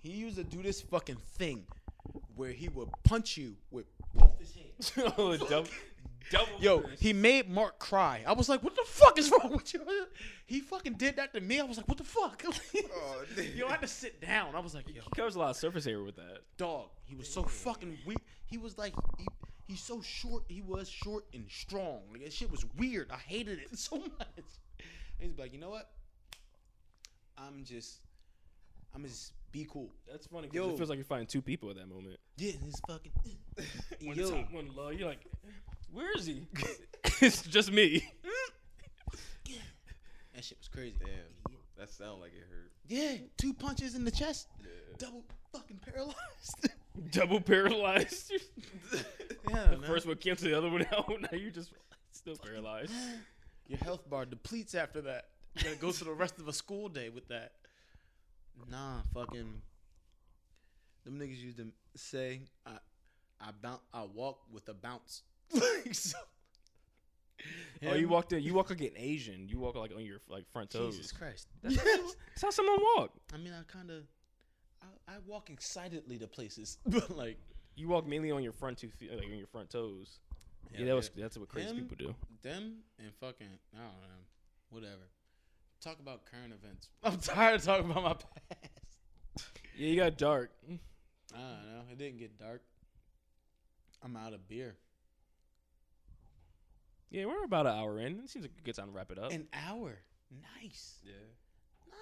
He 0.00 0.12
used 0.12 0.36
to 0.36 0.44
do 0.44 0.62
this 0.62 0.80
fucking 0.80 1.16
thing 1.38 1.64
where 2.36 2.50
he 2.50 2.68
would 2.68 2.88
punch 3.04 3.36
you 3.36 3.56
with 3.70 3.86
both 4.14 4.38
his 4.38 4.54
hands. 4.54 4.92
oh, 5.16 5.36
double, 5.36 5.68
double. 6.30 6.52
Yo, 6.60 6.80
fist. 6.80 7.02
he 7.02 7.12
made 7.12 7.48
Mark 7.50 7.78
cry. 7.78 8.22
I 8.26 8.32
was 8.32 8.48
like, 8.48 8.62
what 8.62 8.74
the 8.76 8.84
fuck 8.86 9.18
is 9.18 9.30
wrong 9.30 9.52
with 9.52 9.72
you? 9.74 9.80
He 10.46 10.60
fucking 10.60 10.94
did 10.94 11.16
that 11.16 11.32
to 11.32 11.40
me. 11.40 11.60
I 11.60 11.64
was 11.64 11.78
like, 11.78 11.88
what 11.88 11.96
the 11.96 12.04
fuck? 12.04 12.42
Oh, 12.94 13.24
yo, 13.56 13.66
I 13.68 13.70
had 13.70 13.80
to 13.80 13.86
sit 13.88 14.20
down. 14.20 14.54
I 14.54 14.60
was 14.60 14.74
like, 14.74 14.86
yo, 14.88 15.00
He 15.02 15.10
covers 15.16 15.34
a 15.34 15.38
lot 15.38 15.48
of 15.50 15.56
surface 15.56 15.86
area 15.86 16.04
with 16.04 16.16
that. 16.16 16.40
dog. 16.58 16.88
He 17.04 17.14
was 17.14 17.26
so 17.32 17.42
fucking 17.42 17.96
weak. 18.04 18.18
He 18.44 18.58
was 18.58 18.76
like, 18.76 18.92
he, 19.18 19.26
he's 19.66 19.80
so 19.82 20.02
short. 20.02 20.42
He 20.48 20.60
was 20.60 20.90
short 20.90 21.24
and 21.32 21.46
strong. 21.48 22.00
Like, 22.12 22.24
that 22.24 22.32
shit 22.34 22.50
was 22.50 22.66
weird. 22.76 23.10
I 23.10 23.16
hated 23.16 23.60
it 23.60 23.78
so 23.78 23.96
much. 23.96 24.28
And 25.20 25.30
he's 25.30 25.38
like, 25.38 25.54
you 25.54 25.58
know 25.58 25.70
what? 25.70 25.88
I'm 27.38 27.64
just, 27.64 28.00
I'm 28.94 29.04
just 29.04 29.32
be 29.52 29.66
cool. 29.70 29.90
That's 30.10 30.26
funny 30.26 30.48
because 30.50 30.68
it 30.72 30.76
feels 30.76 30.88
like 30.90 30.98
you're 30.98 31.04
fighting 31.04 31.26
two 31.26 31.42
people 31.42 31.70
at 31.70 31.76
that 31.76 31.88
moment. 31.88 32.18
Yeah, 32.36 32.52
this 32.64 32.80
fucking. 32.86 33.12
When 34.02 34.16
yo, 34.16 34.22
it's 34.22 34.30
hot, 34.30 34.52
when 34.52 34.74
low, 34.74 34.90
you're 34.90 35.08
like, 35.08 35.24
where 35.92 36.12
is 36.16 36.26
he? 36.26 36.46
it's 37.20 37.42
just 37.42 37.72
me. 37.72 38.08
that 40.34 40.44
shit 40.44 40.58
was 40.58 40.68
crazy. 40.68 40.96
Damn. 41.00 41.56
That 41.78 41.90
sound 41.90 42.20
like 42.20 42.32
it 42.32 42.44
hurt. 42.48 42.70
Yeah, 42.86 43.14
two 43.36 43.54
punches 43.54 43.94
in 43.94 44.04
the 44.04 44.10
chest, 44.10 44.48
Yeah. 44.60 44.68
double 44.98 45.24
fucking 45.52 45.80
paralyzed. 45.84 46.68
Double 47.10 47.40
paralyzed. 47.40 48.32
yeah, 49.50 49.66
the 49.68 49.86
first 49.86 50.06
one 50.06 50.16
canceled 50.16 50.50
the 50.50 50.58
other 50.58 50.68
one 50.68 50.86
out. 50.92 51.10
Now 51.22 51.28
you're 51.32 51.50
just 51.50 51.72
still 52.12 52.36
paralyzed. 52.36 52.92
Your 53.66 53.78
health 53.78 54.08
bar 54.10 54.26
depletes 54.26 54.74
after 54.74 55.00
that. 55.02 55.28
You 55.56 55.64
gotta 55.64 55.76
go 55.76 55.90
through 55.90 56.08
the 56.12 56.18
rest 56.18 56.38
of 56.38 56.48
a 56.48 56.52
school 56.52 56.90
day 56.90 57.08
with 57.08 57.28
that. 57.28 57.52
Nah, 58.70 59.00
fucking. 59.14 59.62
Them 61.04 61.18
niggas 61.18 61.42
used 61.42 61.56
to 61.56 61.66
say, 61.96 62.42
"I, 62.66 62.72
I 63.40 63.50
bounce, 63.62 63.80
I 63.94 64.02
walk 64.04 64.40
with 64.52 64.68
a 64.68 64.74
bounce." 64.74 65.22
like 65.84 65.94
so. 65.94 66.18
Oh, 67.84 67.94
you 67.94 68.06
walked 68.08 68.32
in. 68.32 68.42
You 68.42 68.54
walk 68.54 68.70
like 68.70 68.80
an 68.80 68.90
Asian. 68.96 69.48
You 69.48 69.58
walk 69.58 69.74
like 69.74 69.90
on 69.94 70.04
your 70.04 70.18
like 70.28 70.48
front 70.52 70.70
toes. 70.70 70.96
Jesus 70.96 71.10
Christ. 71.12 71.48
That's, 71.62 71.76
that's 71.82 72.42
how 72.42 72.50
someone 72.50 72.78
walk. 72.96 73.10
I 73.34 73.38
mean, 73.38 73.52
I 73.52 73.62
kind 73.70 73.90
of, 73.90 74.04
I, 74.80 75.14
I 75.14 75.16
walk 75.26 75.50
excitedly 75.50 76.16
to 76.18 76.28
places, 76.28 76.78
but 76.86 77.16
like 77.16 77.38
You 77.74 77.88
walk 77.88 78.06
mainly 78.06 78.30
on 78.30 78.42
your 78.44 78.52
front 78.52 78.78
two 78.78 78.88
feet, 78.90 79.10
like 79.12 79.24
on 79.26 79.36
your 79.36 79.48
front 79.48 79.70
toes. 79.70 80.20
Yeah, 80.70 80.78
Hell 80.78 80.86
that 80.86 80.94
was 80.94 81.10
that's 81.16 81.36
what 81.36 81.48
crazy 81.48 81.70
Him? 81.70 81.76
people 81.88 81.96
do. 81.98 82.14
them 82.42 82.76
and 82.98 83.12
fucking 83.20 83.48
I 83.74 83.78
don't 83.78 83.86
know, 84.00 84.22
whatever. 84.70 85.08
Talk 85.80 85.98
about 85.98 86.20
current 86.24 86.52
events. 86.52 86.88
I'm 87.02 87.18
tired 87.18 87.56
of 87.56 87.64
talking 87.64 87.90
about 87.90 88.04
my 88.04 88.12
past. 88.14 89.48
Yeah, 89.76 89.88
you 89.88 89.96
got 89.96 90.16
dark. 90.16 90.52
I 90.64 91.38
don't 91.38 91.38
know. 91.38 91.82
It 91.90 91.98
didn't 91.98 92.18
get 92.18 92.38
dark. 92.38 92.62
I'm 94.04 94.16
out 94.16 94.32
of 94.34 94.46
beer. 94.48 94.76
Yeah, 97.12 97.26
we're 97.26 97.44
about 97.44 97.66
an 97.66 97.74
hour 97.78 97.98
in. 98.00 98.20
It 98.20 98.30
seems 98.30 98.44
like 98.46 98.52
a 98.58 98.64
good 98.64 98.74
time 98.74 98.86
to 98.86 98.92
wrap 98.92 99.10
it 99.12 99.18
up. 99.18 99.32
An 99.32 99.46
hour. 99.52 99.98
Nice. 100.62 100.94
Yeah. 101.04 101.12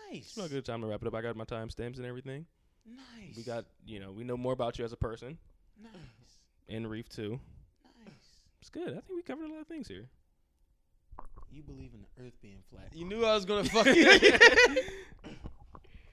Nice. 0.08 0.26
It's 0.28 0.36
not 0.36 0.46
a 0.46 0.50
good 0.50 0.64
time 0.64 0.80
to 0.82 0.86
wrap 0.86 1.02
it 1.02 1.08
up. 1.08 1.14
I 1.16 1.20
got 1.20 1.34
my 1.34 1.44
timestamps 1.44 1.96
and 1.96 2.06
everything. 2.06 2.46
Nice. 2.86 3.36
We 3.36 3.42
got, 3.42 3.64
you 3.84 3.98
know, 3.98 4.12
we 4.12 4.22
know 4.22 4.36
more 4.36 4.52
about 4.52 4.78
you 4.78 4.84
as 4.84 4.92
a 4.92 4.96
person. 4.96 5.36
nice. 5.82 5.92
And 6.68 6.88
Reef 6.88 7.08
too. 7.08 7.40
Nice. 8.04 8.12
It's 8.60 8.70
good. 8.70 8.90
I 8.90 9.00
think 9.00 9.16
we 9.16 9.22
covered 9.22 9.46
a 9.50 9.52
lot 9.52 9.62
of 9.62 9.66
things 9.66 9.88
here. 9.88 10.06
You 11.50 11.62
believe 11.64 11.90
in 11.92 12.02
the 12.02 12.24
earth 12.24 12.34
being 12.40 12.62
flat. 12.70 12.90
You 12.94 13.04
knew 13.04 13.24
I 13.24 13.34
was 13.34 13.44
gonna 13.44 13.64
fuck 13.68 13.86
you. 13.86 14.06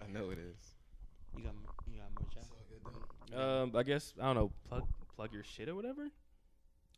I 0.02 0.08
know 0.12 0.32
it 0.32 0.40
is. 0.40 0.58
you 1.38 1.44
got 1.44 1.54
you 1.86 2.00
got 2.00 2.10
more 2.20 2.28
chat? 2.34 3.40
Um, 3.40 3.72
I 3.76 3.84
guess 3.84 4.14
I 4.20 4.26
don't 4.26 4.36
know. 4.36 4.52
Plug 4.68 4.88
plug 5.16 5.34
your 5.34 5.44
shit 5.44 5.70
or 5.70 5.76
whatever. 5.76 6.10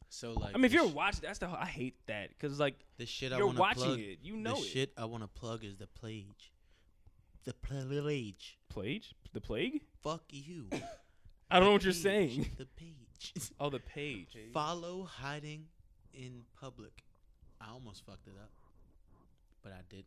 So 0.09 0.33
like 0.33 0.55
I 0.55 0.57
mean, 0.57 0.65
if 0.65 0.73
you're 0.73 0.89
sh- 0.89 0.93
watching, 0.93 1.21
that's 1.23 1.39
the 1.39 1.47
I 1.49 1.65
hate 1.65 1.95
that 2.07 2.29
because 2.29 2.59
like 2.59 2.75
the 2.97 3.05
shit 3.05 3.31
I 3.31 3.37
you're 3.37 3.45
want 3.45 3.57
to 3.57 3.61
watching 3.61 3.83
plug, 3.83 3.99
it, 3.99 4.19
you 4.23 4.35
know 4.37 4.55
the 4.55 4.61
it. 4.61 4.65
shit 4.65 4.93
I 4.97 5.05
want 5.05 5.23
to 5.23 5.27
plug 5.27 5.63
is 5.63 5.77
the 5.77 5.87
plague. 5.87 6.25
The 7.45 7.53
plague. 7.53 8.35
Plague, 8.69 9.03
the 9.33 9.41
plague. 9.41 9.81
Fuck 10.03 10.23
you. 10.29 10.65
I 11.51 11.57
don't 11.59 11.67
know 11.67 11.73
what 11.73 11.83
you're 11.83 11.93
Page. 11.93 12.01
saying. 12.03 12.49
The 12.57 12.65
page. 12.65 12.95
Oh, 13.59 13.69
the 13.69 13.79
page. 13.79 14.35
Follow 14.53 15.03
hiding 15.03 15.65
in 16.13 16.43
public. 16.59 17.03
I 17.59 17.69
almost 17.71 18.05
fucked 18.05 18.27
it 18.27 18.33
up, 18.41 18.49
but 19.61 19.73
I 19.73 19.81
didn't. 19.89 20.05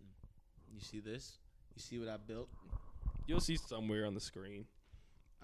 You 0.73 0.81
see 0.81 1.01
this? 1.01 1.39
You 1.75 1.83
see 1.83 1.99
what 1.99 2.09
I 2.09 2.17
built? 2.17 2.49
You'll 3.27 3.41
see 3.41 3.57
somewhere 3.57 4.07
on 4.07 4.15
the 4.15 4.21
screen. 4.21 4.65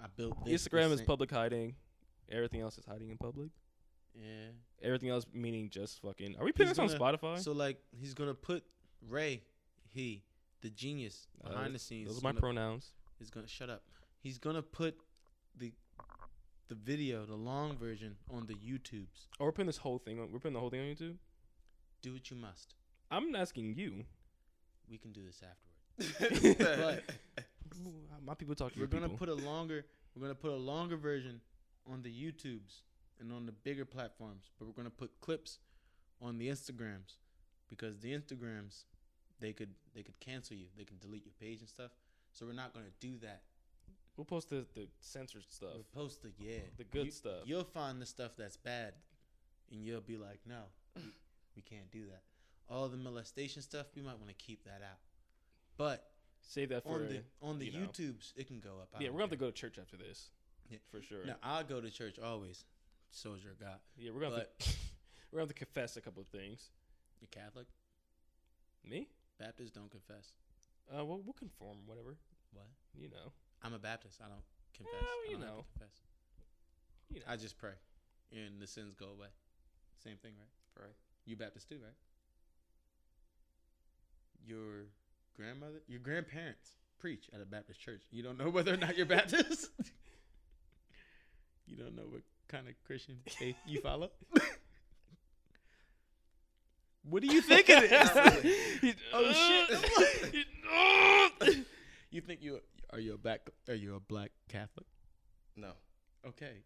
I 0.01 0.07
built 0.15 0.43
this. 0.45 0.67
Instagram 0.67 0.91
is 0.91 1.01
public 1.01 1.29
hiding. 1.31 1.75
Everything 2.31 2.61
else 2.61 2.77
is 2.77 2.85
hiding 2.85 3.09
in 3.11 3.17
public. 3.17 3.49
Yeah. 4.19 4.49
Everything 4.81 5.09
else 5.09 5.25
meaning 5.33 5.69
just 5.69 6.01
fucking. 6.01 6.35
Are 6.37 6.45
we 6.45 6.51
putting 6.51 6.67
He's 6.67 6.77
this 6.77 6.91
on 6.91 6.97
gonna- 6.99 7.17
Spotify? 7.17 7.39
So 7.39 7.51
like 7.51 7.81
he's 7.91 8.13
gonna 8.13 8.33
put 8.33 8.63
Ray, 9.07 9.43
he, 9.87 10.23
the 10.61 10.69
genius 10.69 11.27
Uh, 11.43 11.49
behind 11.49 11.73
the 11.75 11.79
scenes. 11.79 12.07
Those 12.09 12.19
are 12.19 12.23
my 12.23 12.31
gonna- 12.31 12.39
pronouns. 12.41 12.91
He's 13.17 13.29
gonna 13.29 13.47
shut 13.47 13.69
up. 13.69 13.83
He's 14.19 14.37
gonna 14.37 14.61
put 14.61 14.97
the 15.55 15.71
the 16.67 16.75
video, 16.75 17.25
the 17.25 17.35
long 17.35 17.75
version, 17.77 18.15
on 18.29 18.45
the 18.45 18.53
YouTubes. 18.53 19.27
Oh, 19.39 19.45
we're 19.45 19.51
putting 19.51 19.65
this 19.67 19.77
whole 19.77 19.97
thing 19.97 20.19
on. 20.19 20.31
We're 20.31 20.39
putting 20.39 20.53
the 20.53 20.59
whole 20.59 20.69
thing 20.69 20.81
on 20.81 20.95
YouTube. 20.95 21.17
Do 22.01 22.13
what 22.13 22.29
you 22.29 22.37
must. 22.37 22.75
I'm 23.09 23.33
asking 23.35 23.73
you. 23.73 24.05
We 24.89 24.97
can 24.99 25.11
do 25.11 25.21
this 25.25 25.41
afterward. 25.41 26.53
but 26.57 28.23
My 28.23 28.33
people 28.35 28.55
talk 28.55 28.71
to 28.73 28.77
We're 28.79 28.81
your 28.83 28.87
gonna 28.87 29.09
people. 29.09 29.17
put 29.17 29.29
a 29.29 29.33
longer. 29.45 29.85
We're 30.15 30.21
gonna 30.21 30.35
put 30.35 30.51
a 30.51 30.55
longer 30.55 30.95
version 30.97 31.41
on 31.91 32.01
the 32.03 32.09
YouTubes 32.11 32.81
and 33.19 33.31
on 33.31 33.45
the 33.45 33.51
bigger 33.51 33.85
platforms. 33.85 34.51
But 34.57 34.67
we're 34.67 34.73
gonna 34.73 34.89
put 34.89 35.19
clips 35.21 35.59
on 36.21 36.37
the 36.37 36.47
Instagrams 36.47 37.15
because 37.69 37.99
the 37.99 38.13
Instagrams 38.13 38.83
they 39.39 39.53
could 39.53 39.73
they 39.93 40.03
could 40.03 40.19
cancel 40.19 40.55
you. 40.57 40.65
They 40.77 40.83
can 40.83 40.97
delete 40.99 41.25
your 41.25 41.33
page 41.39 41.59
and 41.59 41.69
stuff. 41.69 41.91
So 42.31 42.45
we're 42.45 42.53
not 42.53 42.73
gonna 42.73 42.85
do 42.99 43.17
that. 43.21 43.41
We'll 44.17 44.25
post 44.25 44.49
the 44.49 44.65
the 44.75 44.87
censored 44.99 45.45
stuff. 45.49 45.71
We'll 45.73 45.83
post 46.05 46.21
the 46.21 46.31
yeah 46.37 46.59
The 46.77 46.83
good 46.83 47.05
You- 47.05 47.11
stuff. 47.11 47.41
You'll 47.45 47.63
find 47.63 48.01
the 48.01 48.05
stuff 48.05 48.31
that's 48.37 48.57
bad, 48.57 48.93
and 49.71 49.83
you'll 49.83 50.01
be 50.01 50.17
like, 50.17 50.39
no, 50.45 50.63
we, 50.95 51.01
we 51.55 51.61
can't 51.61 51.89
do 51.91 52.05
that. 52.07 52.23
All 52.69 52.87
the 52.87 52.97
molestation 52.97 53.61
stuff, 53.63 53.87
we 53.95 54.01
might 54.01 54.17
want 54.17 54.27
to 54.29 54.35
keep 54.35 54.63
that 54.65 54.81
out. 54.83 54.99
But 55.77 56.05
Save 56.41 56.69
that 56.69 56.83
for. 56.83 56.95
on 56.95 57.07
the 57.07 57.21
on 57.41 57.59
the 57.59 57.65
you 57.65 57.79
know. 57.79 57.87
YouTubes, 57.87 58.33
it 58.35 58.47
can 58.47 58.59
go 58.59 58.79
up. 58.81 58.89
I 58.95 59.01
yeah, 59.03 59.07
we're 59.09 59.13
gonna 59.13 59.23
have 59.23 59.29
to 59.31 59.35
go 59.37 59.47
to 59.47 59.51
church 59.51 59.77
after 59.79 59.97
this. 59.97 60.29
Yeah. 60.69 60.77
for 60.91 61.01
sure. 61.01 61.25
Now 61.25 61.35
I'll 61.41 61.63
go 61.63 61.81
to 61.81 61.89
church 61.89 62.19
always. 62.19 62.63
Soldier 63.11 63.51
of 63.51 63.59
God. 63.59 63.79
Yeah, 63.97 64.11
we're 64.13 64.21
gonna 64.21 64.35
have 64.35 64.57
to, 64.59 64.69
we're 65.31 65.37
gonna 65.37 65.49
have 65.49 65.55
to 65.55 65.65
confess 65.65 65.97
a 65.97 66.01
couple 66.01 66.21
of 66.21 66.27
things. 66.27 66.69
You 67.21 67.27
Catholic? 67.31 67.67
Me? 68.87 69.07
Baptists 69.39 69.71
don't 69.71 69.91
confess. 69.91 70.33
Uh, 70.89 71.05
we'll, 71.05 71.21
we'll 71.23 71.33
conform 71.33 71.77
whatever. 71.85 72.17
What? 72.53 72.67
You 72.95 73.09
know. 73.09 73.33
I'm 73.63 73.73
a 73.73 73.79
Baptist. 73.79 74.19
I 74.23 74.29
don't 74.29 74.43
confess. 74.75 74.93
well, 74.93 75.11
I 75.27 75.31
don't 75.31 75.41
know. 75.41 75.65
confess. 75.77 75.95
You 77.09 77.19
know. 77.19 77.25
I 77.27 77.35
just 77.35 77.57
pray, 77.57 77.73
and 78.31 78.61
the 78.61 78.67
sins 78.67 78.95
go 78.95 79.07
away. 79.07 79.27
Same 80.03 80.17
thing, 80.17 80.33
right? 80.37 80.83
Right. 80.83 80.95
You 81.25 81.35
Baptist 81.35 81.69
too, 81.69 81.79
right? 81.83 81.93
Your 84.45 84.87
grandmother, 85.35 85.81
your 85.87 85.99
grandparents 85.99 86.77
preach 86.99 87.29
at 87.33 87.41
a 87.41 87.45
Baptist 87.45 87.81
church. 87.81 88.03
You 88.11 88.23
don't 88.23 88.37
know 88.37 88.49
whether 88.49 88.73
or 88.73 88.77
not 88.77 88.97
you're 88.97 89.05
Baptist. 89.17 89.69
you 91.65 91.75
don't 91.75 91.95
know 91.95 92.03
what 92.09 92.21
kind 92.49 92.67
of 92.67 92.73
Christian 92.85 93.17
faith 93.27 93.55
you 93.65 93.79
follow. 93.87 94.09
what 97.03 97.21
do 97.23 97.27
you 97.33 97.41
think 97.41 97.65
it 97.69 97.83
is? 97.91 98.95
oh 99.13 99.31
shit! 101.49 101.65
you 102.11 102.21
think 102.21 102.41
you 102.41 102.59
are 102.91 102.99
you 102.99 103.13
a 103.13 103.17
black 103.17 103.49
are 103.67 103.75
you 103.75 103.95
a 103.95 103.99
black 103.99 104.31
Catholic? 104.49 104.85
no. 105.55 105.71
Okay, 106.27 106.63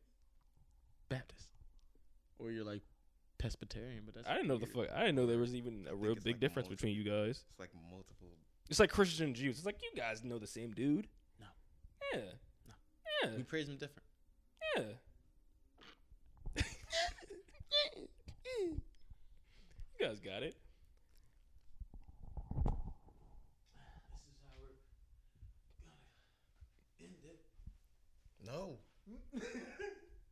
Baptist, 1.10 1.48
or 2.40 2.50
you're 2.50 2.64
like 2.66 2.82
Presbyterian, 3.38 4.02
but 4.04 4.16
that's 4.16 4.28
I 4.28 4.34
didn't 4.34 4.48
know 4.48 4.58
the 4.58 4.68
weird. 4.74 4.90
fuck. 4.90 4.98
I 4.98 5.02
didn't 5.02 5.16
know 5.16 5.28
there 5.28 5.38
was 5.38 5.54
even 5.54 5.86
a 5.88 5.96
real 5.96 6.16
big 6.16 6.26
like 6.26 6.40
difference 6.40 6.70
multiple. 6.70 6.90
between 6.90 6.96
you 6.96 7.04
guys. 7.04 7.44
It's 7.52 7.60
like 7.60 7.70
multiple. 7.92 8.30
It's 8.72 8.80
like 8.80 8.90
Christian 8.90 9.28
and 9.28 9.36
Jews. 9.36 9.58
It's 9.58 9.66
like 9.66 9.78
you 9.84 9.92
guys 9.96 10.24
know 10.24 10.40
the 10.40 10.48
same 10.48 10.72
dude. 10.72 11.08
No. 11.40 11.46
Yeah. 12.14 12.22
Yeah. 13.24 13.30
We 13.38 13.44
praise 13.44 13.68
him 13.70 13.76
different. 13.76 14.08
Yeah. 14.76 14.84
Guys 20.04 20.20
got 20.20 20.44
it. 20.44 20.56
No. 28.46 28.78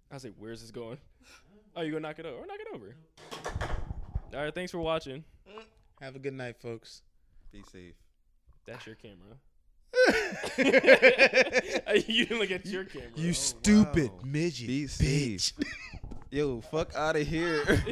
I 0.09 0.13
was 0.13 0.23
like, 0.23 0.33
where's 0.37 0.61
this 0.61 0.71
going? 0.71 0.97
Oh, 1.75 1.81
you 1.81 1.91
gonna 1.91 2.07
knock 2.07 2.19
it 2.19 2.25
over? 2.25 2.37
Or 2.37 2.45
knock 2.45 2.57
it 2.59 2.67
over. 2.75 2.95
All 4.33 4.43
right, 4.43 4.53
thanks 4.53 4.71
for 4.71 4.79
watching. 4.79 5.23
Have 6.01 6.15
a 6.15 6.19
good 6.19 6.33
night, 6.33 6.57
folks. 6.61 7.01
Be 7.51 7.63
safe. 7.71 7.93
That's 8.65 8.85
your 8.85 8.95
camera. 8.95 9.37
you 12.07 12.25
didn't 12.25 12.39
look 12.39 12.51
at 12.51 12.65
your 12.65 12.85
camera. 12.85 13.09
You 13.15 13.29
Oh, 13.29 13.33
stupid 13.33 14.11
wow. 14.11 14.19
midget. 14.25 14.67
Be 14.67 14.83
bitch. 14.85 15.53
Yo, 16.29 16.61
fuck 16.61 16.93
out 16.95 17.15
of 17.15 17.27
here. 17.27 17.63